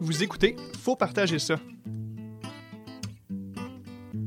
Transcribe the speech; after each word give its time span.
Vous 0.00 0.22
écoutez, 0.22 0.54
faut 0.78 0.94
partager 0.94 1.40
ça. 1.40 1.56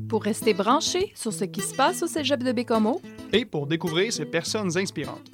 Pour 0.06 0.22
rester 0.22 0.52
branché 0.52 1.12
sur 1.14 1.32
ce 1.32 1.44
qui 1.44 1.62
se 1.62 1.74
passe 1.74 2.02
au 2.02 2.06
cégep 2.06 2.42
de 2.42 2.52
Bécomo, 2.52 3.00
Et 3.32 3.46
pour 3.46 3.66
découvrir 3.66 4.12
ces 4.12 4.26
personnes 4.26 4.76
inspirantes. 4.76 5.30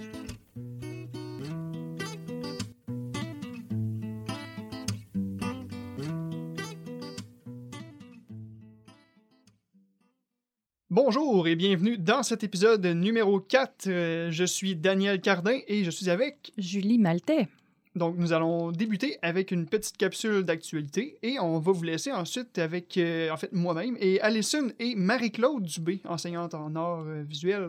Bonjour 10.89 11.48
et 11.48 11.57
bienvenue 11.57 11.98
dans 11.98 12.23
cet 12.23 12.45
épisode 12.45 12.86
numéro 12.86 13.41
4. 13.41 13.89
Euh, 13.89 14.30
je 14.30 14.45
suis 14.45 14.77
Daniel 14.77 15.20
Cardin 15.20 15.59
et 15.66 15.82
je 15.82 15.91
suis 15.91 16.09
avec 16.09 16.53
Julie 16.57 16.99
Maltais. 16.99 17.49
Donc, 17.98 18.14
nous 18.16 18.32
allons 18.32 18.70
débuter 18.70 19.18
avec 19.22 19.50
une 19.50 19.66
petite 19.66 19.96
capsule 19.96 20.44
d'actualité 20.44 21.18
et 21.22 21.38
on 21.40 21.58
va 21.58 21.72
vous 21.72 21.82
laisser 21.82 22.12
ensuite 22.12 22.57
avec, 22.58 22.96
euh, 22.96 23.30
en 23.30 23.36
fait, 23.36 23.52
moi-même 23.52 23.96
et 24.00 24.21
Alison 24.21 24.68
et 24.79 24.94
Marie-Claude 24.94 25.64
Dubé, 25.64 26.00
enseignante 26.04 26.54
en 26.54 26.74
art 26.76 27.04
euh, 27.07 27.22
visuel. 27.22 27.68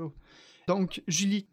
Donc, 0.68 1.02
Julie, 1.08 1.48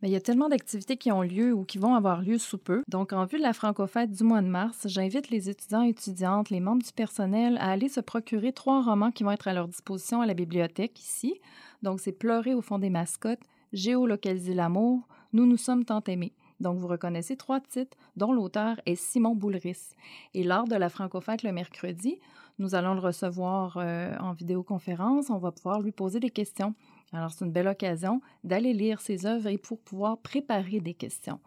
Mais 0.00 0.08
il 0.08 0.12
y 0.12 0.16
a 0.16 0.20
tellement 0.20 0.48
d'activités 0.48 0.96
qui 0.96 1.12
ont 1.12 1.20
lieu 1.20 1.52
ou 1.52 1.64
qui 1.64 1.76
vont 1.76 1.94
avoir 1.94 2.22
lieu 2.22 2.38
sous 2.38 2.56
peu. 2.56 2.82
Donc, 2.88 3.12
en 3.12 3.26
vue 3.26 3.36
de 3.36 3.42
la 3.42 3.52
Francofête 3.52 4.10
du 4.10 4.24
mois 4.24 4.40
de 4.40 4.48
mars, 4.48 4.86
j'invite 4.86 5.28
les 5.28 5.50
étudiants 5.50 5.84
et 5.84 5.90
étudiantes, 5.90 6.48
les 6.48 6.60
membres 6.60 6.82
du 6.82 6.92
personnel 6.92 7.58
à 7.60 7.70
aller 7.70 7.90
se 7.90 8.00
procurer 8.00 8.52
trois 8.52 8.82
romans 8.82 9.10
qui 9.10 9.22
vont 9.22 9.32
être 9.32 9.48
à 9.48 9.52
leur 9.52 9.68
disposition 9.68 10.22
à 10.22 10.26
la 10.26 10.34
bibliothèque 10.34 10.98
ici. 10.98 11.34
Donc, 11.82 12.00
c'est 12.00 12.12
Pleurer 12.12 12.54
au 12.54 12.62
fond 12.62 12.78
des 12.78 12.90
mascottes, 12.90 13.42
Géolocaliser 13.74 14.54
l'amour, 14.54 15.06
Nous 15.34 15.44
nous 15.44 15.58
sommes 15.58 15.84
tant 15.84 16.02
aimés. 16.04 16.32
Donc, 16.60 16.78
vous 16.78 16.86
reconnaissez 16.86 17.36
trois 17.36 17.60
titres, 17.60 17.96
dont 18.16 18.32
l'auteur 18.32 18.80
est 18.86 18.94
Simon 18.94 19.34
Boulris. 19.34 19.94
Et 20.34 20.44
lors 20.44 20.66
de 20.66 20.76
la 20.76 20.88
Francofête 20.88 21.42
le 21.42 21.52
mercredi, 21.52 22.18
nous 22.58 22.74
allons 22.74 22.94
le 22.94 23.00
recevoir 23.00 23.76
euh, 23.76 24.16
en 24.20 24.32
vidéoconférence. 24.32 25.30
On 25.30 25.38
va 25.38 25.52
pouvoir 25.52 25.80
lui 25.80 25.92
poser 25.92 26.20
des 26.20 26.30
questions. 26.30 26.74
Alors, 27.12 27.30
c'est 27.30 27.44
une 27.44 27.52
belle 27.52 27.68
occasion 27.68 28.20
d'aller 28.44 28.72
lire 28.72 29.00
ses 29.00 29.26
œuvres 29.26 29.48
et 29.48 29.58
pour 29.58 29.78
pouvoir 29.80 30.18
préparer 30.18 30.80
des 30.80 30.94
questions. 30.94 31.40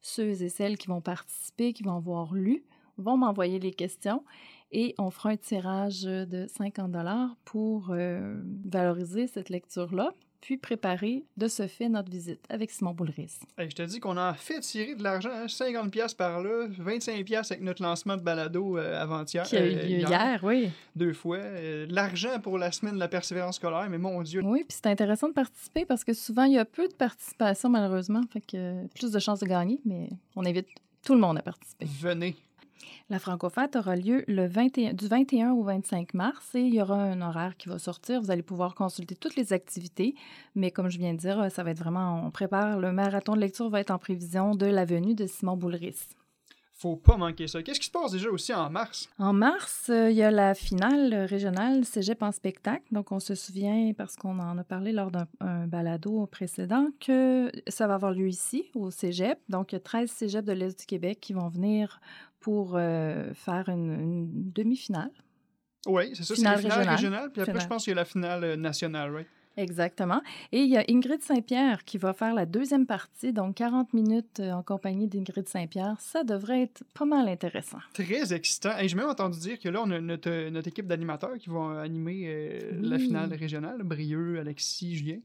Ceux 0.00 0.42
et 0.42 0.48
celles 0.48 0.78
qui 0.78 0.88
vont 0.88 1.00
participer, 1.00 1.72
qui 1.72 1.82
vont 1.82 1.96
avoir 1.96 2.34
lu, 2.34 2.64
vont 2.98 3.16
m'envoyer 3.16 3.58
les 3.58 3.72
questions 3.72 4.24
et 4.70 4.94
on 4.98 5.10
fera 5.10 5.30
un 5.30 5.36
tirage 5.36 6.02
de 6.02 6.46
50 6.46 6.92
dollars 6.92 7.36
pour 7.44 7.90
euh, 7.90 8.40
valoriser 8.64 9.26
cette 9.26 9.48
lecture-là, 9.48 10.12
puis 10.40 10.56
préparer 10.56 11.24
de 11.36 11.48
ce 11.48 11.66
fait 11.66 11.88
notre 11.88 12.10
visite 12.10 12.44
avec 12.48 12.70
Simon 12.70 12.92
Boulris. 12.92 13.38
hey, 13.58 13.68
je 13.70 13.74
te 13.74 13.82
dis 13.82 14.00
qu'on 14.00 14.16
a 14.16 14.34
fait 14.34 14.60
tirer 14.60 14.94
de 14.94 15.02
l'argent, 15.02 15.30
hein, 15.32 15.46
50$ 15.46 15.90
piastres 15.90 16.16
par 16.16 16.42
là, 16.42 16.68
25$ 16.68 17.24
piastres 17.24 17.52
avec 17.52 17.64
notre 17.64 17.82
lancement 17.82 18.16
de 18.16 18.22
balado 18.22 18.78
euh, 18.78 19.00
avant-hier. 19.00 19.44
Qui 19.44 19.56
a 19.56 19.66
eu 19.66 19.74
euh, 19.74 19.82
lieu 19.82 19.98
hier, 20.00 20.40
oui. 20.42 20.70
Deux 20.96 21.12
fois. 21.12 21.38
Euh, 21.38 21.86
L'argent 21.90 22.40
pour 22.40 22.58
la 22.58 22.72
semaine 22.72 22.94
de 22.94 23.00
la 23.00 23.08
persévérance 23.08 23.56
scolaire, 23.56 23.88
mais 23.90 23.98
mon 23.98 24.22
Dieu. 24.22 24.42
Oui, 24.44 24.64
puis 24.66 24.78
c'est 24.80 24.86
intéressant 24.86 25.28
de 25.28 25.34
participer 25.34 25.84
parce 25.84 26.04
que 26.04 26.12
souvent, 26.12 26.44
il 26.44 26.52
y 26.52 26.58
a 26.58 26.64
peu 26.64 26.88
de 26.88 26.94
participation, 26.94 27.68
malheureusement. 27.68 28.22
Fait 28.32 28.40
que 28.40 28.86
plus 28.88 29.10
de 29.10 29.18
chances 29.18 29.40
de 29.40 29.46
gagner, 29.46 29.80
mais 29.84 30.08
on 30.36 30.44
invite 30.44 30.68
tout 31.02 31.14
le 31.14 31.20
monde 31.20 31.38
à 31.38 31.42
participer. 31.42 31.86
Venez. 31.86 32.36
La 33.10 33.18
Francofête 33.18 33.76
aura 33.76 33.96
lieu 33.96 34.24
le 34.28 34.46
21, 34.46 34.92
du 34.92 35.08
21 35.08 35.52
au 35.52 35.62
25 35.62 36.14
mars 36.14 36.54
et 36.54 36.60
il 36.60 36.74
y 36.74 36.82
aura 36.82 36.96
un 36.96 37.20
horaire 37.20 37.56
qui 37.56 37.68
va 37.68 37.78
sortir. 37.78 38.20
Vous 38.20 38.30
allez 38.30 38.42
pouvoir 38.42 38.74
consulter 38.74 39.16
toutes 39.16 39.36
les 39.36 39.52
activités, 39.52 40.14
mais 40.54 40.70
comme 40.70 40.88
je 40.88 40.98
viens 40.98 41.14
de 41.14 41.18
dire, 41.18 41.50
ça 41.50 41.62
va 41.62 41.70
être 41.70 41.78
vraiment, 41.78 42.24
on 42.24 42.30
prépare, 42.30 42.78
le 42.78 42.92
marathon 42.92 43.34
de 43.34 43.40
lecture 43.40 43.68
va 43.70 43.80
être 43.80 43.90
en 43.90 43.98
prévision 43.98 44.54
de 44.54 44.66
la 44.66 44.84
venue 44.84 45.14
de 45.14 45.26
Simon 45.26 45.56
Boulris. 45.56 45.96
Faut 46.78 46.94
pas 46.94 47.16
manquer 47.16 47.48
ça. 47.48 47.60
Qu'est-ce 47.60 47.80
qui 47.80 47.86
se 47.86 47.90
passe 47.90 48.12
déjà 48.12 48.30
aussi 48.30 48.54
en 48.54 48.70
mars? 48.70 49.08
En 49.18 49.32
mars, 49.32 49.88
euh, 49.90 50.12
il 50.12 50.16
y 50.16 50.22
a 50.22 50.30
la 50.30 50.54
finale 50.54 51.12
régionale 51.28 51.84
Cégep 51.84 52.22
en 52.22 52.30
spectacle. 52.30 52.84
Donc, 52.92 53.10
on 53.10 53.18
se 53.18 53.34
souvient, 53.34 53.92
parce 53.98 54.14
qu'on 54.14 54.38
en 54.38 54.56
a 54.56 54.62
parlé 54.62 54.92
lors 54.92 55.10
d'un 55.10 55.26
un 55.40 55.66
balado 55.66 56.26
précédent, 56.26 56.86
que 57.00 57.50
ça 57.66 57.88
va 57.88 57.94
avoir 57.94 58.12
lieu 58.12 58.28
ici, 58.28 58.70
au 58.76 58.92
Cégep. 58.92 59.40
Donc, 59.48 59.72
il 59.72 59.74
y 59.74 59.78
a 59.78 59.80
13 59.80 60.08
Cégeps 60.08 60.44
de 60.44 60.52
l'Est 60.52 60.78
du 60.78 60.86
Québec 60.86 61.18
qui 61.20 61.32
vont 61.32 61.48
venir 61.48 62.00
pour 62.40 62.74
euh, 62.76 63.32
faire 63.34 63.68
une, 63.68 63.92
une 63.92 64.52
demi-finale. 64.52 65.10
Oui, 65.86 66.10
c'est 66.14 66.22
ça, 66.24 66.34
c'est 66.34 66.34
Finale 66.36 66.54
la 66.54 66.58
finale 66.58 66.78
régionale. 66.78 66.96
régionale, 66.96 67.32
puis 67.32 67.40
après, 67.42 67.52
Finale. 67.52 67.62
je 67.62 67.68
pense 67.68 67.84
qu'il 67.84 67.90
y 67.90 67.92
a 67.92 67.96
la 67.96 68.04
finale 68.04 68.44
euh, 68.44 68.56
nationale, 68.56 69.10
right? 69.14 69.26
Exactement. 69.56 70.22
Et 70.52 70.60
il 70.60 70.68
y 70.70 70.76
a 70.76 70.84
Ingrid 70.88 71.20
Saint-Pierre 71.20 71.84
qui 71.84 71.98
va 71.98 72.12
faire 72.12 72.32
la 72.32 72.46
deuxième 72.46 72.86
partie, 72.86 73.32
donc 73.32 73.56
40 73.56 73.92
minutes 73.92 74.38
euh, 74.38 74.52
en 74.52 74.62
compagnie 74.62 75.08
d'Ingrid 75.08 75.48
Saint-Pierre. 75.48 75.96
Ça 75.98 76.22
devrait 76.22 76.62
être 76.62 76.84
pas 76.94 77.04
mal 77.04 77.28
intéressant. 77.28 77.78
Très 77.92 78.32
excitant. 78.32 78.78
Et 78.78 78.86
j'ai 78.86 78.94
même 78.96 79.08
entendu 79.08 79.36
dire 79.40 79.58
que 79.58 79.68
là, 79.68 79.82
on 79.84 79.90
a 79.90 80.00
notre, 80.00 80.48
notre 80.50 80.68
équipe 80.68 80.86
d'animateurs 80.86 81.36
qui 81.38 81.48
vont 81.50 81.70
animer 81.70 82.26
euh, 82.26 82.70
la 82.80 82.98
finale 83.00 83.34
régionale. 83.34 83.82
Brieux, 83.82 84.38
Alexis, 84.38 84.94
Julien. 84.96 85.18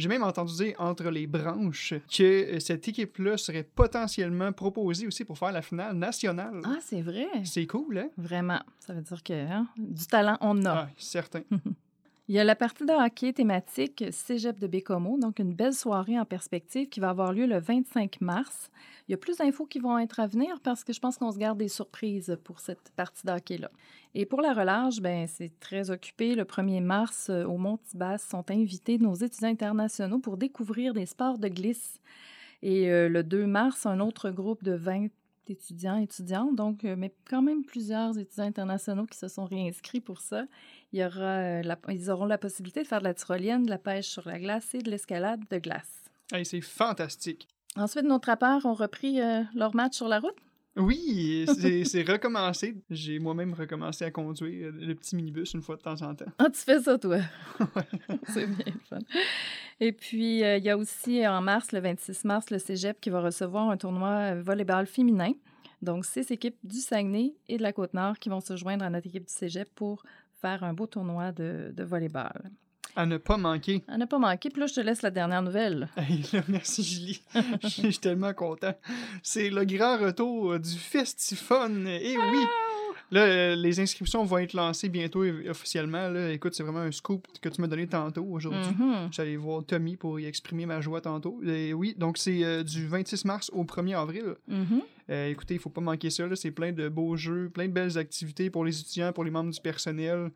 J'ai 0.00 0.08
même 0.08 0.22
entendu 0.22 0.54
dire 0.54 0.74
entre 0.78 1.10
les 1.10 1.26
branches 1.26 1.92
que 2.10 2.22
euh, 2.22 2.58
cette 2.58 2.88
équipe-là 2.88 3.36
serait 3.36 3.64
potentiellement 3.64 4.50
proposée 4.50 5.06
aussi 5.06 5.26
pour 5.26 5.36
faire 5.36 5.52
la 5.52 5.60
finale 5.60 5.94
nationale. 5.94 6.62
Ah, 6.64 6.78
c'est 6.80 7.02
vrai. 7.02 7.28
C'est 7.44 7.66
cool, 7.66 7.98
hein? 7.98 8.08
Vraiment. 8.16 8.60
Ça 8.78 8.94
veut 8.94 9.02
dire 9.02 9.22
que 9.22 9.34
hein, 9.34 9.68
du 9.76 10.06
talent, 10.06 10.38
on 10.40 10.64
a. 10.64 10.70
Ah, 10.70 10.88
certain. 10.96 11.42
Il 12.30 12.34
y 12.34 12.38
a 12.38 12.44
la 12.44 12.54
partie 12.54 12.86
de 12.86 12.92
hockey 12.92 13.32
thématique 13.32 14.04
Cégep 14.12 14.60
de 14.60 14.68
Bécomo, 14.68 15.18
donc 15.18 15.40
une 15.40 15.52
belle 15.52 15.74
soirée 15.74 16.16
en 16.16 16.24
perspective 16.24 16.88
qui 16.88 17.00
va 17.00 17.08
avoir 17.08 17.32
lieu 17.32 17.44
le 17.44 17.58
25 17.58 18.20
mars. 18.20 18.70
Il 19.08 19.10
y 19.10 19.14
a 19.14 19.16
plus 19.16 19.38
d'infos 19.38 19.66
qui 19.66 19.80
vont 19.80 19.98
être 19.98 20.20
à 20.20 20.28
venir 20.28 20.60
parce 20.62 20.84
que 20.84 20.92
je 20.92 21.00
pense 21.00 21.16
qu'on 21.16 21.32
se 21.32 21.38
garde 21.38 21.58
des 21.58 21.66
surprises 21.66 22.38
pour 22.44 22.60
cette 22.60 22.92
partie 22.94 23.26
de 23.26 23.32
hockey-là. 23.32 23.72
Et 24.14 24.26
pour 24.26 24.42
la 24.42 24.52
relâche, 24.52 25.00
ben, 25.00 25.26
c'est 25.26 25.58
très 25.58 25.90
occupé. 25.90 26.36
Le 26.36 26.44
1er 26.44 26.80
mars, 26.80 27.30
euh, 27.30 27.42
au 27.42 27.58
Mont-Tibas, 27.58 28.18
sont 28.18 28.48
invités 28.48 28.98
nos 28.98 29.14
étudiants 29.16 29.48
internationaux 29.48 30.20
pour 30.20 30.36
découvrir 30.36 30.94
des 30.94 31.06
sports 31.06 31.36
de 31.36 31.48
glisse. 31.48 31.98
Et 32.62 32.92
euh, 32.92 33.08
le 33.08 33.24
2 33.24 33.44
mars, 33.48 33.86
un 33.86 33.98
autre 33.98 34.30
groupe 34.30 34.62
de 34.62 34.74
20 34.74 35.08
étudiants, 35.50 35.96
étudiantes, 35.98 36.54
donc, 36.54 36.84
euh, 36.84 36.94
mais 36.96 37.14
quand 37.28 37.42
même 37.42 37.64
plusieurs 37.64 38.18
étudiants 38.18 38.44
internationaux 38.46 39.06
qui 39.06 39.18
se 39.18 39.28
sont 39.28 39.44
réinscrits 39.44 40.00
pour 40.00 40.20
ça. 40.20 40.44
Il 40.92 41.00
y 41.00 41.04
aura, 41.04 41.20
euh, 41.20 41.62
la- 41.62 41.78
ils 41.88 42.10
auront 42.10 42.26
la 42.26 42.38
possibilité 42.38 42.82
de 42.82 42.86
faire 42.86 43.00
de 43.00 43.04
la 43.04 43.14
tyrolienne, 43.14 43.64
de 43.64 43.70
la 43.70 43.78
pêche 43.78 44.06
sur 44.08 44.26
la 44.26 44.38
glace 44.38 44.74
et 44.74 44.78
de 44.78 44.90
l'escalade 44.90 45.40
de 45.50 45.58
glace. 45.58 46.02
Hey, 46.32 46.44
c'est 46.46 46.60
fantastique. 46.60 47.48
Ensuite, 47.76 48.04
nos 48.04 48.18
trappeurs 48.18 48.64
ont 48.66 48.74
repris 48.74 49.20
euh, 49.20 49.42
leur 49.54 49.74
match 49.74 49.94
sur 49.96 50.08
la 50.08 50.20
route. 50.20 50.34
Oui, 50.80 51.46
c'est 51.84 52.02
recommencé. 52.02 52.74
J'ai 52.90 53.18
moi-même 53.18 53.54
recommencé 53.54 54.04
à 54.04 54.10
conduire 54.10 54.68
euh, 54.68 54.72
le 54.72 54.94
petit 54.94 55.14
minibus 55.14 55.52
une 55.54 55.62
fois 55.62 55.76
de 55.76 55.82
temps 55.82 56.00
en 56.02 56.14
temps. 56.14 56.30
Ah, 56.38 56.48
tu 56.50 56.60
fais 56.60 56.80
ça, 56.80 56.98
toi? 56.98 57.18
C'est 58.28 58.46
bien 58.46 58.72
fun. 58.88 58.98
Et 59.78 59.92
puis, 59.92 60.42
euh, 60.42 60.56
il 60.56 60.64
y 60.64 60.70
a 60.70 60.76
aussi 60.76 61.26
en 61.26 61.40
mars, 61.42 61.72
le 61.72 61.80
26 61.80 62.24
mars, 62.24 62.50
le 62.50 62.58
cégep 62.58 63.00
qui 63.00 63.10
va 63.10 63.20
recevoir 63.20 63.68
un 63.70 63.76
tournoi 63.76 64.34
euh, 64.34 64.42
volleyball 64.42 64.86
féminin. 64.86 65.32
Donc, 65.82 66.04
six 66.04 66.30
équipes 66.30 66.56
du 66.64 66.78
Saguenay 66.78 67.34
et 67.48 67.56
de 67.56 67.62
la 67.62 67.72
Côte-Nord 67.72 68.18
qui 68.18 68.28
vont 68.28 68.40
se 68.40 68.56
joindre 68.56 68.84
à 68.84 68.90
notre 68.90 69.06
équipe 69.06 69.26
du 69.26 69.32
cégep 69.32 69.68
pour 69.74 70.02
faire 70.40 70.64
un 70.64 70.74
beau 70.74 70.86
tournoi 70.86 71.32
de, 71.32 71.72
de 71.74 71.84
volleyball. 71.84 72.50
À 72.96 73.06
ne 73.06 73.16
pas 73.16 73.36
manquer. 73.36 73.82
À 73.88 73.96
ne 73.98 74.04
pas 74.04 74.18
manquer. 74.18 74.50
Puis 74.50 74.60
là, 74.60 74.66
je 74.66 74.74
te 74.74 74.80
laisse 74.80 75.02
la 75.02 75.10
dernière 75.10 75.42
nouvelle. 75.42 75.88
Hey, 75.96 76.22
là, 76.32 76.42
merci 76.48 76.82
Julie. 76.82 77.22
Je 77.62 77.68
suis 77.68 77.98
tellement 77.98 78.32
content. 78.32 78.74
C'est 79.22 79.50
le 79.50 79.64
grand 79.64 79.98
retour 79.98 80.58
du 80.58 80.76
Festifun. 80.76 81.86
Et 81.86 82.16
oui, 82.16 82.44
là, 83.10 83.20
euh, 83.22 83.54
les 83.54 83.80
inscriptions 83.80 84.24
vont 84.24 84.38
être 84.38 84.54
lancées 84.54 84.88
bientôt 84.88 85.22
euh, 85.22 85.50
officiellement. 85.50 86.08
Là. 86.08 86.30
Écoute, 86.32 86.54
c'est 86.54 86.62
vraiment 86.62 86.80
un 86.80 86.90
scoop 86.90 87.26
que 87.40 87.48
tu 87.48 87.60
m'as 87.60 87.68
donné 87.68 87.86
tantôt 87.86 88.24
aujourd'hui. 88.24 88.72
Mhm. 88.78 89.08
J'allais 89.12 89.36
voir 89.36 89.64
Tommy 89.64 89.96
pour 89.96 90.18
y 90.18 90.26
exprimer 90.26 90.66
ma 90.66 90.80
joie 90.80 91.00
tantôt. 91.00 91.40
Et 91.44 91.72
oui, 91.74 91.94
donc 91.96 92.18
c'est 92.18 92.42
euh, 92.42 92.62
du 92.62 92.86
26 92.86 93.24
mars 93.24 93.50
au 93.52 93.64
1er 93.64 93.96
avril. 94.00 94.34
Mhm. 94.48 94.82
Euh, 95.10 95.28
écoutez, 95.28 95.54
il 95.54 95.60
faut 95.60 95.70
pas 95.70 95.80
manquer 95.80 96.10
ça. 96.10 96.24
C'est 96.34 96.50
plein 96.50 96.72
de 96.72 96.88
beaux 96.88 97.16
jeux, 97.16 97.50
plein 97.50 97.66
de 97.66 97.72
belles 97.72 97.98
activités 97.98 98.48
pour 98.50 98.64
les 98.64 98.80
étudiants, 98.80 99.12
pour 99.12 99.24
les 99.24 99.30
membres 99.30 99.50
du 99.50 99.60
personnel. 99.60 100.30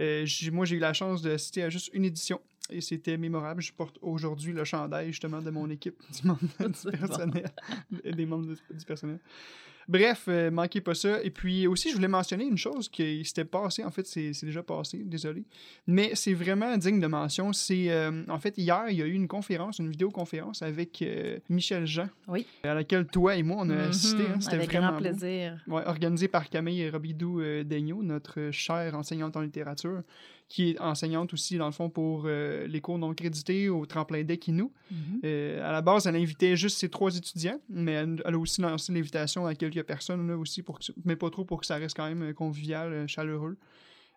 Euh, 0.00 0.26
moi, 0.52 0.64
j'ai 0.64 0.76
eu 0.76 0.80
la 0.80 0.92
chance 0.92 1.22
d'assister 1.22 1.62
à 1.62 1.70
juste 1.70 1.90
une 1.92 2.04
édition 2.04 2.40
et 2.70 2.80
c'était 2.80 3.16
mémorable. 3.18 3.60
Je 3.60 3.72
porte 3.72 3.98
aujourd'hui 4.02 4.52
le 4.52 4.64
chandail 4.64 5.08
justement 5.08 5.42
de 5.42 5.50
mon 5.50 5.68
équipe, 5.70 5.96
du, 6.12 6.26
membre- 6.26 6.40
du 6.68 6.74
C'est 6.74 6.90
bon. 6.92 6.98
personnel, 7.06 7.50
des 8.04 8.26
membres 8.26 8.46
du 8.46 8.84
personnel. 8.86 9.18
Bref, 9.88 10.24
euh, 10.28 10.50
manquez 10.50 10.80
pas 10.80 10.94
ça. 10.94 11.22
Et 11.22 11.30
puis 11.30 11.66
aussi, 11.66 11.90
je 11.90 11.96
voulais 11.96 12.08
mentionner 12.08 12.44
une 12.44 12.56
chose 12.58 12.88
qui 12.88 13.24
s'était 13.24 13.44
passée. 13.44 13.84
En 13.84 13.90
fait, 13.90 14.06
c'est 14.06 14.32
déjà 14.44 14.62
passé, 14.62 14.98
désolé. 15.04 15.44
Mais 15.86 16.12
c'est 16.14 16.34
vraiment 16.34 16.76
digne 16.76 17.00
de 17.00 17.06
mention. 17.06 17.52
C'est 17.52 17.90
euh, 17.90 18.22
en 18.28 18.38
fait 18.38 18.56
hier, 18.58 18.84
il 18.90 18.96
y 18.96 19.02
a 19.02 19.06
eu 19.06 19.12
une 19.12 19.28
conférence, 19.28 19.78
une 19.78 19.90
vidéoconférence 19.90 20.62
avec 20.62 21.02
euh, 21.02 21.38
Michel 21.48 21.86
Jean, 21.86 22.08
Oui. 22.28 22.46
à 22.62 22.74
laquelle 22.74 23.06
toi 23.06 23.36
et 23.36 23.42
moi 23.42 23.56
on 23.60 23.70
a 23.70 23.88
assisté. 23.88 24.22
hein. 24.22 24.40
C'était 24.40 24.58
vraiment 24.58 24.88
grand 24.88 24.92
beau. 24.98 25.02
plaisir. 25.04 25.62
Ouais, 25.66 25.82
organisé 25.86 26.28
par 26.28 26.48
Camille 26.48 26.88
Robidou 26.90 27.40
euh, 27.40 27.64
Daigneault, 27.64 28.02
notre 28.02 28.50
chère 28.52 28.94
enseignante 28.94 29.36
en 29.36 29.40
littérature, 29.40 30.02
qui 30.52 30.70
est 30.70 30.80
enseignante 30.80 31.32
aussi, 31.32 31.56
dans 31.56 31.64
le 31.64 31.72
fond, 31.72 31.88
pour 31.88 32.24
euh, 32.26 32.66
les 32.66 32.82
cours 32.82 32.98
non 32.98 33.14
crédités 33.14 33.70
au 33.70 33.86
tremplin 33.86 34.22
d'Equinou. 34.22 34.70
Mhm. 34.90 35.20
Euh, 35.24 35.66
à 35.66 35.72
la 35.72 35.80
base, 35.80 36.06
elle 36.06 36.16
invitait 36.16 36.56
juste 36.56 36.76
ses 36.78 36.90
trois 36.90 37.16
étudiants, 37.16 37.58
mais 37.70 37.92
elle, 37.92 38.22
elle 38.26 38.34
a 38.34 38.38
aussi 38.38 38.60
lancé 38.60 38.92
l'invitation 38.92 39.46
à 39.46 39.54
quelques 39.54 39.82
personnes 39.82 40.28
là, 40.28 40.36
aussi, 40.36 40.62
pour 40.62 40.78
que, 40.78 40.84
mais 41.06 41.16
pas 41.16 41.30
trop 41.30 41.46
pour 41.46 41.58
que 41.60 41.66
ça 41.66 41.76
reste 41.76 41.96
quand 41.96 42.06
même 42.06 42.22
euh, 42.22 42.32
convivial, 42.34 43.08
chaleureux. 43.08 43.56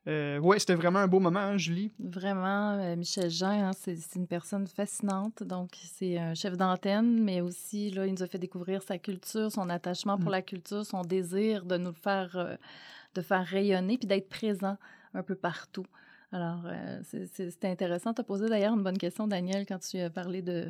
Euh, 0.08 0.38
ouais, 0.40 0.60
c'était 0.60 0.76
vraiment 0.76 1.00
un 1.00 1.08
beau 1.08 1.20
moment, 1.20 1.40
hein, 1.40 1.58
Julie? 1.58 1.92
Vraiment, 2.00 2.74
euh, 2.74 2.96
Michel 2.98 3.32
Jean, 3.32 3.70
hein, 3.70 3.72
c'est 3.74 3.98
une 4.16 4.28
personne 4.28 4.68
fascinante. 4.68 5.42
Donc, 5.42 5.72
c'est 5.84 6.18
un 6.18 6.36
chef 6.36 6.58
d'antenne, 6.58 7.24
mais 7.24 7.40
aussi, 7.42 7.92
là, 7.92 8.06
il 8.06 8.14
nous 8.14 8.24
a 8.24 8.28
fait 8.28 8.38
découvrir 8.38 8.84
sa 8.84 8.98
culture, 8.98 9.52
son 9.52 9.70
attachement 9.70 10.18
pour 10.18 10.30
Mm. 10.30 10.34
la 10.34 10.42
culture, 10.42 10.86
son 10.86 11.02
désir 11.02 11.66
de 11.66 11.78
nous 11.78 11.90
le 11.90 12.02
faire, 12.04 12.36
euh, 12.36 12.56
de 13.16 13.22
faire 13.22 13.46
rayonner, 13.46 13.98
puis 13.98 14.08
d'être 14.08 14.30
présent 14.30 14.78
un 15.14 15.24
peu 15.24 15.36
partout. 15.36 15.86
Alors, 16.32 16.62
euh, 16.66 17.00
c'est- 17.04 17.66
intéressant. 17.66 18.14
Tu 18.14 18.22
as 18.22 18.24
posé 18.24 18.50
d'ailleurs 18.50 18.74
une 18.74 18.84
bonne 18.84 18.98
question, 18.98 19.28
Daniel, 19.28 19.66
quand 19.66 19.80
tu 19.80 20.00
as 20.00 20.10
parlé 20.10 20.42
de, 20.42 20.70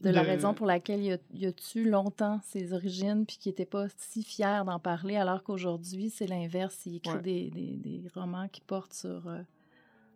de 0.00 0.10
la 0.10 0.22
raison 0.22 0.54
pour 0.54 0.66
laquelle 0.66 1.00
il 1.02 1.12
a, 1.12 1.16
il 1.34 1.46
a 1.46 1.52
tué 1.52 1.84
longtemps 1.84 2.40
ses 2.44 2.72
origines, 2.72 3.26
puis 3.26 3.36
qu'il 3.38 3.50
n'était 3.50 3.66
pas 3.66 3.86
si 3.96 4.22
fier 4.22 4.64
d'en 4.64 4.78
parler, 4.78 5.16
alors 5.16 5.42
qu'aujourd'hui, 5.42 6.08
c'est 6.10 6.26
l'inverse. 6.26 6.86
Il 6.86 6.96
écrit 6.96 7.14
Ouais. 7.14 7.20
des, 7.22 7.50
des- 7.50 7.76
des 7.76 8.02
romans 8.14 8.48
qui 8.48 8.60
portent 8.60 8.94
sur, 8.94 9.26
euh, 9.28 9.40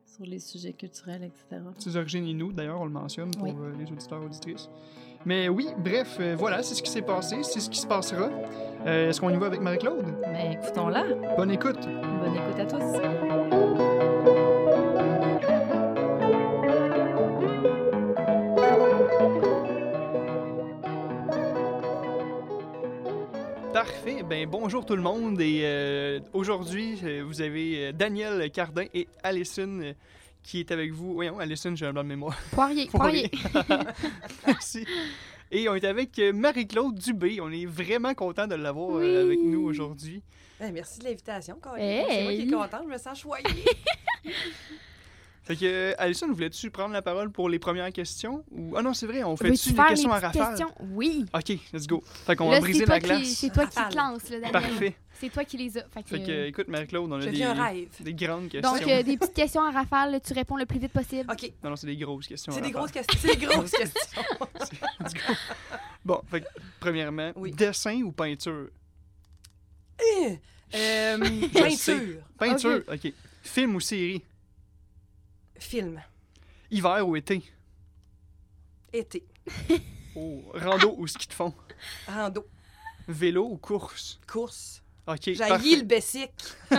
sur 0.06 0.24
les 0.24 0.38
sujets 0.38 0.72
culturels, 0.72 1.24
etc. 1.24 1.62
Ses 1.78 1.96
origines 1.96 2.26
Inuit, 2.26 2.54
d'ailleurs, 2.54 2.80
on 2.80 2.84
le 2.86 2.92
mentionne 2.92 3.32
pour 3.32 3.42
Oui. 3.42 3.54
euh, 3.58 3.72
les 3.76 3.90
auditeurs 3.90 4.22
et 4.22 4.26
auditrices. 4.26 4.70
Mais 5.26 5.48
oui, 5.48 5.66
bref, 5.78 6.20
voilà, 6.38 6.62
c'est 6.62 6.76
ce 6.76 6.82
qui 6.84 6.90
s'est 6.90 7.02
passé, 7.02 7.42
c'est 7.42 7.58
ce 7.58 7.68
qui 7.68 7.80
se 7.80 7.86
passera. 7.88 8.30
Est-ce 8.86 9.20
qu'on 9.20 9.30
y 9.30 9.36
va 9.36 9.46
avec 9.46 9.60
Marie-Claude? 9.60 10.04
Mais 10.30 10.52
écoutons-la. 10.62 11.02
Bonne 11.36 11.50
écoute! 11.50 11.80
Bonne 12.20 12.34
écoute 12.36 12.60
à 12.60 12.66
tous. 12.66 13.65
Parfait. 23.86 24.22
Ben 24.28 24.48
bonjour 24.48 24.84
tout 24.84 24.96
le 24.96 25.02
monde 25.02 25.40
et 25.40 25.60
euh, 25.62 26.18
aujourd'hui 26.32 26.98
euh, 27.04 27.22
vous 27.24 27.40
avez 27.40 27.86
euh, 27.86 27.92
Daniel 27.92 28.50
Cardin 28.50 28.84
et 28.92 29.06
Alison 29.22 29.94
qui 30.42 30.58
est 30.60 30.72
avec 30.72 30.92
vous. 30.92 31.14
Voyons, 31.14 31.38
Alison, 31.38 31.72
j'ai 31.76 31.86
un 31.86 31.92
blanc 31.92 32.02
de 32.02 32.08
mémoire. 32.08 32.36
Poirier, 32.50 32.86
Poirier. 32.90 33.28
poirier. 33.28 33.84
Merci. 34.46 34.84
Et 35.52 35.68
on 35.68 35.74
est 35.76 35.84
avec 35.84 36.18
Marie-Claude 36.18 36.96
Dubé. 36.98 37.40
On 37.40 37.50
est 37.52 37.66
vraiment 37.66 38.14
content 38.14 38.48
de 38.48 38.56
l'avoir 38.56 38.88
Oui. 38.90 39.16
avec 39.16 39.38
nous 39.40 39.64
aujourd'hui. 39.64 40.20
Ben, 40.58 40.72
merci 40.72 40.98
de 41.00 41.04
l'invitation, 41.04 41.56
Corinne. 41.60 41.82
Hey! 41.82 42.04
C'est 42.08 42.22
moi 42.24 42.32
qui 42.32 42.40
est 42.42 42.50
contente, 42.50 42.86
je 42.88 42.92
me 42.92 42.98
sens 42.98 43.20
choyée. 43.20 43.44
Fait 45.46 45.54
que 45.54 45.64
euh, 45.64 45.94
Alison, 45.98 46.32
voulais-tu 46.32 46.70
prendre 46.72 46.92
la 46.92 47.02
parole 47.02 47.30
pour 47.30 47.48
les 47.48 47.60
premières 47.60 47.92
questions? 47.92 48.44
Ou 48.50 48.74
ah 48.76 48.82
non, 48.82 48.92
c'est 48.94 49.06
vrai, 49.06 49.22
on 49.22 49.36
fait 49.36 49.50
Veux-tu 49.50 49.70
une 49.70 49.76
faire 49.76 49.86
question 49.86 50.08
les 50.08 50.14
à 50.16 50.18
rafale? 50.18 50.48
questions? 50.48 50.74
Oui. 50.92 51.24
OK, 51.32 51.48
let's 51.72 51.86
go. 51.86 52.02
Fait 52.04 52.34
qu'on 52.34 52.50
va 52.50 52.58
briser 52.58 52.84
la 52.84 52.98
glace. 52.98 53.28
c'est 53.28 53.52
toi 53.52 53.66
qui 53.66 53.76
te 53.76 53.96
lances, 53.96 54.28
là, 54.28 54.40
Daniel. 54.40 54.50
Parfait. 54.52 54.96
C'est 55.20 55.28
toi 55.30 55.44
qui 55.44 55.56
les 55.56 55.78
as. 55.78 55.84
Fait 55.88 56.02
que, 56.02 56.08
Fait 56.08 56.22
que 56.24 56.30
euh, 56.32 56.46
écoute 56.48 56.66
Marie-Claude, 56.66 57.10
on 57.12 57.20
a 57.20 57.24
des, 57.24 57.30
vis 57.30 57.44
un 57.44 57.54
rêve. 57.54 57.88
des 58.00 58.12
grandes 58.12 58.48
questions. 58.48 58.72
donc, 58.72 58.86
euh, 58.88 59.02
des 59.04 59.16
petites 59.16 59.34
questions 59.34 59.62
à 59.62 59.70
rafale, 59.70 60.20
tu 60.20 60.32
réponds 60.32 60.56
le 60.56 60.66
plus 60.66 60.80
vite 60.80 60.92
possible. 60.92 61.30
OK, 61.30 61.52
Non 61.62 61.70
non, 61.70 61.76
c'est 61.76 61.86
des 61.86 61.96
grosses 61.96 62.26
questions. 62.26 62.52
c'est 62.52 62.60
des 62.60 62.72
grosses 62.72 62.90
questions. 62.90 63.18
C'est 63.22 63.36
des 63.36 63.46
grosses 63.46 63.70
questions. 63.78 64.22
Let's 65.00 65.14
go. 65.14 65.32
Bon, 66.04 66.20
fait 66.28 66.40
que, 66.40 66.46
premièrement, 66.80 67.30
Oui. 67.36 67.52
dessin 67.52 68.02
ou 68.02 68.10
peinture? 68.10 68.66
Euh, 70.74 71.18
peinture, 71.52 72.20
Peinture, 72.36 72.82
OK. 72.92 73.12
Film 73.42 73.76
ou 73.76 73.80
série? 73.80 74.22
Film, 75.58 76.02
Hiver 76.70 77.06
ou 77.06 77.16
été? 77.16 77.42
été, 78.92 79.24
Oh, 80.16 80.42
rando 80.54 80.94
ou 80.98 81.06
ski 81.06 81.26
de 81.28 81.32
fond? 81.34 81.52
rando, 82.08 82.46
Vélo 83.08 83.44
ou 83.44 83.56
course? 83.58 84.18
course. 84.26 84.82
OK, 85.06 85.36
parfait. 85.48 85.76
le 85.76 85.82
bessic. 85.84 86.30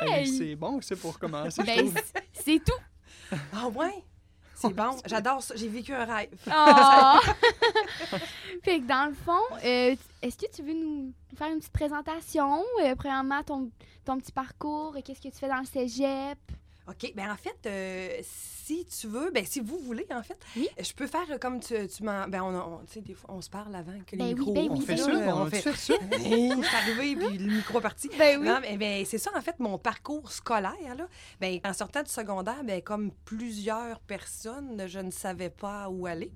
Hey, 0.00 0.26
c'est 0.26 0.56
bon, 0.56 0.80
c'est 0.82 0.96
pour 0.96 1.18
commencer. 1.18 1.62
je 1.62 1.66
Ben, 1.66 1.92
c'est 2.32 2.62
tout. 2.64 3.36
Ah 3.52 3.68
ouais? 3.68 4.04
C'est 4.54 4.68
bon, 4.74 4.96
j'adore 5.06 5.42
ça. 5.42 5.54
J'ai 5.56 5.68
vécu 5.68 5.94
un 5.94 6.04
rêve. 6.04 6.30
Oh! 6.48 7.18
fait 8.62 8.80
que 8.80 8.86
dans 8.86 9.06
le 9.06 9.14
fond, 9.14 9.56
euh, 9.64 9.96
est-ce 10.22 10.36
que 10.36 10.50
tu 10.54 10.62
veux 10.62 10.74
nous 10.74 11.12
faire 11.36 11.48
une 11.48 11.58
petite 11.58 11.72
présentation? 11.72 12.64
Euh, 12.82 12.94
premièrement, 12.94 13.42
ton, 13.42 13.70
ton 14.04 14.18
petit 14.18 14.32
parcours, 14.32 14.96
qu'est-ce 15.04 15.20
que 15.20 15.28
tu 15.28 15.38
fais 15.38 15.48
dans 15.48 15.60
le 15.60 15.66
cégep? 15.66 16.38
OK, 16.88 17.12
ben 17.14 17.30
en 17.32 17.36
fait, 17.36 17.56
euh, 17.66 18.18
si 18.22 18.84
tu 18.86 19.06
veux, 19.06 19.30
ben 19.30 19.44
si 19.46 19.60
vous 19.60 19.78
voulez, 19.78 20.06
en 20.10 20.22
fait, 20.22 20.38
Oui. 20.56 20.68
je 20.78 20.92
peux 20.92 21.06
faire 21.06 21.26
comme 21.40 21.60
tu, 21.60 21.74
tu 21.88 22.02
m'en... 22.02 22.28
Ben 22.28 22.42
on, 22.42 22.54
on- 22.54 22.78
tu 22.84 22.92
sais, 22.94 23.00
des 23.00 23.14
fois, 23.14 23.30
on 23.34 23.40
se 23.40 23.48
parle 23.48 23.74
avant 23.74 23.98
que 24.06 24.12
les 24.12 24.18
Ben 24.18 24.26
oui, 24.26 24.34
micros... 24.34 24.52
ben 24.52 24.68
on 24.70 24.74
oui, 24.76 24.84
fait 24.84 24.96
c'est 24.98 25.02
ça, 25.04 25.12
là, 25.12 25.36
on, 25.36 25.44
a 25.46 25.50
fait 25.50 25.72
ça. 25.76 25.94
Hey, 26.12 26.50
je 26.50 26.62
suis 26.66 26.76
arrivée, 26.76 27.16
puis 27.16 27.38
le 27.38 27.54
micro 27.56 27.78
est 27.78 27.82
parti. 27.82 28.10
Ben 28.18 28.42
Non, 28.42 28.58
mais 28.60 28.76
ben, 28.76 29.04
c'est 29.06 29.18
ça, 29.18 29.30
en 29.36 29.40
fait, 29.40 29.58
mon 29.60 29.78
parcours 29.78 30.30
scolaire. 30.30 30.94
Là. 30.96 31.08
Ben, 31.40 31.58
en 31.64 31.72
sortant 31.72 32.02
du 32.02 32.10
secondaire, 32.10 32.62
ben, 32.64 32.82
comme 32.82 33.12
plusieurs 33.24 34.00
personnes, 34.00 34.84
je 34.86 34.98
ne 34.98 35.10
savais 35.10 35.50
pas 35.50 35.88
où 35.88 36.06
aller. 36.06 36.32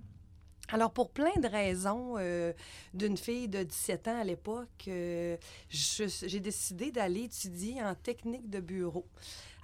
Alors, 0.70 0.91
pour 0.91 1.11
plein 1.11 1.32
de 1.41 1.49
raisons, 1.49 2.17
euh, 2.19 2.53
d'une 2.93 3.17
fille 3.17 3.49
de 3.49 3.62
17 3.62 4.09
ans 4.09 4.20
à 4.20 4.25
l'époque, 4.25 4.69
euh, 4.88 5.37
j'ai 5.70 6.41
décidé 6.41 6.91
d'aller 6.91 7.25
étudier 7.25 7.82
en 7.82 7.94
technique 7.94 8.50
de 8.50 8.61
bureau. 8.61 9.06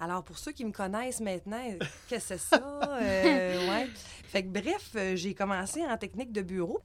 Alors, 0.01 0.25
pour 0.25 0.39
ceux 0.39 0.53
qui 0.53 0.65
me 0.65 0.73
connaissent 0.73 1.21
maintenant, 1.21 1.63
qu'est-ce 2.09 2.29
que 2.31 2.39
c'est 2.39 2.39
ça? 2.39 2.81
Euh, 3.05 3.69
ouais. 3.69 3.89
Fait 4.29 4.43
que, 4.43 4.49
bref, 4.49 4.93
euh, 4.97 5.17
j'ai 5.17 5.35
commencé 5.35 5.85
en 5.85 5.97
technique 5.97 6.33
de 6.33 6.43
bureau. 6.43 6.81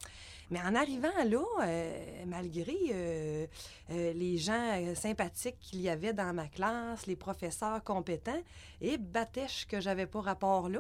Mais 0.50 0.60
en 0.62 0.74
arrivant 0.74 1.10
là, 1.26 1.44
euh, 1.62 2.24
malgré 2.26 2.76
euh, 2.92 3.46
euh, 3.92 4.14
les 4.14 4.38
gens 4.38 4.96
sympathiques 4.96 5.60
qu'il 5.60 5.82
y 5.82 5.90
avait 5.90 6.14
dans 6.14 6.34
ma 6.34 6.48
classe, 6.48 7.06
les 7.06 7.16
professeurs 7.16 7.84
compétents, 7.84 8.42
et 8.82 8.98
batèche 8.98 9.68
que 9.68 9.80
j'avais 9.80 10.08
pas 10.08 10.22
rapport 10.22 10.70
là. 10.70 10.80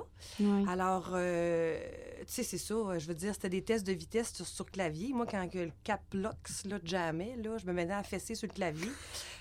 Alors, 0.67 1.09
tu 1.09 2.25
sais, 2.27 2.43
c'est 2.43 2.57
ça, 2.57 2.97
je 2.97 3.07
veux 3.07 3.13
dire, 3.13 3.33
c'était 3.33 3.49
des 3.49 3.63
tests 3.63 3.85
de 3.85 3.93
vitesse 3.93 4.33
sur, 4.33 4.47
sur 4.47 4.65
clavier. 4.65 5.13
Moi, 5.13 5.25
quand 5.25 5.47
que 5.49 5.59
le 5.59 5.71
cap 5.83 6.01
locks, 6.13 6.63
là, 6.65 6.79
jamais, 6.83 7.35
là, 7.37 7.57
je 7.57 7.65
me 7.65 7.73
mettais 7.73 7.93
à 7.93 8.03
fesser 8.03 8.35
sur 8.35 8.47
le 8.47 8.53
clavier. 8.53 8.89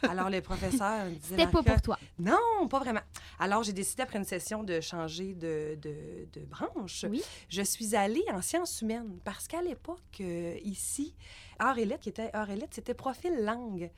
Alors, 0.03 0.29
les 0.29 0.41
professeurs 0.41 1.07
me 1.07 1.11
disaient... 1.11 1.37
C'était 1.37 1.51
pas 1.51 1.63
pour 1.63 1.83
toi. 1.83 1.99
non, 2.19 2.69
pas 2.69 2.81
vraiment. 2.81 3.01
Alors, 3.39 3.63
j'ai 3.63 3.73
décidé 3.73 4.03
après 4.03 4.19
une 4.19 4.25
session 4.25 4.65
de 4.65 4.81
changer 4.81 5.35
de, 5.35 5.79
de, 5.81 6.29
de 6.33 6.45
branche. 6.47 7.05
Oui. 7.09 7.23
Je 7.49 7.63
suis 7.63 7.95
allée 7.95 8.25
en 8.33 8.43
sciences 8.43 8.81
humaines 8.83 9.19
parce 9.25 9.47
qu'à 9.47 9.63
l'époque, 9.63 10.18
euh, 10.21 10.57
ici, 10.65 11.15
Art 11.59 11.79
et 11.79 11.85
lettres, 11.85 12.03
qui 12.03 12.09
était 12.11 12.31
Art 12.33 12.51
et 12.51 12.57
lettres, 12.57 12.73
c'était 12.73 12.95
profil 12.95 13.33
langue. 13.45 13.91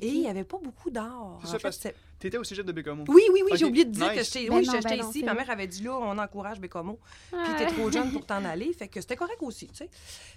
Et 0.00 0.08
il 0.08 0.20
n'y 0.20 0.28
avait 0.28 0.44
pas 0.44 0.58
beaucoup 0.62 0.90
d'art. 0.90 1.38
C'est 1.42 1.48
ça, 1.48 1.56
fait, 1.58 1.62
parce 1.62 1.76
que 1.76 1.82
c'est- 1.82 1.94
T'étais 2.18 2.38
au 2.38 2.44
cégep 2.44 2.64
de 2.64 2.70
Bécomo. 2.72 3.04
Oui, 3.08 3.22
oui, 3.32 3.42
oui, 3.44 3.50
j'ai 3.56 3.64
oublié 3.64 3.84
de 3.84 3.90
dire 3.90 4.14
que 4.14 4.22
j'étais 4.22 4.48
Ben 4.48 4.54
oui, 4.58 4.68
ben 4.82 5.08
ici. 5.08 5.24
Ma 5.24 5.34
mère 5.34 5.50
avait 5.50 5.66
dit 5.66 5.82
là, 5.82 5.96
on 5.98 6.16
encourage 6.18 6.60
Bécomo. 6.60 6.98
Puis 7.30 7.54
t'es 7.58 7.66
trop 7.66 7.90
jeune 7.90 8.12
pour 8.12 8.24
t'en 8.24 8.44
aller. 8.44 8.72
Fait 8.72 8.86
que 8.88 9.00
c'était 9.00 9.16
correct 9.16 9.42
aussi, 9.42 9.66
tu 9.66 9.74
sais. 9.74 9.90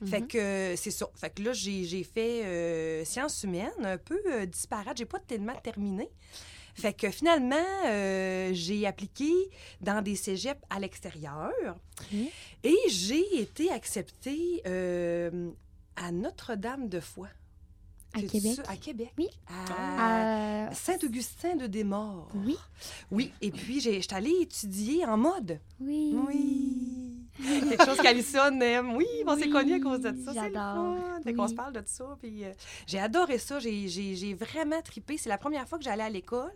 Fait 0.06 0.22
Mhm. 0.22 0.28
que 0.28 0.38
euh, 0.38 0.76
c'est 0.76 0.90
ça. 0.92 1.08
Fait 1.16 1.30
que 1.30 1.44
là, 1.44 1.54
j'ai 1.54 1.84
j'ai 1.84 2.04
fait 2.04 2.44
euh, 2.44 3.06
sciences 3.06 3.44
humaines, 3.44 3.70
un 3.84 3.98
peu 4.00 4.20
euh, 4.32 4.46
disparate. 4.48 4.98
J'ai 4.98 5.06
pas 5.06 5.20
tellement 5.20 5.56
terminé. 5.64 6.10
Fait 6.76 6.94
que 6.94 7.10
finalement, 7.10 7.56
euh, 7.86 8.50
j'ai 8.54 8.86
appliqué 8.86 9.32
dans 9.82 10.02
des 10.04 10.16
cégeps 10.16 10.62
à 10.70 10.80
l'extérieur. 10.80 11.52
Et 12.64 12.78
j'ai 12.90 13.40
été 13.42 13.72
acceptée 13.72 14.62
euh, 14.68 15.50
à 15.96 16.12
Notre-Dame-de-Foy. 16.12 17.28
À 18.14 18.22
Québec? 18.22 18.60
À 18.68 18.76
Québec. 18.78 19.12
Oui. 19.18 19.28
À 19.50 20.68
Euh, 20.68 20.74
Saint-Augustin 20.74 21.56
de 21.58 21.68
Desmaures. 21.68 22.30
Oui. 22.34 22.58
Oui, 23.12 23.32
et 23.42 23.52
puis 23.52 23.80
j'ai- 23.82 24.02
j'étais 24.02 24.16
allée 24.16 24.36
étudier 24.42 25.06
en 25.06 25.18
mode. 25.18 25.60
Oui. 25.82 26.16
Oui. 26.28 27.15
Quelque 27.70 27.86
chose 27.86 27.98
qu'Alison 27.98 28.60
aime. 28.62 28.96
Oui, 28.96 29.06
on 29.28 29.36
s'est 29.36 29.44
Oui, 29.46 29.50
connus 29.50 29.74
à 29.76 29.80
cause 29.80 30.00
de 30.02 30.10
ça. 30.24 30.34
C'est 30.34 30.40
le 30.50 30.54
j'adore. 30.54 30.98
fun. 30.98 31.22
Fait 31.24 31.34
qu'on 31.34 31.48
se 31.48 31.54
parle 31.54 31.74
de 31.74 31.82
ça. 31.86 32.18
Puis 32.22 32.44
euh, 32.46 32.52
j'ai 32.88 33.00
adoré 33.00 33.38
ça. 33.38 33.60
J'ai- 33.60 33.88
J'ai 33.88 34.16
j'ai 34.16 34.34
vraiment 34.34 34.82
tripé. 34.82 35.18
C'est 35.18 35.30
la 35.30 35.38
première 35.38 35.68
fois 35.68 35.78
que 35.78 35.84
j'allais 35.84 36.04
à 36.04 36.10
l'école 36.10 36.54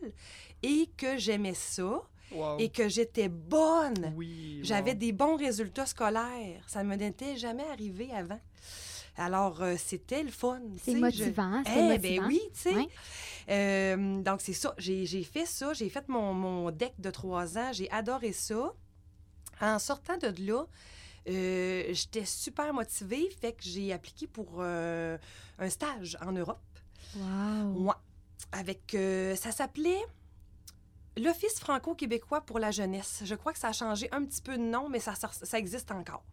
et 0.63 0.89
que 0.97 1.17
j'aimais 1.17 1.53
ça 1.55 2.01
Wow. 2.31 2.57
et 2.59 2.69
que 2.69 2.87
j'étais 2.87 3.27
bonne. 3.27 4.13
Oui. 4.15 4.59
J'avais 4.61 4.91
wow. 4.91 4.97
des 4.97 5.11
bons 5.11 5.35
résultats 5.35 5.87
scolaires. 5.87 6.61
Ça 6.67 6.83
ne 6.83 6.95
m'était 6.95 7.35
jamais 7.37 7.65
arrivé 7.71 8.09
avant. 8.15 8.39
Alors, 9.17 9.61
euh, 9.63 9.75
c'était 9.77 10.21
le 10.21 10.29
fun. 10.29 10.61
C'est 10.77 10.91
sais, 10.91 10.97
je- 10.97 11.01
motivant. 11.01 11.63
C'est 11.65 11.73
eh 11.75 11.81
motivant. 11.87 12.21
ben 12.21 12.27
oui, 12.27 12.39
tu 12.53 12.59
sais. 12.69 12.75
Euh, 13.49 14.21
donc, 14.21 14.41
c'est 14.41 14.53
ça. 14.53 14.73
J'ai 14.77 15.05
j'ai 15.07 15.23
fait 15.23 15.45
ça. 15.47 15.73
J'ai 15.73 15.89
fait 15.89 16.07
mon, 16.07 16.33
mon 16.33 16.69
deck 16.71 16.93
de 16.99 17.09
trois 17.09 17.57
ans. 17.57 17.71
J'ai 17.73 17.89
adoré 17.91 18.31
ça. 18.31 18.73
En 19.61 19.79
sortant 19.79 20.17
de 20.17 20.33
là, 20.47 20.65
euh, 21.27 21.83
j'étais 21.91 22.25
super 22.25 22.73
motivée. 22.73 23.29
Fait 23.41 23.53
que 23.53 23.63
j'ai 23.63 23.91
appliqué 23.93 24.27
pour 24.27 24.57
euh, 24.59 25.17
un 25.59 25.69
stage 25.69 26.17
en 26.21 26.31
Europe. 26.31 26.59
Wow. 27.15 27.87
Ouais. 27.87 27.93
Avec. 28.51 28.93
euh, 28.95 29.35
ça 29.35 29.51
s'appelait 29.51 30.01
l'Office 31.19 31.59
franco-québécois 31.59 32.41
pour 32.41 32.59
la 32.59 32.71
jeunesse. 32.71 33.21
Je 33.25 33.35
crois 33.35 33.53
que 33.53 33.59
ça 33.59 33.69
a 33.69 33.73
changé 33.73 34.09
un 34.11 34.23
petit 34.23 34.41
peu 34.41 34.57
de 34.57 34.63
nom, 34.63 34.89
mais 34.89 34.99
ça, 34.99 35.13
existe 35.53 35.91
encore. 35.91 36.23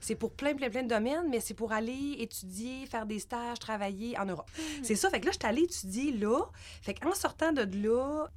C'est 0.00 0.14
pour 0.14 0.32
plein, 0.32 0.54
plein, 0.54 0.70
plein 0.70 0.82
de 0.82 0.88
domaines, 0.88 1.28
mais 1.28 1.40
c'est 1.40 1.54
pour 1.54 1.72
aller 1.72 2.16
étudier, 2.18 2.86
faire 2.86 3.06
des 3.06 3.18
stages, 3.18 3.58
travailler 3.58 4.18
en 4.18 4.26
Europe. 4.26 4.50
C'est 4.82 4.96
ça. 4.96 5.10
Fait 5.10 5.20
que 5.20 5.26
là, 5.26 5.32
je 5.32 5.38
suis 5.38 5.48
allée 5.48 5.62
étudier 5.62 6.12
là. 6.12 6.40
Fait 6.82 6.94
qu'en 6.94 7.14
sortant 7.14 7.52
de 7.52 7.62
là, 7.82 8.28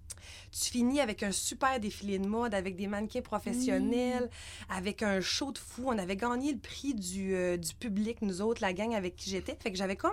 tu 0.51 0.71
finis 0.71 0.99
avec 0.99 1.23
un 1.23 1.31
super 1.31 1.79
défilé 1.79 2.19
de 2.19 2.27
mode, 2.27 2.53
avec 2.53 2.75
des 2.75 2.87
mannequins 2.87 3.21
professionnels, 3.21 4.29
avec 4.69 5.03
un 5.03 5.21
show 5.21 5.51
de 5.51 5.57
fou. 5.57 5.83
On 5.87 5.97
avait 5.97 6.15
gagné 6.15 6.53
le 6.53 6.59
prix 6.59 6.93
du, 6.93 7.35
euh, 7.35 7.57
du 7.57 7.73
public, 7.73 8.21
nous 8.21 8.41
autres, 8.41 8.61
la 8.61 8.73
gang 8.73 8.93
avec 8.93 9.15
qui 9.15 9.29
j'étais. 9.29 9.57
Fait 9.61 9.71
que 9.71 9.77
j'avais 9.77 9.95
comme 9.95 10.11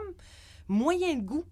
moyen 0.68 1.14
de 1.14 1.22
goût 1.22 1.44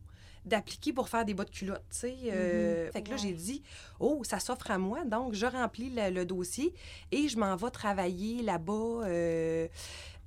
d'appliquer 0.44 0.92
pour 0.92 1.08
faire 1.08 1.24
des 1.24 1.34
bas 1.34 1.44
de 1.44 1.50
culotte, 1.50 1.84
tu 1.90 1.98
sais. 1.98 2.16
euh, 2.26 2.90
Fait 2.92 3.02
que 3.02 3.10
là, 3.10 3.16
j'ai 3.16 3.32
dit, 3.32 3.62
oh, 4.00 4.22
ça 4.24 4.38
s'offre 4.40 4.70
à 4.70 4.78
moi. 4.78 5.04
Donc, 5.04 5.34
je 5.34 5.46
remplis 5.46 5.90
le, 5.90 6.10
le 6.10 6.24
dossier 6.24 6.74
et 7.12 7.28
je 7.28 7.36
m'en 7.38 7.54
vais 7.56 7.70
travailler 7.70 8.42
là-bas 8.42 8.72
euh, 9.06 9.68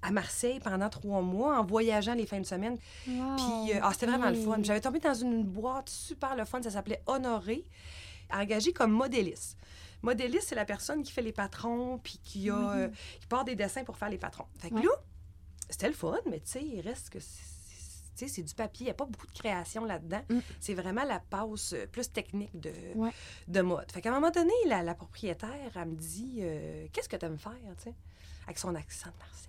à 0.02 0.12
Marseille 0.12 0.60
pendant 0.60 0.90
trois 0.90 1.22
mois 1.22 1.60
en 1.60 1.64
voyageant 1.64 2.14
les 2.14 2.26
fins 2.26 2.40
de 2.40 2.46
semaine. 2.46 2.78
Wow. 3.08 3.36
Puis, 3.36 3.74
euh, 3.76 3.80
ah, 3.82 3.92
c'était 3.94 4.08
vraiment 4.08 4.30
le 4.30 4.36
fun. 4.36 4.58
J'avais 4.62 4.82
tombé 4.82 5.00
dans 5.00 5.14
une 5.14 5.44
boîte 5.44 5.90
super 5.90 6.36
le 6.36 6.46
fun, 6.46 6.62
ça 6.62 6.72
s'appelait 6.72 7.02
Honoré, 7.08 7.66
engagée 8.32 8.74
comme 8.74 8.92
modéliste. 8.92 9.58
Modéliste, 10.04 10.48
c'est 10.50 10.56
la 10.56 10.66
personne 10.66 11.04
qui 11.04 11.12
fait 11.12 11.22
les 11.22 11.32
patrons 11.32 12.00
puis 12.00 12.20
qui, 12.24 12.50
a, 12.50 12.56
euh, 12.72 12.88
qui 13.20 13.28
part 13.28 13.46
des 13.46 13.56
dessins 13.56 13.84
pour 13.84 13.98
faire 13.98 14.10
les 14.10 14.18
patrons. 14.18 14.46
Fait 14.58 14.70
que 14.70 14.76
Ouais. 14.76 14.82
là, 14.82 14.90
c'était 15.70 15.88
le 15.88 15.94
fun, 15.94 16.18
mais 16.26 16.40
tu 16.40 16.52
sais, 16.52 16.64
il 16.64 16.82
reste 16.82 17.12
que 17.12 17.20
sais, 18.16 18.28
c'est 18.28 18.44
du 18.44 18.54
papier. 18.54 18.84
Il 18.86 18.88
n'y 18.88 18.92
a 18.92 18.96
pas 18.96 19.06
beaucoup 19.06 19.28
de 19.28 19.32
création 19.32 19.86
là-dedans. 19.86 20.22
Mm. 20.30 20.40
C'est 20.60 20.74
vraiment 20.74 21.04
la 21.04 21.20
passe 21.20 21.74
euh, 21.74 21.86
plus 21.88 22.12
technique 22.12 22.60
de, 22.60 22.72
Ouais. 22.96 23.12
de 23.48 23.62
mode. 23.62 23.92
Fait 23.92 24.02
qu'à 24.02 24.10
un 24.12 24.16
moment 24.16 24.32
donné, 24.32 24.54
la, 24.68 24.84
la 24.84 24.94
propriétaire, 24.96 25.50
elle 25.76 25.86
me 25.88 25.96
dit 25.96 26.40
euh, 26.42 26.88
Qu'est-ce 26.94 27.10
que 27.10 27.16
tu 27.18 27.26
aimes 27.26 27.40
faire, 27.40 27.54
tu 27.78 27.84
sais, 27.86 27.94
avec 28.46 28.58
son 28.60 28.76
accent 28.76 29.10
de 29.10 29.18
Marseille. 29.20 29.48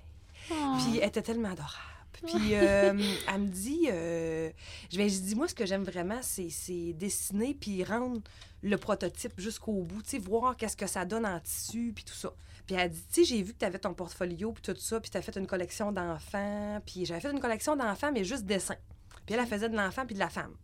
Oh. 0.51 0.77
Puis 0.91 0.99
elle 0.99 1.09
était 1.09 1.23
tellement 1.23 1.51
adorable. 1.51 1.77
Puis 2.13 2.55
euh, 2.55 2.93
elle 3.33 3.41
me 3.41 3.49
dit, 3.49 3.89
euh, 3.91 4.51
je 4.93 4.97
vais, 4.99 5.09
je 5.09 5.19
dis 5.21 5.35
moi 5.35 5.49
ce 5.49 5.55
que 5.55 5.67
j'aime 5.67 5.83
vraiment, 5.83 6.19
c'est, 6.23 6.51
c'est 6.51 6.93
dessiner 6.93 7.55
puis 7.55 7.83
rendre 7.83 8.21
le 8.63 8.77
prototype 8.77 9.33
jusqu'au 9.39 9.83
bout, 9.83 10.03
tu 10.03 10.11
sais, 10.11 10.19
voir 10.19 10.57
qu'est-ce 10.57 10.77
que 10.77 10.87
ça 10.87 11.05
donne 11.05 11.27
en 11.27 11.41
tissu 11.41 11.93
puis 11.95 12.05
tout 12.05 12.15
ça. 12.15 12.33
Puis 12.67 12.77
elle 12.77 12.91
dit, 12.91 13.05
tu 13.09 13.15
sais, 13.15 13.25
j'ai 13.25 13.43
vu 13.43 13.53
que 13.53 13.59
tu 13.59 13.65
avais 13.65 13.79
ton 13.79 13.95
portfolio 13.95 14.53
puis 14.53 14.63
tout 14.63 14.79
ça, 14.79 15.01
puis 15.01 15.11
tu 15.11 15.17
as 15.17 15.23
fait 15.23 15.37
une 15.37 15.47
collection 15.47 15.93
d'enfants, 15.93 16.81
puis 16.87 17.05
j'avais 17.05 17.21
fait 17.21 17.31
une 17.31 17.41
collection 17.41 17.77
d'enfants 17.77 18.13
mais 18.13 18.25
juste 18.25 18.45
dessin. 18.45 18.77
Puis 19.27 19.35
elle, 19.35 19.41
elle 19.41 19.47
faisait 19.47 19.69
de 19.69 19.77
l'enfant 19.77 20.07
puis 20.07 20.15
de 20.15 20.21
la 20.21 20.29
femme. 20.29 20.55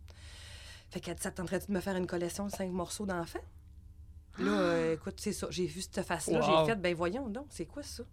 Fait 0.89 0.99
qu'elle 0.99 1.15
dit, 1.15 1.21
ça 1.21 1.31
te 1.31 1.37
tenterait-tu 1.37 1.67
de 1.67 1.73
me 1.73 1.81
faire 1.81 1.95
une 1.95 2.07
collection 2.07 2.47
de 2.47 2.51
cinq 2.51 2.71
morceaux 2.71 3.05
d'enfants? 3.05 3.39
Là, 4.39 4.51
euh, 4.51 4.93
écoute, 4.93 5.15
c'est 5.17 5.33
ça. 5.33 5.47
J'ai 5.49 5.65
vu 5.65 5.81
cette 5.81 6.01
face-là. 6.01 6.39
Wow. 6.39 6.65
J'ai 6.65 6.71
fait, 6.71 6.75
ben 6.79 6.95
voyons 6.95 7.27
donc, 7.27 7.47
c'est 7.49 7.65
quoi 7.65 7.83
ça? 7.83 8.03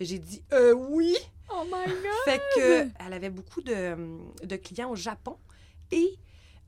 J'ai 0.00 0.18
dit, 0.18 0.42
euh, 0.52 0.72
oui! 0.72 1.16
Oh 1.50 1.64
my 1.64 1.86
God! 1.86 2.12
Fait 2.24 2.40
que 2.54 2.88
elle 2.98 3.12
avait 3.12 3.30
beaucoup 3.30 3.62
de, 3.62 3.96
de 4.44 4.56
clients 4.56 4.90
au 4.90 4.96
Japon 4.96 5.38
et 5.90 6.18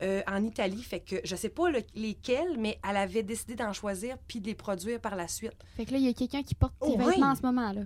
euh, 0.02 0.23
en 0.26 0.43
Italie. 0.45 0.83
Fait 0.83 1.00
que 1.00 1.17
je 1.25 1.35
sais 1.37 1.49
pas 1.49 1.71
le- 1.71 1.83
lesquels, 1.95 2.57
mais 2.59 2.78
elle 2.88 2.97
avait 2.97 3.23
décidé 3.23 3.55
d'en 3.55 3.73
choisir 3.73 4.17
puis 4.28 4.40
de 4.40 4.47
les 4.47 4.55
produire 4.55 5.00
par 5.00 5.17
la 5.17 5.28
suite. 5.28 5.55
Fait 5.76 5.85
que 5.85 5.93
là, 5.93 5.99
il 5.99 6.05
y 6.07 6.09
a 6.09 6.12
quelqu'un 6.12 6.43
qui 6.43 6.55
porte 6.55 6.75
tes 6.81 6.87
Oh, 6.88 6.97
vêtements 6.99 7.07
oui. 7.17 7.23
en 7.25 7.35
ce 7.35 7.43
moment, 7.43 7.73
là. 7.73 7.83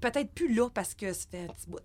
Peut-être 0.00 0.30
plus 0.32 0.54
là 0.54 0.68
parce 0.72 0.94
que 0.94 1.12
ça 1.12 1.26
fait 1.28 1.40
un 1.44 1.46
petit 1.48 1.68
bout. 1.68 1.80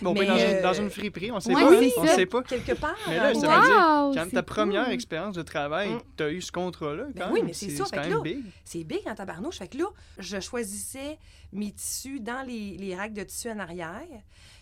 Bon, 0.00 0.14
Mais, 0.14 0.24
dans, 0.24 0.34
une, 0.36 0.40
euh, 0.40 0.62
dans 0.62 0.72
une 0.72 0.88
friperie, 0.88 1.30
on 1.30 1.40
sait 1.40 1.54
ouais, 1.54 1.60
pas. 1.62 1.78
c'est 1.78 1.86
hein, 1.88 1.90
on 1.98 2.06
ça. 2.06 2.14
sait 2.14 2.26
pas. 2.26 2.42
Quelque 2.42 2.72
part. 2.72 2.96
Mais 3.06 3.16
là, 3.16 3.34
ça 3.34 3.40
ouais. 3.40 3.56
veut 3.56 3.66
dire, 3.66 3.76
Wow, 3.76 4.14
Quand 4.14 4.24
c'est 4.24 4.30
ta 4.36 4.42
première 4.42 4.84
cool. 4.84 4.94
expérience 4.94 5.34
de 5.34 5.42
travail, 5.42 5.90
Mm. 5.90 6.00
tu 6.16 6.22
as 6.22 6.30
eu 6.30 6.40
ce 6.40 6.52
contrat-là, 6.52 7.04
Ben 7.14 7.28
oui, 7.32 7.42
mais 7.44 7.52
c'est 7.52 7.68
c'est 7.68 7.76
ça, 7.76 7.84
c'est 7.84 8.08
là- 8.08 8.20
big. 8.20 8.44
C'est 8.64 8.84
big 8.84 9.06
en 9.06 9.14
tabarnouche. 9.14 9.58
Fait 9.58 9.68
que 9.68 9.76
là, 9.76 9.86
je 10.18 10.40
choisissais 10.40 11.18
mes 11.52 11.70
tissus 11.72 12.20
dans 12.20 12.46
les, 12.46 12.78
les 12.78 12.94
racks 12.96 13.12
de 13.12 13.24
tissus 13.24 13.50
en 13.50 13.58
arrière. 13.58 14.00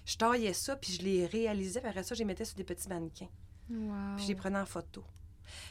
Je 0.04 0.16
taillais 0.16 0.52
ça, 0.52 0.74
puis 0.74 0.92
je 0.92 1.02
les 1.02 1.26
réalisais. 1.26 1.80
Puis 1.80 1.88
après 1.88 2.02
ça, 2.02 2.14
je 2.16 2.20
les 2.20 2.24
mettais 2.24 2.44
sur 2.44 2.56
des 2.56 2.64
petits 2.64 2.88
mannequins. 2.88 3.28
Wow. 3.72 4.16
Puis 4.16 4.24
je 4.24 4.28
les 4.28 4.34
prenais 4.34 4.58
en 4.58 4.66
photo. 4.66 5.02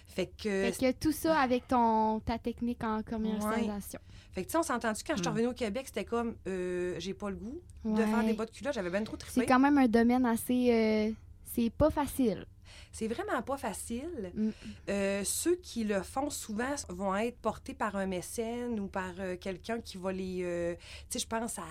Fait 0.08 0.28
que 0.28 0.72
Fait 0.72 0.74
que 0.80 0.92
tout 1.00 1.12
ça 1.12 1.40
avec 1.40 1.68
ton, 1.68 2.20
ta 2.20 2.38
technique 2.38 2.84
en 2.84 3.02
commercialisation. 3.02 4.00
Fait 4.34 4.42
que, 4.44 4.48
tu 4.48 4.52
sais, 4.52 4.58
on 4.58 4.64
s'est 4.64 4.74
entendu 4.74 5.02
quand 5.06 5.14
je 5.16 5.22
suis 5.22 5.28
Hmm. 5.30 5.34
revenue 5.34 5.48
au 5.48 5.54
Québec, 5.54 5.84
c'était 5.88 6.06
comme, 6.06 6.36
euh, 6.48 6.96
j'ai 7.00 7.14
pas 7.14 7.30
le 7.30 7.36
goût 7.38 7.60
de 7.86 7.96
faire 8.04 8.24
des 8.24 8.34
bas 8.34 8.46
de 8.46 8.52
culotte. 8.52 8.74
J'avais 8.74 8.90
bien 8.90 9.04
trop 9.04 9.16
C'est 9.20 9.26
trippé. 9.28 9.46
quand 9.48 9.60
même 9.60 9.78
un 9.78 9.88
domaine 9.88 10.26
assez. 10.26 10.70
euh, 10.72 11.12
c'est 11.54 11.70
pas 11.70 11.90
facile. 11.90 12.46
C'est 12.94 13.08
vraiment 13.08 13.42
pas 13.42 13.58
facile. 13.58 14.32
Mm. 14.34 14.50
Euh, 14.90 15.22
ceux 15.26 15.56
qui 15.56 15.84
le 15.84 16.02
font 16.04 16.30
souvent 16.30 16.74
vont 16.90 17.16
être 17.16 17.38
portés 17.38 17.74
par 17.74 17.96
un 17.96 18.06
mécène 18.06 18.80
ou 18.80 18.88
par 18.88 19.12
euh, 19.20 19.36
quelqu'un 19.36 19.80
qui 19.82 19.98
va 19.98 20.12
les. 20.14 20.42
euh, 20.44 20.76
tu 21.10 21.18
sais, 21.18 21.20
je 21.20 21.28
pense 21.28 21.58
à, 21.60 21.64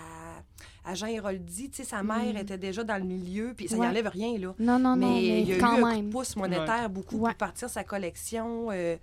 à 0.84 0.94
Jean 0.94 1.06
Héroldi. 1.06 1.70
Tu 1.70 1.76
sais, 1.78 1.84
sa 1.84 2.02
mère 2.02 2.34
Mm. 2.34 2.38
était 2.38 2.58
déjà 2.58 2.84
dans 2.84 2.99
le 2.99 3.04
milieu, 3.04 3.54
puis 3.56 3.68
ça 3.68 3.76
Ouais. 3.76 3.87
n'enlève 3.87 4.08
rien, 4.08 4.37
là. 4.38 4.54
Non, 4.58 4.78
non, 4.78 4.96
non, 4.96 4.96
mais 4.96 5.06
mais 5.22 5.42
il 5.42 5.49
y 5.49 5.52
a 5.54 5.58
quand 5.58 5.76
eu 5.76 5.78
un 5.78 5.82
coup 5.82 5.88
même. 5.88 6.06
de 6.08 6.12
pouce 6.12 6.37
monétaire 6.37 6.90
beaucoup 6.90 7.16
Ouais. 7.18 7.30
pour 7.30 7.38
partir 7.38 7.68
sa 7.70 7.82
collection. 7.84 8.68
euh, 8.70 8.96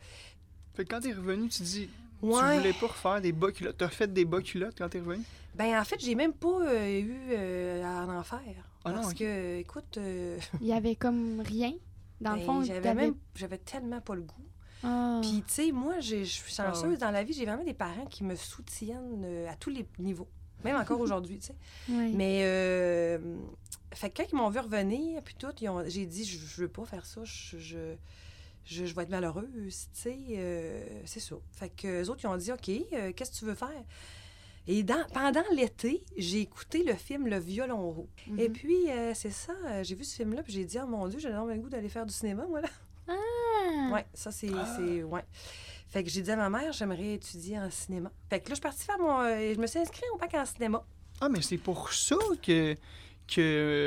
Fait 0.76 0.86
que 0.86 0.90
quand 0.94 1.02
t'es 1.02 1.14
revenu, 1.14 1.50
tu 1.50 1.64
dis, 1.64 1.90
tu 2.22 2.26
voulais 2.28 2.74
pas 2.74 2.88
refaire 2.88 3.22
des 3.22 3.32
bas 3.32 3.52
culottes. 3.52 3.78
T'as 3.78 3.90
fait 3.90 4.12
des 4.12 4.26
bas 4.26 4.42
culottes 4.42 4.76
quand 4.78 4.90
t'es 4.90 5.00
revenu? 5.00 5.24
Ben, 5.56 5.80
en 5.80 5.84
fait, 5.84 6.00
j'ai 6.00 6.14
même 6.14 6.34
pas 6.34 6.62
euh, 6.62 7.00
eu 7.00 7.18
euh, 7.32 7.84
à 7.84 8.06
en 8.20 8.24
faire. 8.24 8.64
Non, 8.90 9.02
parce 9.02 9.14
que, 9.14 9.58
écoute. 9.60 9.98
euh, 9.98 10.38
Il 10.62 10.68
y 10.68 10.74
avait 10.74 10.96
comme 10.96 11.42
rien. 11.42 11.74
Dans 12.22 12.34
le 12.34 12.40
ben, 12.40 12.46
fond, 12.46 12.64
j'avais 12.64 12.82
t'avais- 12.82 13.02
même 13.08 13.16
j'avais 13.36 13.58
tellement 13.60 14.02
pas 14.02 14.16
le 14.16 14.22
goût. 14.22 14.34
Ah. 14.84 15.20
Puis, 15.22 15.44
tu 15.48 15.54
sais, 15.54 15.72
moi, 15.72 16.00
j'ai- 16.00 16.26
je 16.26 16.32
suis 16.32 16.54
Ah 16.60 16.68
chanceuse 16.74 17.00
dans 17.00 17.12
la 17.12 17.24
vie. 17.24 17.34
J'ai 17.34 17.46
vraiment 17.46 17.64
des 17.64 17.74
parents 17.74 18.06
qui 18.06 18.24
me 18.24 18.36
soutiennent 18.36 19.24
euh, 19.26 19.50
à 19.50 19.56
tous 19.56 19.70
les 19.70 19.86
niveaux. 20.00 20.28
Même 20.64 20.76
encore 20.76 21.00
aujourd'hui, 21.02 21.40
tu 21.40 21.48
sais. 21.48 21.56
Mais, 22.16 22.42
euh, 22.44 23.38
fait 23.94 24.10
que 24.10 24.22
quand 24.22 24.28
ils 24.32 24.36
m'ont 24.36 24.50
vu 24.50 24.60
revenir, 24.60 25.22
puis 25.24 25.36
tout, 25.38 25.48
ils 25.62 25.70
ont- 25.70 25.84
j'ai 25.88 26.06
dit, 26.06 26.26
je, 26.26 26.38
je 26.40 26.62
veux 26.62 26.68
pas 26.68 26.86
faire 26.86 27.06
ça. 27.06 27.22
Je, 27.24 27.58
je, 27.58 27.78
je, 28.66 28.86
je 28.86 28.96
vais 28.96 29.04
être 29.04 29.10
malheureuse, 29.10 29.48
tu 29.94 30.02
sais. 30.02 30.18
euh, 30.32 30.84
c'est 31.06 31.20
ça. 31.20 31.36
Fait 31.52 31.70
que 31.70 31.88
les 31.88 32.10
autres, 32.10 32.22
ils 32.24 32.28
ont 32.28 32.38
dit, 32.38 32.52
OK, 32.52 32.70
euh, 32.70 33.12
qu'est-ce 33.14 33.32
que 33.32 33.38
tu 33.38 33.46
veux 33.46 33.56
faire? 33.56 33.84
Et 34.68 34.84
dans, 34.84 35.04
pendant 35.14 35.44
l'été, 35.54 36.04
j'ai 36.18 36.42
écouté 36.42 36.84
le 36.84 36.94
film 36.94 37.28
Le 37.28 37.40
Violon 37.40 37.90
Roux. 37.92 38.10
Mhm. 38.28 38.40
Et 38.40 38.50
puis, 38.50 38.90
euh, 38.92 39.14
c'est 39.14 39.32
ça, 39.32 39.54
euh, 39.66 39.84
j'ai 39.84 39.96
vu 39.96 40.04
ce 40.04 40.16
film-là, 40.18 40.44
puis 40.44 40.52
j'ai 40.54 40.66
dit, 40.66 40.78
oh 40.84 40.88
mon 40.88 41.08
Dieu, 41.08 41.20
j'ai 41.20 41.30
vraiment 41.30 41.46
le 41.46 41.56
goût 41.56 41.70
d'aller 41.70 41.90
faire 41.90 42.06
du 42.06 42.14
cinéma, 42.14 42.46
moi, 42.48 42.62
là. 42.62 42.70
Ah. 43.08 43.94
Ouais, 43.94 44.06
ça, 44.14 44.32
c'est. 44.32 44.50
c'est- 44.76 45.04
ouais. 45.04 45.24
Fait 45.90 46.04
que 46.04 46.10
j'ai 46.10 46.22
dit 46.22 46.32
à 46.32 46.36
ma 46.36 46.50
mère, 46.50 46.74
j'aimerais 46.74 47.14
étudier 47.14 47.58
en 47.58 47.70
cinéma. 47.72 48.12
Fait 48.30 48.42
que 48.42 48.50
là, 48.50 48.50
je 48.50 48.56
suis 48.56 48.62
partie 48.62 48.84
faire 48.84 49.00
mon. 49.00 49.22
euh, 49.22 49.54
je 49.56 49.60
me 49.60 49.68
suis 49.68 49.80
inscrite 49.80 50.04
au 50.14 50.18
bac 50.18 50.34
en 50.34 50.46
cinéma. 50.46 50.84
Ah, 51.22 51.30
mais 51.30 51.42
c'est 51.42 51.58
pour 51.58 51.94
ça 51.94 52.18
que, 52.44 52.76
que 53.28 53.42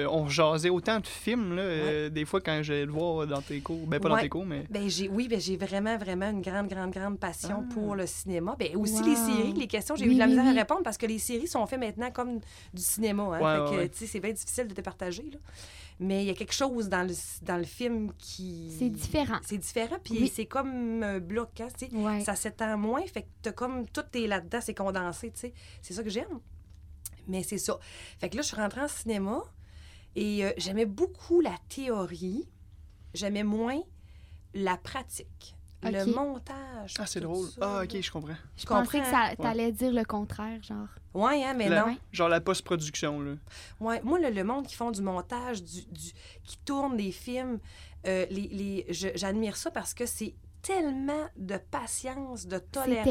euh, 0.05 0.07
on 0.11 0.29
jasait 0.29 0.69
autant 0.69 1.01
de 1.01 1.07
films, 1.07 1.57
là, 1.57 1.63
euh, 1.63 2.09
des 2.11 2.25
fois 2.25 2.41
quand 2.41 2.61
j'allais 2.63 2.85
le 2.85 2.93
voir 2.93 3.27
dans 3.27 3.41
tes 3.41 3.61
cours. 3.61 3.87
Ben, 3.87 3.99
pas 3.99 4.09
dans 4.11 4.19
tes 4.19 4.29
cours, 4.29 4.45
mais. 4.45 4.65
Ben, 4.71 4.89
j'ai, 4.89 5.09
oui, 5.09 5.29
ben, 5.29 5.41
j'ai 5.41 5.57
vraiment, 5.57 5.97
vraiment 5.97 6.29
une 6.31 6.43
grande, 6.43 6.69
grande, 6.69 6.91
grande 6.91 7.19
passion 7.19 7.65
Ah. 7.69 7.75
pour 7.75 7.95
le 7.97 8.07
cinéma. 8.07 8.55
Ben, 8.59 8.77
aussi 8.77 9.01
Wow. 9.01 9.07
les 9.09 9.17
séries, 9.17 9.53
les 9.55 9.67
questions, 9.67 9.97
j'ai 9.97 10.05
Oui, 10.05 10.11
eu 10.13 10.15
de 10.15 10.19
la 10.21 10.27
misère 10.27 10.45
oui. 10.45 10.51
à 10.51 10.61
répondre 10.61 10.83
parce 10.83 10.99
que 10.99 11.07
les 11.07 11.19
séries 11.19 11.49
sont 11.49 11.67
faites 11.67 11.81
maintenant 11.81 12.11
comme 12.11 12.39
du 12.75 12.83
cinéma. 12.83 13.23
Hein, 13.23 13.29
Ouais, 13.31 13.39
fait 13.39 13.45
ouais, 13.45 13.71
que, 13.71 13.83
ouais. 13.83 13.89
tu 13.89 13.99
sais, 13.99 14.07
c'est 14.07 14.21
bien 14.21 14.33
difficile 14.33 14.69
de 14.69 14.75
te 14.75 14.81
partager. 14.83 15.23
Là. 15.33 15.39
Mais 16.03 16.23
il 16.23 16.27
y 16.29 16.31
a 16.31 16.35
quelque 16.35 16.55
chose 16.55 16.89
dans 16.89 17.03
le, 17.07 17.15
dans 17.43 17.57
le 17.59 17.65
film 17.65 18.11
qui. 18.19 18.75
C'est 18.79 18.89
différent. 18.89 19.39
C'est 19.43 19.59
différent, 19.59 19.97
puis 20.03 20.19
Oui. 20.21 20.33
c'est 20.35 20.47
comme 20.47 21.03
un 21.03 21.19
bloc, 21.19 21.49
hein, 21.61 21.69
tu 21.79 21.87
sais. 21.89 21.95
Ouais. 21.95 22.21
Ça 22.21 22.35
s'étend 22.37 22.79
moins, 22.79 23.03
fait 23.07 23.23
que 23.23 23.29
t'as 23.43 23.53
comme 23.53 23.87
tout 23.89 24.03
est 24.15 24.27
là-dedans, 24.27 24.61
c'est 24.63 24.75
condensé, 24.75 25.31
tu 25.31 25.41
sais. 25.41 25.53
C'est 25.83 25.93
ça 25.95 26.03
que 26.03 26.09
j'aime. 26.11 26.41
Mais 27.29 27.43
c'est 27.43 27.59
ça. 27.59 27.79
Fait 28.19 28.29
que 28.31 28.37
là, 28.37 28.43
je 28.43 28.49
suis 28.49 28.57
rentrée 28.57 28.81
en 28.83 28.89
cinéma 28.89 29.43
et 30.17 30.45
euh, 30.45 30.53
j'aimais 30.57 30.87
beaucoup 30.87 31.41
la 31.41 31.55
théorie. 31.69 32.49
J'aimais 33.15 33.45
moins 33.45 33.81
la 34.55 34.77
pratique. 34.77 35.55
Le 35.83 36.05
montage. 36.15 36.95
Ah, 36.99 37.07
c'est 37.07 37.21
drôle. 37.21 37.47
ça, 37.49 37.79
Ah, 37.79 37.83
ok, 37.85 38.01
je 38.03 38.11
comprends. 38.11 38.35
Je 38.57 38.67
comprends. 38.67 38.85
pensais 38.85 39.01
que 39.01 39.07
ça 39.07 39.31
t'allais 39.41 39.73
dire 39.73 39.91
le 39.93 40.05
contraire, 40.05 40.63
genre. 40.63 40.89
Ouais, 41.15 41.43
hein, 41.43 41.55
mais 41.57 41.71
La- 41.71 41.87
non. 41.87 41.97
Genre 42.13 42.29
la 42.29 42.41
post-production, 42.43 43.19
là. 43.21 43.33
Ouais, 43.81 44.01
moi, 44.03 44.19
le, 44.21 44.29
le 44.29 44.45
monde 44.45 44.67
qui 44.67 44.75
font 44.75 44.91
du 44.91 45.01
montage, 45.01 45.63
du, 45.63 45.81
du- 45.87 46.13
qui 46.45 46.59
tourne 46.67 46.99
des 46.99 47.13
films, 47.13 47.59
euh, 48.07 48.27
les, 48.31 48.49
les, 48.49 48.87
je- 48.93 49.09
j'admire 49.15 49.57
ça 49.57 49.71
parce 49.71 49.95
que 49.95 50.05
c'est 50.05 50.35
tellement 50.61 51.27
de 51.39 51.57
patience, 51.57 52.47
de 52.47 52.57
C'est 52.57 52.71
tolérance. 52.71 53.05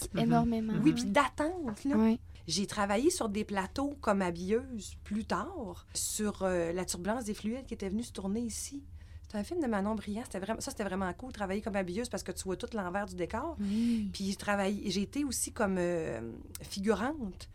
technique 0.00 0.14
Mhm. 0.14 0.20
énormément. 0.20 0.72
Oui, 0.82 0.92
puis 0.94 1.04
d'attente, 1.04 1.84
là. 1.84 1.96
Ouais. 1.96 2.18
J'ai 2.46 2.66
travaillé 2.66 3.10
sur 3.10 3.28
des 3.28 3.44
plateaux 3.44 3.96
comme 4.00 4.22
habilleuse 4.22 4.96
plus 5.04 5.24
tard, 5.24 5.86
sur 5.94 6.42
euh, 6.42 6.72
la 6.72 6.84
turbulence 6.84 7.24
des 7.24 7.34
fluides 7.34 7.66
qui 7.66 7.74
était 7.74 7.88
venue 7.88 8.04
se 8.04 8.12
tourner 8.12 8.40
ici. 8.40 8.84
C'est 9.28 9.38
un 9.38 9.42
film 9.42 9.60
de 9.60 9.66
Manon 9.66 9.96
Briand. 9.96 10.22
C'était 10.24 10.38
vraiment, 10.38 10.60
ça, 10.60 10.70
c'était 10.70 10.84
vraiment 10.84 11.12
cool, 11.14 11.32
travailler 11.32 11.60
comme 11.60 11.74
habilleuse 11.74 12.08
parce 12.08 12.22
que 12.22 12.32
tu 12.32 12.44
vois 12.44 12.56
tout 12.56 12.68
l'envers 12.74 13.06
du 13.06 13.16
décor. 13.16 13.56
Puis 14.12 14.30
j'ai 14.30 14.36
travaillé, 14.36 14.88
j'ai 14.90 15.02
été 15.02 15.24
aussi 15.24 15.52
comme 15.52 15.76
euh, 15.78 16.20
figurante 16.62 17.48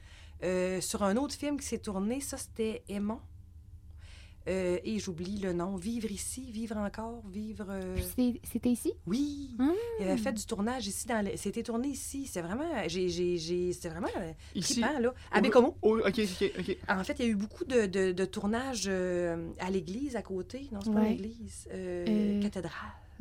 euh, 0.44 0.82
sur 0.82 1.04
un 1.04 1.16
autre 1.16 1.36
film 1.36 1.60
qui 1.60 1.66
s'est 1.66 1.78
tourné. 1.80 2.20
Ça, 2.20 2.38
c'était 2.38 2.84
Aimon. 2.90 3.20
Euh, 4.48 4.80
et 4.84 5.00
j'oublie 5.00 5.38
le 5.40 5.54
nom. 5.54 5.76
Vivre 5.76 6.10
ici, 6.12 6.52
vivre 6.52 6.78
encore, 6.78 7.24
vivre. 7.30 7.66
euh, 7.70 7.96
C'était 8.44 8.70
ici? 8.70 8.94
Oui. 9.06 9.52
Ah. 9.60 9.72
Il 10.00 10.08
avait 10.08 10.18
fait 10.18 10.34
du 10.34 10.46
tournage 10.46 10.88
ici 10.88 11.08
dans 11.08 11.24
le... 11.26 11.32
C'était 11.38 11.64
tourné 11.64 11.90
ici. 11.90 12.26
C'est 12.26 12.42
vraiment. 12.42 12.66
J'ai, 12.88 13.10
j'ai, 13.10 13.38
j'ai... 13.38 13.74
C'était 13.74 13.90
vraiment 13.90 14.08
euh, 14.18 14.32
Ici? 14.56 14.82
trippant, 14.82 15.00
là. 15.00 15.14
À 15.32 15.42
Bécomo. 15.42 15.76
Oh, 15.82 15.98
ok, 16.00 16.20
ok, 16.20 16.52
ok. 16.60 16.78
En 16.90 17.04
fait, 17.04 17.16
il 17.20 17.26
y 17.26 17.28
a 17.28 17.32
eu 17.32 17.36
beaucoup 17.36 17.66
de, 17.66 17.86
de, 17.86 18.12
de 18.12 18.26
tournages 18.26 18.86
euh, 18.88 19.52
à 19.60 19.70
l'église 19.70 20.16
à 20.16 20.22
côté. 20.22 20.68
Non, 20.72 20.80
c'est 20.84 20.92
pas 20.94 21.00
Ouais. 21.02 21.10
l'église. 21.16 21.68
euh, 21.72 22.06
Euh, 22.08 22.42
Cathédrale. 22.42 22.72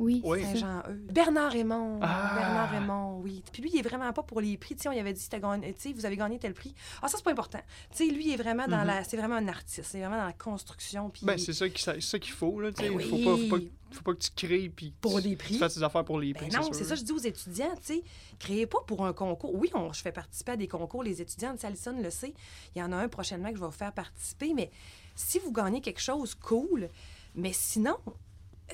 Oui, 0.01 0.21
Oui. 0.23 0.41
Saint-Jean-Eudes. 0.43 1.11
Bernard 1.11 1.51
Raymond. 1.51 1.99
Ah. 2.01 2.33
Bernard 2.35 2.69
Raymond, 2.71 3.19
oui. 3.23 3.43
Puis 3.53 3.61
lui, 3.61 3.71
il 3.73 3.79
est 3.79 3.87
vraiment 3.87 4.11
pas 4.13 4.23
pour 4.23 4.41
les 4.41 4.57
prix. 4.57 4.75
Tu 4.75 4.81
sais, 4.83 4.89
on 4.89 4.93
y 4.93 4.99
avait 4.99 5.13
dit, 5.13 5.27
tu 5.29 5.37
sais, 5.77 5.93
vous 5.93 6.05
avez 6.05 6.17
gagné 6.17 6.39
tel 6.39 6.53
prix. 6.53 6.73
Ah, 7.01 7.07
ça, 7.07 7.17
c'est 7.17 7.23
pas 7.23 7.31
important. 7.31 7.59
Tu 7.91 7.97
sais, 8.07 8.11
lui, 8.13 8.27
il 8.27 8.33
est 8.33 8.37
vraiment 8.37 8.67
dans 8.67 8.79
Mhm. 8.81 8.87
la. 8.87 9.03
C'est 9.03 9.17
vraiment 9.17 9.35
un 9.35 9.47
artiste. 9.47 9.83
C'est 9.91 9.99
vraiment 9.99 10.17
dans 10.17 10.25
la 10.25 10.33
construction. 10.33 11.09
Puis 11.09 11.25
Ben, 11.25 11.37
c'est 11.37 11.53
ça 11.53 11.69
qu'il 11.69 12.33
faut, 12.33 12.59
là. 12.59 12.71
tu 12.71 12.83
sais. 12.83 12.89
Ben 12.89 12.99
faut, 12.99 13.17
pas, 13.17 13.37
faut, 13.37 13.47
pas, 13.49 13.55
oui. 13.57 13.71
faut 13.91 14.01
pas 14.03 14.13
que 14.13 14.19
tu 14.19 14.31
crées 14.35 14.71
puis 14.75 14.93
Pour 15.01 15.17
tu, 15.17 15.23
des 15.23 15.29
tu 15.31 15.37
prix. 15.37 15.55
fasses 15.57 15.75
tes 15.75 15.83
affaires 15.83 16.03
pour 16.05 16.19
les 16.19 16.33
prix. 16.33 16.47
Ben 16.49 16.57
non, 16.57 16.63
sûr. 16.65 16.75
c'est 16.75 16.83
ça, 16.83 16.95
je 16.95 17.03
dis 17.03 17.11
aux 17.11 17.17
étudiants, 17.19 17.75
tu 17.75 17.93
sais, 17.95 18.03
créez 18.39 18.65
pas 18.65 18.79
pour 18.87 19.05
un 19.05 19.13
concours. 19.13 19.53
Oui, 19.53 19.69
on, 19.73 19.93
je 19.93 20.01
fais 20.01 20.11
participer 20.11 20.53
à 20.53 20.57
des 20.57 20.67
concours, 20.67 21.03
les 21.03 21.21
étudiants, 21.21 21.53
tu 21.53 21.59
sais, 21.59 21.67
Alison 21.67 21.95
le 22.01 22.09
sait. 22.09 22.33
Il 22.75 22.79
y 22.79 22.83
en 22.83 22.91
a 22.91 22.97
un 22.97 23.07
prochainement 23.07 23.49
que 23.49 23.55
je 23.55 23.61
vais 23.61 23.67
vous 23.67 23.71
faire 23.71 23.93
participer, 23.93 24.53
mais 24.55 24.71
si 25.15 25.37
vous 25.39 25.51
gagnez 25.51 25.81
quelque 25.81 26.01
chose, 26.01 26.33
cool. 26.35 26.89
Mais 27.35 27.53
sinon, 27.53 27.95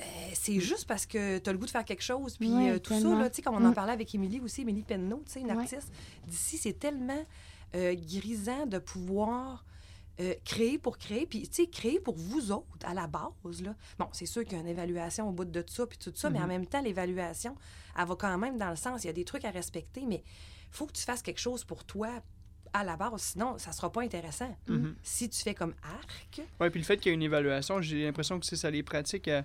euh, 0.00 0.02
c'est 0.34 0.60
juste 0.60 0.86
parce 0.86 1.06
que 1.06 1.38
tu 1.38 1.48
as 1.48 1.52
le 1.52 1.58
goût 1.58 1.66
de 1.66 1.70
faire 1.70 1.84
quelque 1.84 2.02
chose. 2.02 2.36
Puis 2.36 2.48
euh, 2.70 2.78
tout 2.78 2.92
tellement. 2.94 3.14
ça, 3.16 3.18
là, 3.22 3.30
tu 3.30 3.36
sais, 3.36 3.42
comme 3.42 3.54
on 3.54 3.64
en 3.64 3.70
Mm. 3.70 3.74
parlait 3.74 3.92
avec 3.92 4.14
Émilie 4.14 4.40
aussi, 4.40 4.62
Émilie 4.62 4.82
Penneau, 4.82 5.22
tu 5.26 5.32
sais, 5.32 5.40
une 5.40 5.50
artiste 5.50 5.92
d'ici, 6.26 6.56
c'est 6.58 6.78
tellement 6.78 7.24
euh, 7.74 7.94
grisant 7.94 8.66
de 8.66 8.78
pouvoir 8.78 9.64
euh, 10.20 10.34
créer 10.44 10.78
pour 10.78 10.98
créer, 10.98 11.26
puis 11.26 11.46
tu 11.48 11.62
sais, 11.64 11.66
créer 11.68 12.00
pour 12.00 12.16
vous 12.16 12.50
autres 12.50 12.66
à 12.84 12.92
la 12.94 13.06
base. 13.06 13.62
Là. 13.62 13.74
Bon, 13.98 14.08
c'est 14.12 14.26
sûr 14.26 14.42
qu'il 14.44 14.54
y 14.54 14.56
a 14.56 14.60
une 14.60 14.66
évaluation 14.68 15.28
au 15.28 15.32
bout 15.32 15.44
de 15.44 15.64
ça, 15.68 15.86
puis 15.86 15.96
tout 15.98 16.12
ça, 16.14 16.28
mais 16.30 16.38
en 16.38 16.42
Mhm. 16.42 16.48
même 16.48 16.66
temps, 16.66 16.80
l'évaluation, 16.82 17.54
elle 17.96 18.06
va 18.06 18.16
quand 18.16 18.36
même 18.38 18.58
dans 18.58 18.70
le 18.70 18.76
sens, 18.76 19.04
il 19.04 19.08
y 19.08 19.10
a 19.10 19.12
des 19.12 19.24
trucs 19.24 19.44
à 19.44 19.50
respecter, 19.50 20.04
mais 20.06 20.24
faut 20.72 20.86
que 20.86 20.92
tu 20.92 21.02
fasses 21.02 21.22
quelque 21.22 21.38
chose 21.40 21.62
pour 21.64 21.84
toi 21.84 22.08
à 22.74 22.84
la 22.84 22.96
base, 22.96 23.22
sinon, 23.22 23.56
ça 23.58 23.72
sera 23.72 23.90
pas 23.92 24.02
intéressant. 24.02 24.54
Mhm. 24.66 24.94
Si 25.02 25.28
tu 25.30 25.40
fais 25.40 25.54
comme 25.54 25.74
arc, 25.82 26.42
Ouais, 26.60 26.68
puis 26.68 26.80
le 26.80 26.84
fait 26.84 26.96
qu'il 26.98 27.10
y 27.10 27.12
ait 27.12 27.14
une 27.14 27.22
évaluation, 27.22 27.80
j'ai 27.80 28.04
l'impression 28.04 28.38
que 28.40 28.44
c'est 28.44 28.56
ça 28.56 28.70
les 28.70 28.82
pratiques 28.82 29.28
euh, 29.28 29.42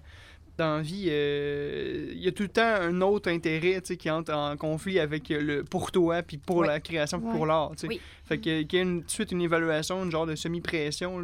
dans 0.57 0.77
la 0.77 0.81
vie. 0.81 1.07
euh, 1.10 2.12
Il 2.13 2.22
y 2.24 2.27
a 2.27 2.31
tout 2.31 2.43
le 2.43 2.50
temps 2.50 2.62
un 2.62 3.01
autre 3.01 3.29
intérêt 3.31 3.81
qui 3.81 4.10
entre 4.10 4.33
en 4.33 4.55
conflit 4.57 5.00
avec 5.00 5.29
euh, 5.31 5.41
le 5.41 5.63
pour 5.63 5.91
toi, 5.91 6.22
puis 6.22 6.38
pour 6.38 6.63
la 6.63 6.79
création, 6.79 7.19
puis 7.19 7.31
pour 7.31 7.45
l'art. 7.45 7.72
Oui. 7.83 8.00
Fait 8.25 8.38
que, 8.38 8.62
qu'il 8.63 8.77
y 8.77 8.81
ait 8.81 8.83
une, 8.83 9.01
tout 9.01 9.07
de 9.07 9.12
suite 9.12 9.31
une 9.31 9.41
évaluation, 9.41 10.03
une 10.03 10.12
genre 10.12 10.25
de 10.25 10.36
semi-pression, 10.36 11.22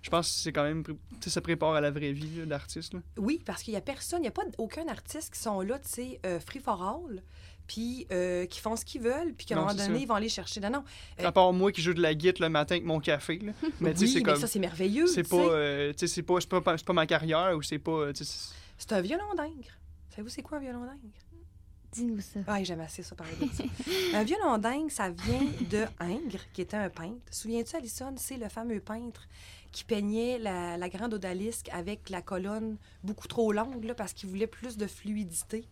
je 0.00 0.10
pense 0.10 0.28
que 0.28 0.40
c'est 0.42 0.52
quand 0.52 0.62
même. 0.62 0.84
Ça 1.20 1.40
prépare 1.40 1.74
à 1.74 1.80
la 1.80 1.90
vraie 1.90 2.12
vie 2.12 2.46
d'artiste. 2.46 2.94
Oui, 3.16 3.42
parce 3.44 3.62
qu'il 3.62 3.72
n'y 3.72 3.78
a 3.78 3.80
personne, 3.80 4.20
il 4.20 4.22
n'y 4.22 4.28
a 4.28 4.32
pas 4.32 4.44
aucun 4.56 4.86
artiste 4.88 5.34
qui 5.34 5.40
sont 5.40 5.60
là, 5.60 5.78
tu 5.78 5.88
sais, 5.88 6.20
euh, 6.24 6.38
free 6.40 6.60
for 6.60 6.80
all, 6.82 7.22
puis 7.68 8.06
euh, 8.10 8.46
qui 8.46 8.58
font 8.58 8.74
ce 8.74 8.84
qu'ils 8.84 9.02
veulent, 9.02 9.32
puis 9.34 9.46
qu'à 9.46 9.54
un 9.54 9.58
moment 9.60 9.70
c'est 9.70 9.76
donné, 9.86 9.94
ça. 9.98 10.02
ils 10.02 10.06
vont 10.08 10.14
aller 10.16 10.28
chercher. 10.28 10.58
Non, 10.58 10.70
non. 10.70 10.84
Euh, 11.20 11.26
À 11.28 11.30
part 11.30 11.52
moi 11.52 11.70
qui 11.70 11.80
joue 11.82 11.94
de 11.94 12.02
la 12.02 12.14
guitare 12.14 12.48
le 12.48 12.48
matin 12.50 12.74
avec 12.74 12.84
mon 12.86 12.98
café. 12.98 13.38
là. 13.38 13.52
Mais 13.80 13.92
tu 13.94 13.98
sais, 14.00 14.04
oui, 14.06 14.10
c'est 14.14 14.18
mais 14.18 14.24
comme. 14.24 14.40
ça, 14.40 14.46
c'est 14.48 14.58
merveilleux. 14.58 15.06
C'est 15.06 15.28
pas, 15.28 15.36
euh, 15.36 15.92
tu 15.92 15.98
sais, 16.00 16.06
c'est 16.08 16.22
pas, 16.22 16.40
c'est 16.40 16.48
pas, 16.48 16.60
pas 16.60 16.92
ma 16.92 17.06
carrière 17.06 17.54
ou 17.56 17.62
c'est 17.62 17.78
pas. 17.78 18.12
tu 18.12 18.24
sais, 18.24 18.24
c'est- 18.24 18.54
C'est 18.78 18.92
un 18.92 19.00
violon 19.00 19.32
d'ingre. 19.36 19.68
Savez-vous 20.10 20.28
c'est 20.30 20.42
quoi 20.42 20.58
un 20.58 20.60
violon 20.62 20.80
d'ingre? 20.80 21.14
Dis-nous 21.92 22.20
ça. 22.20 22.40
Ah, 22.46 22.62
j'aime 22.62 22.80
assez 22.80 23.02
ça 23.02 23.14
parler 23.14 23.32
de 23.40 23.46
ça. 23.52 23.64
un 24.14 24.22
violon 24.22 24.58
d'ingre, 24.58 24.90
ça 24.90 25.08
vient 25.10 25.46
de 25.70 25.84
Ingres, 26.00 26.44
qui 26.52 26.60
était 26.60 26.76
un 26.76 26.90
peintre. 26.90 27.16
Souviens-tu, 27.30 27.76
Alison, 27.76 28.14
c'est 28.16 28.36
le 28.36 28.48
fameux 28.50 28.80
peintre 28.80 29.26
qui 29.72 29.84
peignait 29.84 30.38
la, 30.38 30.76
la 30.76 30.88
grande 30.90 31.14
odalisque 31.14 31.68
avec 31.72 32.10
la 32.10 32.20
colonne 32.20 32.76
beaucoup 33.02 33.26
trop 33.26 33.52
longue, 33.52 33.84
là, 33.84 33.94
parce 33.94 34.12
qu'il 34.12 34.28
voulait 34.28 34.46
plus 34.46 34.76
de 34.76 34.86
fluidité? 34.86 35.64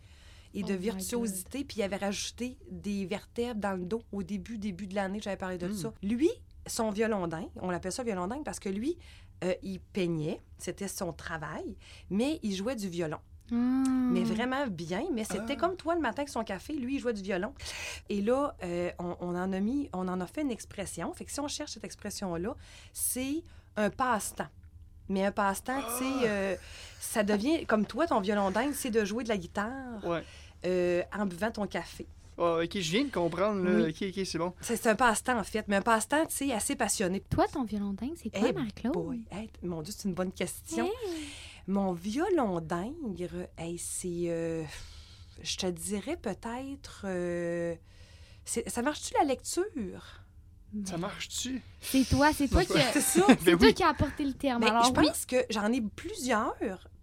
Et 0.53 0.63
de 0.63 0.73
Oh 0.73 0.77
virtuosité, 0.77 1.63
puis 1.63 1.77
il 1.79 1.83
avait 1.83 1.95
rajouté 1.97 2.57
des 2.69 3.05
vertèbres 3.05 3.59
dans 3.59 3.73
le 3.73 3.85
dos 3.85 4.01
au 4.11 4.23
début, 4.23 4.57
début 4.57 4.87
de 4.87 4.95
l'année, 4.95 5.19
j'avais 5.21 5.37
parlé 5.37 5.57
de 5.57 5.67
Mm. 5.67 5.73
ça. 5.75 5.93
Lui, 6.03 6.29
son 6.65 6.89
violon 6.91 7.27
d'ingre, 7.27 7.49
on 7.57 7.69
l'appelle 7.69 7.91
ça 7.91 8.03
violon 8.03 8.27
d'ingre 8.27 8.43
parce 8.43 8.59
que 8.59 8.69
lui, 8.69 8.97
euh, 9.43 9.53
il 9.63 9.79
peignait, 9.79 10.41
c'était 10.57 10.87
son 10.87 11.13
travail, 11.13 11.77
mais 12.09 12.39
il 12.43 12.55
jouait 12.55 12.75
du 12.75 12.89
violon 12.89 13.19
mais 13.49 14.23
vraiment 14.25 14.67
bien. 14.67 15.05
Mais 15.13 15.23
c'était 15.23 15.53
Ah. 15.53 15.55
comme 15.55 15.77
toi 15.77 15.95
le 15.95 16.01
matin 16.01 16.17
avec 16.23 16.27
son 16.29 16.43
café, 16.43 16.73
lui, 16.73 16.95
il 16.95 16.99
jouait 16.99 17.13
du 17.13 17.21
violon. 17.21 17.53
Et 18.09 18.21
là, 18.21 18.53
euh, 18.61 18.91
on, 18.99 19.15
on 19.21 19.29
en 19.37 19.53
a 19.53 19.59
mis, 19.61 19.89
on 19.93 20.05
en 20.09 20.19
a 20.19 20.27
fait 20.27 20.41
une 20.41 20.51
expression. 20.51 21.13
Fait 21.13 21.23
que 21.23 21.31
si 21.31 21.39
on 21.39 21.47
cherche 21.47 21.71
cette 21.71 21.85
expression-là, 21.85 22.53
c'est 22.91 23.43
un 23.77 23.89
passe-temps. 23.89 24.47
Mais 25.09 25.25
un 25.25 25.31
passe-temps, 25.31 25.81
tu 25.83 26.03
sais, 26.05 26.29
euh, 26.29 26.55
ça 26.99 27.23
devient, 27.23 27.65
comme 27.65 27.85
toi, 27.85 28.07
ton 28.07 28.19
violon 28.19 28.51
dingue, 28.51 28.73
c'est 28.73 28.89
de 28.91 29.05
jouer 29.05 29.23
de 29.23 29.29
la 29.29 29.37
guitare 29.37 30.03
Ouais. 30.05 30.23
euh, 30.65 31.01
en 31.17 31.25
buvant 31.25 31.51
ton 31.51 31.65
café. 31.67 32.05
Ah, 32.39 32.59
ok, 32.63 32.71
je 32.79 32.91
viens 32.91 33.05
de 33.05 33.09
comprendre. 33.11 33.63
Là. 33.63 33.85
Oui. 33.85 33.89
Ok, 33.89 34.15
ok, 34.15 34.25
c'est 34.25 34.37
bon. 34.37 34.53
C'est 34.61 34.85
un 34.85 34.95
passe-temps, 34.95 35.39
en 35.39 35.43
fait, 35.43 35.65
mais 35.67 35.77
un 35.77 35.81
passe-temps, 35.81 36.25
tu 36.27 36.35
sais, 36.35 36.53
assez 36.53 36.75
passionné. 36.75 37.21
Toi, 37.29 37.47
ton 37.47 37.63
violon 37.63 37.93
dingue, 37.93 38.13
c'est 38.21 38.29
quoi, 38.29 38.47
Eh 38.49 38.53
Marie-Claude? 38.53 38.93
boy, 38.93 39.21
hey, 39.31 39.49
mon 39.63 39.81
Dieu, 39.81 39.93
c'est 39.97 40.07
une 40.07 40.13
bonne 40.13 40.31
question. 40.31 40.85
Hey. 40.85 41.23
Mon 41.67 41.93
violon 41.93 42.59
d'ingre, 42.61 43.47
hey, 43.57 43.77
c'est. 43.79 44.25
euh, 44.27 44.63
je 45.41 45.57
te 45.57 45.65
dirais 45.67 46.15
peut-être. 46.17 47.01
euh, 47.05 47.75
ça 48.45 48.81
marche-tu 48.81 49.13
la 49.19 49.25
lecture? 49.25 49.63
Ça 50.85 50.97
marche-tu? 50.97 51.61
C'est 51.81 52.03
toi, 52.07 52.31
c'est 52.33 52.47
toi, 52.47 52.63
qui, 52.65 52.73
c'est 52.73 52.79
a- 52.81 52.91
C'est 52.93 53.01
ça? 53.01 53.23
c'est 53.27 53.43
Ben 53.45 53.57
toi 53.57 53.67
oui. 53.67 53.73
qui 53.73 53.83
a 53.83 53.89
apporté 53.89 54.23
le 54.25 54.33
terme. 54.33 54.61
Mais 54.63 54.69
Alors, 54.69 54.83
je 54.83 54.89
oui, 54.99 55.07
pense 55.07 55.25
que 55.25 55.37
j'en 55.49 55.71
ai 55.71 55.81
plusieurs, 55.81 56.55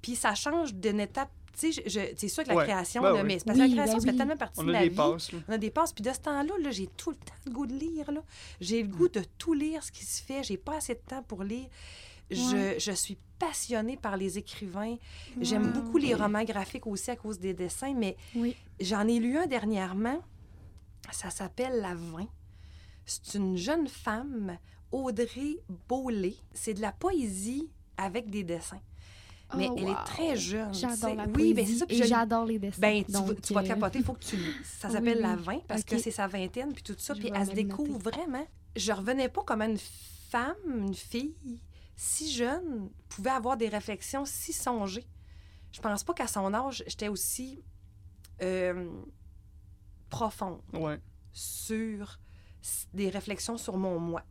puis 0.02 0.14
ça 0.16 0.34
change 0.34 0.74
d'une 0.74 1.00
étape. 1.00 1.30
Tu 1.58 1.72
sais, 1.72 1.82
je- 1.86 1.88
je- 1.88 2.14
c'est 2.16 2.28
sûr 2.28 2.42
que 2.42 2.48
la 2.48 2.56
Ouais. 2.56 2.64
création, 2.64 3.00
Ben 3.00 3.12
là, 3.12 3.20
oui. 3.20 3.26
mais 3.26 3.38
c'est 3.38 3.44
parce 3.46 3.56
que 3.58 3.62
la 3.62 3.68
création, 3.68 3.94
ben 3.94 4.00
ça 4.00 4.06
fait 4.06 4.12
oui. 4.12 4.18
tellement 4.18 4.36
partie 4.36 4.60
On 4.60 4.64
de 4.64 4.70
a 4.70 4.72
ma 4.72 4.80
des 4.82 4.88
vie. 4.88 4.94
passes. 4.96 5.30
On 5.48 5.52
a 5.52 5.58
des 5.58 5.70
passes. 5.70 5.92
Puis 5.92 6.02
de 6.02 6.12
ce 6.12 6.18
temps-là, 6.18 6.52
là, 6.60 6.70
j'ai 6.72 6.88
tout 6.88 7.10
le 7.10 7.16
temps 7.16 7.34
le 7.46 7.52
goût 7.52 7.66
de 7.66 7.74
lire. 7.74 8.10
Là. 8.12 8.22
J'ai 8.60 8.82
le 8.82 8.88
goût 8.88 9.08
de 9.08 9.22
tout 9.38 9.54
lire 9.54 9.82
ce 9.84 9.92
qui 9.92 10.04
se 10.04 10.20
fait. 10.22 10.42
J'ai 10.42 10.56
pas 10.56 10.76
assez 10.76 10.94
de 10.94 11.00
temps 11.06 11.22
pour 11.22 11.42
lire. 11.44 11.66
Je, 12.30 12.40
Ouais. 12.56 12.76
je 12.80 12.90
suis 12.92 13.16
passionnée 13.38 13.96
par 13.96 14.16
les 14.16 14.36
écrivains. 14.38 14.96
J'aime 15.40 15.70
beaucoup 15.72 15.96
les 15.98 16.14
romans 16.14 16.42
graphiques 16.44 16.86
aussi 16.88 17.10
à 17.12 17.16
cause 17.16 17.38
des 17.38 17.54
dessins, 17.54 17.94
mais 17.94 18.16
Oui. 18.34 18.56
j'en 18.80 19.06
ai 19.06 19.18
lu 19.20 19.38
un 19.38 19.46
dernièrement. 19.46 20.20
Ça 21.12 21.30
s'appelle 21.30 21.80
La 21.80 21.94
Vin. 21.94 22.26
C'est 23.06 23.34
une 23.34 23.56
jeune 23.56 23.88
femme, 23.88 24.56
Audrey 24.92 25.58
Beaulé. 25.88 26.36
C'est 26.52 26.74
de 26.74 26.80
la 26.80 26.92
poésie 26.92 27.68
avec 27.96 28.30
des 28.30 28.44
dessins. 28.44 28.80
Mais 29.56 29.68
Oh, 29.70 29.74
elle 29.76 29.84
wow. 29.84 29.90
est 29.92 30.04
très 30.06 30.36
jeune. 30.36 30.72
J'adore 30.74 31.14
la 31.14 31.24
Oui, 31.26 31.32
poésie 31.32 31.54
ben 31.54 31.66
c'est 31.66 31.76
ça. 31.78 31.84
et 31.88 31.96
je- 31.96 32.04
j'adore 32.04 32.44
les 32.46 32.58
dessins. 32.58 32.80
ben, 32.80 33.04
tu, 33.04 33.12
vas- 33.12 33.20
Donc, 33.20 33.40
tu 33.42 33.52
vas 33.54 33.60
euh, 33.60 33.66
capoter, 33.66 33.98
il 33.98 34.04
faut 34.04 34.14
que 34.14 34.24
tu 34.24 34.36
lises. 34.36 34.54
Ça 34.64 34.88
Oui, 34.88 34.94
s'appelle 34.94 35.16
oui. 35.18 35.22
La 35.22 35.36
20 35.36 35.58
parce 35.68 35.84
que 35.84 35.98
c'est 35.98 36.10
sa 36.10 36.26
vingtaine, 36.26 36.72
puis 36.72 36.82
tout 36.82 36.94
ça. 36.98 37.14
Je 37.14 37.20
Puis 37.20 37.30
elle 37.32 37.46
se 37.46 37.52
découvre 37.52 37.92
noter. 37.92 38.10
vraiment. 38.10 38.46
Je 38.74 38.90
revenais 38.92 39.28
pas 39.28 39.42
comme 39.42 39.62
une 39.62 39.78
femme, 40.30 40.54
une 40.66 40.94
fille 40.94 41.36
si 41.96 42.32
jeune, 42.32 42.90
pouvait 43.08 43.30
avoir 43.30 43.56
des 43.56 43.68
réflexions 43.68 44.24
si 44.24 44.52
songées. 44.52 45.06
Je 45.70 45.80
pense 45.80 46.02
pas 46.02 46.14
qu'à 46.14 46.26
son 46.26 46.52
âge, 46.52 46.82
j'étais 46.88 47.06
aussi 47.08 47.62
euh, 48.42 48.90
profonde 50.10 50.60
Ouais. 50.72 50.98
sur 51.32 52.18
des 52.92 53.08
réflexions 53.10 53.56
sur 53.58 53.76
mon 53.76 53.98
moi. 53.98 54.22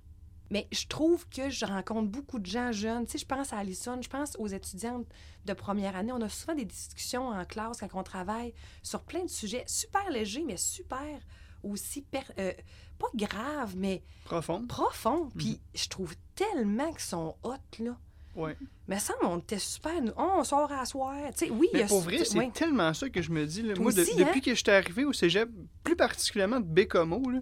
Mais 0.49 0.67
je 0.71 0.85
trouve 0.87 1.27
que 1.29 1.49
je 1.49 1.65
rencontre 1.65 2.09
beaucoup 2.09 2.37
de 2.37 2.45
gens 2.45 2.71
jeunes. 2.71 3.05
Tu 3.05 3.13
sais, 3.13 3.17
je 3.19 3.25
pense 3.25 3.53
à 3.53 3.57
Alison, 3.57 3.99
je 4.01 4.09
pense 4.09 4.35
aux 4.37 4.47
étudiantes 4.47 5.07
de 5.45 5.53
première 5.53 5.95
année. 5.95 6.11
On 6.11 6.21
a 6.21 6.29
souvent 6.29 6.53
des 6.53 6.65
discussions 6.65 7.29
en 7.29 7.43
classe 7.45 7.79
quand 7.79 7.87
on 7.99 8.03
travaille 8.03 8.53
sur 8.83 9.01
plein 9.01 9.23
de 9.23 9.29
sujets 9.29 9.63
super 9.67 10.07
légers, 10.11 10.43
mais 10.45 10.57
super 10.57 11.19
aussi, 11.63 12.01
per- 12.01 12.19
euh, 12.39 12.51
pas 12.99 13.07
graves, 13.15 13.75
mais 13.77 14.03
Profond. 14.25 14.67
profonds. 14.67 15.29
Puis 15.37 15.59
je 15.73 15.87
trouve 15.87 16.13
tellement 16.35 16.91
qu'ils 16.91 16.99
sont 17.01 17.35
hot, 17.43 17.53
là. 17.79 17.97
Ouais. 18.35 18.57
Mais 18.87 18.99
ça, 18.99 19.13
on 19.23 19.37
était 19.39 19.59
super. 19.59 20.01
nous, 20.01 20.11
Oh, 20.17 20.29
on 20.39 20.43
sort 20.43 20.71
à 20.71 20.85
soir. 20.85 21.15
Tu 21.37 21.45
sais, 21.45 21.49
oui, 21.51 21.67
il 21.71 21.79
y 21.79 21.81
Mais 21.83 21.87
pour 21.87 22.01
vrai, 22.01 22.25
c'est 22.25 22.51
tellement 22.51 22.93
ça 22.93 23.09
que 23.09 23.21
je 23.21 23.31
me 23.31 23.45
dis. 23.45 23.61
là. 23.61 23.75
Moi, 23.79 23.91
de- 23.93 23.97
depuis 24.03 24.23
hein? 24.23 24.39
que 24.43 24.55
j'étais 24.55 24.71
arrivé 24.71 25.05
au 25.05 25.13
cégep, 25.13 25.49
plus 25.83 25.95
particulièrement 25.95 26.59
de 26.59 26.65
Bécomo, 26.65 27.21
là, 27.29 27.39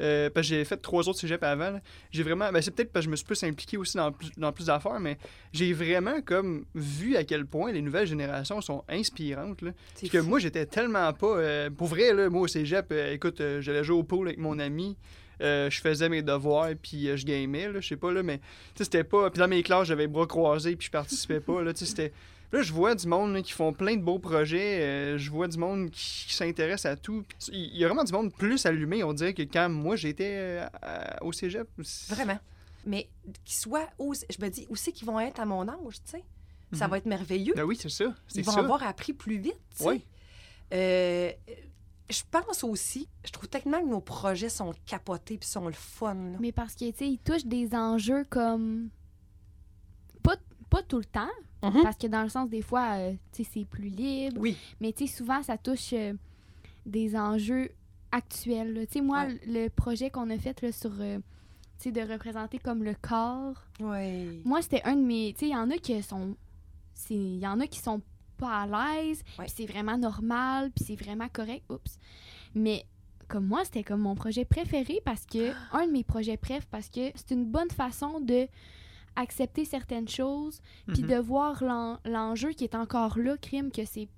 euh, 0.00 0.30
parce 0.30 0.48
que 0.48 0.54
j'ai 0.54 0.64
fait 0.64 0.76
trois 0.78 1.08
autres 1.08 1.18
cégeps 1.18 1.42
avant, 1.42 1.80
j'ai 2.10 2.22
vraiment. 2.22 2.50
Ben, 2.50 2.60
c'est 2.62 2.70
peut-être 2.70 2.92
parce 2.92 3.04
que 3.04 3.08
je 3.08 3.10
me 3.10 3.16
suis 3.16 3.26
plus 3.26 3.42
impliqué 3.44 3.76
aussi 3.76 3.96
dans 3.96 4.10
plus, 4.12 4.30
dans 4.36 4.52
plus 4.52 4.66
d'affaires, 4.66 4.98
mais 5.00 5.18
j'ai 5.52 5.72
vraiment 5.72 6.20
comme 6.22 6.64
vu 6.74 7.16
à 7.16 7.24
quel 7.24 7.46
point 7.46 7.72
les 7.72 7.82
nouvelles 7.82 8.06
générations 8.06 8.60
sont 8.60 8.84
inspirantes. 8.88 9.62
Là. 9.62 9.72
Puis 9.96 10.08
que 10.08 10.18
moi, 10.18 10.38
j'étais 10.38 10.66
tellement 10.66 11.12
pas. 11.12 11.36
euh, 11.36 11.70
pour 11.70 11.88
vrai, 11.88 12.12
là, 12.14 12.28
moi, 12.30 12.42
au 12.42 12.46
cégep, 12.46 12.86
euh, 12.92 13.12
écoute, 13.12 13.42
j'allais 13.60 13.84
jouer 13.84 13.96
au 13.96 14.02
pool 14.02 14.28
avec 14.28 14.38
mon 14.38 14.58
ami. 14.58 14.96
euh, 15.42 15.70
je 15.70 15.80
faisais 15.80 16.08
mes 16.10 16.22
devoirs 16.22 16.70
puis 16.82 17.08
euh, 17.08 17.16
je 17.16 17.24
gamais, 17.24 17.72
là, 17.72 17.80
je 17.80 17.88
sais 17.88 17.96
pas, 17.96 18.12
là, 18.12 18.22
mais 18.22 18.40
c'était 18.76 19.04
pas. 19.04 19.30
Puis 19.30 19.38
dans 19.38 19.48
mes 19.48 19.62
classes, 19.62 19.88
j'avais 19.88 20.02
les 20.02 20.08
bras 20.08 20.26
croisés 20.26 20.76
puis 20.76 20.86
je 20.86 20.90
participais 20.90 21.40
pas, 21.40 21.62
là, 21.62 21.72
c'était. 21.74 22.12
Là, 22.52 22.62
je 22.62 22.72
vois 22.72 22.94
du 22.96 23.06
monde 23.06 23.32
là, 23.34 23.42
qui 23.42 23.52
font 23.52 23.72
plein 23.72 23.96
de 23.96 24.02
beaux 24.02 24.18
projets. 24.18 24.80
euh, 24.80 25.18
je 25.18 25.30
vois 25.30 25.46
du 25.46 25.56
monde 25.56 25.90
qui, 25.90 26.26
qui 26.26 26.34
s'intéresse 26.34 26.84
à 26.84 26.96
tout. 26.96 27.24
Il 27.52 27.76
y 27.76 27.84
a 27.84 27.86
vraiment 27.88 28.02
du 28.04 28.12
monde 28.12 28.32
plus 28.32 28.66
allumé, 28.66 29.04
on 29.04 29.12
dirait, 29.12 29.34
que 29.34 29.42
quand 29.42 29.68
moi 29.68 29.94
j'étais 29.96 30.66
euh, 30.82 31.04
au 31.22 31.32
cégep. 31.32 31.68
Vraiment. 32.08 32.38
mais 32.84 33.08
qu'ils 33.44 33.54
soient, 33.56 33.88
où, 33.98 34.14
je 34.14 34.44
me 34.44 34.48
dis, 34.48 34.66
où 34.68 34.74
c'est 34.76 34.90
qu'ils 34.92 35.06
vont 35.06 35.20
être 35.20 35.38
à 35.38 35.44
mon 35.46 35.68
âge, 35.68 36.02
tu 36.04 36.10
sais? 36.10 36.24
Ça 36.72 36.86
Mhm. 36.86 36.90
va 36.90 36.98
être 36.98 37.06
merveilleux. 37.06 37.52
Ben 37.54 37.64
oui, 37.64 37.76
c'est 37.80 37.88
ça. 37.88 38.06
C'est 38.28 38.40
Ils 38.40 38.44
vont 38.44 38.52
ça. 38.52 38.60
avoir 38.60 38.82
appris 38.84 39.12
plus 39.12 39.38
vite, 39.38 39.56
tu 39.76 39.82
sais? 39.84 39.88
Oui. 39.88 40.04
Euh, 40.72 41.30
je 42.08 42.22
pense 42.30 42.64
aussi, 42.64 43.08
je 43.24 43.30
trouve 43.30 43.48
tellement 43.48 43.80
que 43.80 43.86
nos 43.88 44.00
projets 44.00 44.48
sont 44.48 44.72
capotés 44.86 45.36
puis 45.38 45.48
sont 45.48 45.66
le 45.66 45.72
fun. 45.72 46.14
là. 46.14 46.38
Mais 46.40 46.52
parce 46.52 46.74
que, 46.74 46.90
tu 46.90 46.96
sais, 46.98 47.08
ils 47.08 47.18
touchent 47.18 47.44
des 47.46 47.74
enjeux 47.74 48.24
comme. 48.30 48.88
Pas, 50.22 50.36
pas 50.68 50.82
tout 50.82 50.98
le 50.98 51.04
temps, 51.04 51.28
Mhm. 51.62 51.82
parce 51.82 51.96
que 51.96 52.06
dans 52.06 52.22
le 52.22 52.28
sens, 52.28 52.48
des 52.48 52.62
fois, 52.62 52.92
euh, 52.98 53.12
tu 53.32 53.44
sais, 53.44 53.50
c'est 53.52 53.64
plus 53.64 53.88
libre. 53.88 54.40
Oui. 54.40 54.56
Mais, 54.80 54.92
tu 54.92 55.06
sais, 55.06 55.16
souvent, 55.16 55.42
ça 55.42 55.58
touche 55.58 55.92
euh, 55.92 56.14
des 56.86 57.16
enjeux 57.16 57.70
actuels. 58.12 58.72
là. 58.74 58.86
Tu 58.86 58.94
sais, 58.94 59.00
moi, 59.02 59.24
Ouais. 59.26 59.40
le 59.46 59.68
projet 59.68 60.10
qu'on 60.10 60.30
a 60.30 60.38
fait 60.38 60.60
là, 60.62 60.72
sur. 60.72 60.92
euh, 61.00 61.18
tu 61.78 61.84
sais, 61.84 61.92
de 61.92 62.00
représenter 62.12 62.58
comme 62.58 62.82
le 62.84 62.94
corps. 62.94 63.62
Oui. 63.80 64.40
Moi, 64.44 64.60
c'était 64.62 64.82
un 64.84 64.96
de 64.96 65.02
mes. 65.02 65.32
Tu 65.34 65.40
sais, 65.40 65.46
il 65.46 65.52
y 65.52 65.56
en 65.56 65.70
a 65.70 65.76
qui 65.78 66.02
sont. 66.02 66.36
Il 67.08 67.38
y 67.38 67.46
en 67.46 67.58
a 67.60 67.66
qui 67.66 67.78
sont 67.78 68.02
pas 68.36 68.62
à 68.62 68.66
l'aise, 68.66 69.22
Ouais. 69.38 69.44
puis 69.46 69.54
c'est 69.56 69.66
vraiment 69.66 69.96
normal, 69.98 70.70
puis 70.74 70.84
c'est 70.86 70.96
vraiment 70.96 71.28
correct. 71.32 71.64
Oups. 71.70 71.98
Mais 72.54 72.84
comme 73.28 73.46
moi, 73.46 73.64
c'était 73.64 73.84
comme 73.84 74.00
mon 74.00 74.14
projet 74.14 74.44
préféré 74.44 75.00
parce 75.04 75.24
que. 75.26 75.52
Un 75.72 75.86
de 75.86 75.92
mes 75.92 76.04
projets 76.04 76.36
préf, 76.36 76.66
parce 76.66 76.88
que 76.88 77.10
c'est 77.14 77.30
une 77.32 77.44
bonne 77.46 77.70
façon 77.70 78.20
de 78.20 78.48
accepter 79.16 79.64
certaines 79.64 80.08
choses, 80.08 80.60
puis 80.86 81.02
Mhm. 81.02 81.08
de 81.08 81.16
voir 81.16 81.62
l'en- 81.64 81.98
l'enjeu 82.04 82.50
qui 82.50 82.64
est 82.64 82.74
encore 82.74 83.18
là, 83.18 83.36
crime, 83.36 83.70
que 83.70 83.84
c'est 83.84 84.08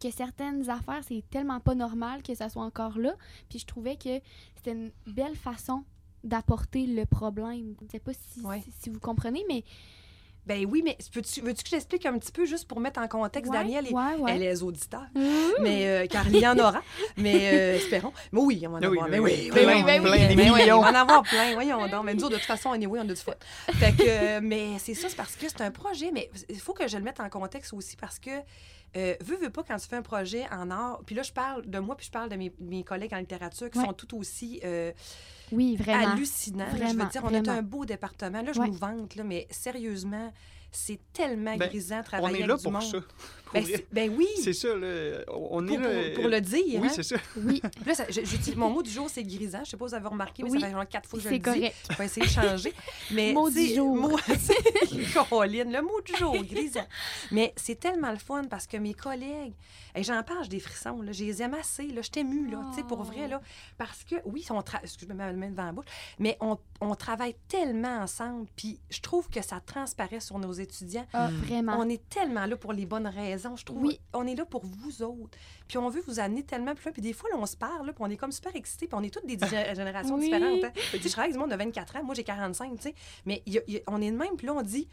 que 0.00 0.10
certaines 0.12 0.70
affaires, 0.70 1.02
c'est 1.02 1.24
tellement 1.28 1.58
pas 1.60 1.74
normal 1.74 2.22
que 2.22 2.34
ça 2.34 2.48
soit 2.48 2.62
encore 2.64 2.98
là. 2.98 3.14
Puis 3.48 3.58
je 3.58 3.66
trouvais 3.66 3.96
que 3.96 4.20
c'était 4.54 4.72
une 4.72 4.92
belle 5.06 5.34
façon 5.34 5.84
d'apporter 6.22 6.86
le 6.86 7.04
problème. 7.06 7.74
Je 7.82 7.86
sais 7.92 7.98
pas 7.98 8.12
si, 8.12 8.40
Ouais. 8.40 8.60
si, 8.62 8.70
si 8.72 8.90
vous 8.90 9.00
comprenez, 9.00 9.44
mais... 9.48 9.64
Ben 10.48 10.64
oui, 10.66 10.80
mais 10.82 10.96
peux-tu- 11.12 11.42
veux-tu 11.42 11.62
que 11.62 11.68
je 11.68 11.74
t'explique 11.74 12.06
un 12.06 12.18
petit 12.18 12.32
peu 12.32 12.46
juste 12.46 12.66
pour 12.66 12.80
mettre 12.80 12.98
en 13.00 13.06
contexte 13.06 13.52
Ouais, 13.52 13.58
Daniel 13.58 13.86
et 13.86 13.92
ouais, 13.92 14.14
ouais. 14.18 14.32
elle 14.34 14.42
est 14.42 14.50
les 14.50 14.62
auditeurs? 14.62 15.04
Ouh! 15.14 15.20
Mais 15.60 15.86
euh, 15.86 16.06
car 16.06 16.26
il 16.28 16.38
y 16.38 16.46
en 16.48 16.58
aura. 16.58 16.82
Mais 17.18 17.50
euh, 17.52 17.74
espérons. 17.76 18.12
Mais 18.32 18.40
oui, 18.40 18.64
on 18.66 18.70
va 18.70 18.78
en 18.78 18.80
oui, 18.80 18.86
avoir. 18.98 19.04
oui, 19.04 19.10
Mais 19.10 19.18
oui. 19.20 19.32
oui, 19.44 19.50
Plein, 19.50 19.66
oui, 19.66 19.74
oui, 19.76 19.82
plein, 20.00 20.10
oui, 20.12 20.28
des 20.28 20.36
mais 20.36 20.50
oui, 20.50 20.58
millions. 20.60 20.78
On 20.78 20.82
va 20.82 20.90
en 20.90 20.94
avoir 20.94 21.22
plein. 21.22 21.52
Voyons 21.52 21.86
donc. 21.88 22.04
Mais 22.04 22.14
nous 22.14 22.24
autres, 22.24 22.34
de 22.34 22.38
toute 22.38 22.46
façon, 22.46 22.72
anyway, 22.72 22.98
on 22.98 23.02
a 23.02 23.12
du 23.12 23.16
fun. 23.16 23.32
Fait 23.74 23.92
que, 23.92 24.02
euh, 24.06 24.40
mais 24.42 24.78
c'est 24.78 24.94
ça, 24.94 25.08
c'est 25.10 25.16
parce 25.16 25.36
que 25.36 25.46
c'est 25.48 25.60
un 25.60 25.70
projet. 25.70 26.10
Mais 26.12 26.30
il 26.48 26.58
faut 26.60 26.72
que 26.72 26.88
je 26.88 26.96
le 26.96 27.02
mette 27.02 27.20
en 27.20 27.28
contexte 27.28 27.74
aussi 27.74 27.96
parce 27.96 28.18
que, 28.18 28.30
euh, 28.96 29.14
veux, 29.20 29.36
veux 29.36 29.50
pas, 29.50 29.62
quand 29.62 29.76
tu 29.76 29.86
fais 29.86 29.96
un 29.96 30.02
projet 30.02 30.46
en 30.50 30.70
art, 30.70 31.00
puis 31.04 31.14
là, 31.14 31.22
je 31.22 31.32
parle 31.32 31.68
de 31.68 31.78
moi, 31.78 31.94
puis 31.94 32.06
je 32.06 32.10
parle 32.10 32.30
de 32.30 32.36
mes, 32.36 32.52
mes 32.58 32.84
collègues 32.84 33.12
en 33.12 33.18
littérature 33.18 33.70
qui 33.70 33.78
Ouais. 33.78 33.84
sont 33.84 33.92
tout 33.92 34.16
aussi 34.16 34.60
euh, 34.64 34.92
Oui, 35.52 35.76
vraiment. 35.76 36.08
hallucinants. 36.12 36.58
là. 36.64 36.70
je 36.72 36.76
Vraiment, 36.76 37.04
veux 37.04 37.10
dire, 37.10 37.22
on 37.24 37.28
est 37.30 37.40
vraiment. 37.40 37.58
un 37.58 37.62
beau 37.62 37.84
département. 37.84 38.42
Là, 38.42 38.52
je 38.52 38.60
Ouais. 38.60 38.66
nous 38.68 38.74
vante, 38.74 39.14
là, 39.16 39.24
mais 39.24 39.46
sérieusement, 39.50 40.32
c'est 40.70 40.98
tellement 41.12 41.56
Ben, 41.56 41.68
grisant 41.68 41.96
de 41.96 42.00
On 42.00 42.04
travailler 42.04 42.42
est 42.42 42.46
là 42.46 42.54
avec 42.54 42.58
du 42.58 42.62
pour 42.64 42.72
monde. 42.72 42.82
ça. 42.82 42.98
Pour 43.48 43.54
Ben, 43.54 43.64
c'est- 43.64 43.86
ben 43.90 44.12
oui, 44.14 44.26
C'est 44.42 44.52
ça, 44.52 44.76
là. 44.76 45.20
On 45.28 45.66
est 45.66 45.70
pour, 45.78 45.78
là. 45.80 45.88
pour- 46.12 46.20
pour 46.20 46.28
le 46.28 46.40
dire. 46.42 46.62
Oui, 46.66 46.86
hein. 46.86 46.90
c'est 46.94 47.02
ça. 47.02 47.16
Oui, 47.38 47.62
Puis 47.62 47.84
Là, 47.86 47.94
ça- 47.94 48.04
je- 48.10 48.54
mon 48.56 48.68
mot 48.68 48.82
du 48.82 48.90
jour, 48.90 49.08
c'est 49.08 49.22
grisant. 49.22 49.60
Je 49.64 49.70
sais 49.70 49.76
pas 49.78 49.86
si 49.86 49.92
vous 49.92 49.94
avez 49.96 50.06
remarqué, 50.08 50.42
mais 50.42 50.50
Oui. 50.50 50.60
ça 50.60 50.66
fait 50.66 50.72
genre 50.74 50.86
quatre 50.86 51.08
fois 51.08 51.18
que 51.18 51.22
je 51.24 51.28
le 51.30 51.34
c'est 51.36 51.38
dis. 51.38 51.44
correct. 51.60 51.74
Je 51.90 51.96
vais 51.96 52.04
essayer 52.04 52.26
de 52.26 52.30
changer. 52.30 52.74
Mais, 53.10 53.32
Mot 53.32 53.48
du 53.48 53.66
jour. 53.74 53.96
mot- 53.96 54.18
Caroline, 55.14 55.72
le 55.72 55.80
mot 55.80 55.98
du 56.04 56.14
jour, 56.14 56.36
grisant. 56.44 56.86
Mais 57.30 57.54
c'est 57.56 57.78
tellement 57.80 58.10
le 58.10 58.18
fun 58.18 58.44
parce 58.44 58.66
que 58.66 58.76
mes 58.76 58.92
collègues, 58.94 59.54
et 59.94 60.02
j'en 60.02 60.22
parle, 60.22 60.42
j'ai 60.44 60.50
des 60.50 60.60
frissons, 60.60 61.00
là, 61.00 61.12
je 61.12 61.24
les 61.24 61.42
aime 61.42 61.54
assez, 61.54 61.86
là, 61.88 62.02
je 62.02 62.10
t'émue, 62.10 62.50
là, 62.50 62.62
tu 62.70 62.80
sais, 62.80 62.86
pour 62.86 63.02
vrai, 63.02 63.28
là, 63.28 63.40
parce 63.78 64.04
que, 64.04 64.16
oui, 64.26 64.44
on 64.50 64.62
excuse-moi, 64.82 65.26
je 65.30 65.32
me 65.32 65.38
mets 65.38 65.48
devant 65.50 65.64
la 65.64 65.72
bouche, 65.72 65.86
mais 66.18 66.36
on, 66.40 66.58
on 66.80 66.94
travaille 66.94 67.34
tellement 67.48 67.98
ensemble, 68.00 68.46
puis 68.56 68.78
je 68.90 69.00
trouve 69.00 69.28
que 69.28 69.42
ça 69.42 69.60
transparaît 69.60 70.20
sur 70.20 70.38
nos 70.38 70.52
étudiants. 70.60 71.06
Ah, 71.12 71.28
Mm. 71.30 71.34
vraiment. 71.36 71.76
On 71.78 71.88
est 71.88 72.08
tellement 72.08 72.46
là 72.46 72.56
pour 72.56 72.72
les 72.72 72.86
bonnes 72.86 73.06
raisons, 73.06 73.56
je 73.56 73.64
trouve. 73.64 73.82
Oui. 73.82 74.00
On 74.12 74.26
est 74.26 74.34
là 74.34 74.44
pour 74.44 74.64
vous 74.64 75.02
autres. 75.02 75.36
Puis 75.66 75.78
on 75.78 75.88
veut 75.88 76.02
vous 76.06 76.20
amener 76.20 76.42
tellement 76.42 76.74
plus 76.74 76.84
loin. 76.86 76.92
Puis 76.92 77.02
des 77.02 77.12
fois, 77.12 77.28
là, 77.30 77.36
on 77.38 77.46
se 77.46 77.56
parle, 77.56 77.86
là, 77.86 77.92
puis 77.92 78.02
on 78.06 78.10
est 78.10 78.16
comme 78.16 78.32
super 78.32 78.54
excités, 78.56 78.86
puis 78.86 78.98
on 78.98 79.02
est 79.02 79.10
toutes 79.12 79.26
des 79.26 79.36
gé- 79.36 79.74
générations 79.76 80.16
Oui. 80.16 80.24
différentes. 80.24 80.64
hein. 80.64 80.70
Tu 80.74 80.98
sais, 80.98 80.98
je 81.02 81.08
travaille 81.08 81.30
avec 81.30 81.32
du 81.34 81.38
monde 81.38 81.50
de 81.50 81.56
24 81.56 81.96
ans, 81.96 82.04
moi 82.04 82.14
j'ai 82.14 82.24
45, 82.24 82.76
tu 82.76 82.82
sais. 82.82 82.94
Mais 83.26 83.42
il 83.46 83.54
y 83.54 83.58
a- 83.58 83.62
il 83.68 83.74
y 83.74 83.76
a- 83.78 83.80
on 83.86 84.00
est 84.00 84.10
de 84.10 84.16
même, 84.16 84.36
puis 84.36 84.46
là, 84.46 84.54
on 84.54 84.62
dit... 84.62 84.88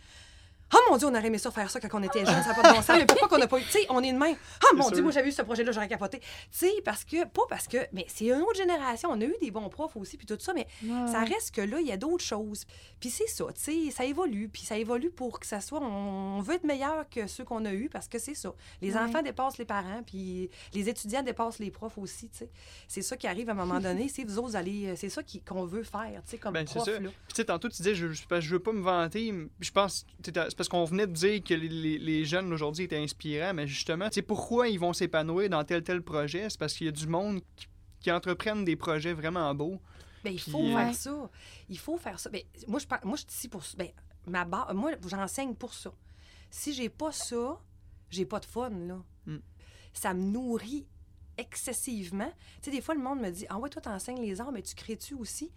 Oh 0.73 0.77
mon 0.89 0.97
Dieu, 0.97 1.07
on 1.07 1.11
aurait 1.15 1.27
aimé 1.27 1.37
ça 1.37 1.51
faire 1.51 1.69
ça 1.69 1.79
quand 1.79 1.99
on 1.99 2.03
était 2.03 2.25
jeunes, 2.25 2.41
ça 2.41 2.49
n'a 2.49 2.53
pas 2.55 2.63
de 2.71 2.75
bon 2.75 2.81
sens, 2.81 2.97
mais 2.97 3.05
pourquoi 3.05 3.27
qu'on 3.27 3.37
n'a 3.37 3.47
pas 3.47 3.59
eu. 3.59 3.63
Tu 3.63 3.69
sais, 3.69 3.85
on 3.89 4.01
est 4.01 4.11
de 4.11 4.17
même. 4.17 4.35
Oh 4.63 4.75
mon 4.75 4.89
Dieu, 4.89 5.03
moi 5.03 5.11
j'avais 5.11 5.29
eu 5.29 5.31
ce 5.31 5.43
projet-là, 5.43 5.71
j'aurais 5.71 5.87
capoté. 5.87 6.19
Tu 6.19 6.25
sais, 6.51 6.71
parce 6.83 7.03
que, 7.03 7.23
pas 7.25 7.43
parce 7.47 7.67
que, 7.67 7.77
mais 7.93 8.05
c'est 8.09 8.25
une 8.25 8.41
autre 8.41 8.55
génération. 8.57 9.09
On 9.11 9.21
a 9.21 9.25
eu 9.25 9.35
des 9.39 9.51
bons 9.51 9.69
profs 9.69 9.95
aussi, 9.95 10.17
puis 10.17 10.25
tout 10.25 10.37
ça, 10.39 10.53
mais 10.53 10.67
Ouais, 10.83 11.07
ça 11.07 11.19
reste 11.23 11.53
que 11.53 11.61
là, 11.61 11.79
il 11.79 11.87
y 11.87 11.91
a 11.91 11.97
d'autres 11.97 12.23
choses. 12.23 12.65
Puis 12.99 13.09
c'est 13.11 13.27
ça, 13.27 13.45
tu 13.53 13.61
sais, 13.61 13.91
ça 13.91 14.05
évolue. 14.05 14.49
Puis 14.49 14.63
ça 14.63 14.77
évolue 14.77 15.11
pour 15.11 15.39
que 15.39 15.45
ça 15.45 15.61
soit. 15.61 15.79
On 15.81 16.41
veut 16.41 16.55
être 16.55 16.63
meilleur 16.63 17.07
que 17.09 17.27
ceux 17.27 17.43
qu'on 17.43 17.63
a 17.65 17.71
eus 17.73 17.89
parce 17.89 18.07
que 18.07 18.17
c'est 18.17 18.35
ça. 18.35 18.51
Les 18.81 18.93
Ouais. 18.93 18.99
enfants 18.99 19.21
dépassent 19.21 19.57
les 19.59 19.65
parents, 19.65 20.01
puis 20.05 20.49
les 20.73 20.89
étudiants 20.89 21.21
dépassent 21.21 21.59
les 21.59 21.69
profs 21.71 21.97
aussi, 21.99 22.29
tu 22.29 22.39
sais. 22.39 22.49
C'est 22.87 23.01
ça 23.03 23.15
qui 23.17 23.27
arrive 23.27 23.49
à 23.49 23.51
un 23.51 23.55
moment 23.55 23.79
donné. 23.79 24.09
C'est 24.09 24.23
vous 24.23 24.39
autres 24.39 24.55
allez. 24.55 24.95
C'est 24.95 25.09
ça 25.09 25.21
qu'on 25.47 25.65
veut 25.65 25.83
faire, 25.83 26.21
tu 26.25 26.31
sais, 26.31 26.37
comme 26.37 26.53
Ben, 26.53 26.65
c'est 26.67 26.75
prof, 26.79 26.85
ça. 26.85 26.99
là. 26.99 27.09
Puis, 27.09 27.27
tu 27.29 27.35
sais, 27.35 27.45
tantôt, 27.45 27.69
tu 27.69 27.77
disais, 27.77 27.93
je, 27.93 28.07
je, 28.11 28.23
je 28.39 28.49
veux 28.49 28.59
pas 28.59 28.71
me 28.73 28.81
vanter, 28.81 29.31
mais 29.31 29.47
je 29.59 29.71
pense, 29.71 30.05
tu 30.23 30.31
c'est 30.55 30.57
parce 30.57 30.69
qu'on 30.69 30.85
venait 30.85 31.05
de 31.05 31.11
dire 31.11 31.43
que 31.43 31.53
les, 31.53 31.67
les- 31.67 31.97
les 31.99 32.23
jeunes 32.23 32.51
aujourd'hui 32.53 32.85
étaient 32.85 32.97
inspirants, 33.03 33.53
mais 33.53 33.67
justement, 33.67 34.07
tu 34.07 34.15
sais, 34.15 34.21
pourquoi 34.21 34.69
ils 34.69 34.79
vont 34.79 34.93
s'épanouir 34.93 35.49
dans 35.49 35.61
tel 35.65 35.83
tel 35.83 36.01
projet? 36.01 36.49
C'est 36.49 36.57
parce 36.57 36.73
qu'il 36.73 36.85
y 36.85 36.87
a 36.87 36.93
du 36.93 37.07
monde 37.07 37.41
qui, 37.57 37.67
qui 37.99 38.11
entreprennent 38.11 38.63
des 38.63 38.77
projets 38.77 39.11
vraiment 39.11 39.53
beaux. 39.53 39.81
Ben, 40.23 40.31
il 40.33 40.39
faut 40.39 40.63
euh, 40.63 40.69
faire 40.75 40.87
Ouais. 40.87 40.93
ça. 40.93 41.29
Il 41.67 41.77
faut 41.77 41.97
faire 41.97 42.19
ça. 42.19 42.29
Ben, 42.29 42.41
moi, 42.67 42.79
je, 42.79 42.85
moi, 43.05 43.17
je 43.17 43.21
suis 43.23 43.31
ici 43.31 43.49
pour 43.49 43.65
ça. 43.65 43.75
Ben, 43.77 43.89
ma 44.27 44.45
ba- 44.45 44.71
moi, 44.73 44.91
j'enseigne 45.07 45.55
pour 45.55 45.73
ça. 45.73 45.91
Si 46.49 46.73
j'ai 46.73 46.87
pas 46.89 47.11
ça, 47.11 47.59
j'ai 48.09 48.25
pas 48.25 48.39
de 48.39 48.45
fun, 48.45 48.69
là. 48.69 49.03
Mm. 49.25 49.37
Ça 49.93 50.13
me 50.13 50.21
nourrit 50.21 50.87
excessivement. 51.37 52.31
Tu 52.61 52.69
sais, 52.69 52.71
des 52.71 52.81
fois, 52.81 52.95
le 52.95 53.01
monde 53.01 53.19
me 53.19 53.29
dit 53.29 53.45
Ah 53.49 53.57
ouais, 53.59 53.69
toi, 53.69 53.81
t'enseignes 53.81 54.21
les 54.21 54.39
arts, 54.41 54.51
mais 54.51 54.61
tu 54.61 54.73
crées-tu 54.75 55.13
aussi? 55.15 55.51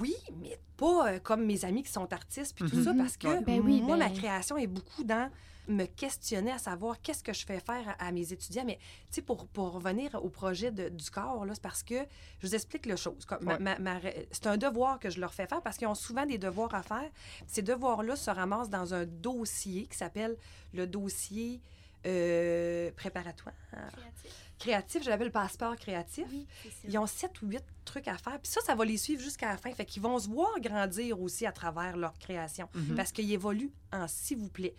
Oui, 0.00 0.14
mais 0.40 0.58
pas 0.76 1.12
euh, 1.12 1.18
comme 1.18 1.44
mes 1.44 1.64
amis 1.64 1.82
qui 1.82 1.92
sont 1.92 2.10
artistes 2.12 2.54
puis 2.56 2.68
tout 2.70 2.76
Mhm. 2.76 2.84
ça, 2.84 2.94
parce 2.96 3.16
que 3.16 3.28
Ouais. 3.28 3.40
Ben 3.42 3.60
oui, 3.60 3.80
moi, 3.82 3.96
ben- 3.98 4.08
ma 4.08 4.10
création 4.10 4.56
est 4.56 4.66
beaucoup 4.66 5.04
dans 5.04 5.30
me 5.68 5.84
questionner 5.84 6.52
à 6.52 6.58
savoir 6.58 7.00
qu'est-ce 7.02 7.24
que 7.24 7.32
je 7.32 7.44
fais 7.44 7.58
faire 7.58 7.88
à, 7.98 8.06
à 8.06 8.12
mes 8.12 8.32
étudiants. 8.32 8.62
Mais, 8.64 8.76
tu 8.76 9.16
sais, 9.16 9.22
pour, 9.22 9.48
pour 9.48 9.72
revenir 9.72 10.14
au 10.14 10.28
projet 10.28 10.70
de- 10.70 10.88
du 10.88 11.10
corps, 11.10 11.44
c'est 11.52 11.60
parce 11.60 11.82
que 11.82 11.96
je 12.38 12.46
vous 12.46 12.54
explique 12.54 12.86
le 12.86 12.94
chose. 12.94 13.26
Ouais. 13.44 13.58
ma- 13.58 14.00
c'est 14.30 14.46
un 14.46 14.56
devoir 14.56 15.00
que 15.00 15.10
je 15.10 15.18
leur 15.20 15.34
fais 15.34 15.46
faire 15.48 15.60
parce 15.62 15.76
qu'ils 15.76 15.88
ont 15.88 15.96
souvent 15.96 16.24
des 16.24 16.38
devoirs 16.38 16.72
à 16.74 16.82
faire. 16.84 17.10
Ces 17.48 17.62
devoirs-là 17.62 18.14
se 18.14 18.30
ramassent 18.30 18.70
dans 18.70 18.94
un 18.94 19.04
dossier 19.06 19.86
qui 19.88 19.96
s'appelle 19.98 20.36
le 20.72 20.86
dossier 20.86 21.60
euh, 22.06 22.92
préparatoire. 22.92 23.54
Créatif, 23.72 24.45
je 24.64 25.08
l'appelle 25.10 25.26
le 25.26 25.32
passeport 25.32 25.76
créatif. 25.76 26.24
Oui. 26.30 26.46
Ils 26.88 26.98
ont 26.98 27.06
sept 27.06 27.40
ou 27.42 27.46
huit 27.48 27.64
trucs 27.84 28.08
à 28.08 28.16
faire. 28.18 28.38
Puis 28.40 28.50
ça, 28.50 28.60
ça 28.62 28.74
va 28.74 28.84
les 28.84 28.96
suivre 28.96 29.22
jusqu'à 29.22 29.48
la 29.50 29.56
fin. 29.56 29.70
Fait 29.72 29.84
qu'ils 29.84 30.02
vont 30.02 30.18
se 30.18 30.28
voir 30.28 30.58
grandir 30.60 31.20
aussi 31.20 31.46
à 31.46 31.52
travers 31.52 31.96
leur 31.96 32.18
création. 32.18 32.68
Mhm. 32.74 32.94
Parce 32.96 33.12
qu'ils 33.12 33.30
évoluent 33.32 33.72
en 33.92 34.08
s'il 34.08 34.38
vous 34.38 34.48
plaît. 34.48 34.74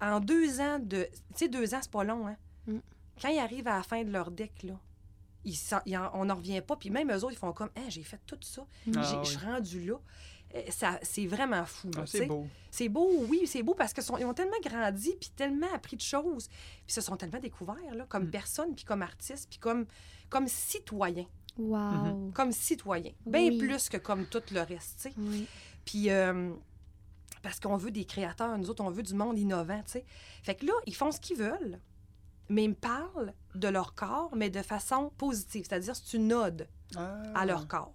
En 0.00 0.20
deux 0.20 0.60
ans 0.60 0.78
de. 0.78 1.08
Tu 1.12 1.20
sais, 1.36 1.48
deux 1.48 1.74
ans, 1.74 1.78
c'est 1.80 1.90
pas 1.90 2.04
long, 2.04 2.26
hein? 2.26 2.36
Mm. 2.66 2.78
Quand 3.22 3.28
ils 3.28 3.38
arrivent 3.38 3.68
à 3.68 3.76
la 3.76 3.82
fin 3.82 4.02
de 4.02 4.10
leur 4.10 4.30
deck, 4.30 4.62
là, 4.64 4.74
ils 5.44 5.56
en- 5.96 6.10
on 6.14 6.24
n'en 6.24 6.34
revient 6.34 6.60
pas. 6.60 6.76
Puis 6.76 6.90
même 6.90 7.10
eux 7.10 7.16
autres, 7.24 7.32
ils 7.32 7.36
font 7.38 7.52
comme, 7.52 7.70
Hein, 7.76 7.84
j'ai 7.88 8.02
fait 8.02 8.20
tout 8.26 8.38
ça. 8.42 8.66
Ah 8.96 9.02
J'ai- 9.02 9.16
oui. 9.16 9.24
Je 9.24 9.30
suis 9.30 9.46
rendu 9.46 9.86
là. 9.86 9.96
Euh, 10.54 10.62
ça- 10.70 10.98
C'est 11.02 11.26
vraiment 11.26 11.64
fou. 11.64 11.90
Ah, 11.96 12.02
tu 12.02 12.06
sais. 12.12 12.18
c'est 12.18 12.26
beau. 12.26 12.46
C'est 12.70 12.88
beau, 12.88 13.10
oui, 13.28 13.42
c'est 13.46 13.62
beau 13.62 13.74
parce 13.74 13.92
qu'ils 13.92 14.12
ont 14.26 14.34
tellement 14.34 14.52
grandi, 14.62 15.14
puis 15.20 15.30
tellement 15.34 15.72
appris 15.74 15.96
de 15.96 16.00
choses, 16.02 16.48
puis 16.48 16.94
se 16.94 17.00
sont 17.00 17.16
tellement 17.16 17.40
découverts, 17.40 17.94
là, 17.94 18.06
comme 18.08 18.24
Mm. 18.26 18.30
personne, 18.30 18.74
puis 18.74 18.84
comme 18.84 19.02
artiste, 19.02 19.48
puis 19.50 19.58
comme, 19.58 19.86
comme 20.30 20.46
citoyen. 20.48 21.26
Wow. 21.56 22.30
Comme 22.34 22.52
citoyen. 22.52 23.12
Bien 23.26 23.48
Oui. 23.48 23.58
plus 23.58 23.88
que 23.88 23.96
comme 23.96 24.26
tout 24.26 24.42
le 24.52 24.60
reste, 24.60 24.96
tu 24.96 25.02
sais. 25.08 25.14
Oui. 25.16 25.46
Puis, 25.84 26.10
euh, 26.10 26.52
parce 27.42 27.60
qu'on 27.60 27.76
veut 27.76 27.90
des 27.90 28.04
créateurs, 28.04 28.56
nous 28.58 28.70
autres, 28.70 28.82
on 28.82 28.90
veut 28.90 29.02
du 29.02 29.14
monde 29.14 29.38
innovant, 29.38 29.80
tu 29.84 29.92
sais. 29.92 30.04
Fait 30.42 30.54
que 30.54 30.66
là, 30.66 30.72
ils 30.86 30.94
font 30.94 31.12
ce 31.12 31.20
qu'ils 31.20 31.36
veulent, 31.36 31.78
mais 32.48 32.64
ils 32.64 32.70
me 32.70 32.74
parlent 32.74 33.32
de 33.54 33.68
leur 33.68 33.94
corps, 33.94 34.30
mais 34.34 34.50
de 34.50 34.62
façon 34.62 35.10
positive, 35.16 35.64
c'est-à-dire 35.68 35.94
c'est 35.94 36.16
une 36.16 36.32
ode 36.32 36.68
Ah. 36.96 37.22
à 37.34 37.46
leur 37.46 37.66
corps. 37.68 37.92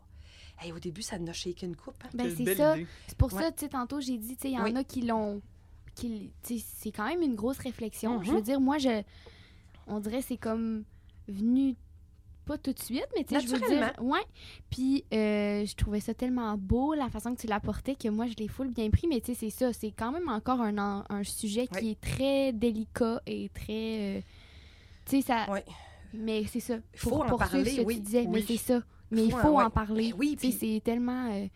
Hey, 0.62 0.72
au 0.74 0.80
début, 0.80 1.02
ça 1.02 1.18
nous 1.18 1.30
a 1.30 1.34
shaké 1.34 1.66
une 1.66 1.76
coupe. 1.76 1.96
hein. 2.04 2.10
Ben, 2.14 2.34
c'est 2.36 2.56
ça. 2.56 2.76
C'est 3.08 3.18
pour 3.18 3.34
Ouais. 3.34 3.42
ça, 3.44 3.52
tu 3.52 3.62
sais, 3.66 3.70
tantôt, 3.70 4.00
j'ai 4.02 4.18
dit, 4.18 4.36
tu 4.36 4.42
sais, 4.44 4.50
il 4.52 4.56
y 4.56 4.60
en 4.60 4.64
Oui. 4.64 4.76
a 4.76 4.84
qui 4.84 5.02
l'ont. 5.02 5.42
qui- 5.96 6.32
C'est 6.44 6.92
quand 6.92 7.08
même 7.08 7.22
une 7.22 7.36
grosse 7.36 7.58
réflexion. 7.60 8.22
Je 8.24 8.30
Mhm. 8.30 8.36
veux 8.38 8.42
dire, 8.42 8.62
moi, 8.62 8.78
je. 8.78 9.02
On 9.88 10.00
dirait 10.00 10.22
c'est 10.22 10.38
comme 10.38 10.84
venu 11.28 11.76
pas 12.46 12.58
tout 12.58 12.72
de 12.74 12.80
suite, 12.80 13.06
mais 13.18 13.24
tu 13.26 13.36
sais, 13.36 13.42
je 13.42 13.48
veux 13.48 13.60
dire. 13.60 13.92
Ouais. 14.02 14.24
Puis, 14.70 15.04
euh, 15.14 15.66
je 15.66 15.76
trouvais 15.76 16.00
ça 16.00 16.14
tellement 16.14 16.58
beau, 16.58 16.94
la 16.94 17.10
façon 17.10 17.36
que 17.36 17.42
tu 17.42 17.48
l'apportais, 17.48 17.96
que 17.96 18.08
moi, 18.08 18.28
je 18.28 18.34
l'ai 18.38 18.48
full 18.48 18.70
bien 18.70 18.90
pris. 18.90 19.08
Mais 19.08 19.20
tu 19.20 19.34
sais, 19.34 19.36
c'est 19.36 19.50
ça. 19.50 19.74
C'est 19.74 19.92
quand 19.92 20.12
même 20.12 20.30
encore 20.30 20.62
un, 20.62 20.78
en- 20.78 21.04
un 21.10 21.24
sujet 21.24 21.68
qui 21.68 21.80
Oui. 21.84 21.90
est 21.92 22.02
très 22.02 22.54
délicat 22.54 23.22
et 23.28 23.50
très. 23.50 24.18
euh, 24.18 24.22
tu 25.06 25.18
sais, 25.18 25.22
ça. 25.22 25.52
Ouais. 25.52 25.66
Mais 26.14 26.46
c'est 26.48 26.60
ça. 26.62 26.76
Il 26.94 27.00
faut 27.00 27.10
Pour 27.10 27.22
en 27.24 27.28
poursuivre 27.28 27.52
parler, 27.52 27.72
ce 27.72 27.82
que 27.82 27.86
oui, 27.86 27.96
tu 27.96 28.02
disais. 28.02 28.26
Mais 28.26 28.40
oui. 28.40 28.46
c'est 28.48 28.58
ça. 28.58 28.82
Mais 29.12 29.26
il 29.26 29.32
Faut 29.32 29.58
ouais. 29.58 29.64
en 29.64 29.70
parler. 29.70 30.12
Ben 30.12 30.18
oui, 30.20 30.36
puis- 30.38 30.52
c'est 30.52 30.82
tellement. 30.84 31.32
euh, 31.32 31.48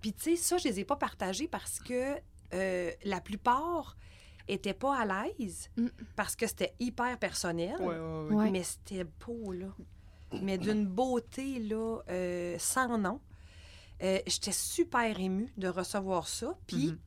Puis, 0.00 0.12
tu 0.12 0.22
sais, 0.22 0.36
ça, 0.36 0.58
je 0.58 0.68
les 0.68 0.80
ai 0.80 0.84
pas 0.84 0.94
partagés 0.96 1.48
parce 1.48 1.80
que 1.80 2.14
euh, 2.54 2.90
la 3.04 3.20
plupart 3.20 3.96
étaient 4.46 4.74
pas 4.74 4.96
à 5.00 5.04
l'aise 5.04 5.68
Mm. 5.76 5.86
parce 6.14 6.36
que 6.36 6.46
c'était 6.46 6.74
hyper 6.78 7.18
personnel. 7.18 7.74
Ouais, 7.80 7.86
ouais, 7.98 8.28
ouais. 8.28 8.34
Ouais. 8.34 8.50
Mais 8.50 8.62
c'était 8.62 9.04
beau, 9.26 9.50
là. 9.52 9.66
Mais 10.42 10.58
d'une 10.58 10.86
beauté, 10.86 11.58
là, 11.60 12.00
euh, 12.08 12.56
sans 12.58 12.98
nom. 12.98 13.20
Euh, 14.02 14.18
J'étais 14.26 14.52
super 14.52 15.18
émue 15.18 15.52
de 15.56 15.66
recevoir 15.68 16.28
ça. 16.28 16.56
Puis, 16.68 16.88
Mhm. 16.88 16.98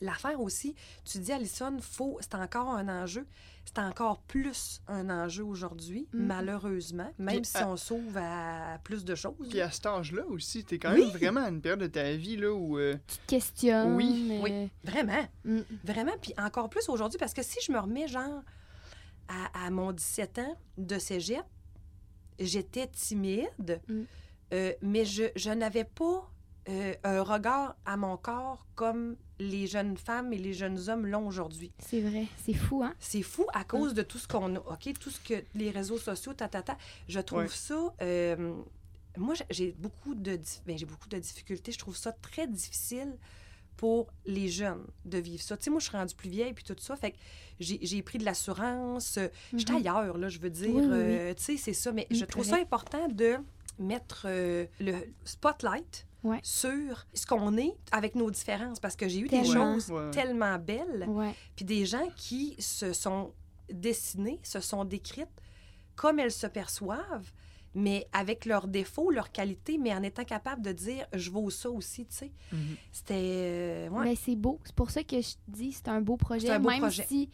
L'affaire 0.00 0.40
aussi, 0.40 0.74
tu 1.04 1.18
dis, 1.18 1.32
Alison, 1.32 1.76
faut, 1.80 2.18
c'est 2.20 2.34
encore 2.34 2.68
un 2.70 2.88
enjeu. 2.88 3.26
C'est 3.64 3.78
encore 3.80 4.20
plus 4.20 4.80
un 4.88 5.10
enjeu 5.10 5.44
aujourd'hui, 5.44 6.08
Mhm. 6.14 6.26
malheureusement, 6.26 7.12
même 7.18 7.36
Puis, 7.42 7.44
si 7.44 7.58
à- 7.58 7.68
on 7.68 7.76
s'ouvre 7.76 8.18
à 8.18 8.78
plus 8.82 9.04
de 9.04 9.14
choses. 9.14 9.34
Puis 9.50 9.60
à 9.60 9.70
cet 9.70 9.84
âge-là 9.86 10.24
aussi, 10.26 10.64
t'es 10.64 10.78
quand 10.78 10.92
Oui. 10.94 11.00
même 11.00 11.10
vraiment 11.10 11.42
à 11.44 11.48
une 11.50 11.60
période 11.60 11.80
de 11.80 11.86
ta 11.86 12.12
vie 12.14 12.36
là, 12.36 12.50
où. 12.52 12.78
euh, 12.78 12.96
Tu 13.06 13.16
te 13.18 13.26
questionnes. 13.26 13.94
Oui, 13.94 14.28
euh, 14.32 14.40
oui. 14.42 14.70
Vraiment. 14.84 15.28
mm, 15.44 15.58
Vraiment, 15.84 16.12
puis 16.22 16.32
encore 16.38 16.70
plus 16.70 16.88
aujourd'hui, 16.88 17.18
parce 17.18 17.34
que 17.34 17.42
si 17.42 17.58
je 17.62 17.70
me 17.72 17.78
remets, 17.78 18.08
genre, 18.08 18.42
à, 19.28 19.66
à 19.66 19.70
mon 19.70 19.92
17 19.92 20.38
ans 20.38 20.56
de 20.78 20.98
cégep, 20.98 21.44
j'étais 22.38 22.86
timide, 22.86 23.80
Mm. 23.88 24.02
euh, 24.54 24.72
mais 24.80 25.04
je, 25.04 25.24
je 25.36 25.50
n'avais 25.50 25.84
pas 25.84 26.30
euh, 26.68 26.94
un 27.04 27.22
regard 27.22 27.76
à 27.86 27.96
mon 27.96 28.16
corps 28.16 28.66
comme 28.74 29.16
les 29.38 29.66
jeunes 29.66 29.96
femmes 29.96 30.32
et 30.32 30.38
les 30.38 30.52
jeunes 30.52 30.88
hommes 30.88 31.06
l'ont 31.06 31.26
aujourd'hui. 31.26 31.72
C'est 31.78 32.00
vrai. 32.00 32.26
C'est 32.44 32.52
fou, 32.54 32.82
hein? 32.82 32.94
C'est 32.98 33.22
fou 33.22 33.46
à 33.54 33.64
cause 33.64 33.94
de 33.94 34.02
tout 34.02 34.18
ce 34.18 34.28
qu'on 34.28 34.56
a, 34.56 34.58
OK? 34.58 34.92
Tout 35.00 35.10
ce 35.10 35.20
que 35.20 35.42
les 35.54 35.70
réseaux 35.70 35.98
sociaux, 35.98 36.34
ta, 36.34 36.48
ta, 36.48 36.62
ta. 36.62 36.76
Je 37.08 37.20
trouve 37.20 37.40
Ouais. 37.40 37.48
ça... 37.48 37.94
euh, 38.02 38.54
moi, 39.16 39.34
j'ai- 39.50 39.72
beaucoup 39.78 40.14
de 40.14 40.38
ben, 40.66 40.76
j'ai 40.78 40.86
beaucoup 40.86 41.08
de 41.08 41.18
difficultés. 41.18 41.72
Je 41.72 41.78
trouve 41.78 41.96
ça 41.96 42.12
très 42.12 42.46
difficile 42.46 43.16
pour 43.76 44.08
les 44.26 44.48
jeunes 44.48 44.84
de 45.04 45.18
vivre 45.18 45.42
ça. 45.42 45.56
Tu 45.56 45.64
sais, 45.64 45.70
moi, 45.70 45.78
je 45.80 45.86
suis 45.88 45.96
rendue 45.96 46.14
plus 46.14 46.28
vieille 46.30 46.52
puis 46.52 46.64
tout 46.64 46.76
ça. 46.80 46.96
Fait 46.96 47.12
que 47.12 47.16
j'ai 47.60 48.02
pris 48.02 48.18
de 48.18 48.24
l'assurance. 48.24 49.16
euh, 49.18 49.28
J'étais 49.56 49.72
Mhm. 49.72 49.78
ailleurs, 49.78 50.18
là, 50.18 50.28
je 50.28 50.38
veux 50.40 50.50
dire. 50.50 50.68
Oui, 50.74 50.82
oui, 50.82 50.88
oui. 50.88 50.94
euh, 50.96 51.34
tu 51.34 51.42
sais, 51.44 51.56
c'est 51.56 51.72
ça. 51.72 51.92
Mais 51.92 52.06
Mm, 52.10 52.14
je 52.14 52.24
trouve 52.24 52.44
ça 52.44 52.56
important 52.56 53.08
de 53.08 53.36
mettre 53.78 54.22
euh, 54.28 54.66
le 54.80 54.94
spotlight 55.24 56.06
Ouais. 56.24 56.40
sur 56.42 57.06
ce 57.14 57.24
qu'on 57.26 57.56
est 57.56 57.74
avec 57.92 58.14
nos 58.16 58.30
différences. 58.30 58.80
Parce 58.80 58.96
que 58.96 59.08
j'ai 59.08 59.20
eu 59.20 59.28
des 59.28 59.44
choses 59.44 59.90
Ouais. 59.90 60.10
tellement 60.10 60.58
belles 60.58 61.08
puis 61.54 61.64
des 61.64 61.86
gens 61.86 62.08
qui 62.16 62.56
se 62.58 62.92
sont 62.92 63.32
dessinées, 63.72 64.40
se 64.42 64.60
sont 64.60 64.84
décrites 64.84 65.28
comme 65.94 66.18
elles 66.20 66.32
se 66.32 66.46
perçoivent, 66.46 67.30
mais 67.74 68.06
avec 68.12 68.46
leurs 68.46 68.66
défauts, 68.66 69.10
leurs 69.10 69.30
qualités, 69.30 69.78
mais 69.78 69.92
en 69.94 70.02
étant 70.02 70.24
capable 70.24 70.62
de 70.62 70.72
dire 70.72 71.06
je 71.12 71.30
vaux 71.30 71.50
ça 71.50 71.70
aussi, 71.70 72.06
tu 72.06 72.16
sais. 72.16 72.32
mhm. 72.52 72.76
C'était. 72.92 73.14
euh, 73.16 73.88
ouais. 73.90 74.04
Mais 74.04 74.14
c'est 74.16 74.36
beau. 74.36 74.58
C'est 74.64 74.74
pour 74.74 74.90
ça 74.90 75.02
que 75.04 75.20
je 75.20 75.34
dis 75.48 75.72
c'est 75.72 75.88
un 75.88 76.00
beau 76.00 76.16
projet. 76.16 76.46
C'est 76.48 76.52
un 76.54 76.60
beau 76.60 76.70
Même 76.70 76.80
projet. 76.80 77.04
si, 77.06 77.28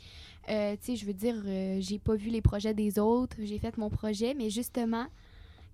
euh, 0.48 0.72
tu 0.76 0.78
sais, 0.86 0.96
je 0.96 1.06
veux 1.06 1.12
dire, 1.14 1.36
euh, 1.46 1.78
j'ai 1.80 1.98
pas 1.98 2.14
vu 2.16 2.30
les 2.30 2.42
projets 2.42 2.74
des 2.74 2.98
autres, 2.98 3.36
j'ai 3.40 3.58
fait 3.58 3.76
mon 3.78 3.90
projet, 3.90 4.34
mais 4.34 4.50
justement, 4.50 5.06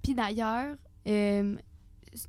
puis 0.02 0.14
d'ailleurs, 0.14 0.76
euh, 1.08 1.56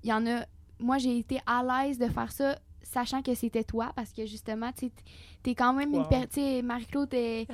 il 0.04 0.10
y 0.10 0.14
en 0.14 0.26
a. 0.28 0.46
Moi, 0.82 0.98
j'ai 0.98 1.18
été 1.20 1.40
à 1.46 1.64
l'aise 1.64 1.98
de 1.98 2.08
faire 2.08 2.32
ça, 2.32 2.60
sachant 2.82 3.22
que 3.22 3.34
c'était 3.36 3.64
toi, 3.64 3.92
parce 3.96 4.12
que 4.12 4.26
justement, 4.26 4.72
tu 4.74 4.90
t'es 5.44 5.56
quand 5.56 5.74
même 5.74 5.94
une 5.94 6.08
personne. 6.08 6.66
Marie-Claude, 6.66 7.14
est- 7.14 7.48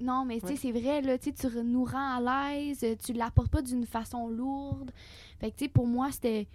non, 0.00 0.24
mais 0.24 0.40
tu 0.40 0.46
sais, 0.46 0.52
Ouais. 0.52 0.58
c'est 0.58 0.72
vrai, 0.72 1.02
là, 1.02 1.18
tu 1.18 1.32
nous 1.64 1.84
rends 1.84 2.24
à 2.26 2.54
l'aise, 2.54 2.84
tu 3.04 3.12
l'apportes 3.12 3.50
pas 3.50 3.62
d'une 3.62 3.84
façon 3.86 4.28
lourde. 4.28 4.90
Fait 5.38 5.50
que, 5.50 5.56
tu 5.56 5.64
sais, 5.64 5.68
pour 5.68 5.86
moi, 5.86 6.10
c'était 6.12 6.46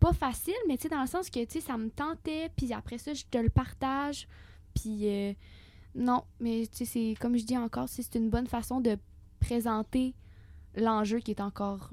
pas 0.00 0.12
facile, 0.12 0.54
mais 0.68 0.76
tu 0.76 0.84
sais, 0.84 0.88
dans 0.88 1.00
le 1.00 1.06
sens 1.08 1.28
que, 1.28 1.44
tu 1.44 1.52
sais, 1.54 1.60
ça 1.60 1.76
me 1.76 1.90
tentait, 1.90 2.50
puis 2.56 2.72
après 2.72 2.98
ça, 2.98 3.12
je 3.14 3.24
te 3.28 3.38
le 3.38 3.50
partage, 3.50 4.28
puis 4.74 5.08
euh, 5.08 5.32
non, 5.96 6.22
mais 6.38 6.66
tu 6.70 6.78
sais, 6.78 6.84
c'est, 6.84 7.14
comme 7.20 7.36
je 7.36 7.44
dis 7.44 7.58
encore, 7.58 7.88
c'est 7.88 8.02
c'est 8.02 8.14
une 8.16 8.30
bonne 8.30 8.46
façon 8.46 8.80
de 8.80 8.96
présenter 9.40 10.14
l'enjeu 10.76 11.18
qui 11.18 11.32
est 11.32 11.40
encore 11.40 11.90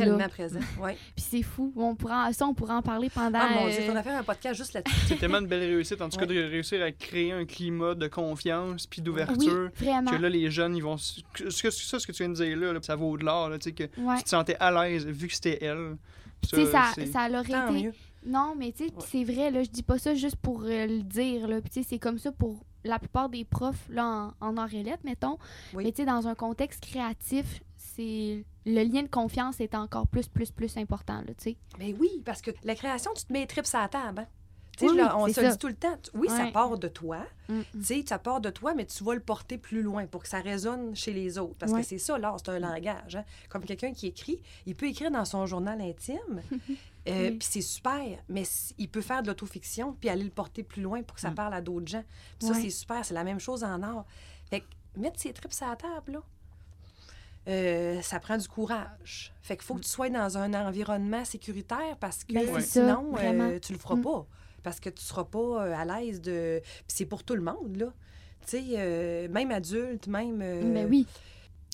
Tellement 0.00 0.18
là. 0.18 0.28
présent. 0.28 0.60
Ouais. 0.80 0.96
Puis 1.16 1.24
c'est 1.28 1.42
fou, 1.42 1.72
on 1.76 1.94
pourra, 1.94 2.32
ça, 2.32 2.46
on 2.46 2.54
pourra 2.54 2.76
en 2.76 2.82
parler 2.82 3.10
pendant... 3.10 3.38
Ah 3.40 3.48
mon 3.54 3.68
Dieu, 3.68 3.78
euh, 3.80 3.92
on 3.92 3.96
a 3.96 4.02
fait 4.02 4.10
un 4.10 4.22
podcast 4.22 4.54
juste 4.56 4.72
là-dessus. 4.74 4.94
C'est 5.08 5.16
tellement 5.18 5.38
une 5.38 5.46
belle 5.46 5.60
réussite, 5.60 6.00
en 6.00 6.08
tout 6.08 6.18
cas, 6.18 6.26
Ouais. 6.26 6.34
de 6.34 6.40
réussir 6.50 6.82
à 6.82 6.90
créer 6.92 7.32
un 7.32 7.44
climat 7.44 7.94
de 7.94 8.06
confiance 8.08 8.86
puis 8.86 9.00
oui, 9.00 9.04
d'ouverture. 9.04 9.70
vraiment. 9.76 10.10
Que 10.10 10.16
là, 10.16 10.28
les 10.28 10.50
jeunes, 10.50 10.76
ils 10.76 10.82
vont. 10.82 10.96
Ce 10.96 11.22
que, 11.34 11.70
ça, 11.70 11.98
ce 11.98 12.06
que 12.06 12.12
tu 12.12 12.22
viens 12.22 12.28
de 12.30 12.34
dire 12.34 12.56
là, 12.56 12.72
là, 12.72 12.80
ça 12.82 12.96
vaut 12.96 13.16
de 13.16 13.24
l'or, 13.24 13.48
là, 13.48 13.58
tu 13.58 13.64
sais, 13.64 13.72
que 13.72 13.84
Ouais. 14.00 14.16
tu 14.18 14.24
te 14.24 14.28
sentais 14.28 14.56
à 14.60 14.70
l'aise 14.70 15.06
vu 15.06 15.28
que 15.28 15.34
c'était 15.34 15.58
elle. 15.64 15.96
Tu 16.42 16.56
sais, 16.56 16.66
ça, 16.66 16.92
c'est- 16.94 17.06
ça 17.06 17.28
l'aurait 17.28 17.44
été... 17.72 17.82
mieux. 17.84 17.92
Non, 18.24 18.54
mais 18.58 18.72
tu 18.72 18.78
sais, 18.86 18.90
Ouais. 18.92 19.04
c'est 19.08 19.24
vrai, 19.24 19.50
là, 19.50 19.62
je 19.62 19.70
dis 19.70 19.82
pas 19.82 19.98
ça 19.98 20.14
juste 20.14 20.36
pour 20.36 20.62
euh, 20.64 20.86
le 20.86 21.02
dire, 21.02 21.46
là. 21.46 21.60
Puis 21.60 21.70
tu 21.70 21.82
sais, 21.82 21.86
c'est 21.88 21.98
comme 21.98 22.18
ça 22.18 22.32
pour 22.32 22.64
la 22.84 22.98
plupart 22.98 23.28
des 23.28 23.44
profs, 23.44 23.86
là, 23.88 24.32
en, 24.40 24.48
en 24.48 24.56
Orélette, 24.58 25.02
mettons. 25.04 25.38
Oui. 25.74 25.84
Mais 25.84 25.92
tu 25.92 25.98
sais, 26.02 26.04
dans 26.06 26.26
un 26.28 26.34
contexte 26.34 26.84
créatif, 26.84 27.60
c'est... 27.76 28.44
Le 28.66 28.82
lien 28.82 29.02
de 29.02 29.08
confiance 29.08 29.60
est 29.60 29.74
encore 29.74 30.06
plus, 30.08 30.26
plus, 30.28 30.50
plus 30.50 30.76
important, 30.76 31.22
tu 31.26 31.34
sais. 31.38 31.56
Mais 31.78 31.94
oui, 31.98 32.22
parce 32.24 32.42
que 32.42 32.50
la 32.64 32.74
création, 32.74 33.12
tu 33.16 33.24
te 33.24 33.32
mets 33.32 33.40
les 33.40 33.46
tripes 33.46 33.64
à 33.72 33.82
la 33.82 33.88
table. 33.88 34.20
hein. 34.20 34.26
Oui, 34.82 34.88
oui, 34.90 34.96
le- 34.98 35.14
on 35.14 35.26
se 35.28 35.32
ça. 35.40 35.50
dit 35.52 35.56
tout 35.56 35.68
le 35.68 35.74
temps. 35.74 35.96
Oui, 36.12 36.28
ça 36.28 36.48
part 36.52 36.76
de 36.76 36.88
toi. 36.88 37.20
Mm, 37.48 37.54
mm. 37.60 37.62
Tu 37.78 37.82
sais, 37.84 38.04
ça 38.06 38.18
part 38.18 38.42
de 38.42 38.50
toi, 38.50 38.74
mais 38.74 38.84
tu 38.84 39.02
vas 39.04 39.14
le 39.14 39.20
porter 39.20 39.56
plus 39.56 39.80
loin 39.80 40.04
pour 40.06 40.22
que 40.22 40.28
ça 40.28 40.40
résonne 40.40 40.94
chez 40.94 41.14
les 41.14 41.38
autres. 41.38 41.54
Parce 41.58 41.72
Ouais. 41.72 41.80
que 41.80 41.86
c'est 41.86 41.96
ça, 41.96 42.18
l'art, 42.18 42.36
c'est 42.38 42.50
un 42.50 42.58
langage. 42.58 43.16
hein. 43.16 43.24
Comme 43.48 43.64
quelqu'un 43.64 43.94
qui 43.94 44.08
écrit, 44.08 44.38
il 44.66 44.74
peut 44.74 44.84
écrire 44.86 45.10
dans 45.10 45.24
son 45.24 45.46
journal 45.46 45.80
intime, 45.80 46.42
euh, 47.08 47.30
Oui. 47.30 47.38
puis 47.38 47.48
c'est 47.50 47.62
super, 47.62 48.02
mais 48.28 48.42
il 48.76 48.88
peut 48.90 49.00
faire 49.00 49.22
de 49.22 49.28
l'autofiction, 49.28 49.94
puis 49.98 50.10
aller 50.10 50.24
le 50.24 50.30
porter 50.30 50.62
plus 50.62 50.82
loin 50.82 51.02
pour 51.02 51.14
que 51.14 51.22
ça 51.22 51.30
Mm. 51.30 51.34
parle 51.36 51.54
à 51.54 51.62
d'autres 51.62 51.88
gens. 51.88 52.04
Ça, 52.38 52.48
Ouais. 52.52 52.60
c'est 52.60 52.70
super, 52.70 53.02
c'est 53.02 53.14
la 53.14 53.24
même 53.24 53.40
chose 53.40 53.64
en 53.64 53.82
art. 53.82 54.04
Fait 54.50 54.60
que 54.60 54.66
mettre 55.00 55.18
ses 55.18 55.32
tripes 55.32 55.52
à 55.62 55.70
la 55.70 55.76
table, 55.76 56.12
là, 56.12 56.22
euh, 57.48 58.00
ça 58.02 58.18
prend 58.20 58.36
du 58.38 58.48
courage. 58.48 59.32
Fait 59.42 59.56
qu'il 59.56 59.64
faut 59.64 59.74
que 59.74 59.80
tu 59.82 59.88
sois 59.88 60.08
dans 60.10 60.36
un 60.38 60.52
environnement 60.54 61.24
sécuritaire 61.24 61.96
parce 62.00 62.24
que 62.24 62.32
Ben, 62.34 62.46
c'est 62.46 62.60
ça, 62.60 62.60
sinon, 62.60 63.12
euh, 63.18 63.58
tu 63.60 63.72
le 63.72 63.78
feras 63.78 63.96
Mm. 63.96 64.02
pas. 64.02 64.26
Parce 64.62 64.80
que 64.80 64.90
tu 64.90 65.02
seras 65.04 65.24
pas 65.24 65.38
euh, 65.66 65.74
à 65.76 65.84
l'aise 65.84 66.20
de. 66.20 66.60
Puis 66.62 66.84
c'est 66.88 67.06
pour 67.06 67.22
tout 67.22 67.36
le 67.36 67.42
monde, 67.42 67.76
là. 67.76 67.86
Tu 68.46 68.58
sais, 68.58 68.64
euh, 68.76 69.28
même 69.28 69.50
adulte, 69.52 70.06
même. 70.08 70.36
Mais 70.38 70.84
oui, 70.84 71.06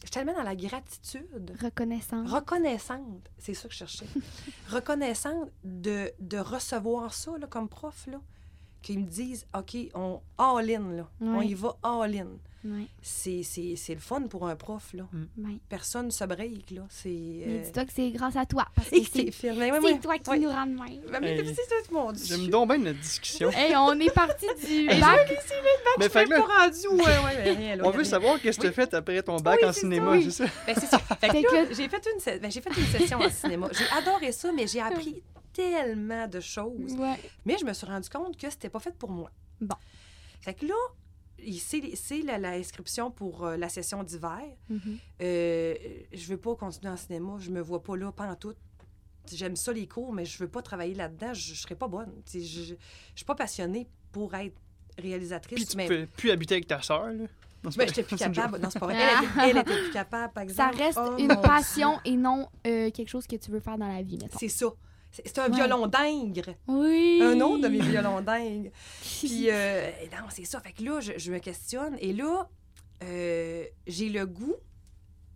Je 0.01 0.07
suis 0.07 0.11
tellement 0.11 0.35
dans 0.35 0.43
la 0.43 0.57
gratitude. 0.57 1.53
reconnaissant. 1.63 2.25
Reconnaissante, 2.27 3.31
c'est 3.39 3.55
ça 3.55 3.69
que 3.69 3.73
je 3.75 3.79
cherchais. 3.79 4.07
reconnaissante 4.71 5.51
de, 5.65 6.11
de 6.21 6.39
recevoir 6.39 7.15
ça 7.15 7.33
là, 7.39 7.47
comme 7.47 7.69
prof, 7.69 8.07
là. 8.11 8.21
Qu'ils 8.83 8.99
me 8.99 9.07
disent, 9.07 9.47
OK, 9.57 9.77
on 9.95 10.21
all-in, 10.39 10.91
là. 10.97 11.09
On 11.21 11.41
y 11.41 11.55
va 11.55 11.77
all-in. 11.85 12.27
Ouais, 12.64 12.87
C'est 13.03 13.42
c'est- 13.42 13.75
c'est 13.75 13.94
le 13.94 14.01
fun 14.01 14.22
pour 14.29 14.46
un 14.46 14.55
prof, 14.55 14.92
là. 14.94 15.05
ouais. 15.38 15.59
Personne 15.68 16.07
ne 16.07 16.11
se 16.12 16.22
break, 16.25 16.70
là. 16.70 16.83
C'est. 16.88 17.09
Mais 17.09 17.44
euh, 17.59 17.62
dis-toi 17.64 17.85
que 17.87 17.92
c'est 17.92 18.11
grâce 18.12 18.37
à 18.37 18.46
toi. 18.46 18.66
Parce 18.77 18.88
que 18.90 18.96
c'est. 19.03 19.25
Ouais, 19.51 19.53
ouais, 19.53 19.70
c'est 19.72 19.81
ouais. 19.81 19.98
toi 19.98 20.18
qui 20.18 20.31
Ouais. 20.31 20.38
nous 20.38 20.48
rends 20.48 20.66
de 20.66 20.72
même. 20.75 21.01
Mais 21.20 21.38
Hey. 21.38 21.55
J'aime 22.25 22.48
donc 22.48 22.68
bien 22.68 22.79
notre 22.79 23.01
discussion. 23.01 23.51
Hey, 23.51 23.75
on 23.77 23.98
est 23.98 24.14
parti 24.14 24.46
du 24.64 24.72
Hey, 24.90 25.01
bac. 25.01 25.29
Mais 25.98 26.05
Je 26.05 26.09
fait 26.11 26.25
là, 26.27 26.40
pas 26.40 26.64
rendu. 26.64 26.88
Ouais, 26.88 27.05
ouais, 27.05 27.37
mais 27.44 27.51
rien, 27.53 27.77
là, 27.77 27.83
on 27.85 27.90
veut 27.90 27.96
rien. 28.03 28.05
savoir 28.11 28.40
qu'est-ce 28.40 28.59
que 28.59 28.62
tu 28.62 28.68
as 28.68 28.72
fait 28.72 28.94
après 28.94 29.22
ton 29.22 29.37
bac 29.37 29.59
Oui, 29.61 29.68
en 29.68 29.72
c'est 29.72 29.81
cinéma, 29.81 30.12
ça, 30.12 30.16
oui. 30.18 30.25
c'est 30.25 30.31
ça? 30.31 30.44
Ben, 30.66 30.75
ça. 30.77 30.98
Que 31.31 31.75
j'ai 31.75 31.88
fait, 31.88 32.07
une 32.07 32.38
ben, 32.40 32.51
fait 32.51 32.70
une 32.79 32.87
session 32.87 33.18
en 33.18 33.31
cinéma. 33.31 33.68
J'ai 33.72 33.87
adoré 33.98 34.33
ça, 34.33 34.53
mais 34.53 34.66
j'ai 34.66 34.81
appris 34.81 35.22
tellement 35.53 36.27
de 36.29 36.40
choses. 36.40 36.96
Mais 37.44 37.57
je 37.59 37.64
me 37.64 37.72
suis 37.72 37.87
rendu 37.87 38.09
compte 38.09 38.37
que 38.37 38.48
c'était 38.51 38.70
pas 38.70 38.79
fait 38.81 38.94
pour 38.96 39.11
moi. 39.11 39.31
Bon. 39.61 39.77
Fait 40.40 40.55
que 40.55 40.66
là, 40.66 40.75
c'est 41.59 41.83
c'est 41.97 42.23
la, 42.23 42.39
la 42.39 42.51
inscription 42.53 43.11
pour 43.11 43.45
euh, 43.45 43.57
la 43.57 43.69
session 43.69 44.03
d'hiver. 44.03 44.41
Mhm. 44.69 44.99
Euh, 45.23 45.75
je 46.13 46.27
veux 46.27 46.37
pas 46.37 46.55
continuer 46.57 46.93
en 46.93 46.97
cinéma. 46.97 47.37
Je 47.39 47.51
me 47.51 47.61
vois 47.61 47.83
pas 47.83 47.97
là, 47.97 48.13
pas 48.13 48.27
en 48.29 48.37
tout. 48.37 48.55
J'aime 49.33 49.55
ça 49.57 49.73
les 49.73 49.87
cours, 49.87 50.13
mais 50.13 50.25
je 50.25 50.37
veux 50.39 50.49
pas 50.49 50.63
travailler 50.63 50.95
là-dedans. 50.95 51.33
Je, 51.35 51.55
je 51.55 51.61
serais 51.61 51.77
pas 51.77 51.89
bonne. 51.89 52.13
Je, 52.33 52.41
je, 52.41 52.63
je 52.63 52.75
suis 53.15 53.25
pas 53.25 53.35
passionnée 53.37 53.89
pour 54.11 54.35
être 54.35 54.57
réalisatrice. 54.99 55.57
Puis 55.57 55.67
tu 55.67 55.77
mais 55.77 55.87
pouvais 55.87 56.07
plus 56.07 56.31
habiter 56.31 56.55
avec 56.55 56.67
ta 56.67 56.83
sœur, 56.83 57.07
là. 57.07 57.25
Non, 57.65 57.71
ben, 57.77 57.87
j'étais 57.87 58.03
plus 58.03 58.17
capable. 58.35 58.59
Non, 58.59 58.71
c'est 58.71 58.81
pas 58.81 58.87
vrai. 58.87 58.97
Elle, 58.97 59.25
était- 59.25 59.51
elle 59.51 59.57
était 59.59 59.83
plus 59.85 59.93
capable, 59.93 60.33
par 60.33 60.43
Ça 60.51 60.69
exemple. 60.71 60.77
reste 60.79 60.99
Oh, 61.01 61.17
une 61.17 61.29
Dieu. 61.29 61.37
passion 61.43 62.01
et 62.05 62.17
non 62.17 62.49
euh, 62.67 62.91
quelque 62.91 63.09
chose 63.09 63.27
que 63.29 63.37
tu 63.37 63.53
veux 63.53 63.61
faire 63.61 63.79
dans 63.79 63.87
la 63.87 64.03
vie, 64.03 64.19
mettons. 64.21 64.37
C'est 64.39 64.49
ça. 64.49 64.67
C'est 65.12 65.38
un 65.38 65.48
Ouais. 65.51 65.57
violon 65.57 65.87
d'ingre. 65.87 66.55
Oui. 66.66 67.20
Un 67.22 67.40
autre 67.42 67.62
de 67.62 67.68
mes 67.68 67.81
violons 67.81 68.20
d'ingre. 68.22 68.70
Puis, 69.03 69.48
euh, 69.51 69.90
non, 70.12 70.27
c'est 70.31 70.44
ça. 70.44 70.61
Fait 70.61 70.72
que 70.72 70.83
là, 70.83 71.01
je, 71.01 71.12
je 71.18 71.31
me 71.31 71.38
questionne. 71.38 71.96
Et 72.01 72.12
là, 72.12 72.48
euh, 73.05 73.64
j'ai 73.87 74.09
le 74.09 74.27
goût 74.27 74.55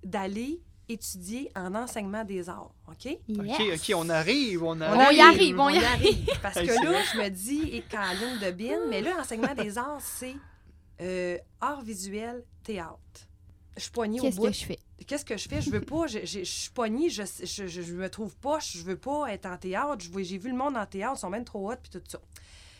d'aller 0.03 0.61
étudier 0.89 1.51
en 1.57 1.75
enseignement 1.75 2.25
des 2.25 2.49
arts. 2.49 2.73
OK? 2.89 3.05
Yes. 3.05 3.19
Ok, 3.29 3.61
ok, 3.75 3.93
on 3.97 4.09
arrive, 4.09 4.63
on 4.63 4.69
On 4.79 4.81
arrive. 4.81 5.19
y 5.19 5.21
arrive, 5.21 5.59
on 5.61 5.69
y 5.69 5.81
Parce 6.43 6.57
Hey, 6.59 6.69
que 6.69 6.73
là, 6.85 7.01
je 7.13 7.19
me 7.19 7.29
dis, 7.29 7.71
et 7.73 7.83
Caroline 7.83 8.39
de 8.41 8.51
Bin, 8.53 8.87
mais 8.89 9.01
là, 9.03 9.17
enseignement 9.21 9.55
des 9.55 9.77
arts, 9.79 10.01
c'est 10.01 10.37
euh, 11.01 11.37
art 11.61 11.83
visuel, 11.83 12.45
théâtre. 12.63 12.97
Je 13.77 13.83
suis 13.83 13.91
poignée 13.91 14.21
au 14.21 14.23
Qu'est-ce 14.23 14.37
bout. 14.37 14.47
que 14.47 14.53
je 14.53 14.65
fais? 14.65 14.79
Qu'est-ce 15.05 15.25
que 15.25 15.37
je 15.37 15.49
fais? 15.49 15.61
Je 15.61 15.71
veux 15.71 15.81
pas, 15.81 16.07
je, 16.07 16.21
je- 16.21 16.41
je 16.41 16.45
suis 16.45 16.71
pognée, 16.71 17.11
je, 17.11 17.23
je, 17.45 17.67
je, 17.67 17.83
je 17.83 17.93
me 17.95 18.09
trouve 18.09 18.35
pas, 18.37 18.59
je 18.61 18.79
veux 18.83 18.97
pas 18.97 19.27
être 19.33 19.47
en 19.47 19.57
théâtre. 19.57 20.05
J'ai 20.19 20.39
vu 20.39 20.51
le 20.51 20.57
monde 20.57 20.77
en 20.77 20.87
théâtre, 20.87 21.15
ils 21.17 21.21
sont 21.21 21.31
même 21.31 21.45
trop 21.45 21.71
hot, 21.71 21.77
puis 21.83 21.91
tout 21.91 22.03
ça. 22.09 22.21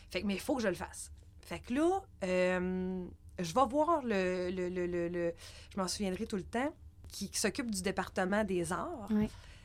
Fait 0.09 0.21
que, 0.21 0.27
mais 0.27 0.33
il 0.35 0.39
faut 0.39 0.55
que 0.55 0.61
je 0.63 0.67
le 0.67 0.73
fasse. 0.75 1.11
Fait 1.41 1.59
que 1.59 1.73
là, 1.73 2.01
euh, 2.23 3.05
je 3.39 3.53
vais 3.53 3.65
voir 3.69 4.01
le, 4.03 4.49
le, 4.51 4.69
le, 4.69 5.07
le- 5.09 5.33
je 5.73 5.79
m'en 5.79 5.87
souviendrai 5.87 6.25
tout 6.25 6.37
le 6.37 6.43
temps, 6.43 6.73
qui, 7.11 7.29
qui 7.29 7.39
s'occupe 7.39 7.71
du 7.71 7.81
département 7.81 8.43
des 8.43 8.71
arts. 8.73 9.07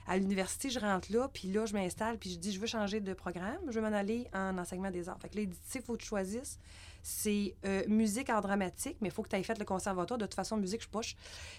À 0.08 0.16
l'université, 0.16 0.68
je 0.68 0.80
rentre 0.80 1.12
là, 1.12 1.28
puis 1.32 1.52
là, 1.52 1.64
je 1.64 1.72
m'installe, 1.74 2.18
puis 2.18 2.30
je 2.30 2.36
dis, 2.38 2.52
je 2.52 2.58
veux 2.58 2.66
changer 2.66 3.00
de 3.00 3.14
programme, 3.14 3.58
je 3.68 3.72
veux 3.72 3.80
m'en 3.80 3.96
aller 3.96 4.26
en 4.34 4.58
enseignement 4.58 4.90
des 4.90 5.08
arts. 5.08 5.18
Fait 5.20 5.28
que 5.28 5.36
là, 5.36 5.42
il 5.42 5.48
dit, 5.48 5.56
tu 5.64 5.70
sais, 5.72 5.78
il 5.78 5.84
faut 5.84 5.92
que 5.94 6.02
tu 6.02 6.08
choisisses. 6.08 6.58
C'est 7.02 7.56
euh, 7.64 7.82
musique, 7.88 8.30
art 8.30 8.42
dramatique, 8.42 8.96
mais 9.00 9.08
il 9.08 9.10
faut 9.10 9.22
que 9.22 9.28
tu 9.28 9.36
aies 9.36 9.42
fait 9.42 9.58
le 9.58 9.64
conservatoire. 9.64 10.18
De 10.18 10.24
toute 10.24 10.34
façon, 10.34 10.56
musique, 10.56 10.82
je 10.82 10.88
poche. 10.88 11.16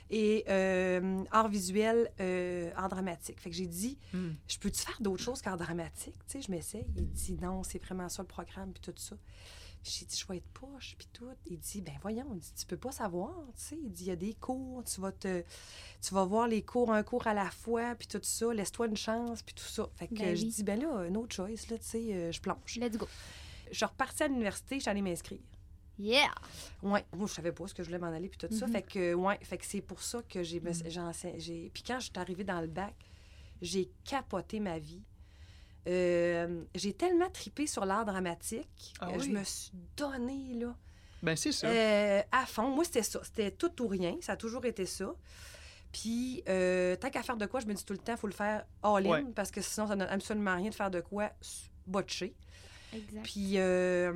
Et 0.10 0.45
euh, 0.47 1.23
art 1.32 1.49
visuel, 1.49 2.10
euh, 2.21 2.71
art 2.75 2.88
dramatique. 2.89 3.39
Fait 3.41 3.49
que 3.49 3.56
j'ai 3.56 3.67
dit, 3.67 3.97
Hmm. 4.13 4.32
je 4.47 4.58
peux-tu 4.58 4.82
faire 4.82 4.97
d'autres 5.01 5.21
choses 5.23 5.41
qu'art 5.41 5.58
dramatique? 5.58 6.15
Tu 6.27 6.39
sais, 6.39 6.41
je 6.41 6.49
m'essaye. 6.51 6.86
Il 6.95 7.10
dit, 7.12 7.34
non, 7.41 7.63
c'est 7.63 7.84
vraiment 7.84 8.08
ça 8.10 8.21
le 8.21 8.27
programme, 8.27 8.71
puis 8.71 8.82
tout 8.82 8.93
ça. 8.95 9.15
J'ai 9.86 10.06
dit, 10.06 10.17
je 10.17 10.25
vais 10.27 10.38
être 10.38 10.47
poche, 10.53 10.95
puis 10.97 11.10
tout. 11.12 11.25
Il 11.45 11.60
dit, 11.60 11.82
ben 11.82 11.93
voyons, 12.01 12.25
il 12.34 12.39
dit, 12.39 12.53
tu 12.58 12.65
peux 12.65 12.77
pas 12.77 12.93
savoir, 12.93 13.34
tu 13.58 13.63
sais. 13.65 13.77
Il 13.84 13.91
dit, 13.91 14.06
il 14.06 14.08
y 14.08 14.12
a 14.12 14.15
des 14.15 14.34
cours, 14.36 14.82
tu 14.86 15.01
vas 15.01 15.12
te... 15.12 15.43
Tu 16.01 16.13
vas 16.13 16.23
voir 16.23 16.47
les 16.47 16.62
cours, 16.62 16.93
un 16.93 17.03
cours 17.03 17.27
à 17.27 17.34
la 17.34 17.49
fois, 17.51 17.93
puis 17.95 18.08
tout 18.08 18.19
ça. 18.21 18.53
Laisse-toi 18.53 18.88
une 18.88 18.95
chance, 18.95 19.41
puis 19.43 19.53
tout 19.53 19.63
ça. 19.65 19.89
Fait 19.97 20.08
que 20.08 20.13
Ben 20.15 20.29
euh, 20.29 20.36
je 20.36 20.43
oui. 20.43 20.49
dis, 20.51 20.63
ben 20.63 20.79
là, 20.79 21.10
autre 21.19 21.36
choice, 21.36 21.67
là, 21.69 21.77
tu 21.77 21.84
sais, 21.86 22.13
euh, 22.13 22.32
je 22.32 22.39
plonge. 22.39 22.77
Let's 22.77 22.97
go. 22.97 23.08
Je 23.73 23.77
suis 23.77 23.86
repartie 23.86 24.23
à 24.23 24.27
l'université, 24.27 24.75
je 24.75 24.81
suis 24.81 24.89
allée 24.89 25.01
m'inscrire. 25.01 25.39
Yeah! 25.99 26.31
Ouais, 26.81 27.05
moi 27.13 27.27
je 27.27 27.33
savais 27.33 27.51
pas 27.51 27.67
ce 27.67 27.73
que 27.73 27.83
je 27.83 27.88
voulais 27.89 27.99
m'en 27.99 28.07
aller 28.12 28.27
puis 28.29 28.38
tout 28.38 28.53
ça, 28.55 28.65
Mhm. 28.65 28.71
fait 28.71 28.81
que 28.81 29.13
ouais, 29.13 29.38
fait 29.43 29.57
que 29.59 29.65
c'est 29.65 29.81
pour 29.81 30.01
ça 30.01 30.21
que 30.27 30.41
j'ai 30.41 30.62
j'ai 31.38 31.69
puis 31.71 31.83
quand 31.86 31.99
je 31.99 32.05
suis 32.05 32.13
arrivée 32.17 32.43
dans 32.43 32.62
le 32.62 32.67
bac, 32.67 32.95
j'ai 33.62 33.89
capoté 34.03 34.59
ma 34.59 34.79
vie. 34.79 35.03
Euh, 35.88 36.63
j'ai 36.73 36.93
tellement 36.93 37.29
tripé 37.29 37.67
sur 37.67 37.83
l'art 37.86 38.05
dramatique, 38.05 38.93
Ah 39.01 39.09
euh, 39.09 39.19
je 39.19 39.29
me 39.29 39.43
suis 39.43 39.71
donnée 39.97 40.53
là 40.55 40.73
Ben, 41.21 41.36
c'est 41.36 41.51
ça. 41.51 41.67
euh, 41.67 42.21
à 42.31 42.45
fond. 42.45 42.69
Moi 42.69 42.86
c'était 42.86 43.03
ça, 43.03 43.19
c'était 43.23 43.51
tout 43.51 43.81
ou 43.83 43.88
rien, 43.88 44.15
ça 44.21 44.33
a 44.33 44.38
toujours 44.38 44.65
été 44.65 44.86
ça. 44.86 45.13
Puis 45.91 46.41
euh, 46.49 46.95
tant 46.95 47.09
qu'à 47.12 47.21
faire 47.21 47.38
de 47.38 47.45
quoi, 47.45 47.59
je 47.59 47.67
me 47.67 47.73
dis 47.73 47.83
tout 47.86 47.93
le 47.93 47.99
temps, 47.99 48.15
faut 48.17 48.27
le 48.27 48.33
faire 48.33 48.65
all 48.81 49.05
in 49.05 49.09
Ouais. 49.09 49.23
parce 49.36 49.51
que 49.51 49.62
sinon 49.62 49.86
ça 49.88 49.95
donne 49.95 50.07
absolument 50.09 50.55
rien 50.55 50.69
de 50.69 50.75
faire 50.75 50.89
de 50.89 51.01
quoi 51.01 51.31
botcher. 51.86 52.33
Exact. 52.95 53.23
Puis 53.23 53.53
euh, 53.58 54.12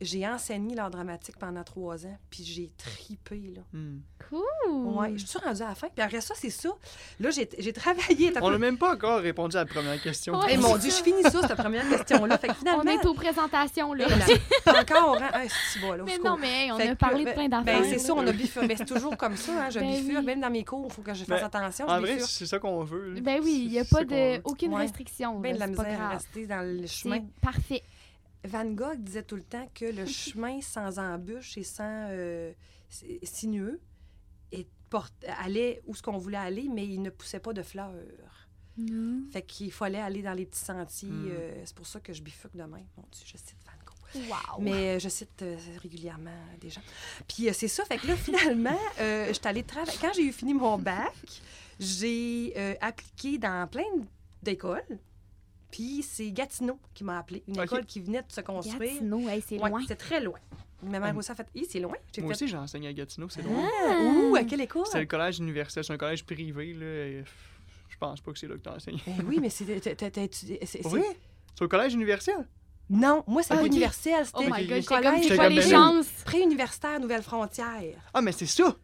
j'ai 0.00 0.26
enseigné 0.26 0.74
l'art 0.74 0.90
dramatique 0.90 1.36
pendant 1.38 1.64
trois 1.64 2.06
ans, 2.06 2.18
puis 2.30 2.44
j'ai 2.44 2.70
tripé, 2.76 3.52
là. 3.56 3.62
Hmm. 3.72 3.98
Cool! 4.28 4.86
Ouais, 4.94 5.12
je 5.16 5.24
suis 5.26 5.38
rendue 5.38 5.62
à 5.62 5.68
la 5.68 5.74
fin. 5.74 5.88
Puis 5.88 6.02
après 6.04 6.20
ça, 6.20 6.34
c'est 6.36 6.50
ça. 6.50 6.68
Là, 7.18 7.30
j'ai 7.30 7.48
j'ai 7.58 7.72
travaillé. 7.72 8.32
On 8.42 8.50
n'a 8.50 8.58
même 8.58 8.76
pas 8.76 8.92
encore 8.92 9.20
répondu 9.20 9.56
à 9.56 9.60
la 9.60 9.66
première 9.66 10.00
question. 10.02 10.38
Ouais. 10.38 10.48
Eh 10.50 10.56
mon 10.58 10.76
Dieu, 10.76 10.90
je 10.90 11.02
finis 11.02 11.22
ça, 11.22 11.46
cette 11.48 11.56
première 11.56 11.88
question-là. 11.88 12.36
Fait 12.38 12.48
que 12.48 12.54
finalement... 12.58 12.82
On 12.84 12.86
est 12.86 13.06
aux 13.06 13.14
présentations, 13.14 13.94
là. 13.94 14.06
Encore... 14.66 15.16
hein, 15.22 15.30
hey, 15.40 15.48
c'est 15.72 15.80
bon, 15.80 15.92
là, 15.92 16.04
Mais 16.04 16.18
non, 16.18 16.36
mais 16.36 16.64
hey, 16.66 16.72
on 16.72 16.76
Fait 16.76 16.88
a 16.88 16.94
que, 16.94 16.98
parlé 16.98 17.20
de 17.20 17.24
ben- 17.24 17.34
plein 17.34 17.48
d'affaires. 17.48 17.80
Ben, 17.80 17.88
c'est 17.90 17.98
ça, 17.98 18.12
on 18.14 18.26
a 18.26 18.32
bifurqué. 18.32 18.66
Mais 18.68 18.76
c'est 18.76 18.84
toujours 18.84 19.16
comme 19.16 19.36
ça, 19.36 19.52
hein, 19.66 19.70
je 19.70 19.80
Ben 19.80 19.86
bifurque. 20.02 20.18
oui. 20.18 20.24
Même 20.26 20.40
dans 20.40 20.50
mes 20.50 20.64
cours, 20.64 20.86
il 20.90 20.92
faut 20.92 21.02
que 21.02 21.14
je 21.14 21.24
fasse 21.24 21.40
Ben, 21.40 21.46
attention. 21.46 21.88
En 21.88 21.96
Je 21.96 22.00
vrai, 22.02 22.18
c'est 22.20 22.46
ça 22.46 22.58
qu'on 22.58 22.84
veut. 22.84 23.14
Ben 23.22 23.40
oui, 23.42 23.62
il 23.66 23.70
n'y 23.70 23.78
a 23.78 23.84
pas 23.84 24.04
de 24.04 24.40
aucune 24.44 24.74
restriction. 24.74 25.38
Ben 25.40 25.54
de 25.54 25.58
la 25.60 25.66
misère 25.68 26.02
à 26.02 26.08
rester 26.10 26.46
dans 26.46 26.60
le 26.60 26.86
chemin. 26.86 27.20
Parfait. 27.40 27.82
Van 28.44 28.64
Gogh 28.66 28.98
disait 29.02 29.22
tout 29.22 29.36
le 29.36 29.42
temps 29.42 29.68
que 29.74 29.84
le 29.84 30.06
chemin 30.06 30.60
sans 30.60 30.98
embûches 30.98 31.58
et 31.58 31.64
sans 31.64 32.06
euh, 32.10 32.52
sinueux 33.22 33.80
et 34.52 34.66
porte- 34.90 35.12
allait 35.38 35.82
où 35.86 35.94
ce 35.94 36.02
qu'on 36.02 36.18
voulait 36.18 36.36
aller, 36.38 36.68
mais 36.72 36.86
il 36.86 37.02
ne 37.02 37.10
poussait 37.10 37.40
pas 37.40 37.52
de 37.52 37.62
fleurs. 37.62 37.92
Fait 39.32 39.42
qu'il 39.42 39.72
fallait 39.72 39.98
aller 40.00 40.22
dans 40.22 40.34
les 40.34 40.46
petits 40.46 40.60
sentiers. 40.64 41.08
Mm. 41.10 41.28
euh, 41.32 41.62
c'est 41.64 41.74
pour 41.74 41.86
ça 41.86 41.98
que 41.98 42.12
je 42.12 42.22
bifurque 42.22 42.54
de 42.54 42.62
même. 42.62 42.86
Mon 42.96 43.04
Dieu, 43.10 43.24
je 43.26 43.36
cite 43.36 43.56
Van 43.66 43.72
Gogh. 43.84 44.28
Wow. 44.30 44.62
Mais 44.62 44.96
euh, 44.96 44.98
je 45.00 45.08
cite 45.08 45.42
euh, 45.42 45.56
régulièrement 45.82 46.30
des 46.60 46.70
gens. 46.70 46.80
Puis 47.26 47.48
euh, 47.48 47.52
c'est 47.52 47.66
ça. 47.68 47.84
Fait 47.84 47.98
que 47.98 48.06
là, 48.06 48.16
finalement, 48.16 48.78
euh, 49.00 49.26
je 49.28 49.32
suis 49.32 49.46
allée 49.48 49.64
travailler. 49.64 49.98
Quand 50.00 50.12
j'ai 50.14 50.22
eu 50.22 50.32
fini 50.32 50.54
mon 50.54 50.78
bac, 50.78 51.12
j'ai 51.80 52.52
euh, 52.56 52.74
appliqué 52.80 53.36
dans 53.38 53.68
plein 53.68 53.82
d'écoles. 54.44 54.98
Puis 55.70 56.02
c'est 56.02 56.30
Gatineau 56.30 56.78
qui 56.94 57.04
m'a 57.04 57.18
appelé. 57.18 57.42
Une 57.46 57.60
école 57.60 57.84
qui 57.84 58.00
venait 58.00 58.22
de 58.22 58.32
se 58.32 58.40
construire. 58.40 58.78
Gatineau, 58.94 59.28
hey, 59.28 59.42
c'est 59.46 59.58
Ouais, 59.60 59.68
loin. 59.68 59.82
c'est 59.86 59.96
très 59.96 60.20
loin. 60.20 60.38
Ma 60.82 61.00
mère 61.00 61.16
aussi 61.16 61.30
a 61.30 61.34
fait. 61.34 61.46
C'est 61.68 61.80
loin. 61.80 61.92
Moi 61.92 62.00
fait. 62.10 62.22
aussi, 62.30 62.48
j'ai 62.48 62.56
enseigné 62.56 62.88
à 62.88 62.92
Gatineau, 62.92 63.28
c'est 63.28 63.42
loin. 63.42 63.68
Ah, 63.86 63.98
Ouh, 64.30 64.36
à 64.36 64.44
quelle 64.44 64.60
école? 64.60 64.84
C'est 64.90 65.00
le 65.00 65.06
collège 65.06 65.38
universitaire, 65.38 65.84
c'est 65.84 65.92
un 65.92 65.98
collège 65.98 66.24
privé. 66.24 66.72
Là, 66.72 66.86
et 66.86 67.24
je 67.88 67.96
pense 67.98 68.20
pas 68.20 68.32
que 68.32 68.38
c'est 68.38 68.46
là 68.46 68.54
que 68.56 68.62
tu 68.62 68.68
enseigné. 68.68 69.00
Ben 69.06 69.24
oui, 69.26 69.38
mais 69.40 69.50
c'est. 69.50 69.64
c'est- 69.82 70.66
c'est- 70.66 70.86
Oui? 70.86 71.02
C'est 71.56 71.64
au 71.64 71.68
collège 71.68 71.94
universitaire? 71.94 72.44
Non, 72.90 73.22
moi, 73.26 73.42
c'est 73.42 73.52
Ah, 73.52 73.58
pas 73.58 73.66
universel. 73.66 74.14
Oh 74.20 74.24
C'était 74.24 74.44
comme, 74.44 74.66
Collège, 74.66 74.86
pas 74.86 75.02
comme, 75.36 75.52
les 75.52 75.62
chances? 75.62 76.06
préuniversitaire 76.24 76.98
Nouvelle 77.00 77.22
Frontière. 77.22 78.00
Ah, 78.14 78.22
mais 78.22 78.32
c'est 78.32 78.46
ça! 78.46 78.74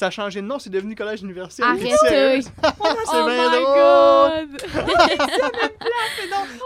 Ça 0.00 0.06
a 0.06 0.10
changé 0.10 0.40
de 0.40 0.46
nom, 0.46 0.58
c'est 0.58 0.70
devenu 0.70 0.94
collège 0.94 1.20
universitaire. 1.20 1.66
Arrête! 1.72 1.94
Sérieux? 2.08 2.40
C'est 2.40 2.42
C'est 2.62 2.62
oh 3.12 3.26
bien 3.26 3.50
my 3.50 3.60
drôle! 3.60 4.48
god! 4.48 4.60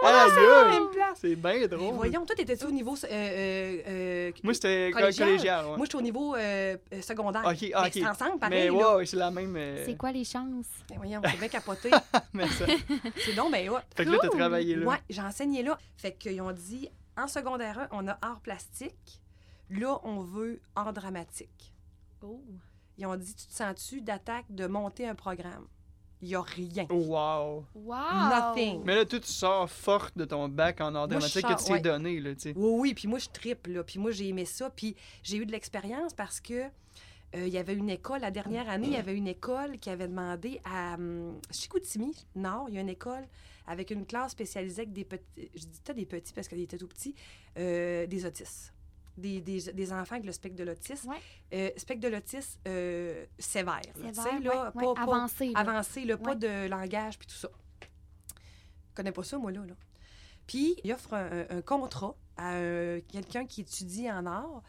Ah, 0.04 0.26
la 0.36 0.70
même 0.70 0.90
place. 0.92 1.18
C'est 1.20 1.34
bien 1.34 1.54
Mais 1.58 1.66
drôle. 1.66 1.94
voyons, 1.96 2.24
toi, 2.24 2.36
t'étais 2.36 2.64
au 2.64 2.70
niveau. 2.70 2.94
euh, 2.94 3.06
euh, 3.10 3.82
euh, 3.88 4.32
Moi, 4.44 4.54
c'était 4.54 4.90
co- 4.92 5.00
Collégial? 5.00 5.28
collégial. 5.30 5.64
ouais. 5.66 5.76
Moi, 5.76 5.86
j'étais 5.86 5.96
au 5.96 6.00
niveau 6.02 6.36
euh, 6.36 6.76
secondaire. 7.02 7.42
Ok, 7.44 7.70
ah, 7.74 7.80
Mais 7.82 7.88
ok. 7.88 7.92
c'est 7.92 8.06
ensemble, 8.06 8.38
pareil. 8.38 8.70
mais 8.70 8.70
ouais, 8.70 8.94
ouais, 8.94 9.06
c'est 9.06 9.16
la 9.16 9.32
même. 9.32 9.56
euh, 9.56 9.82
C'est 9.84 9.96
quoi 9.96 10.12
les 10.12 10.22
chances? 10.24 10.66
Ben 10.88 10.96
voyons, 10.98 11.20
c'est 11.28 11.36
bien 11.38 11.48
capoté. 11.48 11.90
mais 12.32 12.46
ça. 12.46 12.66
c'est 13.16 13.34
donc, 13.34 13.50
ben, 13.50 13.68
ouais. 13.68 13.80
Fait 13.96 14.04
que 14.04 14.10
là, 14.10 14.18
t'as 14.22 14.28
Cool. 14.28 14.38
travaillé 14.38 14.76
là. 14.76 14.86
Ouais, 14.86 14.96
j'ai 15.10 15.22
enseigné 15.22 15.64
là. 15.64 15.76
Fait 15.96 16.12
qu'ils 16.12 16.40
ont 16.40 16.52
dit, 16.52 16.88
en 17.16 17.26
secondaire 17.26 17.80
1, 17.80 17.88
on 17.90 18.06
a 18.06 18.16
art 18.22 18.38
plastique. 18.44 19.20
Là, 19.70 19.98
on 20.04 20.20
veut 20.20 20.60
art 20.76 20.92
dramatique. 20.92 21.72
Oh. 22.22 22.40
Ils 22.98 23.07
ont 23.07 23.16
dit, 23.16 23.35
tu 23.35 23.46
te 23.46 23.52
sens-tu 23.52 24.00
d'attaque 24.00 24.46
de 24.50 24.66
monter 24.66 25.07
un 25.09 25.14
programme? 25.14 25.66
Il 26.22 26.28
n'y 26.28 26.35
a 26.37 26.42
rien. 26.42 26.87
Wow. 26.88 27.66
Wow! 27.74 27.96
Nothing. 28.30 28.83
Mais 28.85 28.94
là, 28.94 29.04
toi, 29.04 29.20
tu 29.20 29.30
sors 29.30 29.68
forte 29.68 30.16
de 30.16 30.24
ton 30.24 30.48
bac 30.48 30.80
en 30.80 30.94
art 30.94 31.09
dramatique 31.09 31.46
que 31.46 31.59
tu 31.59 31.64
t'es 31.64 31.72
ouais. 31.72 31.80
donné, 31.80 32.20
là, 32.20 32.35
tu 32.35 32.40
sais. 32.40 32.52
Oui, 32.57 32.80
oui, 32.80 32.94
puis 32.94 33.09
moi, 33.09 33.18
je 33.18 33.28
triple, 33.28 33.72
là. 33.72 33.85
Puis 33.85 33.98
moi, 33.98 34.11
j'ai 34.11 34.28
aimé 34.28 34.44
ça. 34.44 34.70
Puis 34.70 34.96
j'ai 35.22 35.37
eu 35.37 35.44
de 35.44 35.52
l'expérience 35.52 36.14
parce 36.14 36.40
que 36.40 36.62
euh, 37.35 37.46
il 37.46 37.52
y 37.52 37.59
avait 37.59 37.74
une 37.74 37.90
école, 37.90 38.20
la 38.20 38.30
dernière 38.30 38.68
année, 38.68 38.87
il 38.87 38.92
y 38.92 38.96
avait 38.96 39.14
une 39.14 39.26
école 39.26 39.78
qui 39.78 39.90
avait 39.90 40.09
demandé 40.09 40.61
à 40.64 40.94
hum, 40.94 41.40
Chicoutimi, 41.50 42.26
Nord, 42.37 42.66
il 42.68 42.76
y 42.76 42.78
a 42.78 42.80
une 42.80 42.88
école 42.88 43.26
avec 43.66 43.90
une 43.90 44.07
classe 44.07 44.33
spécialisée 44.33 44.83
avec 44.83 44.92
des 44.92 45.04
petits, 45.04 45.50
je 45.54 45.66
dis 45.66 45.80
pas 45.85 45.94
des 45.94 46.07
petits 46.07 46.33
parce 46.33 46.48
qu'ils 46.48 46.61
étaient 46.61 46.76
tout 46.76 46.87
petits, 46.87 47.14
euh, 47.59 48.07
des 48.07 48.26
autistes. 48.26 48.73
Des, 49.16 49.40
des, 49.40 49.72
des 49.72 49.92
enfants 49.92 50.16
avec 50.16 50.27
le 50.27 50.33
spectre 50.33 50.57
de 50.57 50.64
l'autisme. 50.64 51.11
Ouais. 51.11 51.16
Euh, 51.53 51.70
spectre 51.77 52.03
de 52.03 52.09
l'autisme 52.12 52.59
euh, 52.66 53.24
sévère. 53.38 53.81
sais, 53.94 54.12
Sévère, 54.12 54.40
là, 54.40 54.72
ouais, 54.74 54.85
pas- 54.85 54.94
pas- 54.94 55.03
avancé. 55.03 55.50
là. 55.53 55.61
avancé, 55.61 56.05
là, 56.05 56.16
pas 56.16 56.35
de 56.35 56.68
langage 56.68 57.18
puis 57.18 57.29
tout 57.29 57.35
ça. 57.37 57.48
Je 57.83 58.94
connais 58.96 59.12
pas 59.12 59.22
ça, 59.22 59.38
moi, 59.38 59.53
là. 59.53 59.61
là. 59.66 59.74
Puis, 60.46 60.77
il 60.85 60.92
offre 60.92 61.14
un 61.14 61.62
contrat 61.62 62.16
à 62.37 62.55
euh, 62.55 63.00
quelqu'un 63.09 63.46
qui 63.46 63.61
étudie 63.62 64.11
en 64.11 64.27
art 64.27 64.62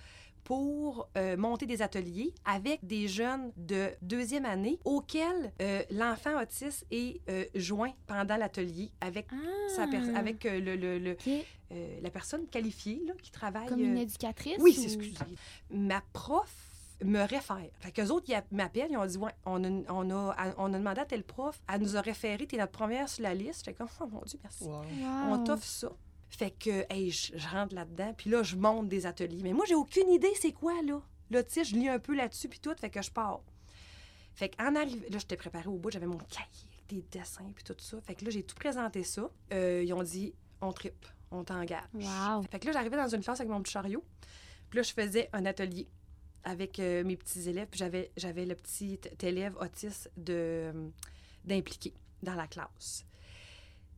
pour 0.45 1.09
euh, 1.17 1.35
monter 1.35 1.65
des 1.65 1.81
ateliers 1.81 2.31
avec 2.45 2.79
des 2.85 3.07
jeunes 3.09 3.51
de 3.57 3.89
deuxième 4.01 4.45
année 4.45 4.79
auxquels 4.85 5.51
euh, 5.61 5.81
l'enfant 5.91 6.39
autiste 6.41 6.85
est 6.91 7.19
euh, 7.29 7.45
joint 7.55 7.91
pendant 8.07 8.37
l'atelier 8.37 8.91
avec, 9.01 9.27
sa 9.75 9.83
Ah. 9.91 10.17
avec 10.19 10.45
euh, 10.45 10.59
le, 10.61 10.75
le- 10.75 10.99
le- 10.99 11.11
OK. 11.13 11.27
euh, 11.71 11.99
la 12.01 12.09
personne 12.11 12.45
qualifiée 12.47 13.01
là, 13.07 13.13
qui 13.21 13.31
travaille. 13.31 13.65
Comme 13.67 13.79
une 13.83 13.97
éducatrice? 13.97 14.57
oui, 14.59 14.75
ou- 14.77 14.81
c'est 14.81 14.93
excusez. 14.93 15.15
Ma 15.71 16.01
prof 16.13 16.53
me 17.03 17.19
réfère. 17.27 17.67
Fait 17.79 17.91
qu'eux 17.91 18.07
autres, 18.09 18.27
ils 18.29 18.55
m'appellent, 18.55 18.87
ils 18.91 18.97
ont 18.97 19.05
dit, 19.05 19.17
ouais, 19.17 19.31
on 19.45 19.63
a, 19.63 19.67
on, 19.91 20.09
a, 20.11 20.53
on 20.57 20.73
a 20.73 20.77
demandé 20.77 21.01
à 21.01 21.05
tel 21.05 21.23
prof, 21.23 21.59
elle 21.73 21.81
nous 21.81 21.97
a 21.97 22.01
référé, 22.01 22.45
t'es 22.47 22.55
notre 22.57 22.71
première 22.71 23.09
sur 23.09 23.23
la 23.23 23.33
liste. 23.33 23.65
J'étais 23.65 23.73
comme, 23.73 23.87
oh 23.99 24.05
mon 24.11 24.21
Dieu, 24.21 24.39
merci. 24.43 24.63
Wow. 24.63 24.81
Wow. 24.81 25.33
On 25.33 25.43
t'offre 25.43 25.65
ça. 25.65 25.91
Fait 26.37 26.51
que, 26.51 26.85
hey, 26.89 27.11
je, 27.11 27.37
je 27.37 27.47
rentre 27.47 27.73
là-dedans, 27.73 28.13
puis 28.17 28.29
là, 28.29 28.43
je 28.43 28.55
monte 28.55 28.89
des 28.89 29.05
ateliers. 29.05 29.41
Mais 29.41 29.53
moi, 29.53 29.65
j'ai 29.67 29.75
aucune 29.75 30.09
idée 30.09 30.33
c'est 30.35 30.51
quoi, 30.51 30.81
là. 30.81 31.01
Là, 31.31 31.43
tu 31.43 31.53
sais, 31.53 31.63
je 31.63 31.75
lis 31.75 31.87
un 31.87 31.99
peu 31.99 32.15
là-dessus, 32.15 32.49
puis 32.49 32.59
tout, 32.59 32.75
fait 32.79 32.89
que 32.89 33.01
je 33.01 33.11
pars. 33.11 33.41
Fait 34.35 34.49
qu'en 34.49 34.75
arrivant, 34.75 35.05
là, 35.09 35.17
j'étais 35.17 35.37
préparée 35.37 35.69
au 35.69 35.77
bout, 35.77 35.89
j'avais 35.91 36.05
mon 36.05 36.17
cahier 36.17 36.67
avec 36.73 36.87
des 36.87 37.01
dessins, 37.17 37.51
puis 37.55 37.63
tout 37.63 37.75
ça. 37.79 37.99
Fait 38.01 38.15
que 38.15 38.25
là, 38.25 38.31
j'ai 38.31 38.43
tout 38.43 38.55
présenté 38.55 39.03
ça. 39.03 39.29
Euh, 39.53 39.81
ils 39.83 39.93
ont 39.93 40.03
dit, 40.03 40.33
on 40.61 40.73
tripe, 40.73 41.05
on 41.31 41.43
t'engage. 41.43 41.83
Wow. 41.93 42.43
Fait 42.51 42.59
que 42.59 42.67
là, 42.67 42.73
j'arrivais 42.73 42.97
dans 42.97 43.07
une 43.07 43.21
classe 43.21 43.39
avec 43.39 43.51
mon 43.51 43.61
petit 43.61 43.71
chariot. 43.71 44.03
Puis 44.69 44.77
là, 44.77 44.83
je 44.83 44.93
faisais 44.93 45.29
un 45.31 45.45
atelier 45.45 45.87
avec 46.43 46.79
euh, 46.79 47.03
mes 47.03 47.15
petits 47.15 47.49
élèves. 47.49 47.67
Puis 47.71 47.79
j'avais, 47.79 48.11
j'avais 48.17 48.45
le 48.45 48.55
petit 48.55 48.99
élève 49.21 49.55
autiste 49.57 50.11
de, 50.17 50.91
d'impliquer 51.45 51.93
dans 52.21 52.35
la 52.35 52.47
classe. 52.47 53.05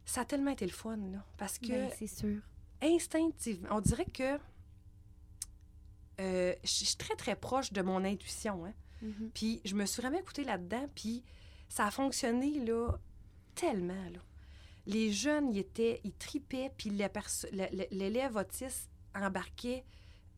Ça 0.09 0.21
a 0.21 0.25
tellement 0.25 0.51
été 0.51 0.65
le 0.65 0.71
fun, 0.71 0.97
là. 0.97 1.23
Parce 1.37 1.59
que 1.59 1.67
Ben, 1.67 1.91
c'est 1.99 2.07
sûr. 2.07 2.39
instinctivement, 2.81 3.67
on 3.71 3.81
dirait 3.81 4.05
que 4.05 4.39
euh, 6.19 6.53
je 6.63 6.67
suis 6.69 6.95
très, 6.95 7.15
très 7.15 7.35
proche 7.35 7.71
de 7.73 7.81
mon 7.81 8.03
intuition. 8.03 8.65
Hein. 8.65 8.73
Mhm. 9.01 9.29
Puis 9.33 9.61
je 9.65 9.75
me 9.75 9.85
suis 9.85 10.01
vraiment 10.01 10.19
écoutée 10.19 10.43
là-dedans, 10.43 10.87
puis 10.95 11.23
ça 11.69 11.85
a 11.85 11.91
fonctionné, 11.91 12.59
là, 12.65 12.93
tellement, 13.55 14.09
là. 14.11 14.19
Les 14.85 15.11
jeunes, 15.11 15.51
ils 15.53 15.59
étaient, 15.59 15.99
ils 16.05 16.13
tripaient, 16.13 16.71
puis 16.77 16.89
l'élève 16.89 18.35
autiste 18.37 18.89
embarquait 19.13 19.83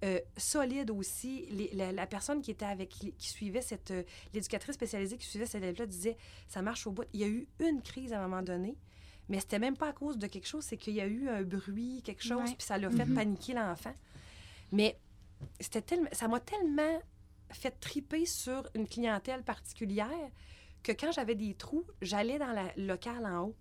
euh, 0.03 0.19
solide 0.37 0.89
aussi. 0.91 1.45
Les- 1.51 1.69
la, 1.73 1.91
la 1.91 2.07
personne 2.07 2.41
qui 2.41 2.49
était 2.51 2.65
avec, 2.65 2.89
qui, 2.89 3.13
suivait 3.29 3.61
cette, 3.61 3.91
euh, 3.91 4.03
l'éducatrice 4.33 4.73
spécialisée 4.75 5.17
qui 5.17 5.27
suivait 5.27 5.45
cet 5.45 5.61
élève-là 5.61 5.85
disait, 5.85 6.17
ça 6.47 6.61
marche 6.63 6.87
au 6.87 6.91
bout. 6.91 7.03
Il 7.13 7.19
y 7.19 7.23
a 7.25 7.27
eu 7.27 7.47
une 7.59 7.81
crise 7.83 8.11
à 8.13 8.19
un 8.19 8.27
moment 8.27 8.41
donné, 8.41 8.75
mais 9.29 9.39
c'était 9.39 9.59
même 9.59 9.77
pas 9.77 9.89
à 9.89 9.93
cause 9.93 10.17
de 10.17 10.27
quelque 10.27 10.47
chose, 10.47 10.63
c'est 10.65 10.77
qu'il 10.77 10.93
y 10.95 11.01
a 11.01 11.07
eu 11.07 11.29
un 11.29 11.43
bruit, 11.43 12.01
quelque 12.03 12.23
chose, 12.23 12.49
Ouais. 12.49 12.55
puis 12.57 12.65
ça 12.65 12.77
l'a 12.77 12.89
fait 12.89 13.05
Mhm. 13.05 13.15
paniquer 13.15 13.53
l'enfant. 13.53 13.93
Mais 14.71 14.99
c'était 15.59 15.81
tellement, 15.81 16.09
ça 16.11 16.27
m'a 16.27 16.39
tellement 16.39 16.99
fait 17.51 17.71
triper 17.79 18.25
sur 18.25 18.67
une 18.75 18.87
clientèle 18.87 19.43
particulière 19.43 20.29
que 20.83 20.91
quand 20.91 21.11
j'avais 21.11 21.35
des 21.35 21.53
trous, 21.55 21.85
j'allais 22.01 22.37
dans 22.39 22.51
la 22.51 22.71
locale 22.77 23.25
en 23.25 23.45
haut 23.47 23.55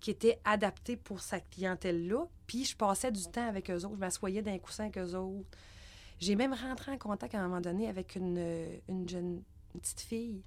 qui 0.00 0.10
était 0.12 0.38
adapté 0.44 0.96
pour 0.96 1.20
sa 1.20 1.40
clientèle-là, 1.40 2.24
puis 2.46 2.64
je 2.64 2.76
passais 2.76 3.10
du 3.10 3.24
temps 3.24 3.46
avec 3.48 3.68
eux 3.70 3.84
autres, 3.84 3.94
je 3.96 4.00
m'assoyais 4.00 4.42
dans 4.42 4.52
un 4.52 4.58
coussin 4.58 4.84
avec 4.84 4.98
eux 4.98 5.14
autres. 5.16 5.48
J'ai 6.20 6.36
même 6.36 6.52
rentré 6.54 6.92
en 6.92 6.98
contact 6.98 7.34
à 7.34 7.40
un 7.40 7.48
moment 7.48 7.60
donné 7.60 7.88
avec 7.88 8.14
une, 8.16 8.38
une 8.88 9.08
jeune 9.08 9.42
une 9.74 9.80
petite 9.80 10.00
fille 10.00 10.42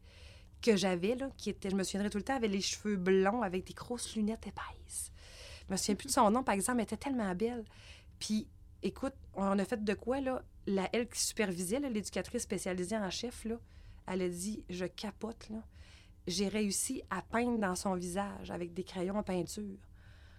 que 0.61 0.75
j'avais, 0.77 1.15
là, 1.15 1.29
qui 1.37 1.49
était, 1.49 1.69
je 1.69 1.75
me 1.75 1.83
souviendrai 1.83 2.09
tout 2.09 2.17
le 2.17 2.23
temps, 2.23 2.35
avait 2.35 2.47
les 2.47 2.61
cheveux 2.61 2.95
blonds 2.95 3.41
avec 3.41 3.65
des 3.65 3.73
grosses 3.73 4.15
lunettes 4.15 4.45
épaisses. 4.47 5.11
Je 5.67 5.73
me 5.73 5.77
souviens 5.77 5.95
plus 5.95 6.07
de 6.07 6.11
son 6.13 6.29
nom, 6.31 6.43
par 6.43 6.53
exemple, 6.55 6.79
elle 6.79 6.83
était 6.83 6.97
tellement 6.97 7.33
belle. 7.35 7.63
Puis, 8.19 8.47
écoute, 8.83 9.13
on 9.33 9.57
a 9.57 9.65
fait 9.65 9.83
de 9.83 9.93
quoi, 9.93 10.21
là? 10.21 10.41
La, 10.67 10.87
elle 10.93 11.07
qui 11.09 11.19
supervisait, 11.19 11.79
l'éducatrice 11.79 12.43
spécialisée 12.43 12.97
en 12.97 13.09
chef, 13.09 13.45
là, 13.45 13.55
elle 14.07 14.21
a 14.21 14.29
dit 14.29 14.63
Je 14.69 14.85
capote, 14.85 15.49
là. 15.49 15.63
J'ai 16.27 16.47
réussi 16.49 17.01
à 17.09 17.23
peindre 17.23 17.57
dans 17.57 17.73
son 17.75 17.95
visage 17.95 18.51
avec 18.51 18.73
des 18.75 18.83
crayons 18.83 19.15
en 19.17 19.23
peinture. 19.23 19.77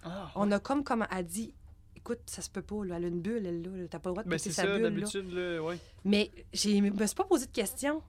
Ah, 0.05 0.31
On 0.37 0.51
a 0.53 0.61
comme, 0.61 0.85
comme 0.85 1.07
elle 1.11 1.27
dit 1.27 1.55
Écoute, 1.97 2.21
ça 2.27 2.43
se 2.43 2.51
peut 2.51 2.63
pas, 2.63 2.85
là. 2.85 2.97
Elle 2.97 3.05
a 3.05 3.09
une 3.09 3.21
bulle, 3.21 3.47
elle, 3.47 3.63
là. 3.63 3.89
T'as 3.89 3.99
pas 3.99 4.11
le 4.11 4.15
droit 4.15 4.23
de 4.25 4.29
Ben, 4.29 4.39
sa 4.39 4.51
ça, 4.53 4.67
bulle, 4.67 4.83
là. 4.99 5.07
là, 5.57 5.63
ouais. 5.63 5.79
Mais 6.05 6.31
j'ai- 6.53 6.77
je 6.79 6.83
me 6.83 7.07
suis 7.07 7.17
pas 7.17 7.25
posé 7.25 7.47
de 7.47 7.53
questions. 7.53 8.03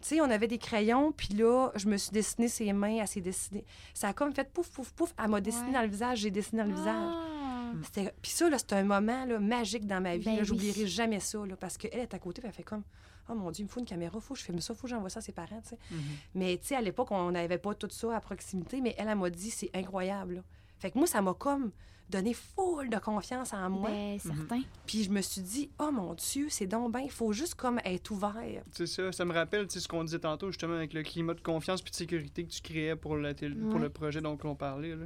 Tu 0.00 0.08
sais, 0.08 0.20
on 0.20 0.30
avait 0.30 0.46
des 0.46 0.58
crayons, 0.58 1.12
puis 1.12 1.34
là, 1.34 1.70
je 1.74 1.88
me 1.88 1.96
suis 1.96 2.10
dessiné 2.12 2.46
ses 2.48 2.72
mains, 2.72 2.98
elle 3.00 3.08
s'est 3.08 3.20
dessinée. 3.20 3.64
Ça 3.94 4.08
a 4.08 4.12
comme 4.12 4.32
fait 4.32 4.48
pouf, 4.52 4.70
pouf, 4.70 4.92
pouf. 4.92 5.12
Elle 5.22 5.28
m'a 5.30 5.40
dessiné 5.40 5.66
Ouais. 5.68 5.72
dans 5.74 5.82
le 5.82 5.88
visage, 5.88 6.18
j'ai 6.18 6.30
dessiné 6.30 6.62
dans 6.62 6.68
le 6.68 6.74
visage. 6.74 6.94
Ah. 7.14 8.10
Puis 8.22 8.30
ça, 8.30 8.48
là, 8.48 8.58
c'était 8.58 8.76
un 8.76 8.84
moment 8.84 9.24
là, 9.24 9.38
magique 9.40 9.86
dans 9.86 10.00
ma 10.00 10.16
vie. 10.16 10.24
Ben 10.24 10.38
oui. 10.38 10.44
J'oublierai 10.44 10.86
jamais 10.86 11.20
ça, 11.20 11.44
là, 11.44 11.56
parce 11.56 11.76
qu'elle 11.76 11.98
est 12.00 12.14
à 12.14 12.18
côté, 12.18 12.40
puis 12.40 12.48
elle 12.48 12.54
fait 12.54 12.62
comme 12.62 12.82
Oh 13.30 13.34
mon 13.34 13.50
Dieu, 13.50 13.62
il 13.62 13.66
me 13.66 13.70
faut 13.70 13.80
une 13.80 13.84
caméra, 13.86 14.18
faut 14.20 14.32
que 14.32 14.40
je 14.40 14.44
filme 14.46 14.60
ça, 14.60 14.72
faut 14.74 14.82
que 14.84 14.88
j'envoie 14.88 15.10
ça 15.10 15.18
à 15.18 15.22
ses 15.22 15.32
parents. 15.32 15.60
tu 15.60 15.70
sais. 15.70 15.78
Mhm. 15.90 16.00
Mais 16.34 16.56
tu 16.56 16.68
sais, 16.68 16.76
à 16.76 16.80
l'époque, 16.80 17.10
on 17.10 17.30
n'avait 17.32 17.58
pas 17.58 17.74
tout 17.74 17.88
ça 17.90 18.16
à 18.16 18.20
proximité, 18.20 18.80
mais 18.80 18.94
elle, 18.96 19.08
elle 19.08 19.18
m'a 19.18 19.28
dit 19.28 19.50
C'est 19.50 19.70
incroyable. 19.74 20.36
là. 20.36 20.40
Fait 20.78 20.90
que 20.90 20.98
moi, 20.98 21.06
ça 21.06 21.20
m'a 21.22 21.34
comme 21.34 21.70
donné 22.10 22.32
full 22.32 22.88
de 22.88 22.96
confiance 22.98 23.52
en 23.52 23.68
moi. 23.68 23.90
Ben, 23.90 24.18
certain. 24.18 24.62
Puis 24.86 25.04
je 25.04 25.10
me 25.10 25.20
suis 25.20 25.42
dit 25.42 25.70
Oh 25.78 25.90
mon 25.92 26.14
Dieu, 26.14 26.46
c'est 26.48 26.66
donc 26.66 26.92
bien, 26.92 27.02
il 27.02 27.10
faut 27.10 27.32
juste 27.32 27.54
comme 27.54 27.80
être 27.84 28.10
ouvert. 28.10 28.62
C'est 28.72 28.86
ça, 28.86 29.12
ça 29.12 29.24
me 29.26 29.32
rappelle 29.34 29.66
tu 29.66 29.74
sais, 29.74 29.80
ce 29.80 29.88
qu'on 29.88 30.04
disait 30.04 30.18
tantôt, 30.20 30.50
justement, 30.50 30.74
avec 30.74 30.94
le 30.94 31.02
climat 31.02 31.34
de 31.34 31.40
confiance 31.40 31.82
puis 31.82 31.90
de 31.90 31.96
sécurité 31.96 32.44
que 32.44 32.50
tu 32.50 32.62
créais 32.62 32.96
pour, 32.96 33.16
la 33.16 33.34
télé- 33.34 33.54
pour 33.70 33.78
le 33.78 33.90
projet 33.90 34.20
dont 34.22 34.38
on 34.44 34.54
parlait. 34.54 34.96
Là. 34.96 35.04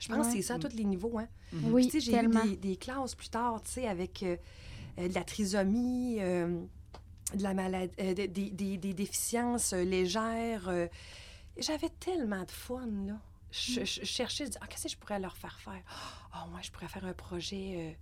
Je 0.00 0.08
pense 0.08 0.26
que 0.28 0.32
c'est 0.34 0.42
ça 0.42 0.54
à 0.54 0.58
tous 0.58 0.76
les 0.76 0.84
niveaux. 0.84 1.18
Hein. 1.18 1.28
Mhm. 1.52 1.72
Oui, 1.72 1.88
Puis, 1.88 1.90
tu 1.92 2.00
sais, 2.00 2.10
j'ai 2.12 2.22
eu 2.24 2.28
des, 2.46 2.56
des 2.56 2.76
classes 2.76 3.14
plus 3.14 3.30
tard, 3.30 3.62
tu 3.62 3.70
sais, 3.72 3.88
avec 3.88 4.22
euh, 4.22 4.36
euh, 4.98 5.08
de 5.08 5.14
la 5.14 5.24
trisomie, 5.24 6.18
euh, 6.20 6.60
de 7.34 7.42
la 7.42 7.54
maladie, 7.54 7.92
euh, 8.00 8.12
des, 8.14 8.28
des- 8.28 8.76
des- 8.76 8.94
déficiences 8.94 9.72
légères. 9.72 10.68
euh. 10.68 10.86
J'avais 11.56 11.88
tellement 11.88 12.44
de 12.44 12.50
fun, 12.50 12.86
là. 13.06 13.14
Mm. 13.50 13.84
Je, 13.84 14.04
cherchais, 14.04 14.46
je 14.46 14.52
ah, 14.60 14.66
qu'est-ce 14.66 14.84
que 14.84 14.88
je 14.90 14.96
pourrais 14.96 15.18
leur 15.18 15.36
faire 15.36 15.58
faire? 15.60 15.82
Ah, 16.32 16.46
moi, 16.50 16.60
je 16.62 16.70
pourrais 16.70 16.88
faire 16.88 17.04
un 17.06 17.14
projet, 17.14 17.74
euh, 17.76 17.92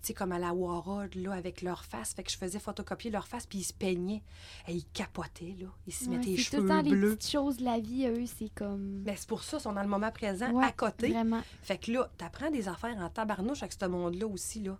tu 0.00 0.08
sais, 0.08 0.14
comme 0.14 0.32
à 0.32 0.38
la 0.38 0.52
Warhol, 0.54 1.10
là, 1.16 1.32
avec 1.34 1.60
leur 1.62 1.84
face. 1.84 2.14
Fait 2.14 2.22
que 2.22 2.30
je 2.30 2.38
faisais 2.38 2.58
photocopier 2.58 3.10
leur 3.10 3.26
face, 3.28 3.46
puis 3.46 3.58
ils 3.58 3.64
se 3.64 3.74
peignaient. 3.74 4.22
Et 4.68 4.72
ils 4.74 4.86
capotaient, 4.86 5.54
là. 5.58 5.66
Ils 5.86 5.92
se 5.92 6.04
Ouais, 6.06 6.16
mettaient 6.16 6.30
les 6.30 6.36
c'est 6.42 6.56
tout 6.56 6.62
le 6.62 6.68
cheveux 6.68 6.82
les 6.94 7.16
petites 7.16 7.30
choses 7.30 7.56
de 7.58 7.64
la 7.64 7.78
vie, 7.78 8.06
eux, 8.06 8.24
c'est 8.26 8.48
comme. 8.54 9.02
Mais 9.04 9.16
c'est 9.16 9.28
pour 9.28 9.42
ça, 9.42 9.58
ils 9.58 9.60
sont 9.60 9.72
dans 9.72 9.82
le 9.82 9.88
moment 9.88 10.10
présent, 10.10 10.50
Ouais, 10.52 10.64
à 10.64 10.72
côté. 10.72 11.10
Vraiment. 11.12 11.42
Fait 11.62 11.78
que 11.78 11.92
là, 11.92 12.10
t'apprends 12.16 12.50
des 12.50 12.66
affaires 12.68 12.96
en 12.96 13.10
tabarnouche 13.10 13.62
avec 13.62 13.74
ce 13.78 13.86
monde-là 13.86 14.26
aussi, 14.26 14.62
là. 14.62 14.78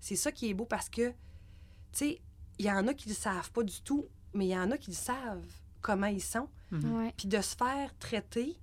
C'est 0.00 0.16
ça 0.16 0.30
qui 0.30 0.48
est 0.48 0.54
beau 0.54 0.64
parce 0.66 0.88
que, 0.88 1.08
tu 1.10 1.14
sais, 1.92 2.20
il 2.60 2.66
y 2.66 2.70
en 2.70 2.86
a 2.86 2.94
qui 2.94 3.08
le 3.08 3.14
savent 3.16 3.50
pas 3.50 3.64
du 3.64 3.80
tout, 3.82 4.06
mais 4.34 4.46
il 4.46 4.50
y 4.50 4.56
en 4.58 4.70
a 4.70 4.78
qui 4.78 4.90
le 4.90 4.96
savent 4.96 5.44
comment 5.80 6.06
ils 6.06 6.22
sont. 6.22 6.48
Ouais. 6.70 7.12
Puis 7.16 7.26
de 7.28 7.40
se 7.40 7.56
faire 7.56 7.96
traiter 7.98 8.56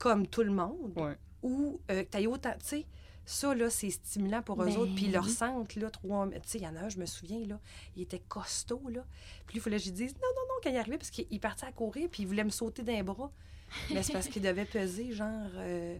comme 0.00 0.26
tout 0.26 0.42
le 0.42 0.50
monde, 0.50 0.92
Ouais. 0.96 1.16
ou 1.44 1.80
euh, 1.92 2.02
que 2.04 2.26
autant, 2.26 2.52
tu 2.58 2.66
sais, 2.66 2.86
ça, 3.24 3.54
là, 3.54 3.70
c'est 3.70 3.90
stimulant 3.90 4.42
pour 4.42 4.60
eux 4.60 4.66
Ben 4.66 4.76
autres. 4.78 4.94
Puis 4.96 5.04
ils 5.04 5.30
sentent, 5.30 5.76
là, 5.76 5.88
trois... 5.90 6.26
Tu 6.28 6.40
sais, 6.46 6.58
il 6.58 6.64
y 6.64 6.66
en 6.66 6.74
a 6.74 6.80
un, 6.80 6.88
je 6.88 6.98
me 6.98 7.06
souviens, 7.06 7.46
là, 7.46 7.60
il 7.94 8.02
était 8.02 8.18
costaud, 8.18 8.82
là. 8.88 9.04
Puis 9.46 9.58
il 9.58 9.60
fallait 9.60 9.76
que 9.76 9.82
je 9.84 9.90
lui 9.90 9.94
dise 9.96 10.14
non, 10.14 10.20
non, 10.34 10.42
non, 10.48 10.54
quand 10.64 10.70
il 10.70 10.76
arrivait, 10.76 10.98
parce 10.98 11.10
qu'il 11.10 11.38
partait 11.38 11.66
à 11.66 11.70
courir, 11.72 12.08
puis 12.10 12.24
il 12.24 12.26
voulait 12.26 12.42
me 12.42 12.50
sauter 12.50 12.82
d'un 12.82 13.04
bras. 13.04 13.30
Mais 13.92 14.02
c'est 14.02 14.12
parce 14.14 14.26
qu'il 14.26 14.42
devait 14.42 14.64
peser, 14.64 15.12
genre, 15.12 15.48
euh, 15.56 15.96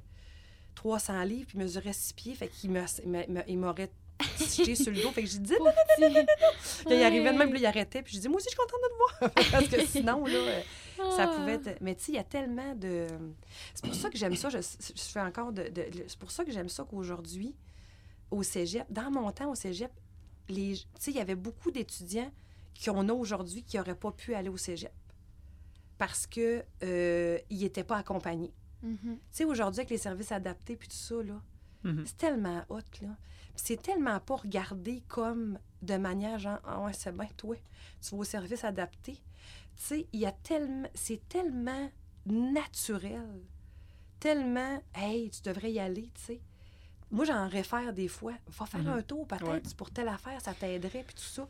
300 0.74 1.22
livres, 1.22 1.46
puis 1.46 1.58
il 1.58 1.62
mesurait 1.62 1.92
6 1.92 2.14
pieds, 2.14 2.34
fait 2.34 2.48
qu'il 2.48 2.72
m'aurait 2.72 3.90
jeté 4.38 4.74
sur 4.74 4.92
le 4.92 5.02
dos. 5.02 5.10
Fait 5.10 5.22
que 5.22 5.28
j'ai 5.28 5.38
dit, 5.38 5.52
non, 5.52 5.58
Pauvre 5.58 5.72
petit. 5.96 6.84
quand 6.84 6.90
il 6.94 7.02
arrivait 7.02 7.32
de 7.32 7.38
même, 7.38 7.50
puis 7.50 7.60
là, 7.60 7.68
il 7.70 7.78
arrêtait, 7.78 8.02
puis 8.02 8.14
je 8.16 8.20
dis, 8.20 8.28
moi 8.28 8.36
aussi, 8.38 8.48
je 8.50 8.50
suis 8.50 8.58
contente 8.58 8.80
de 8.82 8.88
te 8.88 8.98
voir. 8.98 9.50
parce 9.52 9.68
que 9.68 9.86
sinon, 9.86 10.24
là, 10.26 10.34
euh, 10.38 10.60
ça 11.16 11.24
Ah. 11.24 11.34
pouvait 11.36 11.54
être... 11.54 11.80
Mais 11.80 11.94
tu 11.94 12.04
sais, 12.04 12.12
il 12.12 12.14
y 12.16 12.18
a 12.18 12.24
tellement 12.24 12.74
de... 12.74 13.06
C'est 13.74 13.84
pour 13.86 13.94
ça 13.94 14.10
que 14.10 14.18
j'aime 14.18 14.36
ça, 14.36 14.48
je, 14.50 14.58
je 14.58 15.02
fais 15.02 15.20
encore 15.20 15.52
de... 15.52 15.62
de- 15.68 15.86
C'est 16.06 16.18
pour 16.18 16.30
ça 16.30 16.44
que 16.44 16.52
j'aime 16.52 16.68
ça 16.68 16.84
qu'aujourd'hui, 16.84 17.54
au 18.30 18.42
cégep, 18.42 18.84
dans 18.90 19.10
mon 19.10 19.30
temps 19.32 19.50
au 19.50 19.54
cégep, 19.54 19.90
les... 20.48 20.74
tu 20.76 20.84
sais, 20.98 21.10
il 21.10 21.16
y 21.16 21.20
avait 21.20 21.34
beaucoup 21.36 21.70
d'étudiants 21.70 22.30
qu'on 22.84 23.08
a 23.08 23.12
aujourd'hui 23.12 23.62
qui 23.62 23.76
n'auraient 23.76 23.94
pas 23.94 24.10
pu 24.12 24.34
aller 24.34 24.48
au 24.48 24.56
cégep 24.56 24.92
parce 25.98 26.26
que 26.26 26.64
euh, 26.82 27.38
ils 27.50 27.60
n'étaient 27.60 27.84
pas 27.84 27.98
accompagnés. 27.98 28.52
Mhm. 28.82 28.96
Tu 29.02 29.18
sais, 29.30 29.44
aujourd'hui, 29.44 29.80
avec 29.80 29.90
les 29.90 29.98
services 29.98 30.32
adaptés 30.32 30.76
puis 30.76 30.88
tout 30.88 30.96
ça, 30.96 31.16
là, 31.22 31.40
Mhm. 31.84 32.04
c'est 32.06 32.16
tellement 32.16 32.62
hot, 32.68 32.78
là. 33.02 33.08
C'est 33.62 33.82
tellement 33.82 34.18
pas 34.20 34.36
regardé 34.36 35.02
comme 35.06 35.58
de 35.82 35.96
manière 35.98 36.38
genre, 36.38 36.58
ah 36.64 36.80
ouais, 36.80 36.94
c'est 36.94 37.14
bien, 37.14 37.28
toi, 37.36 37.56
tu 38.00 38.14
vas 38.14 38.20
au 38.22 38.24
service 38.24 38.64
adapté. 38.64 39.12
Tu 39.12 39.20
sais, 39.76 40.06
il 40.14 40.20
y 40.20 40.26
a 40.26 40.32
tellement, 40.32 40.88
c'est 40.94 41.20
tellement 41.28 41.90
naturel, 42.24 43.42
tellement, 44.18 44.82
hey, 44.94 45.30
tu 45.30 45.42
devrais 45.42 45.72
y 45.72 45.78
aller, 45.78 46.10
tu 46.14 46.20
sais. 46.22 46.40
Moi, 47.10 47.24
j'en 47.26 47.48
réfère 47.48 47.92
des 47.92 48.08
fois. 48.08 48.32
Va 48.48 48.64
faire 48.66 48.80
Mhm. 48.80 48.88
un 48.88 49.02
tour, 49.02 49.26
peut-être, 49.26 49.46
Ouais. 49.46 49.62
pour 49.76 49.90
telle 49.90 50.08
affaire, 50.08 50.40
ça 50.40 50.54
t'aiderait, 50.54 51.02
puis 51.04 51.14
tout 51.14 51.22
ça. 51.22 51.46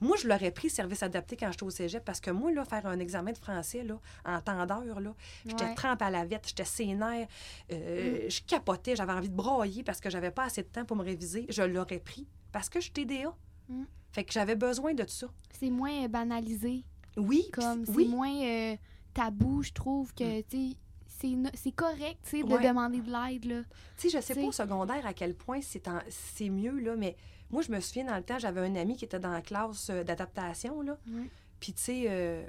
Moi, 0.00 0.16
je 0.16 0.26
l'aurais 0.28 0.50
pris, 0.50 0.70
service 0.70 1.02
adapté, 1.02 1.36
quand 1.36 1.50
j'étais 1.50 1.62
au 1.64 1.70
cégep, 1.70 2.04
parce 2.04 2.20
que 2.20 2.30
moi, 2.30 2.50
là, 2.52 2.64
faire 2.64 2.86
un 2.86 2.98
examen 2.98 3.32
de 3.32 3.38
français, 3.38 3.82
là, 3.84 3.98
en 4.24 4.40
temps 4.40 4.64
d'heure, 4.66 5.00
là, 5.00 5.14
j'étais 5.46 5.64
Ouais. 5.64 5.74
trempe 5.74 6.00
à 6.02 6.10
la 6.10 6.24
vette, 6.24 6.46
j'étais 6.48 6.64
sénère, 6.64 7.26
euh, 7.72 8.28
je 8.28 8.40
capotais, 8.46 8.96
j'avais 8.96 9.12
envie 9.12 9.28
de 9.28 9.34
broyer 9.34 9.82
parce 9.82 10.00
que 10.00 10.08
j'avais 10.10 10.30
pas 10.30 10.44
assez 10.44 10.62
de 10.62 10.68
temps 10.68 10.84
pour 10.84 10.96
me 10.96 11.02
réviser. 11.04 11.46
Je 11.48 11.62
l'aurais 11.62 11.98
pris 12.00 12.26
parce 12.52 12.68
que 12.68 12.80
je 12.80 12.84
suis 12.84 12.92
TDA. 12.92 13.34
Mm. 13.68 13.84
Fait 14.12 14.24
que 14.24 14.32
j'avais 14.32 14.56
besoin 14.56 14.94
de 14.94 15.04
ça. 15.06 15.28
C'est 15.58 15.70
moins 15.70 16.04
euh, 16.04 16.08
banalisé. 16.08 16.84
Oui, 17.16 17.48
Comme, 17.52 17.84
c'est 17.84 17.92
oui. 17.92 18.08
moins 18.08 18.34
euh, 18.42 18.76
tabou, 19.14 19.62
je 19.62 19.72
trouve, 19.72 20.14
que, 20.14 20.40
tu 20.42 20.70
sais, 20.70 20.76
c'est 21.54 21.72
correct, 21.72 22.18
tu 22.24 22.30
sais, 22.38 22.42
de 22.42 22.52
Ouais. 22.52 22.66
demander 22.66 23.00
de 23.00 23.10
l'aide, 23.10 23.44
là. 23.44 23.62
Tu 23.98 24.08
sais, 24.08 24.18
je 24.18 24.22
sais 24.24 24.34
pas 24.34 24.42
au 24.42 24.52
secondaire 24.52 25.04
à 25.06 25.12
quel 25.14 25.34
point 25.34 25.60
c'est 25.62 25.86
en- 25.88 26.00
c'est 26.08 26.48
mieux, 26.48 26.78
là, 26.80 26.96
mais 26.96 27.16
moi, 27.50 27.62
je 27.62 27.70
me 27.72 27.80
souviens 27.80 28.04
dans 28.04 28.16
le 28.16 28.22
temps, 28.22 28.38
j'avais 28.38 28.60
un 28.60 28.76
ami 28.76 28.96
qui 28.96 29.04
était 29.04 29.18
dans 29.20 29.32
la 29.32 29.42
classe 29.42 29.90
euh, 29.90 30.04
d'adaptation, 30.04 30.82
là. 30.82 30.98
Ouais. 31.10 31.28
Puis, 31.58 31.72
tu 31.74 31.82
sais, 31.82 32.04
euh, 32.08 32.46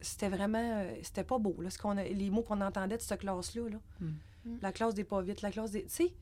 c'était 0.00 0.28
vraiment. 0.28 0.58
euh, 0.82 0.94
c'était 1.02 1.24
pas 1.24 1.38
beau, 1.38 1.54
là, 1.60 1.70
ce 1.70 1.78
qu'on 1.78 1.92
les 1.92 2.30
mots 2.30 2.42
qu'on 2.42 2.60
entendait 2.60 2.96
de 2.96 3.02
cette 3.02 3.20
classe-là. 3.20 3.68
Là. 3.68 3.78
Mm. 4.00 4.06
Mm. 4.44 4.58
La 4.60 4.72
classe 4.72 4.94
des 4.94 5.04
pas 5.04 5.22
vite, 5.22 5.42
la 5.42 5.50
classe 5.50 5.70
des. 5.70 5.84
Tu 5.84 5.90
sais, 5.90 6.14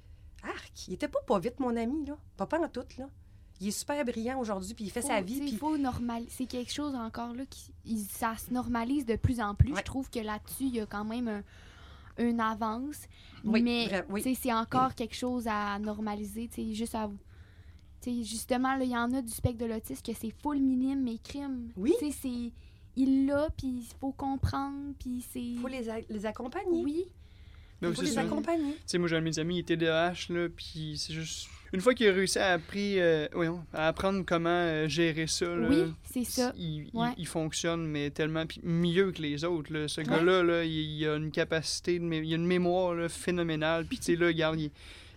arc, 0.42 0.88
il 0.88 0.94
était 0.94 1.09
pas 1.09 1.20
pas 1.26 1.38
vite, 1.38 1.59
mon 1.61 1.74
ami, 1.76 2.05
là. 2.07 2.16
Pas 2.36 2.46
pas 2.46 2.61
en 2.61 2.68
tout, 2.68 2.84
là. 2.98 3.09
Il 3.61 3.68
est 3.68 3.72
super 3.72 4.02
brillant 4.04 4.40
aujourd'hui, 4.40 4.72
puis 4.74 4.86
il 4.86 4.90
fait 4.90 5.02
Faut- 5.02 5.08
sa 5.08 5.20
vie, 5.20 5.40
puis. 5.40 5.56
faut 5.56 5.76
normal... 5.76 6.24
C'est 6.28 6.46
quelque 6.46 6.72
chose 6.72 6.94
encore, 6.94 7.34
là, 7.34 7.44
qui 7.44 7.70
il- 7.84 7.98
ça 8.06 8.34
se 8.36 8.52
normalise 8.52 9.04
de 9.04 9.16
plus 9.16 9.40
en 9.40 9.54
plus. 9.54 9.72
Ouais. 9.72 9.78
Je 9.80 9.84
trouve 9.84 10.08
que 10.08 10.18
là-dessus, 10.20 10.64
il 10.64 10.74
y 10.76 10.80
a 10.80 10.86
quand 10.86 11.04
même 11.04 11.28
un, 11.28 11.42
une 12.18 12.40
avance. 12.40 13.06
Oui, 13.44 13.62
mais, 13.62 14.04
oui. 14.08 14.34
c'est 14.40 14.52
encore 14.52 14.94
quelque 14.94 15.14
chose 15.14 15.46
à 15.46 15.78
normaliser, 15.78 16.48
juste 16.72 16.94
à... 16.94 17.11
Justement, 18.06 18.76
il 18.80 18.88
y 18.88 18.96
en 18.96 19.12
a 19.12 19.20
du 19.20 19.28
spectre 19.30 19.58
de 19.58 19.66
l'autisme 19.66 20.02
que 20.02 20.14
c'est 20.18 20.30
full 20.42 20.58
minime, 20.58 21.02
mais 21.02 21.18
crime. 21.18 21.70
Oui. 21.76 21.92
C'est... 22.00 22.52
Il 22.96 23.26
l'a, 23.26 23.48
puis 23.56 23.68
il 23.68 23.86
faut 24.00 24.12
comprendre, 24.12 24.94
puis 24.98 25.24
c'est... 25.32 25.40
Il 25.40 25.58
faut 25.61 25.68
les, 25.68 25.86
les 26.08 26.26
accompagner. 26.26 26.82
Oui. 26.82 27.04
Les 27.83 28.07
ça. 28.07 28.20
accompagner. 28.22 28.72
Tu 28.72 28.78
sais, 28.87 28.99
moi, 28.99 29.09
j'ai 29.09 29.16
un 29.16 29.20
de 29.20 29.24
mes 29.24 29.39
amis, 29.39 29.57
il 29.57 29.61
était 29.61 29.76
DH, 29.76 30.28
là, 30.31 30.49
puis 30.55 30.95
c'est 30.99 31.12
juste 31.14 31.49
une 31.72 31.81
fois 31.81 31.95
qu'il 31.95 32.09
a 32.09 32.12
réussi 32.12 32.39
à, 32.39 32.55
appris, 32.55 32.99
euh, 33.01 33.28
voyons, 33.33 33.64
à 33.72 33.87
apprendre 33.89 34.24
comment 34.26 34.49
euh, 34.51 34.89
gérer 34.89 35.26
ça, 35.28 35.47
là, 35.47 35.68
Oui, 35.70 35.93
c'est 36.03 36.24
ça. 36.24 36.53
il, 36.57 36.64
il- 36.64 36.91
Ouais. 36.93 37.11
il 37.16 37.26
fonctionne, 37.26 37.87
mais 37.87 38.11
tellement 38.11 38.45
mieux 38.64 39.12
que 39.12 39.22
les 39.22 39.45
autres. 39.45 39.72
là. 39.72 39.87
Ce 39.87 40.01
gars-là, 40.01 40.43
là, 40.43 40.64
il, 40.64 40.72
il 40.72 41.07
a 41.07 41.14
une 41.16 41.31
capacité, 41.31 41.99
de 42.01 42.05
mé- 42.05 42.22
il 42.24 42.33
a 42.33 42.37
une 42.37 42.47
mémoire 42.47 42.95
là, 42.95 43.09
phénoménale. 43.09 43.85
Puis, 43.87 43.99
tu 43.99 44.05
sais, 44.05 44.16
là, 44.16 44.26
regarde, 44.26 44.59
il, 44.61 44.70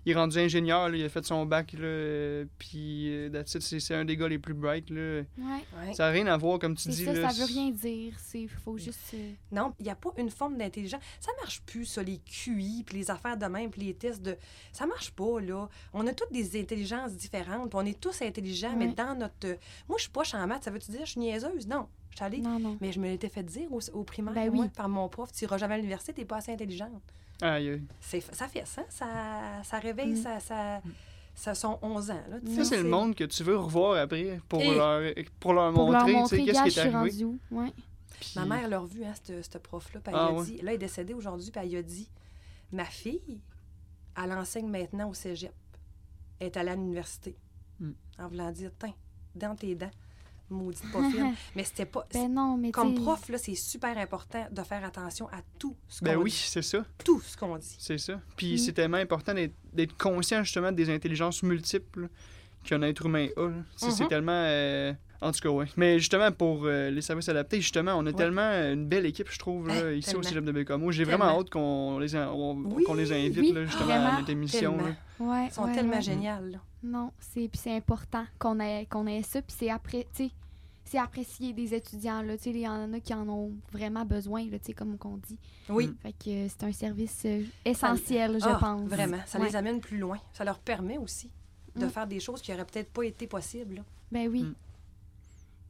il 0.06 0.12
est 0.12 0.16
rendu 0.16 0.38
ingénieur, 0.38 0.90
là, 0.90 0.98
il 0.98 1.04
a 1.04 1.10
fait 1.10 1.24
son 1.26 1.46
bac, 1.46 1.74
là, 1.74 1.80
euh, 1.84 2.46
puis 2.58 3.10
euh, 3.14 3.44
c'est 3.46 3.94
un 3.94 4.06
des 4.06 4.18
gars 4.18 4.28
les 4.28 4.40
plus 4.40 4.54
bright. 4.54 4.90
Là. 4.90 5.22
Ouais. 5.38 5.46
Ouais. 5.86 5.94
Ça 5.94 6.04
n'a 6.06 6.10
rien 6.12 6.28
à 6.28 6.36
voir, 6.38 6.60
comme 6.60 6.76
tu 6.76 6.90
dis. 6.90 7.06
ça, 7.06 7.14
là, 7.14 7.30
ça 7.30 7.40
veut 7.40 7.48
rien 7.48 7.70
dire. 7.72 8.14
C'est 8.20 8.48
faut 8.48 8.78
juste. 8.78 9.00
euh, 9.14 9.32
Non, 9.52 9.74
il 9.80 9.84
n'y 9.86 9.90
a 9.92 9.96
pas 9.96 10.10
une 10.18 10.30
forme 10.30 10.58
d'intelligence. 10.58 11.02
Ça 11.20 11.32
marche 11.42 11.62
plus, 11.62 11.86
ça, 11.86 12.04
les 12.04 12.18
QI, 12.20 12.84
puis 12.86 12.98
les 12.98 13.10
affaires 13.12 13.38
de 13.38 13.46
même, 13.46 13.70
puis 13.72 13.82
les 13.82 13.94
tests 13.94 14.22
de... 14.22 14.36
Ça 14.72 14.86
marche 14.86 15.12
pas, 15.12 15.40
là. 15.40 15.70
On 15.94 16.06
a 16.08 16.14
toutes 16.14 16.32
des 16.34 16.60
intelligences 16.60 17.14
différentes, 17.16 17.70
puis 17.70 17.80
on 17.82 17.86
est 17.86 18.00
tous 18.00 18.22
intelligents, 18.22 18.76
mais 18.78 18.90
dans 18.90 19.18
notre... 19.18 19.48
Moi, 19.88 19.98
je 19.98 20.04
suis 20.04 20.12
pas 20.12 20.24
en 20.34 20.48
maths, 20.48 20.64
ça 20.64 20.72
veut-tu 20.72 20.92
dire 20.92 21.02
que 21.02 21.06
je 21.06 21.12
suis 21.12 21.20
niaiseuse? 21.22 21.68
Non. 21.68 21.88
Je 22.12 22.18
suis 22.18 22.26
allée... 22.26 22.40
Non, 22.40 22.60
non. 22.60 22.78
Mais 22.82 22.92
je 22.92 23.00
me 23.00 23.08
l'étais 23.08 23.30
fait 23.30 23.44
dire 23.44 23.72
au, 23.72 23.80
au 23.94 24.04
primaire, 24.04 24.34
Ben 24.34 24.50
oui. 24.54 24.68
par 24.76 24.88
mon 24.90 25.08
prof, 25.10 25.32
tu 25.32 25.46
iras 25.46 25.58
jamais 25.58 25.76
à 25.76 25.78
l'université, 25.78 26.14
t'es 26.14 26.26
pas 26.26 26.38
assez 26.38 26.52
intelligente. 26.52 27.02
Aïe, 27.44 27.82
ça 28.00 28.48
fait 28.48 28.66
ça, 28.66 28.84
ça, 28.90 29.62
ça 29.64 29.80
réveille, 29.80 30.14
Mm. 30.14 30.16
ça, 30.16 30.40
ça, 30.40 30.82
ça 31.36 31.54
sont 31.56 31.78
11 31.82 32.10
ans. 32.12 32.24
Là, 32.30 32.40
tu 32.40 32.56
Ça, 32.56 32.64
sais, 32.64 32.76
c'est 32.78 32.84
le 32.84 32.90
monde 32.90 33.16
que 33.16 33.24
tu 33.26 33.44
veux 33.44 33.58
revoir 33.58 33.98
après 34.02 34.40
pour, 34.48 34.62
Et- 34.62 34.76
leur, 34.76 35.02
pour 35.40 35.54
leur 35.54 35.74
Pour 35.74 35.92
leur 35.92 36.02
montrer, 36.08 36.14
montrer, 36.14 36.46
qu'est-ce 36.46 36.64
qui 36.64 36.80
est 36.80 36.94
arrivé. 36.94 37.26
Ouais. 37.52 37.72
Puis- 38.20 38.34
Ma 38.36 38.46
mère 38.46 38.68
l'a 38.70 38.80
revu, 38.80 39.04
hein, 39.04 39.14
ce 39.24 39.58
prof-là, 39.58 40.00
puis 40.00 40.14
elle 40.14 40.20
Ah 40.20 40.28
a 40.28 40.32
ouais? 40.32 40.46
dit, 40.46 40.58
là, 40.62 40.72
elle 40.72 40.76
est 40.76 40.78
décédée 40.78 41.14
aujourd'hui, 41.14 41.52
puis 41.52 41.62
elle 41.66 41.76
a 41.76 41.82
dit, 41.82 42.10
ma 42.72 42.86
fille, 42.86 43.42
elle 44.16 44.32
enseigne 44.32 44.70
maintenant 44.70 45.10
au 45.10 45.14
cégep. 45.14 45.54
Elle 46.40 46.48
est 46.48 46.58
allée 46.58 46.72
à 46.72 46.76
l'université. 46.76 47.36
Hmm. 47.80 47.92
En 48.20 48.28
voulant 48.30 48.52
dire, 48.52 48.72
tiens, 48.80 48.94
dans 49.36 49.56
tes 49.56 49.76
dents, 49.76 49.92
maudite 50.54 50.92
pas 50.92 51.00
fine. 51.10 51.34
Mais 51.56 51.64
c'était 51.64 51.86
pas... 51.86 52.06
Ben 52.14 52.32
non, 52.34 52.58
mais 52.58 52.72
Comme 52.72 52.96
prof, 52.96 53.28
là, 53.30 53.38
c'est 53.38 53.56
super 53.56 53.98
important 53.98 54.46
de 54.52 54.62
faire 54.64 54.84
attention 54.86 55.28
à 55.30 55.38
tout 55.60 55.76
ce 55.88 56.00
qu'on 56.00 56.06
Ben 56.06 56.18
oui, 56.18 56.32
c'est 56.32 56.62
ça. 56.62 56.86
Tout 57.04 57.20
ce 57.22 57.36
qu'on 57.38 57.58
dit. 57.58 57.76
C'est 57.80 57.98
ça. 57.98 58.20
Puis 58.38 58.54
Mm. 58.54 58.58
c'est 58.58 58.74
tellement 58.74 58.98
important 58.98 59.34
d'être- 59.34 59.56
d'être 59.74 59.98
conscient 59.98 60.44
justement 60.44 60.72
des 60.72 60.90
intelligences 60.90 61.44
multiples 61.44 62.08
qu'un 62.64 62.82
être 62.84 63.06
humain 63.06 63.28
a. 63.38 63.50
C'est 63.76 64.00
Mhm. 64.00 64.08
tellement. 64.08 64.32
euh, 64.46 64.94
En 65.22 65.32
tout 65.32 65.40
cas, 65.40 65.50
ouais. 65.50 65.68
Mais 65.78 66.00
justement, 66.00 66.34
pour 66.34 66.66
euh, 66.66 66.90
les 66.90 67.00
services 67.02 67.30
adaptés, 67.30 67.62
justement, 67.62 67.94
on 67.94 68.02
a 68.02 68.10
Ouais. 68.10 68.14
tellement 68.14 68.42
euh, 68.42 68.74
une 68.74 68.86
belle 68.88 69.06
équipe, 69.06 69.30
je 69.32 69.40
trouve, 69.40 69.70
là, 69.70 69.92
Hey, 69.92 70.00
ici 70.00 70.14
au. 70.18 70.22
Cégep 70.22 70.44
de 70.44 70.52
Bécamo. 70.52 70.92
J'ai 70.92 71.06
vraiment 71.06 71.40
hâte 71.40 71.50
qu'on 71.50 71.98
les, 71.98 72.14
in- 72.14 72.28
on- 72.32 72.56
Oui, 72.56 72.84
qu'on 72.84 72.94
les 72.96 73.10
invite, 73.14 73.38
oui, 73.38 73.54
là, 73.54 73.64
justement, 73.64 73.86
vraiment, 73.86 74.08
à 74.10 74.18
notre 74.20 74.30
émission. 74.32 74.74
tellement. 74.76 74.90
là. 74.90 74.96
Ouais, 75.22 75.46
Ils 75.48 75.54
sont 75.54 75.64
ouais, 75.64 75.74
tellement 75.76 75.94
ouais. 75.94 76.02
géniales. 76.02 76.52
là. 76.52 76.58
Non, 76.84 77.12
c'est 77.22 77.48
puis 77.48 77.58
c'est 77.64 77.74
important 77.74 78.26
qu'on 78.38 78.60
ait 78.60 78.86
qu'on 78.90 79.08
ait 79.08 79.24
ça 79.24 79.42
puis 79.42 79.56
c'est 79.58 79.70
après 79.70 80.06
tu 80.14 80.26
sais 80.26 80.32
c'est 80.94 81.00
apprécié 81.00 81.54
des 81.54 81.74
étudiants 81.74 82.22
là, 82.22 82.38
tu 82.38 82.44
sais 82.44 82.50
il 82.52 82.60
y 82.60 82.68
en 82.68 82.94
a 82.94 83.00
qui 83.00 83.14
en 83.16 83.28
ont 83.28 83.52
vraiment 83.72 84.06
besoin 84.06 84.44
là, 84.50 84.60
tu 84.60 84.66
sais 84.68 84.74
comme 84.74 84.96
qu'on 85.00 85.18
dit. 85.18 85.40
Oui. 85.70 85.88
Mm. 85.88 85.96
Fait 86.04 86.12
que 86.14 86.30
euh, 86.30 86.48
c'est 86.50 86.64
un 86.66 86.72
service 86.72 87.24
euh, 87.26 87.42
essentiel, 87.66 88.38
je 88.40 88.46
Ah, 88.48 88.58
pense. 88.60 88.88
Vraiment, 88.88 89.18
ça 89.26 89.40
Ouais. 89.40 89.48
les 89.48 89.56
amène 89.56 89.80
plus 89.82 89.98
loin. 89.98 90.20
Ça 90.34 90.44
leur 90.44 90.60
permet 90.60 91.00
aussi 91.00 91.32
de 91.76 91.86
Mm. 91.86 91.90
faire 91.90 92.06
des 92.06 92.20
choses 92.20 92.42
qui 92.44 92.52
n'auraient 92.52 92.66
peut-être 92.66 92.92
pas 92.94 93.04
été 93.06 93.26
possibles. 93.26 93.76
là. 93.78 93.82
Ben 94.12 94.28
oui. 94.32 94.44
Mm. 94.44 94.54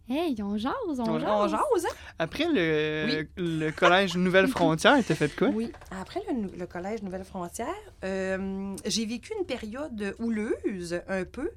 Hey, 0.10 0.36
on 0.44 0.58
jase, 0.58 0.74
on 0.86 1.00
On- 1.10 1.20
jase. 1.20 1.30
On 1.30 1.48
jase, 1.48 1.86
hein? 1.86 1.96
Après 2.20 2.46
le, 2.52 3.26
le 3.38 3.72
collège 3.72 4.18
Nouvelle 4.18 4.48
Frontière, 4.50 4.98
t'as 5.08 5.16
fait 5.16 5.34
quoi? 5.34 5.48
Oui. 5.48 5.72
Après 5.92 6.20
le, 6.30 6.66
collège 6.66 7.02
Nouvelle-Frontière, 7.04 7.74
euh, 8.04 8.76
j'ai 8.86 9.06
vécu 9.06 9.32
une 9.40 9.46
période 9.46 10.14
houleuse, 10.20 11.00
un 11.08 11.24
peu. 11.24 11.50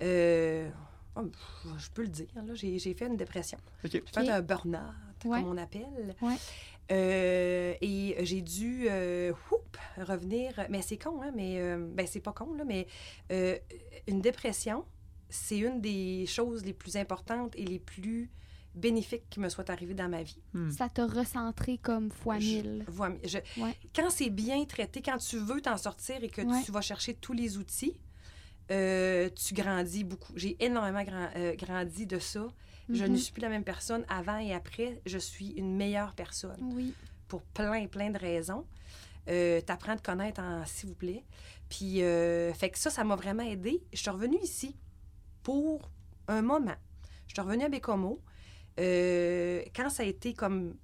Euh, 0.00 0.66
oh, 1.16 1.22
pff, 1.22 1.66
je 1.78 1.90
peux 1.90 2.02
le 2.02 2.08
dire, 2.08 2.26
là, 2.34 2.54
j'ai 2.54 2.78
j'ai 2.78 2.94
fait 2.94 3.06
une 3.06 3.16
dépression. 3.16 3.58
Ok. 3.84 3.90
J'ai 3.92 4.00
fait 4.00 4.28
un 4.30 4.42
burn-out, 4.42 4.80
Ouais. 5.24 5.40
comme 5.40 5.48
on 5.50 5.56
appelle. 5.58 6.14
Ouais. 6.22 6.36
Euh, 6.92 7.74
et 7.80 8.16
j'ai 8.24 8.42
dû 8.42 8.86
euh, 8.90 9.32
whoop, 9.50 9.76
revenir. 9.96 10.52
Mais 10.68 10.82
c'est 10.82 10.98
con, 10.98 11.20
hein? 11.22 11.32
Mais 11.34 11.58
euh, 11.58 11.78
ben, 11.92 12.06
c'est 12.06 12.20
pas 12.20 12.32
con, 12.32 12.52
là, 12.54 12.64
mais 12.64 12.86
euh, 13.32 13.56
une 14.06 14.20
dépression, 14.20 14.84
c'est 15.30 15.58
une 15.58 15.80
des 15.80 16.26
choses 16.26 16.64
les 16.64 16.74
plus 16.74 16.96
importantes 16.96 17.54
et 17.56 17.64
les 17.64 17.78
plus 17.78 18.30
bénéfiques 18.74 19.30
qui 19.30 19.40
me 19.40 19.48
soient 19.48 19.70
arrivées 19.70 19.94
dans 19.94 20.08
ma 20.08 20.22
vie. 20.22 20.42
Hmm. 20.52 20.70
Ça 20.70 20.88
t'a 20.88 21.06
recentré 21.06 21.78
comme 21.78 22.10
fois 22.10 22.38
Je- 22.38 22.46
mille. 22.46 22.84
vois- 22.88 23.12
je- 23.24 23.38
Ouais. 23.60 23.74
Quand 23.94 24.10
c'est 24.10 24.30
bien 24.30 24.62
traité, 24.64 25.00
quand 25.00 25.16
tu 25.18 25.38
veux 25.38 25.60
t'en 25.62 25.76
sortir 25.76 26.22
et 26.22 26.28
que 26.28 26.42
Ouais. 26.42 26.60
tu 26.64 26.72
vas 26.72 26.80
chercher 26.80 27.14
tous 27.14 27.32
les 27.32 27.56
outils, 27.56 27.96
euh, 28.70 29.28
tu 29.34 29.54
grandis 29.54 30.04
beaucoup. 30.04 30.32
J'ai 30.36 30.56
énormément 30.64 31.04
euh, 31.36 31.54
grandi 31.56 32.06
de 32.06 32.18
ça. 32.18 32.46
Je 32.90 33.04
Mhm. 33.04 33.12
ne 33.12 33.16
suis 33.16 33.32
plus 33.32 33.40
la 33.42 33.48
même 33.48 33.64
personne 33.64 34.04
avant 34.08 34.38
et 34.38 34.52
après. 34.52 35.00
Je 35.06 35.18
suis 35.18 35.48
une 35.52 35.74
meilleure 35.76 36.14
personne 36.14 36.58
Oui. 36.74 36.92
pour 37.28 37.42
plein, 37.42 37.86
plein 37.86 38.10
de 38.10 38.18
raisons. 38.18 38.64
Euh, 39.28 39.60
T'apprends 39.62 39.92
à 39.92 39.96
te 39.96 40.02
connaître, 40.02 40.40
en, 40.40 40.64
s'il 40.66 40.90
vous 40.90 40.94
plaît. 40.94 41.24
Puis, 41.70 42.00
fait 42.54 42.70
que 42.70 42.78
ça, 42.78 42.90
ça 42.90 43.02
m'a 43.04 43.16
vraiment 43.16 43.42
aidé. 43.42 43.82
Je 43.92 43.98
suis 43.98 44.10
revenue 44.10 44.38
ici 44.42 44.76
pour 45.42 45.90
un 46.28 46.42
moment. 46.42 46.76
Je 47.26 47.32
suis 47.32 47.40
revenue 47.40 47.64
à 47.64 47.68
Bécomo. 47.70 48.20
Quand 48.76 49.90
ça 49.90 50.02
a 50.02 50.06
été 50.06 50.34
comme 50.34 50.76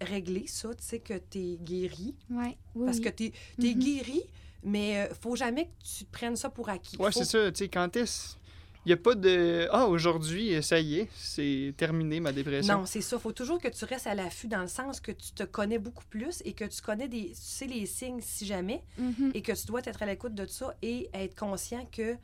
réglé, 0.00 0.46
ça, 0.46 0.74
tu 0.74 0.82
sais 0.84 0.98
que 0.98 1.14
t'es 1.14 1.56
guéri. 1.60 2.14
Ouais. 2.30 2.58
Oui. 2.74 2.84
Parce 2.86 2.98
oui. 2.98 3.04
que 3.04 3.08
t'es 3.08 3.32
es 3.62 3.74
Mhm. 3.74 3.78
guéri, 3.78 4.22
mais 4.62 4.98
euh, 5.10 5.14
faut 5.20 5.36
jamais 5.36 5.66
que 5.66 5.84
tu 5.98 6.04
prennes 6.04 6.36
ça 6.36 6.50
pour 6.50 6.68
acquis. 6.68 6.96
Ouais, 6.98 7.10
Faut- 7.12 7.20
c'est 7.20 7.24
ça. 7.24 7.50
Tu 7.52 7.58
sais, 7.58 7.68
quand 7.68 7.96
est-ce. 7.96 8.36
Il 8.84 8.88
n'y 8.88 8.94
a 8.94 8.96
pas 8.96 9.14
de. 9.14 9.68
Ah, 9.70 9.86
aujourd'hui, 9.86 10.60
ça 10.60 10.80
y 10.80 10.98
est, 10.98 11.08
c'est 11.14 11.72
terminé 11.76 12.18
ma 12.18 12.32
dépression. 12.32 12.78
Non, 12.80 12.84
c'est 12.86 13.00
ça. 13.00 13.16
faut 13.16 13.30
toujours 13.30 13.60
que 13.60 13.68
tu 13.68 13.84
restes 13.84 14.08
à 14.08 14.14
l'affût 14.16 14.48
dans 14.48 14.60
le 14.62 14.66
sens 14.66 14.98
que 14.98 15.12
tu 15.12 15.30
te 15.32 15.44
connais 15.44 15.78
beaucoup 15.78 16.04
plus 16.10 16.42
et 16.44 16.52
que 16.52 16.64
tu 16.64 16.82
connais 16.82 17.06
des, 17.06 17.26
tu 17.28 17.34
sais 17.36 17.66
les 17.68 17.86
signes 17.86 18.20
si 18.20 18.44
jamais 18.44 18.82
Mhm. 18.98 19.30
et 19.34 19.42
que 19.42 19.52
tu 19.52 19.66
dois 19.66 19.82
être 19.84 20.02
à 20.02 20.06
l'écoute 20.06 20.34
de 20.34 20.46
ça 20.46 20.74
et 20.82 21.08
être 21.14 21.38
conscient 21.38 21.86
que 21.92 22.16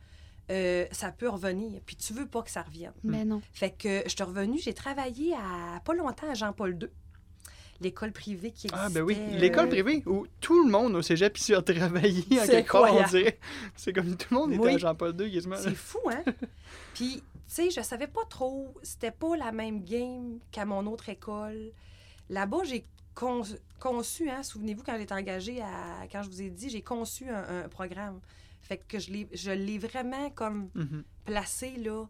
euh, 0.51 0.85
ça 0.91 1.13
peut 1.13 1.29
revenir. 1.29 1.79
Puis 1.85 1.95
tu 1.95 2.11
veux 2.11 2.25
pas 2.25 2.41
que 2.41 2.51
ça 2.51 2.61
revienne. 2.63 2.91
Ben 3.05 3.25
non. 3.25 3.41
Fait 3.53 3.69
que 3.71 4.01
je 4.03 4.09
suis 4.09 4.23
revenue, 4.23 4.59
j'ai 4.59 4.73
travaillé 4.73 5.35
à 5.35 5.79
pas 5.85 5.93
longtemps 5.93 6.29
à 6.29 6.33
Jean-Paul 6.33 6.77
II, 6.81 6.89
l'école 7.81 8.11
privée 8.11 8.51
qui 8.51 8.67
existait. 8.67 8.85
Ah, 8.85 8.89
ben 8.89 9.01
oui. 9.03 9.15
euh, 9.17 9.37
L'école 9.37 9.69
privée 9.69 10.03
où 10.05 10.27
tout 10.41 10.65
le 10.65 10.71
monde 10.71 10.95
au 10.95 11.01
cégep 11.01 11.37
ici 11.37 11.53
a 11.53 11.61
travaillé 11.61 12.23
en 12.31 12.45
C'est 12.45 12.47
quelque 12.47 12.71
part, 12.71 12.81
on 12.81 12.85
incroyable. 12.85 13.09
dirait. 13.09 13.39
C'est 13.75 13.93
comme 13.93 14.15
tout 14.17 14.27
le 14.31 14.37
monde 14.37 14.51
était 14.53 14.61
Oui. 14.61 14.73
à 14.75 14.77
Jean-Paul 14.77 15.15
II 15.19 15.31
quasiment. 15.31 15.55
C'est 15.57 15.75
fou, 15.75 15.99
hein? 16.09 16.23
Puis, 16.93 17.15
tu 17.17 17.23
sais, 17.47 17.69
je 17.69 17.81
savais 17.81 18.07
pas 18.07 18.25
trop. 18.29 18.73
C'était 18.83 19.11
pas 19.11 19.35
la 19.37 19.51
même 19.51 19.83
game 19.83 20.39
qu'à 20.51 20.65
mon 20.65 20.85
autre 20.87 21.09
école. 21.09 21.71
Là-bas, 22.29 22.63
j'ai 22.65 22.83
con- 23.15 23.43
conçu, 23.79 24.29
hein, 24.29 24.43
souvenez-vous, 24.43 24.83
quand 24.83 24.97
j'étais 24.97 25.13
engagée 25.13 25.61
à. 25.61 26.05
Quand 26.11 26.21
je 26.23 26.29
vous 26.29 26.41
ai 26.41 26.49
dit, 26.49 26.69
j'ai 26.69 26.81
conçu 26.81 27.27
un, 27.29 27.63
un 27.63 27.69
programme. 27.69 28.19
Fait 28.61 28.77
que 28.77 28.99
je 28.99 29.11
l'ai, 29.11 29.27
je 29.33 29.51
l'ai 29.51 29.79
vraiment 29.79 30.29
comme 30.31 30.69
Mhm. 30.75 31.03
placé, 31.25 31.71
là. 31.77 32.05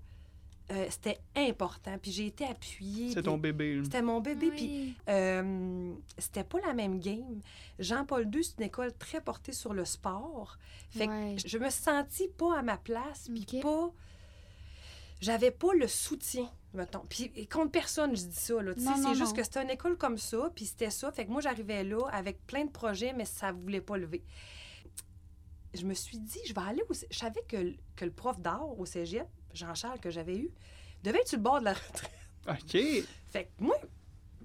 Euh, 0.71 0.85
c'était 0.91 1.17
important. 1.35 1.97
Puis 1.99 2.11
j'ai 2.11 2.27
été 2.27 2.45
appuyée. 2.45 3.11
C'est 3.13 3.23
ton 3.23 3.37
bébé. 3.39 3.75
là. 3.77 3.83
C'était 3.83 4.03
mon 4.03 4.19
bébé. 4.21 4.51
Puis 4.51 4.95
euh, 5.09 5.93
c'était 6.19 6.43
pas 6.43 6.59
la 6.65 6.73
même 6.73 6.99
game. 6.99 7.41
Jean-Paul 7.79 8.29
II, 8.33 8.43
c'est 8.43 8.57
une 8.59 8.65
école 8.65 8.93
très 8.93 9.19
portée 9.19 9.51
sur 9.51 9.73
le 9.73 9.83
sport. 9.83 10.57
Fait 10.91 11.07
que 11.07 11.11
je 11.43 11.57
me 11.57 11.69
sentis 11.71 12.27
pas 12.27 12.59
à 12.59 12.61
ma 12.61 12.77
place, 12.77 13.29
puis 13.33 13.61
pas... 13.61 13.91
J'avais 15.21 15.51
pas 15.51 15.73
le 15.73 15.87
soutien, 15.87 16.49
mettons. 16.73 17.03
Puis 17.09 17.29
contre 17.47 17.71
personne, 17.71 18.15
je 18.15 18.23
dis 18.25 18.35
ça, 18.35 18.61
là. 18.61 18.73
Tu 18.73 18.79
sais, 18.79 18.85
Non, 18.85 18.97
non, 18.97 19.09
c'est 19.09 19.15
juste 19.19 19.31
non. 19.31 19.35
que 19.37 19.43
c'était 19.43 19.61
une 19.63 19.69
école 19.69 19.97
comme 19.97 20.17
ça, 20.17 20.49
puis 20.55 20.65
c'était 20.65 20.91
ça. 20.91 21.11
Fait 21.11 21.25
que 21.25 21.31
moi, 21.31 21.41
j'arrivais 21.41 21.83
là 21.83 22.07
avec 22.11 22.45
plein 22.47 22.63
de 22.63 22.69
projets, 22.71 23.11
mais 23.11 23.25
ça 23.25 23.51
voulait 23.51 23.81
pas 23.81 23.97
lever. 23.97 24.23
Je 25.73 25.85
me 25.85 25.93
suis 25.93 26.17
dit, 26.19 26.39
je 26.47 26.53
vais 26.53 26.61
aller 26.61 26.81
au... 26.89 26.93
Je 26.93 27.17
savais 27.17 27.43
que, 27.47 27.57
le- 27.57 27.75
que 27.97 28.05
le 28.05 28.11
prof 28.11 28.39
d'art 28.39 28.79
au 28.79 28.85
cégep, 28.85 29.27
Jean-Charles, 29.59 29.99
que 29.99 30.09
j'avais 30.09 30.37
eu, 30.37 30.49
devait 31.03 31.19
être 31.19 31.27
sur 31.27 31.37
le 31.37 31.43
bord 31.43 31.59
de 31.59 31.65
la 31.65 31.73
retraite. 31.73 32.11
OK. 32.47 33.05
Fait 33.27 33.45
que 33.45 33.63
moi, 33.63 33.75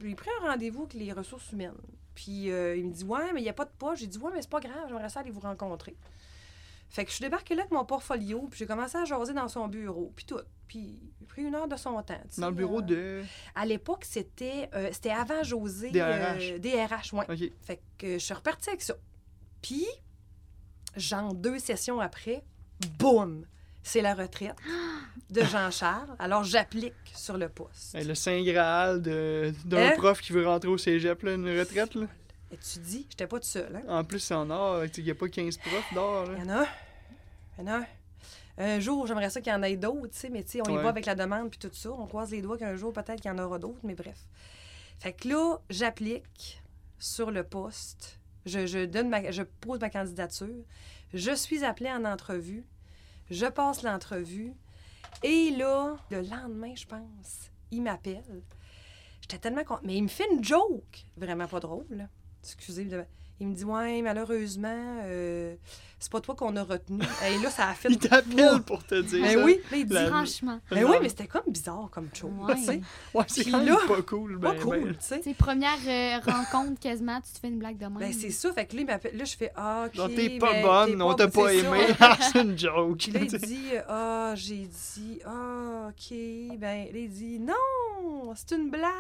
j'ai 0.01 0.15
pris 0.15 0.29
un 0.41 0.49
rendez-vous 0.51 0.83
avec 0.83 0.95
les 0.95 1.13
ressources 1.13 1.51
humaines. 1.53 1.73
Puis 2.15 2.51
euh, 2.51 2.77
il 2.77 2.87
me 2.87 2.93
dit 2.93 3.05
Ouais, 3.05 3.33
mais 3.33 3.41
il 3.41 3.45
n'y 3.45 3.49
a 3.49 3.55
pas 3.55 3.65
de 3.65 3.73
poste. 3.77 4.01
J'ai 4.01 4.07
dit 4.07 4.19
Ouais, 4.19 4.31
mais 4.33 4.43
c'est 4.43 4.51
pas 4.51 4.61
grave, 4.61 4.87
j'aimerais 4.89 5.09
ça 5.09 5.21
aller 5.21 5.31
vous 5.31 5.41
rencontrer. 5.41 5.97
Fait 6.91 7.05
que 7.05 7.11
je 7.11 7.17
suis 7.17 7.25
débarquée 7.25 7.55
là 7.57 7.63
avec 7.63 7.73
mon 7.73 7.85
portfolio, 7.85 8.47
puis 8.49 8.59
j'ai 8.59 8.67
commencé 8.67 8.97
à 8.97 9.05
jaser 9.05 9.33
dans 9.33 9.49
son 9.49 9.67
bureau, 9.67 10.13
puis 10.15 10.25
tout. 10.27 10.39
Puis 10.69 11.03
j'ai 11.19 11.27
pris 11.27 11.43
une 11.43 11.55
heure 11.55 11.67
de 11.67 11.77
son 11.77 12.01
temps. 12.03 12.21
Dans 12.39 12.51
le 12.51 12.55
bureau 12.55 12.79
euh, 12.79 12.83
de. 12.83 13.25
À 13.55 13.67
l'époque, 13.67 14.05
c'était 14.05 14.69
euh, 14.75 14.91
c'était 14.93 15.11
avant 15.11 15.43
José. 15.43 15.91
DRH. 15.91 16.61
DRH. 16.61 17.15
Fait 17.63 17.81
que 17.99 18.13
je 18.13 18.19
suis 18.19 18.35
repartie 18.35 18.69
avec 18.69 18.83
ça. 18.83 18.95
Puis, 19.61 19.87
genre 20.97 21.35
deux 21.35 21.59
sessions 21.59 22.01
après, 22.01 22.45
boum! 22.99 23.47
C'est 23.87 24.01
la 24.01 24.15
retraite 24.15 24.57
de 25.31 25.43
Jean-Charles. 25.43 26.17
Alors, 26.19 26.43
j'applique 26.43 26.95
sur 27.15 27.37
le 27.37 27.49
poste. 27.51 27.95
Hey, 27.95 28.05
le 28.05 28.15
Saint 28.15 28.43
Graal 28.43 29.03
d'un 29.03 29.53
Hein? 29.73 29.93
prof 29.99 30.21
qui 30.23 30.33
veut 30.33 30.47
rentrer 30.47 30.69
au 30.71 30.79
cégep, 30.79 31.23
là, 31.23 31.35
une 31.35 31.47
retraite. 31.59 31.95
Là. 31.95 32.07
Et 32.51 32.57
tu 32.57 32.79
dis, 32.79 33.07
j'étais 33.11 33.27
pas 33.27 33.37
toute 33.37 33.45
seule, 33.45 33.77
hein? 33.77 33.83
En 33.89 34.03
plus, 34.05 34.21
c'est 34.21 34.35
en 34.35 34.49
or. 34.51 34.85
Il 34.97 35.05
n'y 35.05 35.11
a 35.11 35.15
pas 35.15 35.29
15 35.29 35.59
profs 35.59 35.95
d'or. 35.95 36.27
Il 36.37 36.43
y 36.45 36.51
en 36.51 36.61
a. 36.63 36.67
Il 37.59 37.65
y 37.67 37.69
en 37.69 37.73
a 37.75 37.85
un. 38.59 38.81
Jour, 38.81 39.07
j'aimerais 39.07 39.29
ça 39.31 39.41
qu'il 39.41 39.53
y 39.53 39.55
en 39.57 39.63
ait 39.63 39.77
d'autres, 39.77 40.07
tu 40.13 40.19
sais, 40.19 40.29
mais 40.31 40.43
tu 40.45 40.53
sais, 40.53 40.61
on 40.63 40.71
y 40.73 40.77
Ouais. 40.77 40.83
va 40.83 40.89
avec 40.89 41.05
la 41.07 41.15
demande 41.17 41.51
puis 41.51 41.59
tout 41.59 41.71
ça. 41.75 41.91
On 41.91 42.07
croise 42.07 42.31
les 42.31 42.41
doigts 42.41 42.57
qu'un 42.57 42.77
jour, 42.77 42.93
peut-être 42.93 43.21
qu'il 43.21 43.31
y 43.31 43.35
en 43.35 43.39
aura 43.39 43.59
d'autres, 43.59 43.81
mais 43.83 43.95
bref. 43.95 44.17
Fait 45.01 45.13
que 45.13 45.29
là, 45.29 45.59
j'applique 45.69 46.63
sur 46.99 47.31
le 47.33 47.43
poste. 47.43 48.19
Je, 48.47 48.67
je 48.67 48.85
donne 48.85 49.09
ma, 49.09 49.31
je 49.31 49.43
pose 49.43 49.81
ma 49.81 49.91
candidature. 49.91 50.49
Je 51.13 51.33
suis 51.35 51.65
appelée 51.65 51.91
en 51.91 52.05
entrevue. 52.05 52.65
Je 53.31 53.47
passe 53.47 53.83
l'entrevue. 53.83 54.55
Et 55.23 55.51
là, 55.51 55.97
le 56.11 56.21
lendemain, 56.23 56.75
je 56.75 56.87
pense, 56.87 57.51
il 57.71 57.83
m'appelle. 57.83 58.43
J'étais 59.21 59.39
tellement 59.39 59.65
contente. 59.65 59.85
Mais 59.85 59.97
il 59.97 60.03
me 60.03 60.09
fait 60.09 60.31
une 60.31 60.45
joke. 60.45 61.07
Vraiment 61.17 61.47
pas 61.47 61.61
drôle. 61.61 61.87
là. 61.91 62.09
Excusez. 62.43 62.89
Il 63.41 63.49
me 63.49 63.55
dit 63.55 63.65
Ouais, 63.65 64.01
malheureusement, 64.03 65.01
euh, 65.05 65.55
c'est 65.99 66.13
pas 66.13 66.21
toi 66.21 66.35
qu'on 66.35 66.55
a 66.57 66.63
retenu. 66.63 67.01
Et 67.27 67.39
là, 67.43 67.51
ça 67.51 67.69
a 67.69 67.75
fait. 67.75 67.89
Il 67.91 67.99
t'appelle 67.99 68.63
pour 68.65 68.85
te 68.85 69.01
dire 69.01 69.23
Mais 69.23 69.35
ça. 69.35 69.45
oui, 69.45 69.61
là, 69.71 69.77
il 69.77 69.87
dit 69.87 69.93
La- 69.93 70.07
Franchement. 70.07 70.61
mais 70.71 70.85
oui, 70.85 70.97
mais 71.03 71.09
c'était 71.09 71.27
comme 71.27 71.43
bizarre 71.49 71.89
comme 71.91 72.09
chose. 72.15 72.31
Ouais. 72.41 72.55
tu 72.55 72.63
sais. 72.65 72.81
Ouais, 73.13 73.25
c'est 73.27 73.45
quand 73.51 73.59
même 73.59 73.67
là, 73.69 73.79
pas 73.89 74.03
cool. 74.03 74.39
Pas 74.39 74.53
ben, 74.53 74.61
cool, 74.61 74.85
ben. 74.85 74.93
tu 74.93 74.97
sais. 75.01 75.21
C'est 75.25 75.35
première 75.35 75.79
euh, 75.87 76.19
rencontre 76.31 76.79
quasiment, 76.81 77.21
tu 77.21 77.33
te 77.33 77.39
fais 77.41 77.49
une 77.49 77.59
blague 77.59 77.77
de 77.79 77.87
même. 77.87 77.99
Ben, 77.99 78.13
c'est 78.13 78.31
ça. 78.31 78.53
Fait 78.53 78.67
que 78.67 78.77
là, 78.77 78.83
il 78.83 78.87
m'appelle. 78.87 79.17
Là, 79.17 79.25
je 79.25 79.37
fais 79.37 79.51
Ah, 79.57 79.87
OK. 79.87 79.97
Non, 79.97 80.09
t'es 80.09 80.39
pas 80.39 80.53
ben, 80.53 80.63
bonne, 80.63 80.97
t'es 80.97 81.03
on 81.03 81.15
t'a 81.15 81.29
pas 81.29 81.53
aimé. 81.55 81.87
c'est 82.21 82.41
une 82.41 82.57
joke. 82.59 83.07
Là, 83.13 83.21
il 83.21 83.27
dit 83.27 83.69
Ah, 83.89 84.33
j'ai 84.37 84.69
dit 84.95 85.21
Ah, 85.25 85.89
OK. 85.89 86.17
Ben, 86.59 86.87
là, 86.93 86.99
il 86.99 87.11
dit 87.11 87.41
Non, 87.41 88.33
c'est 88.37 88.55
une 88.57 88.71
blague. 88.71 88.91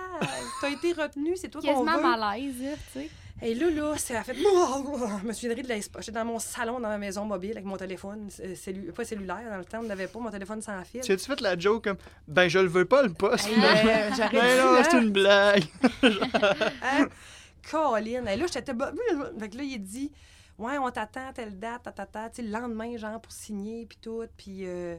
T'as 0.60 0.70
été 0.70 0.92
retenu, 0.92 1.36
c'est 1.36 1.48
toi 1.48 1.60
qu'on 1.60 1.68
Quasiment 1.68 1.96
veut. 1.96 2.02
malaise, 2.18 2.62
là, 2.62 2.70
tu 2.92 3.00
sais. 3.00 3.10
Et 3.42 3.54
là, 3.54 3.68
là, 3.70 3.96
ça 3.98 4.20
a 4.20 4.24
fait. 4.24 4.34
Je 4.34 5.26
me 5.26 5.32
souviendrai 5.32 5.62
de 5.62 5.68
l'espace. 5.68 6.06
J'étais 6.06 6.18
dans 6.18 6.24
mon 6.24 6.38
salon, 6.38 6.74
dans 6.80 6.88
ma 6.88 6.98
maison 6.98 7.24
mobile, 7.24 7.50
avec 7.52 7.64
mon 7.64 7.76
téléphone, 7.76 8.28
euh, 8.40 8.54
cellu- 8.54 8.92
pas 8.92 9.04
cellulaire. 9.04 9.42
Dans 9.50 9.58
le 9.58 9.64
temps, 9.64 9.80
on 9.80 9.84
n'avait 9.84 10.06
pas 10.06 10.18
mon 10.20 10.30
téléphone 10.30 10.62
sans 10.62 10.82
fil. 10.84 11.00
Tu 11.00 11.12
as-tu 11.12 11.24
fait 11.26 11.40
la 11.40 11.58
joke 11.58 11.84
comme 11.84 11.96
Ben, 12.28 12.48
je 12.48 12.58
le 12.60 12.68
veux 12.68 12.84
pas, 12.84 13.02
le 13.02 13.12
poste. 13.12 13.46
Finalement. 13.46 13.82
ben, 14.32 14.56
non, 14.76 14.82
c'est 14.88 14.98
une 14.98 15.10
blague. 15.10 15.64
Hein? 16.82 17.08
Colin. 17.70 18.26
Et 18.26 18.36
là, 18.36 18.46
j'étais. 18.52 18.72
Fait 18.72 19.48
que 19.48 19.56
là, 19.56 19.62
il 19.62 19.78
dit 19.82 20.12
Ouais, 20.56 20.78
on 20.78 20.88
t'attend 20.90 21.28
à 21.28 21.32
telle 21.32 21.58
date, 21.58 21.82
ta, 21.82 21.92
ta, 21.92 22.06
ta. 22.06 22.30
Tu 22.30 22.36
sais, 22.36 22.42
le 22.42 22.50
lendemain, 22.50 22.96
genre, 22.96 23.20
pour 23.20 23.32
signer, 23.32 23.84
puis 23.86 23.98
tout. 24.00 24.22
Puis. 24.36 24.60
euh, 24.66 24.96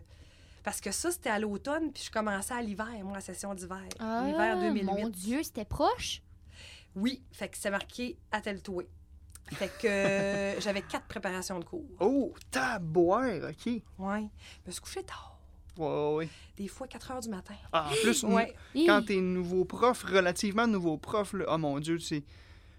Parce 0.64 0.82
que 0.82 0.92
ça, 0.92 1.10
c'était 1.12 1.30
à 1.30 1.40
l'automne, 1.40 1.92
puis 1.94 2.04
je 2.06 2.12
commençais 2.12 2.54
à 2.54 2.62
l'hiver, 2.62 2.88
moi, 3.04 3.14
la 3.14 3.22
session 3.22 3.54
d'hiver. 3.54 3.82
L'hiver 4.26 4.58
2008. 4.60 4.88
Ah, 4.90 5.02
Mon 5.04 5.10
Dieu, 5.10 5.42
c'était 5.44 5.64
proche. 5.66 6.22
Oui, 6.96 7.22
fait 7.32 7.50
que 7.50 7.58
c'est 7.58 7.70
marqué 7.72 8.18
à 8.32 8.42
tel 8.42 8.62
toué. 8.62 8.88
Fait 9.52 9.70
que 9.82 9.88
euh, 9.88 10.60
j'avais 10.60 10.82
quatre 10.82 11.06
préparations 11.06 11.60
de 11.60 11.66
cours. 11.66 11.86
Oh, 12.00 12.34
taboire, 12.50 13.30
OK. 13.50 13.74
Ouais. 14.00 14.24
Je 14.64 14.68
me 14.68 14.72
suis 14.72 14.82
couchée 14.82 15.04
tard. 15.04 15.38
Ouais, 15.78 16.14
ouais. 16.16 16.30
Des 16.58 16.68
fois, 16.70 16.88
4 16.88 17.12
heures 17.12 17.20
du 17.20 17.30
matin. 17.30 17.54
Ah, 17.74 17.90
en 17.92 17.96
plus, 18.02 18.24
Ouais. 18.24 18.56
quand 18.86 19.04
t'es 19.06 19.18
nouveau 19.18 19.66
prof, 19.66 20.04
relativement 20.04 20.66
nouveau 20.68 20.98
prof, 20.98 21.34
là, 21.34 21.46
oh 21.50 21.58
mon 21.58 21.80
Dieu, 21.80 22.00
c'est. 22.00 22.24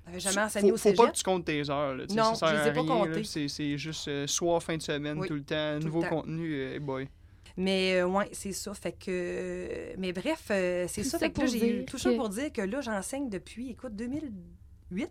J'avais 0.06 0.20
jamais 0.20 0.40
enseigné 0.42 0.68
faut, 0.70 0.74
au 0.74 0.78
faut 0.78 0.82
cégep. 0.90 0.96
pas 1.04 1.10
que 1.10 1.16
tu 1.16 1.22
comptes 1.24 1.44
tes 1.44 1.68
heures. 1.68 1.94
Là, 1.94 2.06
tu 2.06 2.14
sais, 2.14 2.20
Non, 2.20 2.34
ça 2.34 2.48
sert 2.48 2.58
je 2.58 2.62
les 2.64 2.70
ai 2.70 2.72
pas 2.72 2.84
comptées. 2.84 3.24
C'est 3.48 3.76
juste 3.76 4.08
euh, 4.08 4.26
soir, 4.26 4.62
fin 4.62 4.76
de 4.76 4.82
semaine, 4.82 5.18
Oui, 5.18 5.28
tout 5.28 5.34
le 5.34 5.42
temps. 5.44 5.74
tout 5.74 5.80
le 5.80 5.84
nouveau 5.84 6.02
temps. 6.02 6.08
contenu, 6.08 6.54
euh, 6.54 6.78
boy. 6.80 7.08
Mais 7.56 8.00
euh, 8.00 8.06
ouais, 8.06 8.28
c'est 8.32 8.52
ça. 8.52 8.74
Fait 8.74 8.92
que. 8.92 9.06
euh, 9.08 9.94
Mais 9.98 10.12
bref, 10.12 10.48
euh, 10.50 10.86
c'est 10.88 11.02
ça. 11.04 11.12
ça 11.12 11.18
Fait 11.20 11.32
que 11.32 11.40
là, 11.40 11.46
j'ai 11.46 11.56
eu 11.70 11.76
dire 11.78 11.86
tout 11.86 11.98
ça 11.98 12.10
que- 12.10 12.16
pour 12.16 12.28
dire 12.28 12.52
que 12.52 12.60
là, 12.62 12.80
j'enseigne 12.80 13.28
depuis, 13.30 13.70
écoute, 13.70 13.94
2008. 13.96 15.10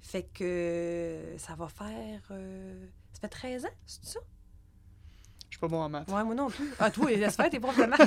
Fait 0.00 0.24
que 0.34 1.34
ça 1.38 1.54
va 1.54 1.68
faire. 1.68 2.20
euh, 2.32 2.86
Ça 3.12 3.20
fait 3.20 3.28
13 3.28 3.64
ans, 3.66 3.68
c'est 3.86 4.04
ça? 4.04 4.20
Je 5.48 5.56
suis 5.56 5.60
pas 5.60 5.68
bon 5.68 5.82
en 5.82 5.88
maths. 5.88 6.08
Ouais, 6.10 6.24
moi 6.24 6.34
non 6.34 6.48
plus. 6.48 6.72
Ah, 6.80 6.90
toi, 6.90 7.10
laisse 7.10 7.36
faire, 7.36 7.48
t'es 7.50 7.60
prof 7.60 7.76
de 7.78 7.84
maths. 7.84 8.00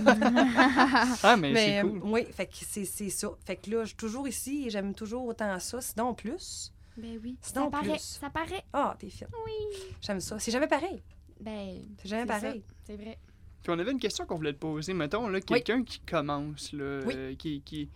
Ah, 1.23 1.37
mais, 1.37 1.51
Mais 1.53 1.65
c'est 1.65 1.79
euh, 1.79 1.81
cool. 1.83 2.01
oui, 2.03 2.25
fait 2.33 2.47
que 2.47 2.53
c'est 2.67 2.85
c'est 2.85 3.09
ça. 3.09 3.29
Fait 3.45 3.55
que 3.55 3.69
là, 3.69 3.81
je 3.83 3.89
suis 3.89 3.95
toujours 3.95 4.27
ici 4.27 4.65
et 4.65 4.69
j'aime 4.69 4.93
toujours 4.93 5.25
autant 5.25 5.57
ça, 5.59 5.79
sinon 5.79 6.13
plus. 6.15 6.73
Ben 6.97 7.19
oui. 7.23 7.37
Sinon, 7.41 7.65
ça 7.65 7.69
paraît. 7.71 7.89
plus. 7.91 7.99
Ça 7.99 8.29
paraît. 8.29 8.63
Ah, 8.73 8.95
t'es 8.99 9.09
fine. 9.09 9.27
Oui. 9.45 9.77
J'aime 10.01 10.19
ça. 10.19 10.39
C'est 10.39 10.51
jamais 10.51 10.67
pareil. 10.67 11.01
Ben. 11.39 11.81
C'est 12.01 12.09
jamais 12.09 12.25
pareil. 12.25 12.63
C'est 12.85 12.95
vrai. 12.97 13.17
Puis 13.65 13.73
on 13.75 13.79
avait 13.79 13.91
une 13.93 13.99
question 13.99 14.27
qu'on 14.27 14.35
voulait 14.35 14.53
te 14.53 14.59
poser. 14.59 14.93
Mettons, 14.93 15.27
là, 15.27 15.41
quelqu'un 15.41 15.83
qui 15.83 15.99
commence, 16.01 16.71
là, 16.71 16.99
Oui. 17.03 17.13
euh, 17.17 17.33
qui, 17.35 17.61
qui 17.61 17.89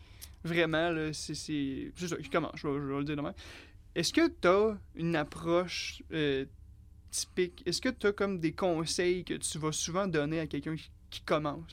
vraiment, 0.43 0.89
là, 0.89 1.13
c'est. 1.13 1.35
C'est 1.35 1.91
c'est 1.95 2.07
ça, 2.07 2.15
qui 2.17 2.27
commence, 2.27 2.53
je 2.55 2.67
vais, 2.67 2.73
je 2.73 2.79
vais 2.91 2.97
le 2.97 3.03
dire 3.03 3.15
demain. 3.15 3.35
Est-ce 3.93 4.11
que 4.11 4.27
tu 4.27 4.47
as 4.47 4.75
une 4.95 5.15
approche 5.15 6.01
euh, 6.11 6.45
typique? 7.11 7.61
Est-ce 7.67 7.81
que 7.81 7.89
tu 7.89 8.07
as 8.07 8.13
comme 8.13 8.39
des 8.39 8.51
conseils 8.53 9.23
que 9.23 9.35
tu 9.35 9.59
vas 9.59 9.71
souvent 9.71 10.07
donner 10.07 10.39
à 10.39 10.47
quelqu'un 10.47 10.75
qui, 10.75 10.89
qui 11.11 11.21
commence? 11.21 11.71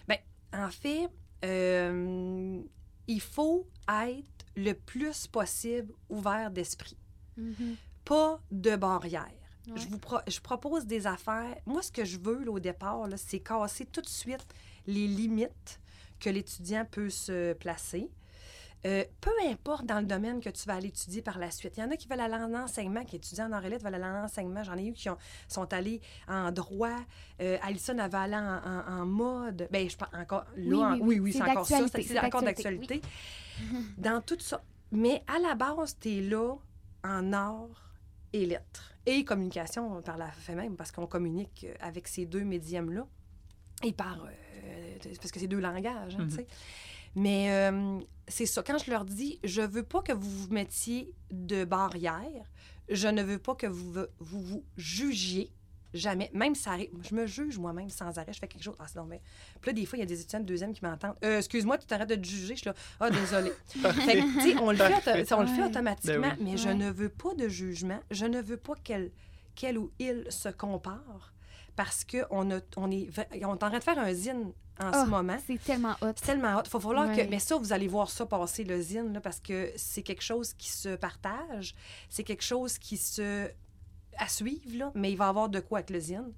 En 0.53 0.69
fait, 0.69 1.09
euh, 1.47 2.61
il 3.07 3.21
faut 3.23 3.67
être 3.89 4.45
le 4.57 4.75
plus 4.75 5.27
possible 5.27 5.95
ouvert 6.11 6.51
d'esprit. 6.51 6.99
Mhm. 7.39 7.77
Pas 8.05 8.41
de 8.51 8.77
barrière. 8.77 9.33
Ouais. 9.69 9.81
Je 9.81 9.89
vous 9.89 9.99
pro- 9.99 10.21
je 10.29 10.41
propose 10.41 10.87
des 10.87 11.07
affaires. 11.07 11.57
Moi, 11.67 11.83
ce 11.83 11.91
que 11.93 12.05
je 12.05 12.19
veux 12.19 12.45
là, 12.45 12.51
au 12.53 12.61
départ, 12.61 13.07
c'est 13.17 13.41
casser 13.41 13.85
tout 13.87 14.01
de 14.03 14.09
suite 14.09 14.47
les 14.87 15.07
limites 15.09 15.81
que 16.21 16.31
l'étudiant 16.31 16.85
peut 16.91 17.11
se 17.11 17.53
placer. 17.55 18.11
Euh, 18.85 19.05
peu 19.21 19.33
importe 19.51 19.85
dans 19.85 19.99
le 19.99 20.07
domaine 20.07 20.41
que 20.41 20.49
tu 20.51 20.64
vas 20.69 20.75
aller 20.75 20.89
étudier 20.89 21.21
par 21.21 21.39
la 21.39 21.51
suite. 21.51 21.77
Il 21.77 21.81
y 21.81 21.83
en 21.83 21.91
a 21.91 21.97
qui 21.97 22.07
veulent 22.07 22.21
aller 22.21 22.35
en 22.37 22.55
enseignement, 22.55 23.05
qui 23.05 23.17
étudient 23.17 23.51
en 23.53 23.57
Orélette 23.57 23.83
veulent 23.83 23.95
aller 23.97 24.05
en 24.05 24.25
enseignement. 24.25 24.62
J'en 24.62 24.77
ai 24.77 24.87
eu 24.87 24.93
qui 24.93 25.11
ont- 25.11 25.19
sont 25.49 25.73
allés 25.73 26.01
en 26.29 26.53
droit. 26.53 26.97
Euh, 27.41 27.59
Alison 27.62 27.99
avait 27.99 28.17
allé 28.19 28.37
en, 28.37 28.61
en- 28.64 29.01
en 29.01 29.07
mode. 29.07 29.67
Ben, 29.73 29.91
je 29.91 29.97
pense 29.97 30.11
encore. 30.14 30.45
Là, 30.57 30.93
Oui, 30.93 31.01
oui, 31.01 31.01
oui, 31.01 31.01
oui. 31.01 31.21
oui, 31.21 31.33
C'est 31.33 31.43
encore 31.43 31.67
ça. 31.67 31.79
C'est 31.89 32.19
encore 32.21 32.43
d'actualité, 32.43 33.01
d'actualité. 33.01 33.03
Dans 33.99 34.21
tout 34.21 34.39
ça. 34.39 34.62
Mais 34.93 35.25
à 35.27 35.39
la 35.41 35.55
base, 35.57 35.97
tu 35.99 36.19
es 36.19 36.21
là 36.21 36.55
en 37.03 37.33
art 37.33 37.93
et 38.33 38.47
lettres. 38.47 38.93
Et 39.07 39.25
communication 39.25 40.03
par 40.03 40.17
la 40.19 40.31
fait 40.33 40.55
même, 40.55 40.77
parce 40.77 40.91
qu'on 40.93 41.07
communique 41.07 41.67
avec 41.81 42.09
ces 42.09 42.27
deux 42.27 42.45
médiums-là. 42.45 43.07
Et 43.85 43.93
par. 43.93 44.25
euh, 44.25 44.97
parce 45.21 45.31
que 45.31 45.39
c'est 45.39 45.47
deux 45.49 45.61
langages, 45.61 46.17
hein, 46.17 46.23
Mhm. 46.25 46.29
tu 46.29 46.35
sais. 46.37 46.47
Mais 47.15 47.51
euh, 47.51 47.99
c'est 48.29 48.47
ça. 48.47 48.63
Quand 48.63 48.79
je 48.79 48.91
leur 48.91 49.05
dis, 49.05 49.39
je 49.45 49.63
veux 49.63 49.83
pas 49.85 50.03
que 50.03 50.13
vous 50.13 50.29
vous 50.29 50.49
mettiez 50.53 51.15
de 51.31 51.65
barrière, 51.65 52.45
je 52.91 53.09
ne 53.09 53.23
veux 53.23 53.39
pas 53.39 53.55
que 53.55 53.67
vous 53.67 53.93
vous, 54.19 54.43
vous 54.43 54.65
jugiez 54.77 55.51
jamais. 55.95 56.30
Même 56.34 56.55
si 56.55 56.62
ça 56.62 56.72
arrive. 56.72 56.91
Je 57.03 57.14
me 57.14 57.26
juge 57.26 57.59
moi-même 57.59 57.89
sans 57.91 58.18
arrêt. 58.18 58.32
Je 58.32 58.39
fais 58.39 58.49
quelque 58.49 58.62
chose. 58.62 58.76
Ah, 58.78 58.87
c'est 58.87 58.97
non, 58.99 59.05
mais. 59.05 59.20
Puis 59.61 59.70
là, 59.70 59.72
des 59.72 59.87
fois, 59.87 59.99
il 59.99 60.01
y 60.01 60.05
a 60.05 60.07
des 60.07 60.20
étudiants 60.20 60.41
de 60.41 60.45
deuxième 60.47 60.72
qui 60.72 60.84
m'entendent. 60.84 61.16
Euh, 61.24 61.39
excuse-moi, 61.39 61.78
tu 61.78 61.87
t'arrêtes 61.87 62.09
de 62.09 62.14
te 62.16 62.26
juger. 62.26 62.55
Je 62.55 62.61
suis 62.61 62.66
là. 62.68 62.74
Ah, 63.01 63.11
désolé. 63.11 63.53
fait 63.68 63.82
que, 63.82 64.34
tu 64.41 64.53
sais, 64.53 64.59
on 64.59 64.70
le 64.70 64.76
fait, 64.76 65.32
on 65.32 65.43
le 65.43 65.66
automatiquement, 65.66 66.20
Ben 66.20 66.37
oui. 66.39 66.45
mais 66.53 66.57
je 66.57 66.68
ne 66.68 66.91
veux 66.91 67.09
pas 67.09 67.34
de 67.34 67.49
jugement. 67.49 68.01
Je 68.11 68.26
ne 68.26 68.41
veux 68.41 68.57
pas 68.59 68.74
qu'elle 68.82 69.11
qu'elle 69.55 69.78
ou 69.78 69.91
il 69.99 70.26
se 70.28 70.51
compare 70.51 71.32
parce 71.76 72.05
qu'on 72.05 72.26
on 72.30 72.51
est, 72.51 72.76
on 72.76 72.91
est 72.91 73.45
en 73.45 73.57
train 73.57 73.78
de 73.78 73.82
faire 73.82 73.99
un 73.99 74.12
zine 74.12 74.53
en 74.78 74.91
Ah, 74.93 75.05
ce 75.05 75.09
moment. 75.11 75.39
C'est 75.47 75.62
tellement 75.62 75.95
hot. 76.03 76.12
C'est 76.16 76.26
tellement 76.26 76.57
hot. 76.59 76.64
Faut 76.68 76.78
falloir 76.80 77.09
Ouais. 77.09 77.24
que. 77.24 77.30
Mais 77.30 77.39
ça, 77.39 77.57
vous 77.57 77.72
allez 77.72 77.89
voir 77.89 78.11
ça 78.11 78.26
passer, 78.26 78.64
le 78.64 78.78
zine, 78.82 79.14
là, 79.14 79.20
parce 79.22 79.41
que 79.41 79.72
c'est 79.76 80.03
quelque 80.03 80.22
chose 80.22 80.53
qui 80.55 80.70
se 80.70 80.95
partage. 80.97 81.74
C'est 82.11 82.22
quelque 82.24 82.43
chose 82.45 82.76
qui 82.78 82.99
se. 82.99 83.51
À 84.19 84.29
suivre, 84.29 84.77
là, 84.77 84.93
mais 84.95 85.12
il 85.12 85.17
va 85.17 85.29
avoir 85.29 85.49
de 85.49 85.61
quoi 85.61 85.79
avec 85.79 85.91
le 85.91 86.01
zine. 86.01 86.33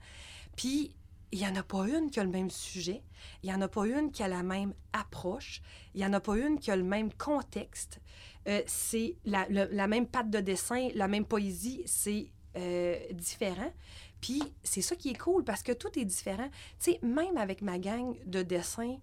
Puis, 0.57 0.95
il 1.31 1.39
n'y 1.39 1.47
en 1.47 1.57
a 1.57 1.63
pas 1.63 1.87
une 1.87 2.11
qui 2.11 2.21
a 2.21 2.25
le 2.25 2.31
même 2.31 2.51
sujet. 2.51 3.03
Il 3.43 3.51
n'y 3.51 3.55
en 3.55 3.61
a 3.61 3.69
pas 3.69 3.87
une 3.87 4.11
qui 4.11 4.23
a 4.23 4.29
la 4.29 4.43
même 4.43 4.73
approche. 4.93 5.61
Il 5.95 6.01
n'y 6.01 6.07
en 6.07 6.13
a 6.13 6.21
pas 6.21 6.37
une 6.39 6.59
qui 6.59 6.71
a 6.71 6.77
le 6.77 6.85
même 6.85 7.13
contexte. 7.13 8.01
Euh, 8.49 8.63
c'est 8.67 9.17
la, 9.25 9.87
même 9.87 10.07
patte 10.07 10.31
de 10.31 10.41
dessin, 10.41 10.89
la 10.95 11.07
même 11.07 11.27
poésie, 11.27 11.83
c'est 11.85 12.31
euh, 12.57 12.97
différent. 13.13 13.73
Puis 14.21 14.43
c'est 14.63 14.81
ça 14.81 14.97
qui 14.97 15.11
est 15.11 15.19
cool 15.19 15.45
parce 15.45 15.63
que 15.63 15.73
tout 15.73 15.99
est 15.99 16.05
différent. 16.05 16.49
Tu 16.81 16.93
sais, 16.93 16.99
même 17.03 17.37
avec 17.37 17.61
ma 17.63 17.79
gang 17.79 18.17
de 18.25 18.43
dessins 18.43 18.97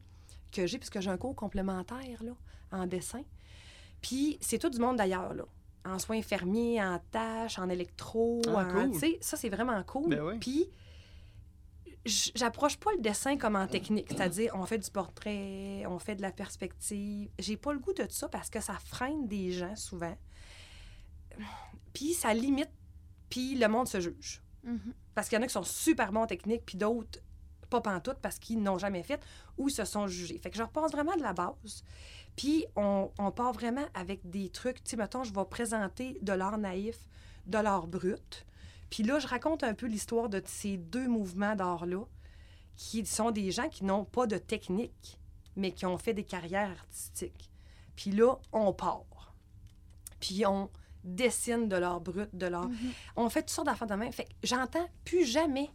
que 0.51 0.65
j'ai, 0.65 0.79
puisque 0.79 0.99
j'ai 0.99 1.09
un 1.09 1.17
cours 1.17 1.35
complémentaire 1.35 2.23
là, 2.23 2.31
en 2.71 2.87
dessin, 2.87 3.23
puis 4.01 4.37
c'est 4.41 4.57
tout 4.57 4.69
du 4.69 4.79
monde 4.79 4.97
d'ailleurs, 4.97 5.33
là. 5.33 5.45
En 5.85 5.99
soins 5.99 6.17
infirmiers, 6.17 6.81
en 6.83 6.99
tâches, 7.11 7.59
en 7.59 7.69
électro. 7.69 8.41
Ah, 8.47 8.65
en- 8.67 8.71
cool. 8.73 8.91
Tu 8.93 8.99
sais, 8.99 9.17
ça, 9.21 9.37
c'est 9.37 9.49
vraiment 9.49 9.81
cool. 9.83 10.09
Ben 10.09 10.21
oui. 10.23 10.39
Puis 10.39 10.69
j'approche 12.35 12.77
pas 12.77 12.91
le 12.93 13.01
dessin 13.01 13.37
comme 13.37 13.55
en 13.55 13.65
technique, 13.67 14.07
c'est-à-dire 14.09 14.51
on 14.55 14.65
fait 14.65 14.77
du 14.77 14.91
portrait, 14.91 15.83
on 15.87 15.97
fait 15.99 16.15
de 16.15 16.21
la 16.21 16.31
perspective. 16.31 17.29
J'ai 17.39 17.57
pas 17.57 17.73
le 17.73 17.79
goût 17.79 17.93
de 17.93 18.05
ça 18.09 18.29
parce 18.29 18.49
que 18.49 18.59
ça 18.59 18.73
freine 18.83 19.27
des 19.27 19.51
gens 19.51 19.75
souvent. 19.75 20.15
Puis 21.93 22.13
ça 22.13 22.33
limite, 22.33 22.69
puis 23.29 23.55
le 23.55 23.67
monde 23.67 23.87
se 23.87 23.99
juge. 23.99 24.41
Mhm. 24.63 24.93
Parce 25.13 25.29
qu'il 25.29 25.37
y 25.37 25.39
en 25.39 25.43
a 25.43 25.47
qui 25.47 25.53
sont 25.53 25.63
super 25.63 26.11
bons 26.11 26.21
en 26.23 26.27
technique, 26.27 26.63
puis 26.65 26.77
d'autres 26.77 27.19
pas 27.69 27.81
pantoute 27.81 28.17
parce 28.21 28.37
qu'ils 28.37 28.61
n'ont 28.61 28.77
jamais 28.77 29.01
fait 29.01 29.19
ou 29.57 29.69
se 29.69 29.85
sont 29.85 30.07
jugés. 30.07 30.37
Fait 30.37 30.51
que 30.51 30.57
je 30.57 30.61
repasse 30.63 30.91
vraiment 30.91 31.15
de 31.15 31.21
la 31.23 31.33
base. 31.33 31.83
Puis 32.35 32.65
on, 32.75 33.11
on 33.17 33.31
part 33.31 33.53
vraiment 33.53 33.85
avec 33.93 34.29
des 34.29 34.49
trucs. 34.49 34.83
Tu 34.83 34.91
sais, 34.91 34.97
mettons, 34.97 35.23
je 35.23 35.33
vais 35.33 35.45
présenter 35.45 36.17
de 36.21 36.33
l'art 36.33 36.57
naïf, 36.57 36.97
de 37.47 37.57
l'art 37.57 37.87
brut. 37.87 38.45
Puis 38.89 39.03
là, 39.03 39.19
je 39.19 39.27
raconte 39.27 39.63
un 39.63 39.73
peu 39.73 39.87
l'histoire 39.87 40.29
de 40.29 40.41
ces 40.45 40.77
deux 40.77 41.07
mouvements 41.07 41.55
d'art-là 41.55 42.03
qui 42.75 43.05
sont 43.05 43.31
des 43.31 43.51
gens 43.51 43.69
qui 43.69 43.85
n'ont 43.85 44.05
pas 44.05 44.27
de 44.27 44.37
technique, 44.37 45.19
mais 45.55 45.71
qui 45.71 45.85
ont 45.85 45.97
fait 45.97 46.13
des 46.13 46.25
carrières 46.25 46.71
artistiques. 46.71 47.49
Puis 47.95 48.11
là, 48.11 48.35
on 48.51 48.73
part. 48.73 49.33
Puis 50.19 50.45
on 50.45 50.69
dessine 51.03 51.69
de 51.69 51.75
l'art 51.75 52.01
brut, 52.01 52.29
de 52.33 52.47
l'art. 52.47 52.67
Mhm. 52.67 52.91
On 53.15 53.29
fait 53.29 53.41
toutes 53.41 53.51
sortes 53.51 53.67
d'affaires 53.67 53.87
de 53.87 53.93
même. 53.93 54.11
Fait 54.11 54.25
que 54.25 54.31
j'entends 54.43 54.87
plus 55.05 55.25
jamais. 55.25 55.69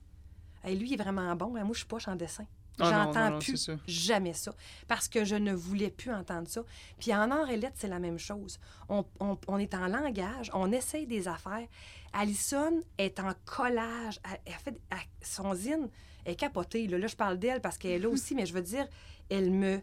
Hey, 0.62 0.76
lui, 0.76 0.90
il 0.90 0.94
est 0.94 1.02
vraiment 1.02 1.34
bon. 1.36 1.50
Moi, 1.50 1.68
je 1.72 1.78
suis 1.78 1.86
poche 1.86 2.08
en 2.08 2.16
dessin. 2.16 2.44
Ah 2.78 2.90
J'entends 3.12 3.38
plus 3.38 3.56
ça. 3.56 3.72
jamais 3.86 4.32
ça. 4.32 4.54
Parce 4.88 5.08
que 5.08 5.24
je 5.24 5.34
ne 5.36 5.52
voulais 5.52 5.90
plus 5.90 6.12
entendre 6.12 6.48
ça. 6.48 6.62
Puis 6.98 7.12
en 7.14 7.30
art 7.30 7.50
et 7.50 7.56
lettres, 7.56 7.76
c'est 7.78 7.88
la 7.88 7.98
même 7.98 8.18
chose. 8.18 8.58
On, 8.88 9.04
on- 9.20 9.36
on 9.48 9.58
est 9.58 9.74
en 9.74 9.86
langage, 9.88 10.50
on 10.54 10.70
essaye 10.72 11.06
des 11.06 11.28
affaires. 11.28 11.66
Alison 12.12 12.80
est 12.98 13.20
en 13.20 13.32
collage. 13.44 14.20
Elle, 14.24 14.40
elle 14.46 14.52
fait 14.54 14.80
elle- 14.90 14.98
son 15.22 15.54
zine 15.54 15.88
est 16.24 16.36
capotée. 16.36 16.86
Là, 16.86 16.98
Là, 16.98 17.06
je 17.06 17.16
parle 17.16 17.38
d'elle 17.38 17.60
parce 17.60 17.76
qu'elle 17.78 17.92
est 17.92 17.98
là 17.98 18.08
aussi, 18.10 18.34
mais 18.34 18.46
je 18.46 18.52
veux 18.54 18.62
dire, 18.62 18.86
elle 19.28 19.50
me 19.50 19.80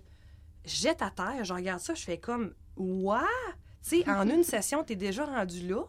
jette 0.66 1.02
à 1.02 1.10
terre. 1.12 1.44
Je 1.44 1.54
regarde 1.54 1.80
ça, 1.80 1.94
je 1.94 2.04
fais 2.04 2.18
comme 2.18 2.54
What? 2.76 3.22
Tu 3.88 4.02
sais, 4.02 4.10
en 4.10 4.28
une 4.30 4.44
session, 4.56 4.84
tu 4.84 4.94
es 4.94 4.96
déjà 4.96 5.26
rendu 5.26 5.68
là. 5.68 5.84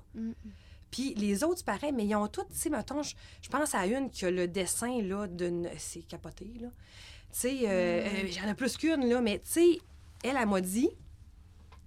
Mm. 0.89 0.91
Puis 0.91 1.14
les 1.14 1.45
autres, 1.45 1.59
c'est 1.59 1.66
pareil, 1.66 1.93
mais 1.93 2.07
ils 2.07 2.14
ont 2.14 2.26
toutes, 2.28 2.49
tu 2.51 2.59
sais, 2.59 2.70
mettons, 2.70 3.03
je, 3.03 3.14
je 3.43 3.49
pense 3.49 3.74
à 3.74 3.86
une 3.86 4.11
qui 4.11 4.24
a 4.24 4.30
le 4.30 4.49
dessin, 4.49 5.03
là, 5.03 5.26
d'une... 5.26 5.68
C'est 5.78 6.03
capoté, 6.07 6.51
là. 6.61 6.68
Tu 6.68 7.41
sais, 7.41 7.59
euh, 7.64 8.07
euh, 8.07 8.26
j'en 8.30 8.49
ai 8.49 8.55
plus 8.55 8.76
qu'une, 8.76 9.07
là, 9.07 9.20
mais 9.20 9.39
tu 9.39 9.51
sais, 9.51 9.78
elle, 10.24 10.36
elle 10.41 10.49
m'a 10.49 10.61
dit, 10.61 10.89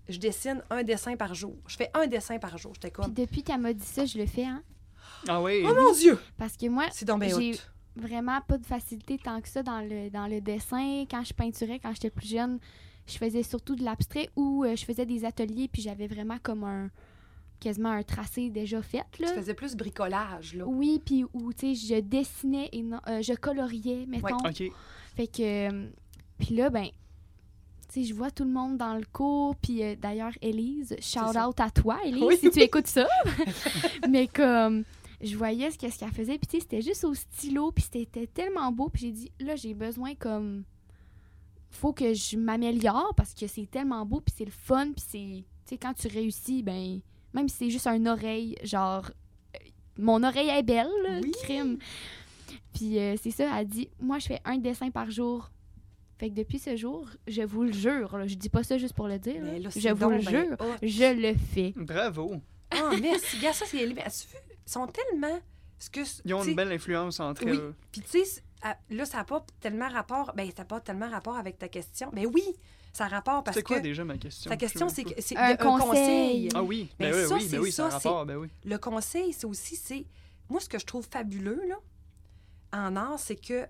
je 0.08 0.18
dessine 0.20 0.62
un 0.70 0.84
dessin 0.84 1.16
par 1.16 1.34
jour. 1.34 1.56
Je 1.68 1.76
fais 1.76 1.90
un 1.94 2.08
dessin 2.08 2.38
par 2.38 2.58
jour. 2.58 2.74
J'étais 2.76 2.92
Puis 2.92 3.02
comme, 3.04 3.14
depuis 3.14 3.44
qu'elle 3.44 3.62
m'a 3.62 3.74
dit 3.74 3.86
ça, 3.86 4.06
je 4.06 4.18
le 4.18 4.26
fais, 4.26 4.46
hein. 4.46 4.64
Ah 5.28 5.42
oui. 5.42 5.64
oh 5.66 5.74
mon 5.74 5.94
Dieu! 5.94 6.18
Parce 6.38 6.58
que 6.58 6.68
moi, 6.68 6.86
J'ai- 6.92 7.60
vraiment 7.96 8.40
pas 8.42 8.58
de 8.58 8.66
facilité 8.66 9.18
tant 9.18 9.42
que 9.42 9.48
ça 9.48 9.62
dans 9.64 9.82
le, 9.82 10.10
dans 10.10 10.28
le 10.28 10.42
dessin. 10.42 11.06
Quand 11.10 11.24
je 11.24 11.34
peinturais, 11.34 11.80
quand 11.80 11.94
j'étais 11.94 12.10
plus 12.10 12.28
jeune, 12.28 12.60
je 13.08 13.18
faisais 13.18 13.44
surtout 13.44 13.76
de 13.76 13.84
l'abstrait 13.84 14.30
ou 14.36 14.64
euh, 14.64 14.76
je 14.76 14.86
faisais 14.86 15.06
des 15.06 15.26
ateliers, 15.26 15.68
puis 15.68 15.82
j'avais 15.82 16.08
vraiment 16.08 16.38
comme 16.42 16.64
un 16.64 16.90
quasiment 17.62 17.92
un 17.92 18.04
tracé 18.04 18.50
déjà 18.50 18.82
fait. 18.82 19.06
Là. 19.20 19.30
Tu 19.30 19.36
faisais 19.36 19.54
plus 19.54 19.76
bricolage, 19.76 20.56
là. 20.56 20.66
Oui, 20.66 21.02
puis 21.06 21.24
où, 21.34 21.54
tu 21.54 21.76
sais, 21.76 21.96
je 21.96 22.02
dessinais 22.02 22.68
et 22.74 22.82
non, 22.82 23.00
euh, 23.08 23.22
je 23.22 23.34
coloriais, 23.34 24.06
mettons. 24.08 24.38
OK. 24.38 24.64
Fait 25.16 25.28
que, 25.28 25.70
euh, 25.70 25.90
puis 26.40 26.56
là, 26.56 26.70
ben, 26.70 26.88
tu 27.88 28.02
sais, 28.02 28.04
je 28.04 28.14
vois 28.14 28.32
tout 28.32 28.44
le 28.44 28.50
monde 28.50 28.78
dans 28.78 28.96
le 28.96 29.06
cours, 29.14 29.56
puis 29.56 29.84
euh, 29.84 29.96
d'ailleurs, 29.96 30.34
Élise, 30.42 30.96
shout 31.00 31.38
out 31.38 31.60
à 31.60 31.70
toi, 31.70 32.00
Élise, 32.04 32.24
Oui, 32.24 32.38
si 32.38 32.50
tu 32.50 32.62
écoutes 32.62 32.88
ça. 32.88 33.08
Mais 34.10 34.28
comme, 34.28 34.84
je 35.22 35.38
voyais 35.38 35.70
ce 35.70 35.78
qu'elle 35.78 35.92
faisait, 35.92 36.38
puis 36.40 36.48
tu 36.48 36.58
sais, 36.58 36.62
c'était 36.62 36.82
juste 36.82 37.04
au 37.04 37.14
stylo, 37.14 37.72
puis 37.72 37.86
c'était 37.92 38.28
tellement 38.28 38.72
beau, 38.72 38.90
puis 38.90 39.04
j'ai 39.04 39.12
dit, 39.12 39.32
là, 39.40 39.56
j'ai 39.56 39.76
besoin 39.76 40.16
comme, 40.16 40.64
faut 41.70 41.94
que 41.94 42.14
je 42.14 42.38
m'améliore 42.38 43.14
parce 43.16 43.36
que 43.36 43.46
c'est 43.46 43.70
tellement 43.70 44.06
beau, 44.06 44.20
puis 44.20 44.34
c'est 44.36 44.46
le 44.46 44.52
fun, 44.52 44.92
puis 44.94 45.04
c'est, 45.08 45.18
tu 45.38 45.46
sais, 45.66 45.78
quand 45.78 45.94
tu 45.94 46.08
réussis, 46.08 46.64
ben, 46.64 47.02
même 47.34 47.48
si 47.50 47.58
c'est 47.58 47.70
juste 47.70 47.88
un 47.88 48.06
oreille, 48.06 48.56
genre, 48.64 49.10
euh, 49.56 49.60
mon 49.98 50.24
oreille 50.24 50.50
est 50.50 50.64
belle, 50.64 50.90
là, 51.04 51.20
Oui. 51.24 51.32
crime. 51.44 51.78
Puis 52.74 52.98
euh, 53.00 53.16
c'est 53.22 53.32
ça, 53.32 53.60
elle 53.60 53.68
dit, 53.68 53.90
moi, 54.00 54.20
je 54.20 54.28
fais 54.28 54.40
un 54.46 54.58
dessin 54.58 54.90
par 54.92 55.10
jour. 55.12 55.52
Fait 56.18 56.30
que 56.30 56.36
depuis 56.36 56.60
ce 56.60 56.76
jour, 56.76 57.10
je 57.28 57.42
vous 57.42 57.64
le 57.64 57.72
jure, 57.72 58.16
là, 58.18 58.28
je 58.28 58.36
dis 58.36 58.50
pas 58.50 58.64
ça 58.64 58.78
juste 58.78 58.94
pour 58.94 59.08
le 59.08 59.18
dire, 59.18 59.42
là, 59.44 59.70
je 59.76 59.90
vous 59.90 60.10
le 60.10 60.18
ben 60.20 60.30
jure, 60.30 60.56
hot. 60.60 60.76
je 60.84 61.14
le 61.30 61.34
fais. 61.36 61.74
Bravo. 61.76 62.36
Ah, 62.70 62.92
merci. 63.02 63.38
Regarde 63.38 63.56
ça, 63.56 63.66
c'est... 63.66 63.84
As-tu 63.84 64.28
vu? 64.28 64.38
Ils 64.68 64.72
sont 64.72 64.88
tellement... 64.88 65.40
Ce 65.80 65.90
que, 65.90 66.02
Ils 66.26 66.34
ont 66.36 66.44
une 66.44 66.54
belle 66.56 66.72
influence 66.72 67.20
entre 67.20 67.44
Oui. 67.44 67.52
elles. 67.54 67.74
Puis 67.92 68.02
tu 68.02 68.24
sais, 68.24 68.42
là, 68.92 69.06
ça 69.06 69.18
n'a 69.18 69.24
pas 69.24 69.44
tellement 69.60 69.90
rapport... 69.90 70.32
Ben, 70.38 70.48
ça 70.56 70.60
n'a 70.60 70.66
pas 70.66 70.80
tellement 70.80 71.10
rapport 71.10 71.36
avec 71.36 71.58
ta 71.58 71.68
question. 71.68 72.10
Mais 72.14 72.28
oui, 72.28 72.44
ça 72.94 73.06
a 73.06 73.08
rapport 73.08 73.44
parce 73.44 73.56
C'est 73.56 73.64
quoi 73.64 73.78
que... 73.78 73.84
déjà 73.84 74.04
ma 74.04 74.18
question? 74.18 74.50
Ta 74.50 74.56
Je 74.56 74.60
question, 74.60 74.90
c'est 74.90 75.04
que 75.04 75.22
c'est 75.22 75.38
Un 75.38 75.56
conseil. 75.56 76.50
Ah 76.54 76.62
oui, 76.64 76.90
Ben, 77.00 77.12
ben, 77.12 77.22
oui, 77.22 77.28
ça, 77.28 77.36
oui, 77.36 77.42
c'est 77.44 77.56
ben 77.58 77.62
oui, 77.64 77.72
ça 77.72 77.86
a 77.86 77.90
ça, 77.92 77.96
rapport, 77.98 78.26
ben 78.26 78.36
oui. 78.38 78.48
Le 78.66 78.78
conseil, 78.78 79.34
c'est 79.34 79.46
aussi, 79.46 79.76
c'est... 79.76 80.06
Moi, 80.50 80.60
ce 80.60 80.68
que 80.70 80.78
je 80.80 80.86
trouve 80.86 81.08
fabuleux, 81.10 81.62
là, 81.68 81.76
en 82.74 82.96
art, 82.96 83.20
c'est 83.20 83.36
que 83.36 83.66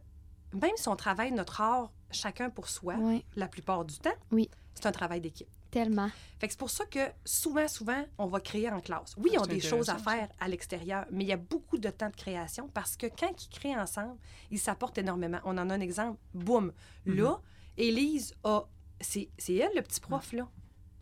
même 0.54 0.72
si 0.76 0.88
on 0.90 0.96
travaille 0.96 1.32
notre 1.32 1.62
art 1.62 1.92
chacun 2.12 2.50
pour 2.50 2.68
soi, 2.68 2.96
la 3.36 3.48
plupart 3.48 3.86
du 3.86 3.98
temps, 4.00 4.10
Oui. 4.32 4.50
c'est 4.74 4.86
un 4.86 4.92
travail 4.92 5.22
d'équipe. 5.22 5.48
tellement. 5.72 6.10
Fait 6.40 6.48
que 6.48 6.54
c'est 6.54 6.60
pour 6.60 6.70
ça 6.70 6.84
que 6.86 7.00
souvent, 7.24 7.66
souvent, 7.70 8.04
on 8.18 8.26
va 8.28 8.42
créer 8.42 8.70
en 8.70 8.82
classe. 8.82 9.14
Oui, 9.18 9.30
Ah, 9.32 9.36
ils 9.36 9.40
ont 9.40 9.44
c'est 9.46 9.50
des 9.52 9.62
choses 9.62 9.88
à 9.90 9.98
faire 9.98 10.28
à 10.42 10.50
l'extérieur, 10.50 11.06
mais 11.12 11.24
il 11.24 11.28
y 11.28 11.32
a 11.32 11.38
beaucoup 11.38 11.78
de 11.78 11.90
temps 11.90 12.10
de 12.10 12.16
création 12.18 12.68
parce 12.74 12.98
que 12.98 13.08
quand 13.08 13.32
ils 13.42 13.48
créent 13.50 13.78
ensemble, 13.78 14.18
ils 14.50 14.60
s'apportent 14.60 14.98
énormément. 14.98 15.40
On 15.46 15.58
en 15.58 15.70
a 15.70 15.74
un 15.74 15.80
exemple. 15.80 16.20
Boum. 16.34 16.74
Mhm. 17.06 17.16
Là, 17.16 17.40
Élise 17.78 18.34
a... 18.44 18.66
C'est 19.02 19.30
c'est 19.38 19.56
elle, 19.56 19.72
le 19.76 19.82
petit 19.82 20.00
prof, 20.00 20.32
là, 20.34 20.48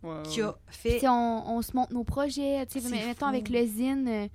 Ouais, 0.02 0.22
qui 0.24 0.40
a 0.40 0.54
fait... 0.68 0.96
Puis 0.98 1.08
on, 1.08 1.56
on 1.56 1.60
se 1.62 1.76
montre 1.76 1.92
nos 1.92 2.04
projets, 2.04 2.64
tu 2.66 2.80
sais, 2.80 2.88
C'est 2.88 3.06
mettons 3.06 3.26
fou. 3.26 3.32
avec 3.32 3.48
le 3.50 3.66
zine, 3.66 4.08
euh, 4.08 4.28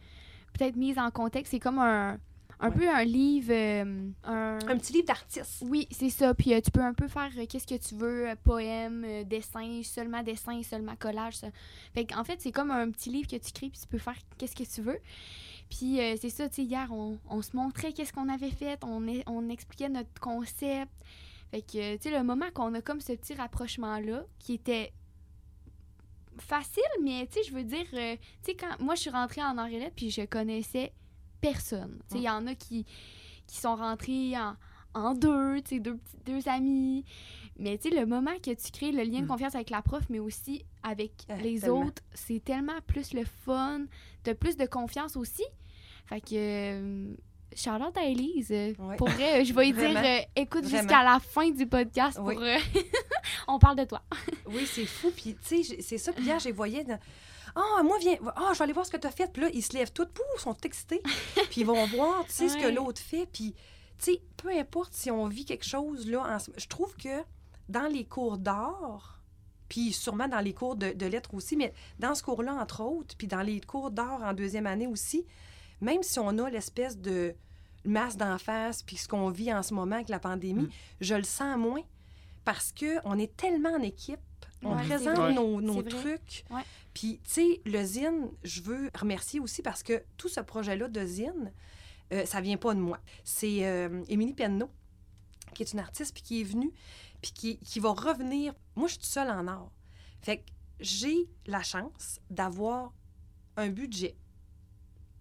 peut-être 0.53 0.75
mise 0.75 0.97
en 0.99 1.09
contexte, 1.09 1.51
c'est 1.51 1.59
comme 1.59 1.79
un, 1.79 2.19
un 2.59 2.69
Ouais. 2.69 2.75
peu 2.75 2.87
un 2.89 3.03
livre, 3.03 3.51
euh, 3.51 4.09
un... 4.23 4.59
Un 4.67 4.77
petit 4.77 4.93
livre 4.93 5.07
d'artiste. 5.07 5.63
Oui, 5.67 5.87
c'est 5.91 6.09
ça. 6.11 6.33
Puis 6.35 6.53
euh, 6.53 6.61
tu 6.61 6.69
peux 6.71 6.81
un 6.81 6.93
peu 6.93 7.07
faire 7.07 7.31
euh, 7.37 7.45
qu'est-ce 7.49 7.65
que 7.67 7.75
tu 7.75 7.95
veux, 7.95 8.29
euh, 8.29 8.35
poème, 8.43 9.03
euh, 9.05 9.23
dessin, 9.23 9.81
seulement 9.83 10.21
dessin, 10.23 10.61
seulement 10.63 10.95
collage. 10.95 11.37
Ça. 11.37 11.47
Fait 11.93 12.07
en 12.15 12.23
fait, 12.23 12.39
c'est 12.39 12.51
comme 12.51 12.69
un 12.71 12.89
petit 12.91 13.09
livre 13.09 13.27
que 13.27 13.35
tu 13.37 13.51
crées, 13.51 13.69
puis 13.69 13.79
tu 13.81 13.87
peux 13.87 13.97
faire 13.97 14.15
qu'est-ce 14.37 14.55
que 14.55 14.63
tu 14.63 14.81
veux. 14.81 14.99
Puis 15.69 15.99
euh, 15.99 16.15
c'est 16.21 16.29
ça, 16.29 16.47
tu 16.47 16.55
sais, 16.57 16.63
hier, 16.63 16.87
on, 16.93 17.17
on 17.27 17.41
se 17.41 17.55
montrait 17.55 17.91
qu'est-ce 17.91 18.13
qu'on 18.13 18.29
avait 18.29 18.51
fait, 18.51 18.77
on, 18.83 19.07
est- 19.07 19.23
on 19.27 19.49
expliquait 19.49 19.89
notre 19.89 20.13
concept. 20.21 20.91
Fait 21.55 21.61
que, 21.61 21.95
tu 21.95 22.09
sais, 22.09 22.11
le 22.17 22.21
moment 22.23 22.47
qu'on 22.53 22.73
a 22.73 22.81
comme 22.81 22.99
ce 22.99 23.13
petit 23.13 23.33
rapprochement-là, 23.33 24.25
qui 24.39 24.55
était 24.55 24.91
facile, 26.37 26.83
mais 27.01 27.25
tu 27.27 27.35
sais, 27.41 27.43
je 27.49 27.53
veux 27.55 27.63
dire, 27.63 27.85
euh, 27.93 28.15
tu 28.43 28.51
sais, 28.51 28.55
quand 28.55 28.77
moi 28.79 28.95
je 28.95 29.01
suis 29.01 29.09
rentrée 29.09 29.41
en 29.41 29.57
Henriette, 29.57 29.93
puis 29.95 30.09
je 30.11 30.23
connaissais 30.25 30.91
personne. 31.39 31.99
Tu 32.09 32.15
sais, 32.15 32.17
il 32.19 32.25
y 32.25 32.29
en 32.29 32.45
a 32.47 32.55
qui, 32.55 32.85
qui 33.47 33.57
sont 33.57 33.75
rentrés 33.75 34.33
en, 34.37 34.55
en 34.93 35.13
deux, 35.13 35.61
tu 35.61 35.75
sais, 35.75 35.79
deux, 35.79 35.97
deux 36.25 36.47
amis. 36.49 37.05
Mais 37.57 37.77
tu 37.77 37.89
sais, 37.89 37.95
le 37.97 38.05
moment 38.05 38.35
que 38.43 38.51
tu 38.53 38.71
crées 38.71 38.91
le 38.91 39.03
lien 39.03 39.21
de 39.21 39.25
Mm. 39.25 39.29
confiance 39.29 39.55
avec 39.55 39.69
la 39.69 39.81
prof, 39.81 40.03
mais 40.09 40.19
aussi 40.19 40.65
avec 40.83 41.13
les 41.41 41.61
tellement. 41.61 41.85
autres, 41.85 42.01
c'est 42.13 42.43
tellement 42.43 42.81
plus 42.85 43.13
le 43.13 43.23
fun. 43.23 43.85
T'as 44.23 44.35
plus 44.35 44.57
de 44.57 44.65
confiance 44.65 45.15
aussi. 45.15 45.45
Fait 46.07 46.19
que. 46.19 46.35
euh, 46.35 47.15
Charlotte 47.55 47.97
à 47.97 48.03
Elise. 48.03 48.51
euh, 48.51 48.73
Ouais. 48.79 48.95
Pour 48.97 49.09
vrai, 49.09 49.43
je 49.45 49.53
vais 49.53 49.65
lui 49.65 49.73
dire 49.73 49.91
Vraiment. 49.91 50.07
euh, 50.07 50.19
écoute 50.35 50.63
Vraiment. 50.65 50.79
jusqu'à 50.81 51.03
la 51.03 51.19
fin 51.19 51.49
du 51.49 51.65
podcast 51.67 52.19
Oui. 52.21 52.35
pour. 52.35 52.43
euh, 52.43 52.57
On 53.47 53.57
parle 53.59 53.77
de 53.77 53.85
toi. 53.85 54.01
Oui, 54.47 54.65
c'est 54.67 54.85
fou. 54.85 55.11
Puis, 55.15 55.35
tu 55.47 55.63
sais, 55.63 55.81
c'est 55.81 55.97
ça. 55.97 56.13
Puis 56.13 56.25
hier, 56.25 56.39
j'ai 56.39 56.51
voyé... 56.51 56.83
dans- 56.83 56.99
Ah, 57.55 57.81
moi, 57.83 57.97
viens. 57.99 58.15
Ah, 58.35 58.51
je 58.53 58.57
vais 58.59 58.63
aller 58.63 58.73
voir 58.73 58.85
ce 58.85 58.91
que 58.91 58.97
tu 58.97 59.07
as 59.07 59.11
fait. 59.11 59.31
Puis 59.31 59.41
là, 59.41 59.49
ils 59.53 59.63
se 59.63 59.73
lèvent 59.73 59.91
tous, 59.91 60.05
pouf, 60.05 60.25
ils 60.37 60.41
sont 60.41 60.57
excités. 60.63 61.01
Puis 61.49 61.61
ils 61.61 61.65
vont 61.65 61.85
voir, 61.87 62.25
tu 62.25 62.31
sais, 62.33 62.49
ce 62.49 62.57
que 62.57 62.67
l'autre 62.67 63.01
fait. 63.01 63.25
Puis, 63.31 63.53
tu 63.97 64.13
sais, 64.13 64.21
peu 64.37 64.49
importe 64.51 64.93
si 64.93 65.09
on 65.09 65.25
vit 65.27 65.45
quelque 65.45 65.65
chose, 65.65 66.07
là, 66.07 66.21
en 66.35 66.39
ce- 66.39 66.51
je 66.57 66.67
trouve 66.67 66.95
que 66.97 67.23
dans 67.69 67.87
les 67.87 68.05
cours 68.05 68.37
d'art, 68.37 69.21
puis 69.67 69.91
sûrement 69.93 70.27
dans 70.27 70.41
les 70.41 70.53
cours 70.53 70.75
de, 70.75 70.91
de 70.91 71.05
lettres 71.07 71.33
aussi, 71.33 71.55
mais 71.55 71.73
dans 71.97 72.13
ce 72.13 72.21
cours-là, 72.21 72.53
entre 72.53 72.83
autres, 72.83 73.15
puis 73.17 73.25
dans 73.27 73.41
les 73.41 73.59
cours 73.61 73.89
d'art 73.89 74.21
en 74.23 74.33
deuxième 74.33 74.67
année 74.67 74.85
aussi, 74.85 75.25
même 75.81 76.03
si 76.03 76.19
on 76.19 76.37
a 76.39 76.49
l'espèce 76.49 76.97
de 76.97 77.35
masse 77.83 78.17
d'en 78.17 78.37
face, 78.37 78.81
puis 78.83 78.97
ce 78.97 79.07
qu'on 79.07 79.29
vit 79.29 79.53
en 79.53 79.61
ce 79.63 79.73
moment 79.73 79.95
avec 79.95 80.09
la 80.09 80.19
pandémie, 80.19 80.63
Mm. 80.63 80.69
je 81.01 81.15
le 81.15 81.23
sens 81.23 81.57
moins 81.57 81.81
parce 82.43 82.71
que 82.71 82.97
on 83.05 83.17
est 83.19 83.35
tellement 83.37 83.69
en 83.73 83.81
équipe, 83.81 84.19
on 84.63 84.75
Ouais, 84.75 84.83
présente 84.83 85.17
vrai. 85.17 85.33
nos, 85.33 85.83
trucs. 85.83 86.43
Ouais. 86.49 86.61
Puis, 86.93 87.19
tu 87.23 87.29
sais, 87.31 87.61
le 87.65 87.83
zine, 87.83 88.29
je 88.43 88.61
veux 88.61 88.89
remercier 88.97 89.39
aussi 89.39 89.61
parce 89.61 89.83
que 89.83 90.03
tout 90.17 90.29
ce 90.29 90.39
projet-là 90.39 90.87
de 90.87 91.05
zine, 91.05 91.51
euh, 92.13 92.25
ça 92.25 92.41
vient 92.41 92.57
pas 92.57 92.73
de 92.73 92.79
moi. 92.79 92.99
C'est 93.23 93.65
euh, 93.67 94.03
Émilie 94.07 94.33
Penneau, 94.33 94.69
qui 95.53 95.61
est 95.63 95.73
une 95.73 95.79
artiste, 95.79 96.13
puis 96.13 96.23
qui 96.23 96.41
est 96.41 96.45
venue, 96.45 96.71
puis 97.21 97.31
qui, 97.31 97.57
qui 97.59 97.79
va 97.79 97.89
revenir. 97.91 98.53
Moi, 98.75 98.87
je 98.87 98.93
suis 98.93 98.99
toute 99.01 99.09
seule 99.09 99.29
en 99.29 99.45
art. 99.47 99.69
Fait 100.21 100.37
que 100.37 100.43
j'ai 100.79 101.27
la 101.45 101.61
chance 101.61 102.19
d'avoir 102.29 102.93
un 103.57 103.69
budget 103.69 104.15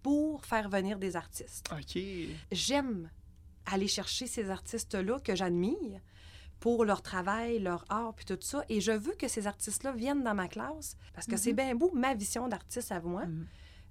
pour 0.05 0.45
faire 0.45 0.69
venir 0.69 0.99
des 0.99 1.15
artistes 1.15 1.67
OK. 1.71 1.97
j'aime 2.51 3.09
aller 3.65 3.87
chercher 3.87 4.27
ces 4.27 4.51
artistes-là 4.51 5.19
que 5.19 5.35
j'admire 5.35 5.99
pour 6.59 6.85
leur 6.85 7.01
travail, 7.01 7.57
leur 7.57 7.85
art, 7.89 8.13
puis 8.13 8.23
tout 8.25 8.37
ça. 8.39 8.63
Et 8.69 8.81
je 8.81 8.91
veux 8.91 9.13
que 9.15 9.27
ces 9.27 9.47
artistes-là 9.47 9.93
viennent 9.93 10.23
dans 10.23 10.35
ma 10.35 10.47
classe 10.47 10.95
parce 11.15 11.25
que 11.25 11.37
c'est 11.37 11.49
Mhm. 11.53 11.55
bien 11.55 11.75
beau, 11.75 11.89
ma 11.95 12.13
vision 12.13 12.47
d'artiste 12.47 12.91
à 12.91 13.01
moi, 13.01 13.25
Mhm. 13.25 13.47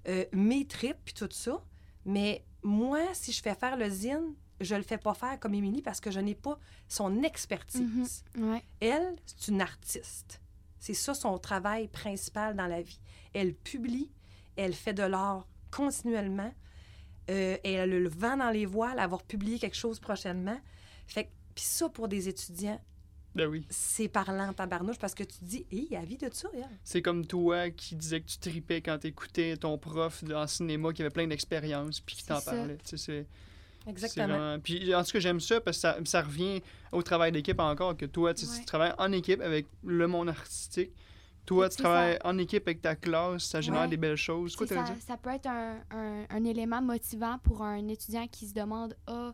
euh, 0.07 0.25
mes 0.31 0.65
tripes, 0.65 1.03
puis 1.03 1.13
tout 1.13 1.27
ça. 1.31 1.61
Mais 2.05 2.45
moi, 2.63 3.01
si 3.13 3.33
je 3.33 3.41
fais 3.41 3.53
faire 3.55 3.75
le 3.75 3.89
zine, 3.89 4.33
je 4.61 4.75
le 4.75 4.83
fais 4.83 4.97
pas 4.97 5.13
faire 5.13 5.37
comme 5.37 5.53
Émilie 5.53 5.81
parce 5.81 5.99
que 5.99 6.11
je 6.11 6.21
n'ai 6.21 6.35
pas 6.35 6.57
son 6.87 7.23
expertise. 7.23 8.23
Ouais. 8.37 8.63
Elle, 8.79 9.17
c'est 9.25 9.49
une 9.49 9.61
artiste. 9.61 10.39
C'est 10.79 10.93
ça 10.93 11.13
son 11.13 11.37
travail 11.39 11.89
principal 11.89 12.55
dans 12.55 12.67
la 12.67 12.81
vie. 12.81 13.01
Elle 13.33 13.53
publie, 13.53 14.09
elle 14.55 14.73
fait 14.73 14.93
de 14.93 15.03
l'art 15.03 15.45
continuellement. 15.75 16.53
Euh, 17.29 17.57
elle 17.63 17.79
a 17.79 17.85
le 17.87 18.07
vent 18.07 18.37
dans 18.37 18.51
les 18.51 18.65
voiles, 18.65 18.97
elle 18.99 19.09
va 19.09 19.17
publier 19.27 19.57
quelque 19.59 19.75
chose 19.75 19.99
prochainement. 19.99 20.59
Fait 21.07 21.25
que- 21.25 21.29
puis 21.55 21.63
ça, 21.65 21.89
pour 21.89 22.07
des 22.07 22.27
étudiants, 22.29 22.79
Ben 23.33 23.47
oui. 23.47 23.65
c'est 23.69 24.07
parlant 24.07 24.53
tabarnouche 24.53 24.99
parce 24.99 25.15
que 25.15 25.23
tu 25.23 25.39
te 25.39 25.43
dis, 25.45 25.65
hé, 25.71 25.87
il 25.89 25.91
y 25.91 25.95
a 25.95 26.03
vie 26.05 26.17
de 26.17 26.29
ça, 26.31 26.47
elle. 26.53 26.65
C'est 26.83 27.01
comme 27.01 27.25
toi 27.25 27.69
qui 27.71 27.95
disais 27.95 28.21
que 28.21 28.27
tu 28.27 28.37
tripais 28.37 28.81
quand 28.81 28.99
t'écoutais 28.99 29.57
ton 29.57 29.77
prof 29.77 30.23
en 30.33 30.45
cinéma 30.47 30.93
qui 30.93 31.01
avait 31.01 31.09
plein 31.09 31.27
d'expérience 31.27 31.99
puis 31.99 32.15
qui 32.15 32.21
C'est 32.21 32.27
t'en 32.27 32.39
ça. 32.39 32.51
parlait. 32.51 32.77
Tu 32.77 32.89
sais, 32.89 32.97
c'est- 32.97 33.27
c'est 33.83 33.89
Exactement. 33.89 34.27
vraiment- 34.27 34.59
Puis 34.59 34.93
en 34.93 35.03
tout 35.03 35.11
cas, 35.11 35.19
j'aime 35.19 35.39
ça 35.39 35.59
parce 35.61 35.77
que 35.77 35.81
ça, 35.81 35.97
ça 36.05 36.21
revient 36.21 36.61
au 36.91 37.01
travail 37.01 37.31
d'équipe 37.31 37.59
encore, 37.59 37.97
que 37.97 38.05
toi, 38.05 38.33
tu, 38.35 38.45
sais, 38.45 38.51
Ouais. 38.51 38.59
tu 38.59 38.65
travailles 38.65 38.93
en 38.99 39.11
équipe 39.11 39.41
avec 39.41 39.65
le 39.83 40.07
monde 40.07 40.29
artistique. 40.29 40.91
Toi, 41.45 41.69
tu 41.69 41.77
travailles 41.77 42.17
en 42.23 42.37
équipe 42.37 42.67
avec 42.67 42.81
ta 42.81 42.95
classe, 42.95 43.43
ça 43.43 43.61
génère 43.61 43.81
Ouais. 43.81 43.87
des 43.87 43.97
belles 43.97 44.15
choses. 44.15 44.55
Quoi, 44.55 44.65
ça, 44.67 44.83
ça 44.99 45.15
peut 45.17 45.29
être 45.29 45.45
un, 45.47 45.77
un- 45.91 46.25
un 46.29 46.43
élément 46.43 46.81
motivant 46.81 47.37
pour 47.43 47.61
un 47.63 47.87
étudiant 47.87 48.27
qui 48.27 48.47
se 48.47 48.53
demande 48.53 48.95
Ah, 49.07 49.33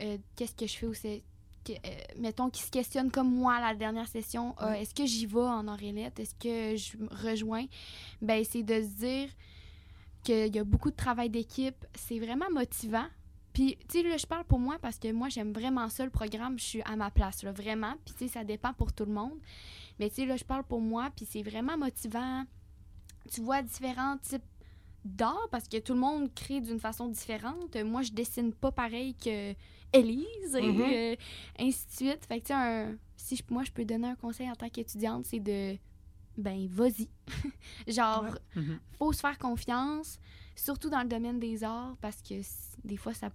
euh, 0.00 0.16
qu'est-ce 0.36 0.54
que 0.54 0.66
je 0.66 0.76
fais 0.76 0.86
ou 0.86 0.94
c'est. 0.94 1.22
que- 1.64 1.72
euh, 1.72 1.90
mettons, 2.18 2.50
qui 2.50 2.62
se 2.62 2.70
questionne 2.70 3.10
comme 3.10 3.30
moi 3.34 3.54
à 3.54 3.72
la 3.72 3.74
dernière 3.74 4.06
session 4.08 4.54
Ah, 4.58 4.78
est-ce 4.78 4.94
que 4.94 5.06
j'y 5.06 5.24
vais 5.26 5.40
en 5.40 5.66
Auréliette 5.68 6.18
Est-ce 6.20 6.34
que 6.34 6.76
je 6.76 6.96
me 6.98 7.08
rejoins 7.30 7.64
ben 8.20 8.44
C'est 8.44 8.62
de 8.62 8.82
se 8.82 8.88
dire 8.88 9.28
qu'il 10.22 10.54
y 10.54 10.58
a 10.58 10.64
beaucoup 10.64 10.90
de 10.90 10.96
travail 10.96 11.30
d'équipe. 11.30 11.86
C'est 11.94 12.18
vraiment 12.18 12.50
motivant. 12.50 13.06
Puis, 13.52 13.76
tu 13.88 14.00
sais, 14.00 14.08
là, 14.08 14.16
je 14.16 14.26
parle 14.26 14.44
pour 14.44 14.58
moi 14.58 14.78
parce 14.82 14.98
que 14.98 15.12
moi, 15.12 15.28
j'aime 15.28 15.52
vraiment 15.52 15.88
ça, 15.88 16.04
le 16.04 16.10
programme. 16.10 16.58
Je 16.58 16.64
suis 16.64 16.82
à 16.82 16.96
ma 16.96 17.10
place, 17.10 17.42
là, 17.44 17.52
vraiment. 17.52 17.94
Puis, 18.04 18.14
tu 18.18 18.26
sais, 18.26 18.32
ça 18.34 18.44
dépend 18.44 18.72
pour 18.72 18.92
tout 18.92 19.04
le 19.04 19.12
monde. 19.12 19.38
Mais, 19.98 20.08
tu 20.08 20.16
sais, 20.16 20.26
là, 20.26 20.36
je 20.36 20.44
parle 20.44 20.64
pour 20.64 20.80
moi, 20.80 21.10
puis 21.14 21.26
c'est 21.28 21.42
vraiment 21.42 21.76
motivant. 21.78 22.44
Tu 23.32 23.40
vois 23.40 23.62
différents 23.62 24.18
types 24.18 24.42
d'art 25.04 25.48
parce 25.50 25.68
que 25.68 25.76
tout 25.78 25.92
le 25.94 26.00
monde 26.00 26.32
crée 26.34 26.60
d'une 26.60 26.80
façon 26.80 27.08
différente. 27.08 27.76
Moi, 27.76 28.02
je 28.02 28.12
dessine 28.12 28.52
pas 28.52 28.72
pareil 28.72 29.14
que 29.14 29.54
Élise, 29.92 30.54
et 30.56 30.62
Mhm. 30.72 30.80
euh, 30.80 31.16
ainsi 31.60 31.86
de 31.86 31.92
suite. 31.92 32.24
Fait 32.26 32.40
que, 32.40 32.46
tu 32.46 32.48
sais, 32.48 32.54
un- 32.54 32.96
si 33.16 33.36
je- 33.36 33.42
moi, 33.50 33.62
je 33.64 33.70
peux 33.70 33.84
donner 33.84 34.08
un 34.08 34.16
conseil 34.16 34.50
en 34.50 34.54
tant 34.56 34.68
qu'étudiante, 34.68 35.24
c'est 35.26 35.38
de, 35.40 35.76
ben, 36.36 36.66
vas-y. 36.68 37.08
Genre. 37.86 38.36
Mhm. 38.56 38.80
faut 38.98 39.12
se 39.12 39.20
faire 39.20 39.38
confiance, 39.38 40.18
surtout 40.56 40.88
dans 40.90 41.02
le 41.02 41.08
domaine 41.08 41.38
des 41.38 41.62
arts, 41.62 41.96
parce 42.00 42.20
que 42.22 42.34
des 42.84 42.96
fois, 42.96 43.12
ça 43.14 43.30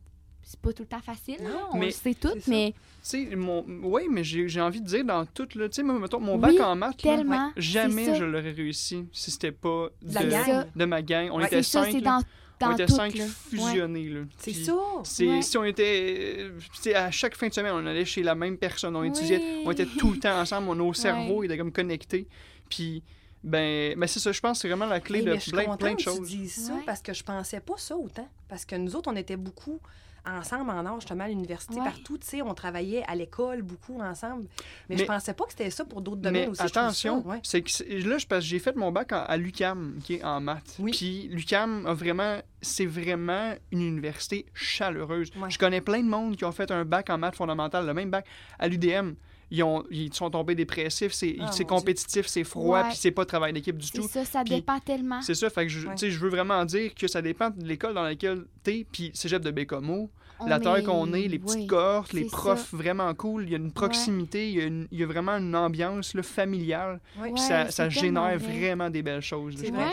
c'est 0.51 0.59
pas 0.59 0.73
tout 0.73 0.81
le 0.81 0.87
temps 0.87 0.99
facile. 1.01 1.37
là. 1.43 1.67
On 1.71 1.77
Mais 1.77 1.87
le 1.87 1.91
sait 1.91 2.15
tout, 2.15 2.29
ça. 2.29 2.33
mais 2.47 2.73
Tu 3.03 3.29
sais, 3.29 3.35
mon... 3.35 3.63
oui, 3.83 4.07
mais 4.09 4.23
j'ai 4.23 4.47
j'ai 4.47 4.61
envie 4.61 4.81
de 4.81 4.87
dire 4.87 5.05
dans 5.05 5.23
tout, 5.27 5.47
là, 5.53 5.69
tu 5.69 5.75
sais, 5.75 5.83
mon 5.83 5.99
bac 5.99 6.51
Oui, 6.51 6.59
en 6.59 6.75
maths, 6.75 7.03
là, 7.03 7.51
jamais 7.55 8.05
c'est 8.05 8.11
ça. 8.13 8.17
je 8.17 8.23
l'aurais 8.25 8.51
réussi 8.51 9.05
si 9.11 9.29
c'était 9.29 9.51
pas 9.51 9.89
De 10.01 10.13
la 10.15 10.23
de, 10.23 10.29
gang. 10.31 10.65
de 10.75 10.85
ma 10.85 11.01
gang. 11.03 11.29
On 11.31 11.37
Ouais. 11.37 11.45
était 11.45 11.61
c'est 11.61 11.71
ça, 11.71 11.83
cinq, 11.83 11.91
c'est 11.91 11.99
là. 11.99 12.19
dans, 12.59 12.67
on 12.69 12.73
était 12.73 12.85
tout. 12.87 12.95
cinq 12.95 13.13
là. 13.15 13.25
Ouais. 13.25 13.29
fusionnés, 13.29 14.09
là. 14.09 14.21
C'est 14.39 14.53
ça. 14.53 14.73
c'est- 15.03 15.27
Ouais. 15.27 15.41
Si 15.43 15.55
on 15.57 15.63
était... 15.65 16.49
tu 16.73 16.81
sais, 16.81 16.95
à 16.95 17.11
chaque 17.11 17.35
fin 17.35 17.47
de 17.47 17.53
semaine, 17.53 17.73
on 17.75 17.85
allait 17.85 18.03
chez 18.05 18.23
la 18.23 18.33
même 18.33 18.57
personne, 18.57 18.95
on 18.95 19.03
étudiait, 19.03 19.41
on 19.65 19.71
était 19.71 19.85
tout 19.85 20.11
le 20.13 20.17
temps 20.19 20.37
ensemble, 20.41 20.75
nos 20.75 20.93
cerveaux 20.93 21.43
étaient 21.43 21.59
comme 21.59 21.71
connectés. 21.71 22.27
Puis, 22.69 23.03
ben, 23.43 23.93
ben 23.97 24.07
c'est 24.07 24.19
ça, 24.19 24.31
je 24.31 24.39
pense 24.41 24.57
que 24.57 24.61
c'est 24.63 24.67
vraiment 24.67 24.87
la 24.87 24.99
clé 24.99 25.19
Hey, 25.19 25.25
de 25.25 25.29
mais 25.29 25.35
je 25.37 25.41
suis 25.43 25.51
plein, 25.51 25.77
plein 25.77 25.91
de 25.91 25.95
que 25.97 26.01
choses. 26.01 26.27
Tu 26.29 26.37
dises 26.37 26.65
ça 26.65 26.73
Ouais. 26.73 26.81
parce 26.85 27.01
que 27.01 27.13
je 27.13 27.23
pensais 27.23 27.59
pas 27.61 27.75
ça 27.77 27.95
autant. 27.95 28.27
Parce 28.49 28.65
que 28.65 28.75
nous 28.75 28.95
autres, 28.95 29.09
on 29.11 29.15
était 29.15 29.37
beaucoup 29.37 29.79
ensemble 30.27 30.69
en 30.71 30.85
art, 30.85 30.99
justement, 30.99 31.23
à 31.23 31.27
l'université, 31.27 31.75
Ouais. 31.79 31.83
partout. 31.85 32.17
Tu 32.17 32.27
sais, 32.27 32.41
on 32.41 32.53
travaillait 32.53 33.03
à 33.07 33.15
l'école 33.15 33.61
beaucoup 33.61 33.99
ensemble. 34.01 34.45
Mais, 34.89 34.95
Mais- 34.95 34.97
je 34.97 35.05
pensais 35.05 35.33
pas 35.33 35.45
que 35.45 35.51
c'était 35.51 35.69
ça 35.69 35.85
pour 35.85 36.01
d'autres 36.01 36.21
domaines 36.21 36.43
Mais 36.43 36.47
aussi. 36.49 36.61
attention, 36.61 37.25
ouais. 37.27 37.39
c'est 37.43 37.61
que 37.61 37.69
c'est- 37.71 37.87
là, 37.99 38.17
je, 38.17 38.27
parce 38.27 38.41
que 38.43 38.47
j'ai 38.49 38.59
fait 38.59 38.75
mon 38.75 38.91
bac 38.91 39.11
en- 39.11 39.23
à 39.23 39.37
l'UCAM, 39.37 39.99
qui 40.03 40.15
est 40.15 40.23
en 40.23 40.39
maths. 40.41 40.75
Oui. 40.79 40.91
Puis 40.91 41.27
l'UCAM 41.31 41.85
a 41.85 41.93
vraiment, 41.93 42.37
c'est 42.61 42.85
vraiment 42.85 43.53
une 43.71 43.81
université 43.81 44.45
chaleureuse. 44.53 45.31
Ouais. 45.37 45.49
Je 45.49 45.57
connais 45.57 45.81
plein 45.81 46.01
de 46.03 46.07
monde 46.09 46.35
qui 46.35 46.45
ont 46.45 46.51
fait 46.51 46.71
un 46.71 46.85
bac 46.85 47.09
en 47.09 47.17
maths 47.17 47.35
fondamentales, 47.35 47.85
le 47.85 47.93
même 47.93 48.09
bac 48.09 48.25
à 48.57 48.67
l'UDM. 48.67 49.13
Ils, 49.51 49.63
ont, 49.63 49.83
ils 49.89 50.13
sont 50.13 50.29
tombés 50.29 50.53
dépressifs, 50.55 51.11
c'est 51.13 51.35
Ah, 51.39 51.51
c'est 51.51 51.65
compétitif, 51.65 52.27
c'est 52.27 52.43
froid, 52.43 52.81
Ouais. 52.83 52.87
puis 52.89 52.97
c'est 52.97 53.11
pas 53.11 53.25
travail 53.25 53.51
d'équipe 53.51 53.77
du 53.77 53.87
C'est 53.87 53.97
tout. 53.97 54.07
ça, 54.07 54.23
ça 54.23 54.43
Puis- 54.43 54.55
dépend 54.55 54.79
tellement. 54.79 55.21
C'est 55.23 55.33
ça, 55.33 55.49
fait 55.49 55.63
que 55.63 55.69
je, 55.71 55.87
Ouais. 55.87 55.95
tu 55.95 56.01
sais, 56.01 56.11
je 56.11 56.19
veux 56.19 56.29
vraiment 56.29 56.63
dire 56.65 56.93
que 56.93 57.07
ça 57.07 57.21
dépend 57.21 57.49
de 57.49 57.65
l'école 57.65 57.93
dans 57.95 58.03
laquelle 58.03 58.45
t'es, 58.63 58.85
puis 58.91 59.09
cégep 59.15 59.41
de 59.43 59.49
Bécomo, 59.51 60.11
On 60.41 60.45
la 60.45 60.59
terre 60.59 60.75
est- 60.77 60.83
qu'on 60.83 61.11
est, 61.13 61.27
les 61.27 61.39
petites 61.39 61.55
oui. 61.61 61.67
cohortes, 61.67 62.13
les 62.13 62.23
c'est 62.23 62.29
profs 62.29 62.73
vraiment 62.73 63.11
cool, 63.15 63.43
il 63.43 63.49
y 63.49 63.53
a 63.55 63.57
une 63.57 63.71
proximité, 63.71 64.49
il, 64.51 64.55
y 64.57 64.61
a 64.61 64.65
une- 64.65 64.87
il 64.91 64.99
y 64.99 65.03
a 65.03 65.07
vraiment 65.07 65.33
une 65.33 65.55
ambiance 65.55 66.13
là, 66.13 66.21
familiale, 66.23 67.01
Ouais. 67.17 67.23
puis 67.23 67.41
Ouais, 67.41 67.47
ça, 67.47 67.65
c'est 67.65 67.71
ça 67.71 67.89
génère 67.89 68.37
vrai. 68.37 68.59
vraiment 68.59 68.89
des 68.91 69.01
belles 69.01 69.21
choses. 69.21 69.55
C'est 69.57 69.71
vrai. 69.71 69.89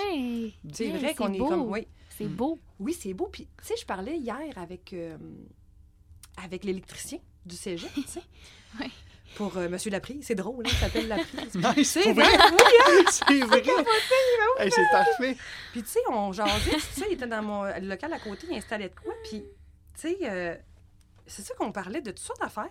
C'est 0.72 0.90
vrai 0.90 1.14
qu'on 1.14 1.32
est 1.32 1.38
beau. 1.38 1.48
comme. 1.48 1.62
Oui, 1.72 1.86
C'est 2.10 2.24
Mm. 2.26 2.28
beau. 2.34 2.58
oui 2.78 2.92
c'est 2.92 3.12
beau. 3.14 3.28
Puis, 3.32 3.44
tu 3.60 3.66
sais, 3.68 3.74
je 3.80 3.86
parlais 3.86 4.18
hier 4.18 4.38
avec, 4.56 4.92
euh, 4.92 5.16
avec 6.42 6.64
l'électricien 6.64 7.18
du 7.44 7.56
cégep, 7.56 7.90
tu 7.94 8.02
sais. 8.02 8.20
Ouais. 8.80 8.90
Pour 9.36 9.56
euh, 9.58 9.68
Monsieur 9.68 9.90
Laprise. 9.90 10.24
C'est 10.26 10.34
drôle, 10.34 10.64
hein, 10.66 10.70
il 10.72 10.78
s'appelle 10.78 11.08
Laprise. 11.08 11.54
Nice, 11.76 11.90
C'est 11.90 12.12
vrai, 12.12 12.24
vrai? 12.24 12.38
oui, 12.52 12.58
hein? 12.86 13.04
c'est 13.10 13.40
vrai. 13.40 13.62
Hey, 14.58 14.70
c'est 14.70 14.90
parfait. 14.90 15.36
Puis, 15.72 15.82
tu 15.82 15.88
sais, 15.90 16.00
on 16.10 16.32
jasait, 16.32 16.70
tu 16.70 16.80
sais, 16.80 17.06
il 17.10 17.14
était 17.14 17.26
dans 17.26 17.42
mon 17.42 17.64
local 17.82 18.12
à 18.12 18.18
côté, 18.18 18.46
il 18.50 18.56
installait 18.56 18.88
de 18.88 18.94
quoi. 18.94 19.12
Puis, 19.24 19.42
tu 19.42 20.00
sais, 20.00 20.16
euh, 20.22 20.54
c'est 21.26 21.42
ça 21.42 21.54
qu'on 21.54 21.72
parlait 21.72 22.00
de 22.00 22.10
toutes 22.10 22.20
sortes 22.20 22.40
d'affaires. 22.40 22.70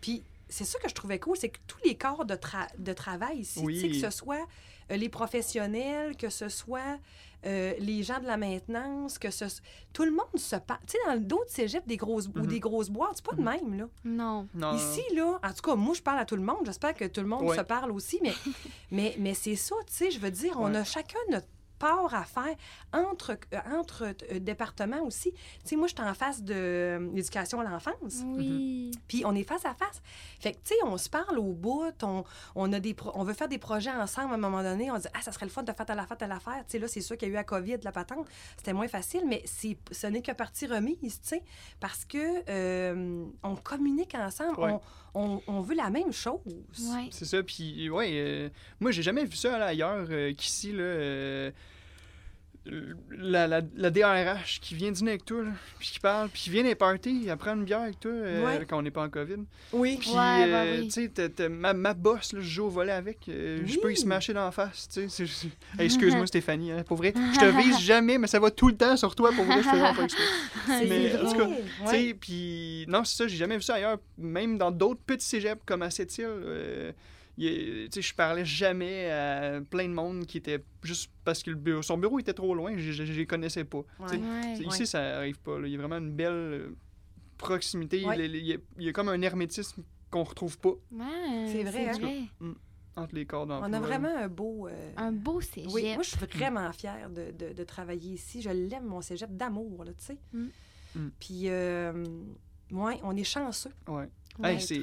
Puis, 0.00 0.22
c'est 0.48 0.64
ça 0.64 0.78
que 0.78 0.88
je 0.88 0.94
trouvais 0.94 1.18
cool, 1.18 1.36
c'est 1.36 1.48
que 1.50 1.58
tous 1.66 1.78
les 1.84 1.96
corps 1.96 2.24
de, 2.24 2.34
tra- 2.34 2.68
de 2.78 2.92
travail 2.92 3.38
ici, 3.40 3.60
Oui. 3.62 3.90
que 3.90 3.98
ce 3.98 4.10
soit 4.16 4.46
euh, 4.90 4.96
les 4.96 5.08
professionnels, 5.08 6.16
que 6.16 6.30
ce 6.30 6.48
soit 6.48 6.98
euh, 7.46 7.72
les 7.78 8.02
gens 8.02 8.18
de 8.20 8.26
la 8.26 8.36
maintenance, 8.36 9.18
que 9.18 9.30
ce 9.30 9.44
tout 9.92 10.04
le 10.04 10.10
monde 10.10 10.26
se 10.36 10.56
parle. 10.56 10.80
Tu 10.86 10.96
sais, 10.96 10.98
dans 11.06 11.20
d'autres 11.20 11.50
cégeps 11.50 11.86
des 11.86 11.96
grosses, 11.96 12.26
ou 12.28 12.38
Mhm. 12.40 12.46
des 12.46 12.60
grosses 12.60 12.90
boîtes, 12.90 13.12
c'est 13.16 13.24
pas 13.24 13.36
de 13.36 13.42
même, 13.42 13.78
là. 13.78 13.88
Non. 14.04 14.48
Non, 14.54 14.74
Ici, 14.74 15.02
là, 15.14 15.38
en 15.42 15.52
tout 15.52 15.62
cas, 15.62 15.74
moi, 15.76 15.94
je 15.94 16.02
parle 16.02 16.18
à 16.18 16.24
tout 16.24 16.36
le 16.36 16.42
monde. 16.42 16.58
J'espère 16.64 16.94
que 16.94 17.04
tout 17.04 17.20
le 17.20 17.26
monde 17.28 17.42
Ouais. 17.42 17.56
se 17.56 17.62
parle 17.62 17.92
aussi. 17.92 18.18
Mais, 18.22 18.32
mais, 18.90 19.14
mais 19.18 19.34
c'est 19.34 19.56
ça, 19.56 19.76
tu 19.86 19.92
sais, 19.94 20.10
je 20.10 20.18
veux 20.18 20.30
dire, 20.30 20.54
on 20.58 20.70
Ouais. 20.72 20.76
a 20.78 20.84
chacun 20.84 21.18
notre 21.30 21.46
part 21.78 22.14
à 22.14 22.24
faire 22.24 22.54
entre, 22.92 23.38
euh, 23.54 23.58
entre 23.78 24.12
euh, 24.32 24.38
départements 24.38 25.02
aussi. 25.02 25.32
Tu 25.32 25.38
sais, 25.64 25.76
moi, 25.76 25.86
je 25.88 25.94
suis 25.94 26.02
en 26.04 26.14
face 26.14 26.42
de 26.42 26.54
euh, 26.54 27.10
l'éducation 27.14 27.60
à 27.60 27.64
l'enfance. 27.64 28.22
Oui. 28.24 28.90
Puis 29.06 29.22
on 29.24 29.34
est 29.34 29.44
face 29.44 29.64
à 29.64 29.74
face. 29.74 30.02
Fait 30.40 30.52
que, 30.52 30.56
tu 30.58 30.74
sais, 30.74 30.74
on 30.84 30.96
se 30.98 31.08
parle 31.08 31.38
au 31.38 31.52
bout, 31.52 31.92
on, 32.02 32.24
on, 32.54 32.72
a 32.72 32.80
des 32.80 32.94
pro- 32.94 33.12
on 33.14 33.24
veut 33.24 33.34
faire 33.34 33.48
des 33.48 33.58
projets 33.58 33.90
ensemble 33.90 34.32
à 34.32 34.34
un 34.34 34.38
moment 34.38 34.62
donné. 34.62 34.90
On 34.90 34.98
dit, 34.98 35.08
ah, 35.14 35.20
ça 35.22 35.32
serait 35.32 35.46
le 35.46 35.50
fun 35.52 35.62
de 35.62 35.72
faire 35.72 35.86
telle 35.86 35.98
affaire, 35.98 36.16
telle 36.16 36.32
affaire. 36.32 36.64
Tu 36.66 36.72
sais, 36.72 36.78
là, 36.78 36.88
c'est 36.88 37.00
sûr 37.00 37.16
qu'il 37.16 37.28
y 37.28 37.30
a 37.30 37.32
eu 37.32 37.36
la 37.36 37.44
COVID, 37.44 37.76
la 37.82 37.92
patente. 37.92 38.26
C'était 38.56 38.72
moins 38.72 38.88
facile, 38.88 39.22
mais 39.26 39.42
c'est, 39.44 39.76
ce 39.90 40.06
n'est 40.06 40.22
que 40.22 40.32
partie 40.32 40.66
remise, 40.66 41.20
tu 41.20 41.28
sais, 41.28 41.42
parce 41.80 42.04
que 42.04 42.42
euh, 42.48 43.24
on 43.42 43.56
communique 43.56 44.14
ensemble, 44.14 44.58
Ouais. 44.58 44.76
on, 45.14 45.32
on, 45.36 45.42
on 45.46 45.60
veut 45.60 45.74
la 45.76 45.90
même 45.90 46.12
chose. 46.12 46.40
Ouais. 46.46 47.08
C'est 47.10 47.24
ça, 47.24 47.42
puis 47.42 47.88
ouais, 47.90 48.10
euh, 48.14 48.48
moi 48.80 48.90
j'ai 48.90 49.02
jamais 49.02 49.24
vu 49.24 49.36
ça 49.36 49.58
là, 49.58 49.66
ailleurs 49.66 50.06
euh, 50.10 50.32
qu'ici, 50.34 50.72
là. 50.72 50.82
La, 53.10 53.46
la, 53.46 53.60
la 53.76 53.90
DRH 53.90 54.60
qui 54.60 54.74
vient 54.74 54.90
dîner 54.90 55.12
avec 55.12 55.24
toi, 55.24 55.42
là, 55.42 55.50
puis 55.78 55.88
qui 55.92 56.00
parle, 56.00 56.28
puis 56.28 56.42
qui 56.42 56.50
vient 56.50 56.62
des 56.62 56.74
parties, 56.74 57.26
elle 57.28 57.36
prend 57.36 57.54
une 57.54 57.64
bière 57.64 57.80
avec 57.80 57.98
toi 58.00 58.10
euh, 58.10 58.44
Ouais. 58.44 58.66
quand 58.68 58.78
on 58.78 58.82
n'est 58.82 58.90
pas 58.90 59.02
en 59.04 59.08
COVID. 59.08 59.36
Oui. 59.72 59.96
Puis, 60.00 60.10
Ouais, 60.10 60.14
bah 60.16 60.62
euh, 60.64 60.76
oui. 60.80 60.84
tu 60.86 60.90
sais, 60.92 61.08
t'as- 61.08 61.28
t'as 61.28 61.48
ma, 61.48 61.72
ma 61.72 61.94
boss, 61.94 62.32
là, 62.32 62.40
je 62.40 62.48
joue 62.48 62.64
au 62.64 62.68
volet 62.70 62.92
avec, 62.92 63.28
euh, 63.28 63.60
je 63.64 63.76
peux 63.78 63.88
y 63.90 63.94
Oui. 63.94 63.96
smasher 63.96 64.32
dans 64.34 64.44
la 64.44 64.50
face, 64.52 64.88
tu 64.92 65.08
sais. 65.08 65.24
Hey, 65.78 65.86
Excuse-moi, 65.86 66.26
Stéphanie, 66.26 66.72
hein, 66.72 66.82
pour 66.86 66.96
vrai. 66.98 67.12
Je 67.34 67.40
te 67.40 67.56
vise 67.62 67.78
jamais, 67.80 68.18
mais 68.18 68.26
ça 68.26 68.38
va 68.40 68.50
tout 68.50 68.68
le 68.68 68.76
temps 68.76 68.96
sur 68.96 69.14
toi, 69.14 69.30
pour 69.34 69.44
vrai, 69.44 69.58
je 69.62 69.68
fais 69.68 69.70
vraiment 69.78 69.94
pas 69.94 70.04
exprès. 70.04 70.24
Mais, 70.86 71.16
en 71.16 71.30
tout 71.32 71.38
cas. 71.38 71.48
Tu 71.84 71.86
sais, 71.90 72.14
puis 72.20 72.84
non, 72.88 73.04
c'est 73.04 73.16
ça, 73.16 73.26
j'ai 73.28 73.36
jamais 73.36 73.56
vu 73.56 73.62
ça 73.62 73.74
ailleurs. 73.74 73.98
Même 74.18 74.58
dans 74.58 74.70
d'autres 74.70 75.00
petits 75.06 75.26
cégeps 75.26 75.62
comme 75.64 75.82
à 75.82 75.90
Sept-Îles, 75.90 76.26
euh, 76.28 76.92
sais, 77.92 78.02
je 78.02 78.14
parlais 78.14 78.44
jamais 78.44 79.10
à 79.10 79.60
plein 79.68 79.88
de 79.88 79.94
monde 79.94 80.26
qui 80.26 80.38
était 80.38 80.62
juste 80.82 81.10
parce 81.24 81.42
que 81.42 81.50
le 81.50 81.56
bureau, 81.56 81.82
son 81.82 81.96
bureau 81.98 82.18
était 82.18 82.32
trop 82.34 82.54
loin, 82.54 82.76
je 82.76 82.90
je- 82.92 83.04
je 83.04 83.12
les 83.12 83.26
connaissais 83.26 83.64
pas. 83.64 83.82
Ouais. 84.00 84.16
Ouais. 84.16 84.58
Ici, 84.66 84.86
ça 84.86 85.18
arrive 85.18 85.38
pas. 85.40 85.58
là. 85.58 85.66
Il 85.66 85.72
y 85.72 85.76
a 85.76 85.78
vraiment 85.78 85.98
une 85.98 86.12
belle 86.12 86.32
euh, 86.32 86.76
proximité. 87.36 88.00
Il, 88.00 88.20
il 88.34 88.46
y 88.46 88.52
a, 88.54 88.56
il 88.78 88.84
y 88.84 88.88
a 88.88 88.92
comme 88.92 89.08
un 89.08 89.20
hermétisme 89.22 89.82
qu'on 90.10 90.24
retrouve 90.24 90.58
pas 90.58 90.70
Ouais, 90.90 91.46
C'est 91.52 91.64
vrai, 91.64 91.88
hein? 92.40 92.54
entre 92.96 93.14
les 93.14 93.26
corps 93.26 93.46
d'emploi. 93.46 93.68
On 93.68 93.72
a 93.72 93.80
vraiment 93.80 94.08
un 94.16 94.28
beau. 94.28 94.66
euh, 94.66 94.90
Un 94.96 95.12
beau 95.12 95.40
cégep. 95.40 95.70
Oui, 95.72 95.94
moi, 95.94 96.02
je 96.02 96.08
suis 96.08 96.18
vraiment 96.18 96.72
fière 96.72 97.08
de, 97.10 97.30
de- 97.30 97.52
de 97.52 97.64
travailler 97.64 98.14
ici. 98.14 98.42
Je 98.42 98.50
l'aime, 98.50 98.86
mon 98.86 99.00
cégep 99.00 99.30
d'amour, 99.36 99.84
là, 99.84 99.92
tu 99.92 100.04
sais. 100.06 100.18
Mm. 100.32 100.46
Mm. 100.96 101.10
Puis, 101.20 101.42
euh, 101.44 101.92
ouais, 102.72 102.98
on 103.04 103.14
est 103.16 103.22
chanceux. 103.24 103.70
Ouais. 103.86 104.08
Hey, 104.42 104.60
c'est, 104.60 104.80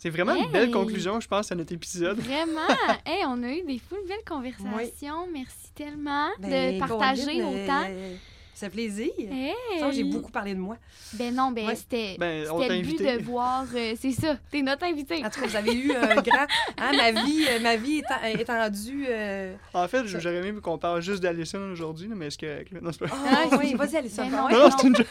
c'est 0.00 0.08
vraiment 0.08 0.34
une 0.34 0.50
belle 0.50 0.70
conclusion, 0.70 1.20
je 1.20 1.28
pense, 1.28 1.52
à 1.52 1.54
notre 1.54 1.74
épisode. 1.74 2.18
Vraiment! 2.18 2.66
hey, 3.06 3.22
on 3.26 3.42
a 3.42 3.50
eu 3.52 3.62
des 3.66 3.78
foules 3.78 3.98
belles 4.08 4.24
conversations. 4.26 5.28
Merci 5.30 5.72
tellement 5.74 6.28
Ben, 6.38 6.74
de 6.74 6.78
partager 6.78 7.42
autant. 7.42 7.84
euh, 7.86 8.16
Ça 8.60 8.66
fait 8.66 8.72
plaisir. 8.74 9.08
Hey! 9.18 9.54
J'ai 9.92 10.04
beaucoup 10.04 10.30
parlé 10.30 10.52
de 10.54 10.58
moi. 10.60 10.76
Ben 11.14 11.34
non, 11.34 11.50
ben 11.50 11.66
Ouais. 11.68 11.74
c'était 11.74 12.16
Ben, 12.18 12.44
le 12.44 12.58
but 12.58 12.70
invité. 12.70 13.16
de 13.16 13.22
voir. 13.22 13.64
euh, 13.74 13.94
c'est 13.98 14.12
ça, 14.12 14.36
t'es 14.50 14.60
notre 14.60 14.84
invité. 14.84 15.24
En 15.24 15.30
tout 15.30 15.40
cas, 15.40 15.46
vous 15.46 15.56
avez 15.56 15.72
eu 15.74 15.92
un 15.94 16.14
grand. 16.22 16.46
Hein, 16.76 16.92
ma 16.94 17.10
vie, 17.22 17.46
euh, 17.48 17.58
ma 17.60 17.76
vie 17.76 18.00
étant- 18.00 18.22
étendue. 18.22 19.06
euh, 19.08 19.54
En 19.72 19.88
fait, 19.88 20.04
j'aurais 20.06 20.46
aimé 20.46 20.60
qu'on 20.60 20.76
parle 20.76 21.00
juste 21.00 21.22
d'Alison 21.22 21.70
aujourd'hui, 21.72 22.08
mais 22.08 22.26
est-ce 22.26 22.36
que. 22.36 22.64
Non, 22.82 22.92
c'est 22.92 22.98
pas. 22.98 23.06
Ah, 23.10 23.44
Ah, 23.50 23.56
oui, 23.58 23.72
vas-y, 23.74 23.96
Alison. 23.96 24.26
Ben 24.28 24.34
Ah, 24.34 24.36
non. 24.42 24.46
ouais. 24.48 24.52
Non, 24.52 24.68
non, 24.68 24.76
c'est 24.78 24.86
une 24.88 24.96
joke. 24.96 25.06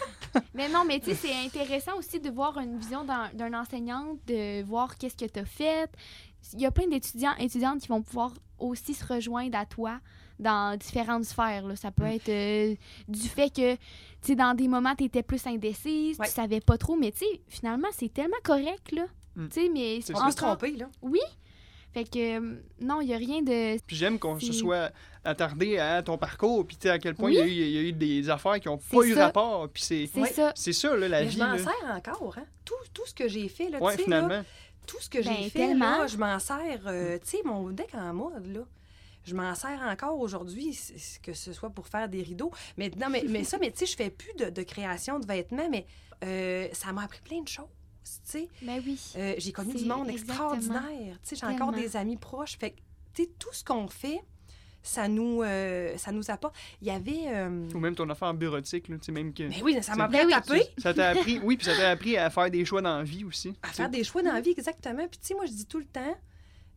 Mais 0.53 0.69
non, 0.69 0.83
mais 0.85 0.99
tu 0.99 1.05
sais, 1.09 1.15
c'est 1.15 1.45
intéressant 1.59 1.97
aussi 1.97 2.19
de 2.19 2.29
voir 2.29 2.55
une 2.59 2.77
vision 2.77 3.03
d'un 3.03 3.53
enseignante, 3.59 4.19
de 4.27 4.61
voir 4.63 4.95
qu'est-ce 4.95 5.15
que 5.17 5.25
tu 5.25 5.39
as 5.39 5.45
fait. 5.45 5.89
Il 6.53 6.61
y 6.61 6.67
a 6.67 6.71
plein 6.71 6.87
d'étudiants, 6.87 7.33
étudiantes 7.39 7.79
qui 7.81 7.87
vont 7.87 8.03
pouvoir 8.03 8.31
aussi 8.59 8.93
se 8.93 9.03
rejoindre 9.05 9.57
à 9.57 9.65
toi 9.65 9.99
dans 10.39 10.77
différentes 10.77 11.25
sphères. 11.25 11.67
là. 11.67 11.75
Ça 11.75 11.91
peut 11.91 12.03
Mm. 12.03 12.07
être 12.07 12.29
euh, 12.29 12.75
du 13.07 13.27
fait 13.27 13.49
que, 13.53 13.73
tu 13.75 13.79
sais, 14.21 14.35
dans 14.35 14.53
des 14.55 14.67
moments, 14.67 14.95
tu 14.95 15.03
étais 15.03 15.23
plus 15.23 15.45
indécise, 15.47 16.17
Ouais. 16.19 16.27
tu 16.27 16.31
savais 16.33 16.61
pas 16.61 16.77
trop, 16.77 16.95
mais 16.95 17.11
tu 17.11 17.19
sais, 17.19 17.41
finalement, 17.47 17.89
c'est 17.91 18.11
tellement 18.13 18.37
correct, 18.43 18.91
là. 18.93 19.05
Mm. 19.35 19.47
Tu 19.49 19.61
sais, 19.61 19.69
mais 19.69 19.99
C'est 20.01 20.15
On 20.15 20.19
ça. 20.19 20.25
peut 20.25 20.31
se 20.31 20.37
tromper, 20.37 20.71
là. 20.71 20.87
Fait 21.91 22.03
que, 22.03 22.37
euh, 22.39 22.55
non, 22.81 23.01
il 23.01 23.07
y 23.09 23.13
a 23.15 23.17
rien 23.17 23.41
de... 23.41 23.79
Puis 23.87 23.95
j'aime 23.95 24.19
qu'on 24.19 24.39
se 24.39 24.53
soit 24.53 24.91
attardé 25.23 25.79
à 25.79 26.03
ton 26.03 26.19
parcours, 26.19 26.65
puis 26.67 26.77
tu 26.77 26.83
sais, 26.83 26.91
à 26.91 26.99
quel 26.99 27.15
point 27.15 27.31
Oui. 27.31 27.37
il, 27.37 27.39
y 27.39 27.41
a 27.41 27.45
eu, 27.47 27.49
il 27.49 27.71
y 27.71 27.77
a 27.79 27.81
eu 27.81 27.93
des 27.93 28.29
affaires 28.29 28.59
qui 28.59 28.67
n'ont 28.67 28.77
pas 28.77 29.03
eu 29.03 29.15
rapport. 29.15 29.67
Puis 29.69 29.81
c'est. 29.83 30.09
C'est 30.13 30.21
Ouais. 30.21 30.29
ça. 30.31 30.51
C'est 30.55 30.71
ça, 30.73 30.95
là, 30.95 31.07
la 31.07 31.21
Mais 31.21 31.25
vie. 31.25 31.31
je 31.37 31.39
m'en 31.39 31.51
là. 31.53 31.57
sers 31.57 31.95
encore, 31.97 32.35
hein. 32.37 32.45
Tout, 32.63 32.75
tout 32.93 33.05
ce 33.07 33.13
que 33.15 33.27
j'ai 33.27 33.47
fait, 33.49 33.69
là, 33.69 33.79
Ouais, 33.81 33.97
tu 33.97 34.03
sais, 34.03 34.09
là, 34.09 34.21
finalement. 34.21 34.43
tout 34.85 34.97
ce 34.99 35.09
que 35.09 35.23
j'ai 35.23 35.29
Ben, 35.31 35.49
fait, 35.49 35.49
tellement. 35.67 35.97
là, 35.97 36.07
je 36.07 36.17
m'en 36.17 36.37
sers, 36.37 36.81
euh, 36.85 37.17
tu 37.17 37.27
sais, 37.37 37.41
mon 37.43 37.69
deck 37.71 37.89
en 37.95 38.13
mode, 38.13 38.45
là. 38.53 38.61
Je 39.25 39.35
m'en 39.35 39.53
sers 39.55 39.79
encore 39.81 40.19
aujourd'hui, 40.19 40.77
que 41.21 41.33
ce 41.33 41.53
soit 41.53 41.69
pour 41.69 41.87
faire 41.87 42.09
des 42.09 42.23
rideaux. 42.23 42.51
Mais, 42.77 42.89
non, 42.97 43.09
mais, 43.09 43.23
mais 43.27 43.43
ça, 43.43 43.57
mais 43.59 43.71
tu 43.71 43.79
sais, 43.79 43.85
je 43.85 43.95
fais 43.95 44.09
plus 44.09 44.33
de, 44.37 44.49
de 44.49 44.63
création 44.63 45.19
de 45.19 45.25
vêtements, 45.27 45.69
mais 45.69 45.85
euh, 46.23 46.67
ça 46.73 46.91
m'a 46.93 47.03
appris 47.03 47.21
plein 47.21 47.41
de 47.41 47.47
choses, 47.47 47.65
tu 48.03 48.11
sais. 48.23 48.47
Ben 48.61 48.81
oui. 48.85 48.99
Euh, 49.17 49.35
j'ai 49.37 49.51
connu 49.51 49.73
du 49.75 49.85
monde 49.85 50.09
extraordinaire. 50.09 51.17
Tu 51.23 51.29
sais, 51.29 51.35
j'ai 51.35 51.45
encore 51.45 51.71
des 51.71 51.95
amis 51.95 52.17
proches. 52.17 52.57
Fait 52.57 52.71
que, 52.71 52.77
tu 53.13 53.23
sais, 53.23 53.29
tout 53.37 53.53
ce 53.53 53.63
qu'on 53.63 53.87
fait, 53.87 54.19
ça 54.81 55.07
nous, 55.09 55.43
euh, 55.43 55.95
ça 55.97 56.11
nous 56.11 56.31
apporte. 56.31 56.55
Il 56.81 56.87
y 56.87 56.91
avait... 56.91 57.23
euh, 57.27 57.69
Ou 57.73 57.79
même 57.79 57.95
ton 57.95 58.09
affaire 58.09 58.33
bureautique, 58.33 58.87
là, 58.87 58.97
tu 58.97 59.05
sais, 59.05 59.11
même 59.11 59.33
que. 59.33 59.43
Mais 59.43 59.61
oui, 59.61 59.77
ça 59.83 59.95
m'a 59.95 60.07
Ben 60.07 60.21
appris 60.31 60.33
à 60.33 60.37
oui. 60.53 60.59
taper, 60.65 60.81
Ça 60.81 60.93
t'a 60.93 61.09
appris, 61.09 61.39
oui, 61.43 61.57
puis 61.57 61.65
ça 61.65 61.75
t'a 61.75 61.89
appris 61.91 62.17
à 62.17 62.29
faire 62.29 62.49
des 62.49 62.63
choix 62.65 62.81
dans 62.81 62.97
la 62.97 63.03
vie 63.03 63.25
aussi. 63.25 63.53
à 63.61 63.67
faire 63.67 63.89
des 63.89 64.03
choix 64.03 64.23
dans 64.23 64.33
la 64.33 64.41
vie, 64.41 64.51
exactement. 64.51 65.05
Puis, 65.07 65.19
tu 65.19 65.27
sais, 65.27 65.33
moi, 65.35 65.45
je 65.45 65.51
dis 65.51 65.65
tout 65.65 65.79
le 65.79 65.85
temps, 65.85 66.15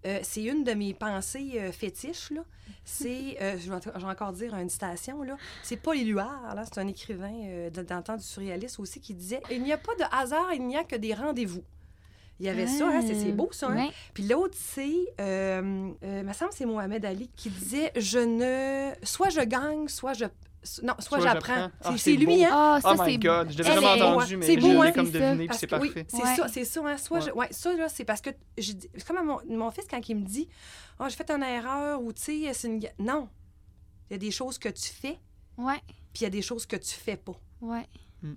euh, 0.07 0.18
c'est 0.22 0.42
une 0.42 0.64
de 0.64 0.72
mes 0.72 0.94
pensées 0.94 1.53
euh, 1.57 1.72
fétiches, 1.72 2.30
là. 2.30 2.42
C'est, 2.84 3.36
euh, 3.40 3.57
je, 3.59 3.70
vais, 3.70 3.78
je 3.94 4.00
vais 4.00 4.11
encore 4.11 4.32
dire 4.32 4.55
une 4.55 4.68
citation, 4.68 5.22
là. 5.22 5.36
C'est 5.62 5.76
Paul 5.76 5.96
Éluard, 5.96 6.55
là, 6.55 6.64
c'est 6.64 6.80
un 6.80 6.88
écrivain 6.88 7.32
euh, 7.44 7.70
dans 7.70 7.98
le 7.98 8.03
temps 8.03 8.16
du 8.16 8.24
surréalisme 8.24 8.82
aussi, 8.82 9.00
qui 9.00 9.14
disait 9.14 9.40
«Il 9.50 9.62
n'y 9.62 9.72
a 9.72 9.78
pas 9.78 9.94
de 9.94 10.05
hasard, 10.11 10.53
il 10.53 10.66
n'y 10.66 10.76
a 10.76 10.84
que 10.84 10.96
des 10.96 11.14
rendez-vous». 11.14 11.62
Il 12.40 12.46
y 12.46 12.48
avait 12.48 12.66
ça, 12.66 12.88
hein, 12.88 13.03
c'est, 13.07 13.30
beau, 13.30 13.50
ça, 13.53 13.68
hein? 13.68 13.88
Puis 14.14 14.24
l'autre, 14.24 14.57
c'est, 14.59 15.14
me 15.20 16.32
semble 16.32 16.50
que 16.50 16.57
c'est 16.57 16.66
Mohamed 16.66 17.05
Ali 17.05 17.30
qui 17.36 17.50
disait 17.50 17.92
Je 17.94 18.18
ne. 18.18 18.92
Soit 19.05 19.28
je 19.28 19.42
gagne, 19.42 19.86
soit 19.86 20.14
je. 20.14 20.24
Non, 20.82 20.94
soit, 21.00 21.18
Soit 21.18 21.20
j'apprends. 21.32 21.70
Ah, 21.82 21.94
c'est, 21.96 22.12
lui, 22.14 22.24
beau. 22.26 22.44
hein? 22.44 22.48
Ah, 22.52 22.78
ça, 22.80 22.94
Oh 22.96 23.02
my 23.02 23.12
c'est 23.12 23.18
god, 23.18 23.50
je 23.50 23.58
l'avais 23.62 23.74
jamais 23.80 24.02
entendu, 24.02 24.36
mais 24.36 24.46
c'est 24.46 24.54
je 24.54 24.60
beau, 24.60 24.68
l'ai 24.82 24.88
hein, 24.88 24.92
comme 24.92 25.10
deviné, 25.10 25.48
puis 25.48 25.56
c'est 25.58 25.66
que- 25.66 25.74
oui, 25.80 25.88
parfait. 25.90 26.06
c'est 26.08 26.16
Ouais. 26.22 26.36
ça, 26.36 26.48
c'est 26.48 26.64
ça, 26.64 26.80
hein? 26.86 26.96
Soit 26.98 27.18
Ouais. 27.18 27.24
je- 27.26 27.30
ouais, 27.32 27.48
ça, 27.50 27.72
là, 27.74 27.88
c'est 27.88 28.04
parce 28.04 28.20
que. 28.20 28.30
dit- 28.56 28.88
C'est 28.94 29.04
comme 29.06 29.16
à 29.18 29.22
mon, 29.24 29.38
mon 29.48 29.70
fils 29.72 29.86
quand 29.90 30.08
il 30.08 30.16
me 30.16 30.24
dit 30.24 30.48
Oh, 31.00 31.04
j'ai 31.08 31.16
fait 31.16 31.30
une 31.30 31.42
erreur 31.42 32.00
ou, 32.00 32.12
tu 32.12 32.22
sais, 32.22 32.52
c'est 32.54 32.68
une. 32.68 32.80
Non. 32.98 33.28
Il 34.08 34.12
y 34.12 34.16
a 34.16 34.18
des 34.18 34.30
choses 34.30 34.58
que 34.58 34.68
tu 34.68 34.88
fais, 34.88 35.18
Ouais, 35.56 35.80
puis 36.12 36.20
il 36.20 36.22
y 36.22 36.26
a 36.26 36.30
des 36.30 36.42
choses 36.42 36.64
que 36.66 36.76
tu 36.76 36.94
fais 36.94 37.16
pas. 37.16 37.34
ouais. 37.60 37.88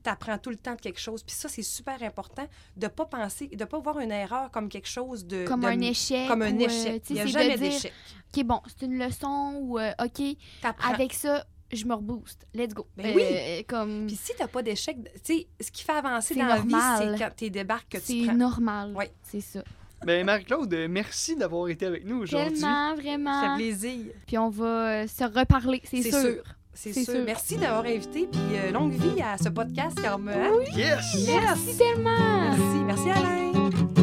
Tu 0.03 0.09
apprends 0.09 0.39
tout 0.39 0.49
le 0.49 0.55
temps 0.55 0.73
de 0.73 0.81
quelque 0.81 0.99
chose. 0.99 1.21
Puis 1.21 1.35
ça, 1.35 1.47
c'est 1.47 1.61
super 1.61 2.01
important 2.01 2.47
de 2.75 2.87
pas 2.87 3.05
penser, 3.05 3.49
de 3.49 3.65
pas 3.65 3.77
voir 3.77 3.99
une 3.99 4.11
erreur 4.11 4.49
comme 4.49 4.67
quelque 4.67 4.87
chose 4.89 5.27
de. 5.27 5.45
Comme 5.45 5.61
de- 5.61 5.67
un 5.67 5.79
échec. 5.79 6.27
Comme 6.27 6.41
un 6.41 6.55
euh, 6.55 6.65
échec. 6.65 7.05
sais, 7.05 7.13
Il 7.13 7.13
n'y 7.13 7.19
a 7.21 7.25
c'est 7.27 7.29
jamais 7.31 7.55
d'échec. 7.55 7.93
OK, 8.35 8.43
bon, 8.45 8.61
c'est 8.65 8.87
une 8.87 8.97
leçon 8.97 9.59
ou, 9.61 9.77
euh, 9.77 9.91
OK, 10.03 10.23
T'apprends. 10.63 10.91
avec 10.91 11.13
ça, 11.13 11.45
je 11.71 11.85
me 11.85 11.93
rebooste. 11.93 12.45
Let's 12.53 12.73
go. 12.73 12.87
Ben 12.97 13.13
oui. 13.15 13.23
Euh, 13.25 13.61
Comme, 13.67 14.05
Puis 14.07 14.15
si 14.15 14.31
t'as 14.37 14.47
pas 14.47 14.61
d'échec, 14.61 14.97
tu 15.15 15.19
sais, 15.23 15.47
ce 15.59 15.71
qui 15.71 15.83
fait 15.83 15.91
avancer 15.93 16.33
C'est 16.33 16.39
dans 16.39 16.47
la 16.47 16.59
vie, 16.59 16.73
c'est 16.97 17.17
quand 17.23 17.29
tu 17.35 17.49
débarques 17.49 17.89
que 17.89 17.97
tu 17.97 18.19
c'est 18.21 18.25
prends. 18.27 18.35
normal. 18.35 18.93
Ouais. 18.95 19.11
C'est 19.23 19.41
ça. 19.41 19.63
Ben, 20.05 20.25
Marie-Claude, 20.25 20.71
euh, 20.73 20.87
merci 20.89 21.35
d'avoir 21.35 21.67
été 21.69 21.85
avec 21.85 22.05
nous 22.05 22.17
aujourd'hui. 22.23 22.57
Ça 22.59 22.93
vraiment. 22.95 23.41
fait 23.57 23.63
plaisir. 23.63 24.05
Puis 24.27 24.37
on 24.37 24.49
va 24.49 24.65
euh, 25.03 25.07
se 25.07 25.23
reparler, 25.23 25.81
c'est 25.83 26.01
C'est 26.01 26.11
sûr. 26.11 26.21
sûr. 26.21 26.43
C'est 26.73 26.93
C'est 26.93 27.03
sûr. 27.05 27.13
sûr. 27.13 27.23
Merci 27.25 27.55
d'avoir 27.57 27.85
invité, 27.85 28.27
puis 28.27 28.41
euh, 28.53 28.71
longue 28.71 28.91
vie 28.91 29.21
à 29.21 29.37
ce 29.37 29.47
podcast, 29.49 29.99
Carmen. 30.01 30.51
Yes! 30.75 31.13
Yes! 31.15 31.27
Merci 31.41 31.77
tellement. 31.77 32.51
Merci. 32.51 33.05
Merci, 33.05 33.09
Alain. 33.11 33.94